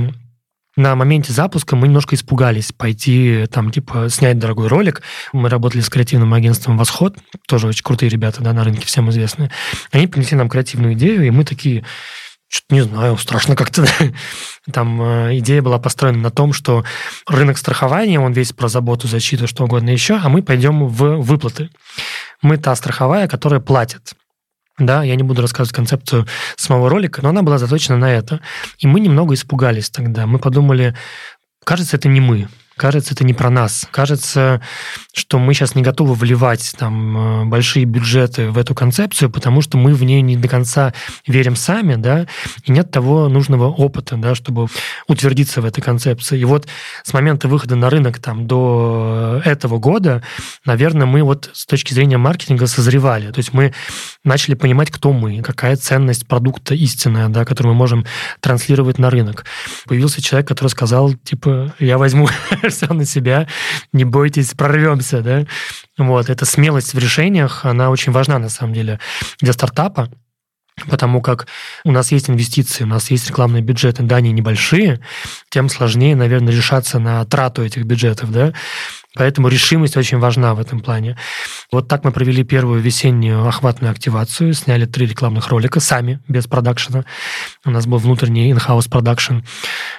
на 0.77 0.95
моменте 0.95 1.33
запуска 1.33 1.75
мы 1.77 1.89
немножко 1.89 2.15
испугались 2.15 2.73
пойти 2.73 3.47
там, 3.51 3.71
типа, 3.71 4.09
снять 4.09 4.39
дорогой 4.39 4.69
ролик. 4.69 5.03
Мы 5.33 5.49
работали 5.49 5.81
с 5.81 5.89
креативным 5.89 6.33
агентством 6.33 6.79
«Восход», 6.79 7.17
тоже 7.49 7.67
очень 7.67 7.83
крутые 7.83 8.09
ребята, 8.09 8.43
да, 8.43 8.53
на 8.53 8.65
рынке 8.65 8.87
всем 8.87 9.11
известные. 9.11 9.51
Они 9.91 10.07
принесли 10.07 10.37
нам 10.37 10.49
креативную 10.49 10.95
идею, 10.95 11.27
и 11.27 11.31
мы 11.31 11.45
такие, 11.45 11.85
что-то 12.49 12.75
не 12.75 12.83
знаю, 12.83 13.17
страшно 13.17 13.57
как-то. 13.57 13.85
Там 14.73 15.03
э, 15.03 15.39
идея 15.39 15.61
была 15.61 15.79
построена 15.79 16.19
на 16.19 16.31
том, 16.31 16.53
что 16.53 16.85
рынок 17.27 17.59
страхования, 17.59 18.21
он 18.21 18.33
весь 18.33 18.53
про 18.53 18.69
заботу, 18.69 19.09
защиту, 19.09 19.49
что 19.49 19.65
угодно 19.65 19.91
еще, 19.91 20.21
а 20.23 20.29
мы 20.29 20.43
пойдем 20.43 20.87
в 20.87 21.17
выплаты. 21.21 21.71
Мы 22.43 22.59
та 22.59 22.75
страховая, 22.75 23.29
которая 23.29 23.61
платит. 23.61 24.15
Да, 24.79 25.03
я 25.03 25.15
не 25.17 25.23
буду 25.23 25.43
рассказывать 25.43 25.77
концепцию 25.77 26.27
самого 26.57 26.89
ролика, 26.89 27.21
но 27.23 27.29
она 27.29 27.43
была 27.43 27.59
заточена 27.59 27.99
на 27.99 28.11
это. 28.11 28.41
И 28.79 28.87
мы 28.87 29.01
немного 29.01 29.35
испугались 29.35 29.91
тогда. 29.91 30.27
Мы 30.27 30.39
подумали, 30.39 30.97
кажется, 31.65 31.97
это 31.97 32.09
не 32.09 32.21
мы 32.21 32.49
кажется, 32.81 33.13
это 33.13 33.25
не 33.25 33.35
про 33.35 33.51
нас. 33.51 33.87
Кажется, 33.91 34.63
что 35.13 35.39
мы 35.39 35.53
сейчас 35.53 35.75
не 35.75 35.83
готовы 35.83 36.15
вливать 36.15 36.73
там 36.79 37.43
э, 37.43 37.45
большие 37.45 37.85
бюджеты 37.85 38.51
в 38.51 38.57
эту 38.57 38.75
концепцию, 38.75 39.29
потому 39.29 39.61
что 39.61 39.77
мы 39.77 39.93
в 39.93 40.03
ней 40.03 40.23
не 40.23 40.39
до 40.39 40.49
конца 40.49 40.95
верим 41.27 41.57
сами, 41.57 41.97
да, 41.97 42.27
и 42.65 42.73
нет 42.73 42.91
того 42.91 43.29
нужного 43.29 43.67
опыта, 43.67 44.17
да, 44.17 44.35
чтобы 44.35 44.69
утвердиться 45.09 45.61
в 45.61 45.67
этой 45.67 45.83
концепции. 45.83 46.41
И 46.41 46.45
вот 46.47 46.69
с 47.05 47.13
момента 47.13 47.49
выхода 47.49 47.77
на 47.77 47.91
рынок 47.91 48.19
там 48.19 48.47
до 48.47 49.43
этого 49.45 49.79
года, 49.79 50.23
наверное, 50.65 51.07
мы 51.07 51.23
вот 51.23 51.51
с 51.53 51.67
точки 51.67 51.93
зрения 51.93 52.17
маркетинга 52.17 52.67
созревали. 52.67 53.31
То 53.31 53.41
есть 53.41 53.53
мы 53.53 53.75
начали 54.25 54.55
понимать, 54.55 54.91
кто 54.91 55.13
мы, 55.13 55.43
какая 55.43 55.77
ценность 55.77 56.27
продукта 56.27 56.75
истинная, 56.75 57.29
да, 57.29 57.45
которую 57.45 57.75
мы 57.75 57.79
можем 57.79 58.07
транслировать 58.41 58.99
на 58.99 59.11
рынок. 59.11 59.45
Появился 59.85 60.23
человек, 60.23 60.49
который 60.49 60.69
сказал, 60.69 61.13
типа, 61.13 61.75
я 61.79 61.99
возьму 61.99 62.27
все 62.77 62.87
на 62.93 63.05
себя, 63.05 63.47
не 63.93 64.05
бойтесь, 64.05 64.55
прорвемся, 64.55 65.21
да. 65.21 65.45
Вот, 65.99 66.31
эта 66.31 66.45
смелость 66.45 66.95
в 66.95 66.99
решениях, 66.99 67.65
она 67.65 67.91
очень 67.91 68.13
важна, 68.13 68.39
на 68.39 68.49
самом 68.49 68.75
деле, 68.75 68.99
для 69.41 69.53
стартапа, 69.53 70.11
потому 70.89 71.21
как 71.21 71.47
у 71.85 71.93
нас 71.93 72.13
есть 72.13 72.31
инвестиции, 72.31 72.85
у 72.85 72.87
нас 72.87 73.11
есть 73.11 73.29
рекламные 73.29 73.63
бюджеты, 73.63 74.03
да, 74.03 74.17
они 74.17 74.33
небольшие, 74.33 75.01
тем 75.51 75.69
сложнее, 75.69 76.17
наверное, 76.17 76.53
решаться 76.53 76.99
на 76.99 77.25
трату 77.25 77.63
этих 77.63 77.85
бюджетов, 77.85 78.33
да. 78.33 78.53
Поэтому 79.17 79.49
решимость 79.49 79.97
очень 79.97 80.19
важна 80.19 80.55
в 80.55 80.61
этом 80.61 80.81
плане. 80.81 81.17
Вот 81.73 81.89
так 81.89 82.05
мы 82.05 82.13
провели 82.13 82.45
первую 82.45 82.81
весеннюю 82.81 83.47
охватную 83.47 83.91
активацию, 83.91 84.55
сняли 84.55 84.85
три 84.87 85.07
рекламных 85.07 85.49
ролика 85.49 85.81
сами, 85.81 86.21
без 86.29 86.47
продакшена. 86.47 87.05
У 87.65 87.71
нас 87.71 87.87
был 87.87 87.99
внутренний 87.99 88.53
in-house 88.53 88.89
продакшн. 88.89 89.39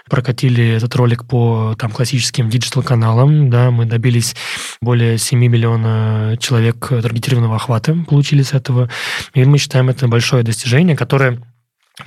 Прокатили 0.09 0.65
этот 0.75 0.95
ролик 0.95 1.25
по 1.25 1.75
там, 1.77 1.91
классическим 1.91 2.49
digital-каналам. 2.49 3.49
Да, 3.49 3.69
мы 3.69 3.85
добились 3.85 4.33
более 4.81 5.17
7 5.17 5.38
миллиона 5.39 6.38
человек 6.39 6.88
таргетированного 6.88 7.57
охвата, 7.57 7.93
получили 8.07 8.43
с 8.43 8.53
этого. 8.53 8.89
И 9.33 9.43
мы 9.43 9.57
считаем 9.57 9.89
это 9.89 10.07
большое 10.07 10.43
достижение, 10.43 10.95
которое 10.95 11.41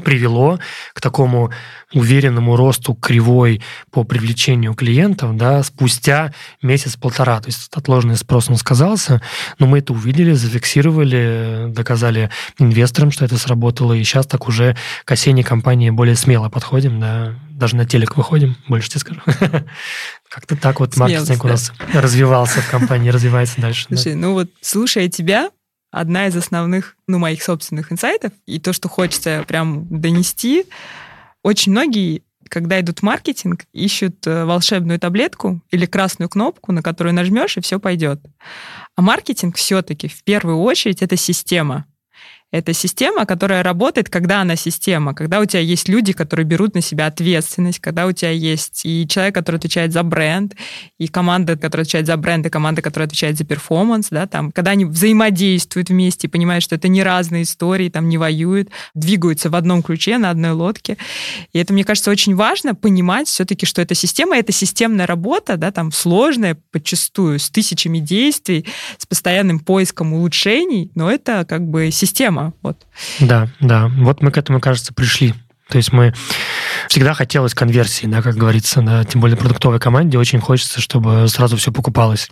привело 0.02 0.58
к 0.92 1.00
такому 1.00 1.52
уверенному 1.92 2.56
росту 2.56 2.94
кривой 2.94 3.62
по 3.90 4.04
привлечению 4.04 4.74
клиентов 4.74 5.36
да, 5.36 5.62
спустя 5.62 6.32
месяц-полтора. 6.62 7.40
То 7.40 7.48
есть 7.48 7.70
отложенный 7.72 8.16
спрос 8.16 8.48
он 8.48 8.56
сказался, 8.56 9.22
но 9.58 9.66
мы 9.66 9.78
это 9.78 9.92
увидели, 9.92 10.32
зафиксировали, 10.32 11.66
доказали 11.68 12.30
инвесторам, 12.58 13.10
что 13.10 13.24
это 13.24 13.38
сработало, 13.38 13.92
и 13.92 14.02
сейчас 14.02 14.26
так 14.26 14.48
уже 14.48 14.76
к 15.04 15.12
осенней 15.12 15.44
кампании 15.44 15.90
более 15.90 16.16
смело 16.16 16.48
подходим, 16.48 16.98
да, 16.98 17.34
даже 17.50 17.76
на 17.76 17.84
телек 17.84 18.16
выходим, 18.16 18.56
больше 18.68 18.88
тебе 18.88 19.00
скажу. 19.00 19.20
Как-то 20.28 20.56
так 20.56 20.80
вот 20.80 20.96
маркетинг 20.96 21.44
у 21.44 21.48
нас 21.48 21.72
развивался 21.92 22.60
в 22.60 22.70
компании, 22.70 23.10
развивается 23.10 23.60
дальше. 23.60 23.86
Слушай, 23.86 24.14
ну 24.16 24.32
вот 24.32 24.50
слушая 24.60 25.08
тебя, 25.08 25.50
одна 25.94 26.26
из 26.26 26.36
основных, 26.36 26.96
ну, 27.06 27.18
моих 27.18 27.42
собственных 27.42 27.92
инсайтов, 27.92 28.32
и 28.46 28.58
то, 28.58 28.72
что 28.72 28.88
хочется 28.88 29.44
прям 29.46 29.86
донести, 29.88 30.66
очень 31.42 31.72
многие 31.72 32.22
когда 32.50 32.78
идут 32.78 33.00
в 33.00 33.02
маркетинг, 33.02 33.64
ищут 33.72 34.26
э, 34.26 34.44
волшебную 34.44 35.00
таблетку 35.00 35.60
или 35.70 35.86
красную 35.86 36.28
кнопку, 36.28 36.72
на 36.72 36.82
которую 36.82 37.14
нажмешь, 37.14 37.56
и 37.56 37.60
все 37.60 37.80
пойдет. 37.80 38.20
А 38.94 39.02
маркетинг 39.02 39.56
все-таки 39.56 40.08
в 40.08 40.22
первую 40.22 40.58
очередь 40.58 41.02
это 41.02 41.16
система. 41.16 41.86
Это 42.54 42.72
система, 42.72 43.26
которая 43.26 43.64
работает, 43.64 44.08
когда 44.08 44.42
она 44.42 44.54
система, 44.54 45.12
когда 45.12 45.40
у 45.40 45.44
тебя 45.44 45.58
есть 45.58 45.88
люди, 45.88 46.12
которые 46.12 46.46
берут 46.46 46.76
на 46.76 46.82
себя 46.82 47.06
ответственность, 47.06 47.80
когда 47.80 48.06
у 48.06 48.12
тебя 48.12 48.30
есть 48.30 48.82
и 48.84 49.08
человек, 49.08 49.34
который 49.34 49.56
отвечает 49.56 49.92
за 49.92 50.04
бренд, 50.04 50.54
и 50.96 51.08
команда, 51.08 51.56
которая 51.56 51.82
отвечает 51.82 52.06
за 52.06 52.16
бренд, 52.16 52.46
и 52.46 52.50
команда, 52.50 52.80
которая 52.80 53.08
отвечает 53.08 53.36
за 53.38 53.44
перформанс, 53.44 54.06
да, 54.10 54.28
там, 54.28 54.52
когда 54.52 54.70
они 54.70 54.84
взаимодействуют 54.84 55.88
вместе, 55.88 56.28
понимают, 56.28 56.62
что 56.62 56.76
это 56.76 56.86
не 56.86 57.02
разные 57.02 57.42
истории, 57.42 57.88
там 57.88 58.08
не 58.08 58.18
воюют, 58.18 58.68
двигаются 58.94 59.50
в 59.50 59.56
одном 59.56 59.82
ключе, 59.82 60.16
на 60.18 60.30
одной 60.30 60.52
лодке. 60.52 60.96
И 61.52 61.58
это, 61.58 61.72
мне 61.72 61.82
кажется, 61.82 62.12
очень 62.12 62.36
важно 62.36 62.76
понимать 62.76 63.26
все-таки, 63.26 63.66
что 63.66 63.82
это 63.82 63.96
система, 63.96 64.36
это 64.36 64.52
системная 64.52 65.08
работа, 65.08 65.56
да, 65.56 65.72
там 65.72 65.90
сложная 65.90 66.56
подчастую, 66.70 67.40
с 67.40 67.50
тысячами 67.50 67.98
действий, 67.98 68.64
с 68.96 69.06
постоянным 69.06 69.58
поиском 69.58 70.12
улучшений, 70.12 70.92
но 70.94 71.10
это 71.10 71.44
как 71.48 71.66
бы 71.66 71.90
система, 71.90 72.43
вот. 72.62 72.86
Да, 73.20 73.48
да. 73.60 73.88
Вот 73.96 74.22
мы 74.22 74.30
к 74.30 74.38
этому, 74.38 74.60
кажется, 74.60 74.92
пришли. 74.92 75.34
То 75.68 75.78
есть 75.78 75.92
мы 75.92 76.12
всегда 76.88 77.14
хотелось 77.14 77.54
конверсии, 77.54 78.06
да, 78.06 78.22
как 78.22 78.36
говорится, 78.36 78.82
да, 78.82 79.04
тем 79.04 79.20
более 79.20 79.36
продуктовой 79.36 79.80
команде 79.80 80.18
очень 80.18 80.40
хочется, 80.40 80.80
чтобы 80.80 81.26
сразу 81.28 81.56
все 81.56 81.72
покупалось. 81.72 82.28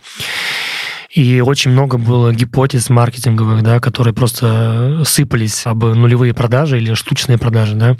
И 1.11 1.41
очень 1.41 1.71
много 1.71 1.99
было 1.99 2.33
гипотез 2.33 2.89
маркетинговых, 2.89 3.63
да, 3.63 3.81
которые 3.81 4.15
просто 4.15 5.03
сыпались 5.05 5.67
об 5.67 5.85
нулевые 5.85 6.35
продажи 6.35 6.79
или 6.79 6.95
штучные 6.95 7.39
продажи, 7.39 7.75
да. 7.75 7.97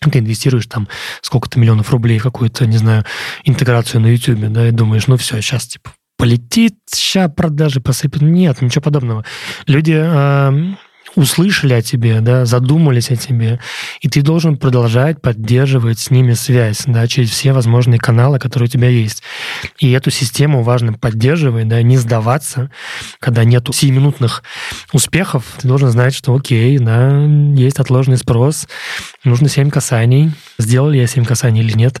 Ты 0.00 0.20
инвестируешь 0.20 0.66
там 0.66 0.88
сколько-то 1.22 1.58
миллионов 1.58 1.90
рублей 1.90 2.18
в 2.18 2.22
какую-то, 2.22 2.66
не 2.66 2.76
знаю, 2.76 3.04
интеграцию 3.44 4.00
на 4.00 4.06
YouTube, 4.06 4.40
да, 4.52 4.68
и 4.68 4.70
думаешь, 4.70 5.08
ну 5.08 5.16
все, 5.16 5.40
сейчас 5.40 5.66
типа 5.66 5.90
полетит, 6.16 6.74
сейчас 6.86 7.30
продажи 7.34 7.80
посыпят. 7.80 8.22
Нет, 8.22 8.60
ничего 8.60 8.82
подобного. 8.82 9.24
Люди 9.66 9.94
э, 9.96 10.74
услышали 11.18 11.74
о 11.74 11.82
тебе, 11.82 12.20
да, 12.20 12.44
задумались 12.44 13.10
о 13.10 13.16
тебе, 13.16 13.58
и 14.00 14.08
ты 14.08 14.22
должен 14.22 14.56
продолжать 14.56 15.20
поддерживать 15.20 15.98
с 15.98 16.10
ними 16.10 16.32
связь, 16.34 16.84
да, 16.86 17.06
через 17.08 17.30
все 17.30 17.52
возможные 17.52 17.98
каналы, 17.98 18.38
которые 18.38 18.68
у 18.68 18.70
тебя 18.70 18.88
есть. 18.88 19.22
И 19.80 19.90
эту 19.90 20.10
систему 20.10 20.62
важно 20.62 20.92
поддерживать, 20.92 21.66
да, 21.66 21.82
не 21.82 21.96
сдаваться, 21.96 22.70
когда 23.18 23.42
нету 23.42 23.72
сиюминутных 23.72 24.44
успехов, 24.92 25.44
ты 25.60 25.66
должен 25.66 25.90
знать, 25.90 26.14
что 26.14 26.34
окей, 26.34 26.78
да, 26.78 27.20
есть 27.56 27.80
отложенный 27.80 28.18
спрос, 28.18 28.68
нужно 29.24 29.48
семь 29.48 29.70
касаний, 29.70 30.30
сделал 30.58 30.92
я 30.92 31.08
семь 31.08 31.24
касаний 31.24 31.62
или 31.62 31.72
нет, 31.72 32.00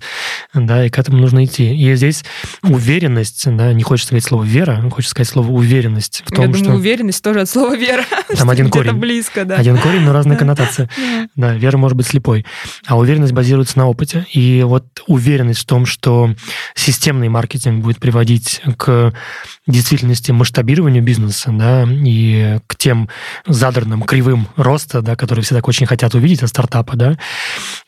да, 0.54 0.86
и 0.86 0.90
к 0.90 0.98
этому 0.98 1.18
нужно 1.18 1.44
идти. 1.44 1.74
И 1.74 1.94
здесь 1.96 2.24
уверенность, 2.62 3.44
да, 3.46 3.72
не 3.72 3.82
хочется 3.82 4.08
сказать 4.08 4.24
слово 4.24 4.44
вера, 4.44 4.88
хочется 4.90 5.10
сказать 5.10 5.28
слово 5.28 5.50
уверенность 5.50 6.22
в 6.24 6.30
том, 6.30 6.44
я 6.44 6.52
думаю, 6.52 6.64
что... 6.64 6.74
уверенность 6.74 7.24
тоже 7.24 7.40
от 7.40 7.48
слова 7.48 7.76
вера. 7.76 8.04
Там 8.36 8.48
один 8.48 8.70
корень 8.70 9.07
близко, 9.08 9.44
да. 9.44 9.56
Один 9.56 9.78
корень, 9.78 10.02
но 10.02 10.12
разные 10.12 10.36
коннотации. 10.36 10.88
Да, 11.36 11.54
вера 11.54 11.76
может 11.76 11.96
быть 11.96 12.06
слепой. 12.06 12.44
А 12.86 12.98
уверенность 12.98 13.32
базируется 13.32 13.78
на 13.78 13.86
опыте. 13.86 14.26
И 14.32 14.62
вот 14.64 14.84
уверенность 15.06 15.60
в 15.60 15.66
том, 15.66 15.86
что 15.86 16.34
системный 16.74 17.28
маркетинг 17.28 17.82
будет 17.82 17.98
приводить 17.98 18.60
к 18.76 19.12
действительности 19.66 20.32
масштабированию 20.32 21.02
бизнеса, 21.02 21.50
да, 21.52 21.86
и 21.88 22.58
к 22.66 22.76
тем 22.76 23.08
задранным 23.46 24.02
кривым 24.02 24.48
роста, 24.56 25.00
да, 25.00 25.16
которые 25.16 25.44
все 25.44 25.54
так 25.54 25.68
очень 25.68 25.86
хотят 25.86 26.14
увидеть 26.14 26.42
от 26.42 26.48
стартапа, 26.48 26.96
да. 26.96 27.18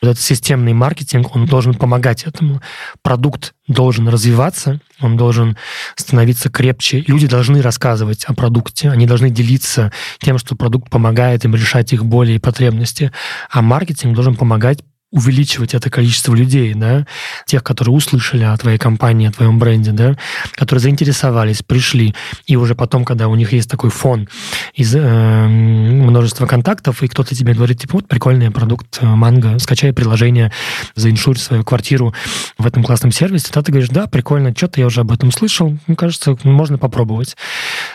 Вот 0.00 0.10
этот 0.10 0.20
системный 0.20 0.72
маркетинг, 0.72 1.34
он 1.34 1.46
должен 1.46 1.74
помогать 1.74 2.24
этому. 2.24 2.60
Продукт 3.02 3.54
должен 3.70 4.08
развиваться, 4.08 4.80
он 5.00 5.16
должен 5.16 5.56
становиться 5.96 6.50
крепче. 6.50 7.04
Люди 7.06 7.26
должны 7.26 7.62
рассказывать 7.62 8.24
о 8.24 8.34
продукте, 8.34 8.90
они 8.90 9.06
должны 9.06 9.30
делиться 9.30 9.92
тем, 10.18 10.38
что 10.38 10.56
продукт 10.56 10.90
помогает 10.90 11.44
им 11.44 11.54
решать 11.54 11.92
их 11.92 12.04
боли 12.04 12.32
и 12.32 12.38
потребности. 12.38 13.12
А 13.50 13.62
маркетинг 13.62 14.14
должен 14.14 14.34
помогать 14.34 14.80
увеличивать 15.10 15.74
это 15.74 15.90
количество 15.90 16.34
людей, 16.34 16.72
да, 16.74 17.06
тех, 17.46 17.64
которые 17.64 17.94
услышали 17.94 18.44
о 18.44 18.56
твоей 18.56 18.78
компании, 18.78 19.28
о 19.28 19.32
твоем 19.32 19.58
бренде, 19.58 19.92
да, 19.92 20.16
которые 20.54 20.80
заинтересовались, 20.80 21.62
пришли, 21.62 22.14
и 22.46 22.56
уже 22.56 22.74
потом, 22.74 23.04
когда 23.04 23.28
у 23.28 23.34
них 23.34 23.52
есть 23.52 23.68
такой 23.68 23.90
фон 23.90 24.28
из 24.74 24.94
э, 24.94 25.46
множества 25.48 26.46
контактов, 26.46 27.02
и 27.02 27.08
кто-то 27.08 27.34
тебе 27.34 27.54
говорит, 27.54 27.80
типа, 27.80 27.94
вот 27.94 28.08
прикольный 28.08 28.50
продукт 28.50 28.98
э, 29.00 29.06
Манго, 29.06 29.58
скачай 29.58 29.92
приложение, 29.92 30.52
заиншурь 30.94 31.38
свою 31.38 31.64
квартиру 31.64 32.14
в 32.56 32.66
этом 32.66 32.84
классном 32.84 33.10
сервисе, 33.10 33.46
тогда 33.46 33.62
ты 33.62 33.72
говоришь, 33.72 33.90
да, 33.90 34.06
прикольно, 34.06 34.54
что-то 34.56 34.80
я 34.80 34.86
уже 34.86 35.00
об 35.00 35.10
этом 35.10 35.32
слышал, 35.32 35.76
мне 35.86 35.96
кажется, 35.96 36.36
можно 36.44 36.78
попробовать. 36.78 37.36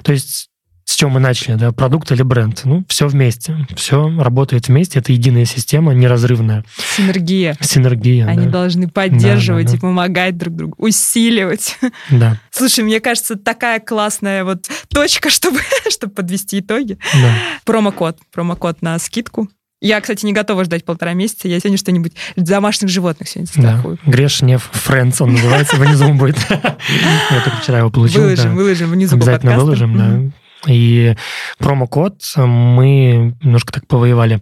То 0.04 0.12
есть 0.12 0.50
с 0.88 0.96
чем 0.96 1.10
мы 1.12 1.20
начали, 1.20 1.56
да, 1.56 1.72
продукт 1.72 2.12
или 2.12 2.22
бренд. 2.22 2.62
Ну, 2.64 2.86
все 2.88 3.08
вместе. 3.08 3.58
Все 3.76 4.08
работает 4.22 4.68
вместе. 4.68 5.00
Это 5.00 5.12
единая 5.12 5.46
система, 5.46 5.94
неразрывная. 5.94 6.64
Синергия. 6.96 7.58
Синергия, 7.60 8.28
Они 8.28 8.46
да. 8.46 8.52
должны 8.52 8.88
поддерживать 8.88 9.66
Да, 9.66 9.72
да, 9.72 9.78
и 9.78 9.80
помогать 9.82 10.38
друг 10.38 10.56
другу, 10.56 10.76
усиливать. 10.78 11.78
Да, 12.12 12.40
Слушай, 12.52 12.84
мне 12.84 13.00
кажется, 13.00 13.36
такая 13.36 13.80
классная 13.80 14.44
вот 14.44 14.68
точка, 14.90 15.30
чтобы, 15.32 15.60
чтобы 15.90 16.14
подвести 16.14 16.60
итоги. 16.60 16.98
да. 17.14 17.34
Промокод. 17.66 18.18
Промокод 18.32 18.82
на 18.82 18.98
скидку. 19.00 19.50
Я, 19.82 20.00
кстати, 20.02 20.26
не 20.26 20.34
готова 20.34 20.64
ждать 20.64 20.86
полтора 20.86 21.14
месяца. 21.14 21.48
Я 21.48 21.60
сегодня 21.60 21.78
что-нибудь 21.78 22.14
домашних 22.36 22.90
животных 22.90 23.28
сегодня 23.28 23.52
Да. 23.56 23.62
страхую. 23.74 24.00
Грешнев 24.06 24.70
Friends, 24.74 25.16
он 25.20 25.34
называется, 25.34 25.76
внизу 25.78 26.14
будет. 26.14 26.38
Я 26.50 27.42
только 27.44 27.58
вчера 27.62 27.80
его 27.80 27.90
получил. 27.90 28.22
да. 28.22 28.28
Выложим, 28.28 28.56
выложим 28.56 28.92
внизу 28.92 29.16
Обязательно 29.16 29.58
выложим, 29.58 29.98
да. 29.98 30.32
И 30.68 31.16
промокод 31.58 32.22
мы 32.38 33.36
немножко 33.42 33.74
так 33.74 33.88
повоевали 33.88 34.42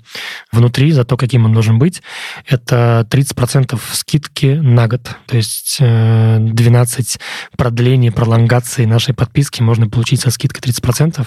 внутри 0.52 0.92
за 0.92 1.04
то, 1.04 1.18
каким 1.18 1.46
он 1.46 1.54
должен 1.54 1.80
быть. 1.80 2.02
Это 2.48 3.08
30% 3.10 3.80
скидки 3.94 4.46
на 4.46 4.88
год. 4.88 5.10
То 5.28 5.38
есть 5.38 5.78
э, 5.80 6.38
12 6.40 7.20
продлений, 7.58 8.12
пролонгаций 8.12 8.86
нашей 8.86 9.14
подписки 9.14 9.62
можно 9.62 9.90
получить 9.90 10.22
со 10.22 10.32
скидкой 10.32 10.62
30%. 10.72 11.26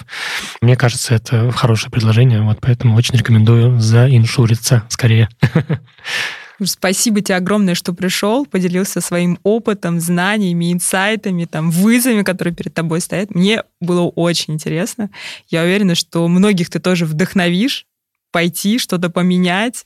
Мне 0.61 0.75
кажется, 0.75 1.15
это 1.15 1.51
хорошее 1.51 1.91
предложение, 1.91 2.41
вот 2.41 2.59
поэтому 2.61 2.95
очень 2.95 3.17
рекомендую 3.17 3.79
заиншуриться 3.79 4.83
скорее. 4.89 5.29
Спасибо 6.63 7.21
тебе 7.21 7.35
огромное, 7.35 7.75
что 7.75 7.93
пришел, 7.93 8.45
поделился 8.45 9.01
своим 9.01 9.39
опытом, 9.43 9.99
знаниями, 9.99 10.73
инсайтами, 10.73 11.45
там, 11.45 11.69
вызовами, 11.69 12.23
которые 12.23 12.53
перед 12.53 12.73
тобой 12.73 13.01
стоят. 13.01 13.35
Мне 13.35 13.63
было 13.79 14.03
очень 14.03 14.55
интересно. 14.55 15.09
Я 15.49 15.63
уверена, 15.63 15.95
что 15.95 16.27
многих 16.27 16.69
ты 16.69 16.79
тоже 16.79 17.05
вдохновишь 17.05 17.85
пойти, 18.31 18.77
что-то 18.79 19.09
поменять 19.09 19.85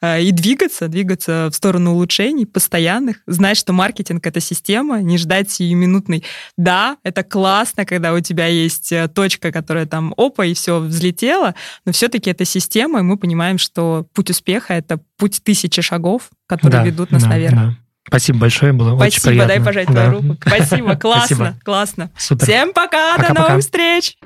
э, 0.00 0.22
и 0.22 0.30
двигаться, 0.32 0.88
двигаться 0.88 1.48
в 1.52 1.54
сторону 1.54 1.92
улучшений 1.92 2.46
постоянных, 2.46 3.18
знать, 3.26 3.56
что 3.56 3.72
маркетинг— 3.72 4.26
это 4.26 4.40
система, 4.40 5.02
не 5.02 5.18
ждать 5.18 5.50
сиюминутный. 5.50 6.24
Да, 6.56 6.96
это 7.04 7.22
классно, 7.22 7.84
когда 7.84 8.12
у 8.14 8.20
тебя 8.20 8.46
есть 8.46 8.90
э, 8.92 9.08
точка, 9.08 9.52
которая 9.52 9.86
там 9.86 10.14
опа, 10.16 10.44
и 10.46 10.54
все 10.54 10.78
взлетело, 10.80 11.54
но 11.84 11.92
все-таки 11.92 12.30
это 12.30 12.44
система, 12.44 13.00
и 13.00 13.02
мы 13.02 13.16
понимаем, 13.16 13.58
что 13.58 14.06
путь 14.14 14.30
успеха— 14.30 14.74
это 14.74 14.98
путь 15.18 15.40
тысячи 15.44 15.82
шагов, 15.82 16.30
которые 16.46 16.80
Да, 16.80 16.84
ведут 16.86 17.10
нас 17.12 17.22
да, 17.22 17.28
наверх. 17.28 17.54
да. 17.54 17.76
Спасибо 18.08 18.38
большое, 18.40 18.72
было 18.72 18.94
очень 18.94 19.20
Спасибо, 19.20 19.44
приятно. 19.44 19.54
дай 19.54 19.64
пожать 19.64 19.86
Да. 19.86 19.92
твою 19.92 20.10
руку. 20.12 20.36
Спасибо, 20.44 20.96
классно, 21.00 21.36
Спасибо. 21.36 21.56
классно. 21.64 22.10
Супер. 22.18 22.46
Всем 22.46 22.72
пока, 22.72 23.16
до 23.18 23.32
новых 23.34 23.60
встреч! 23.60 24.16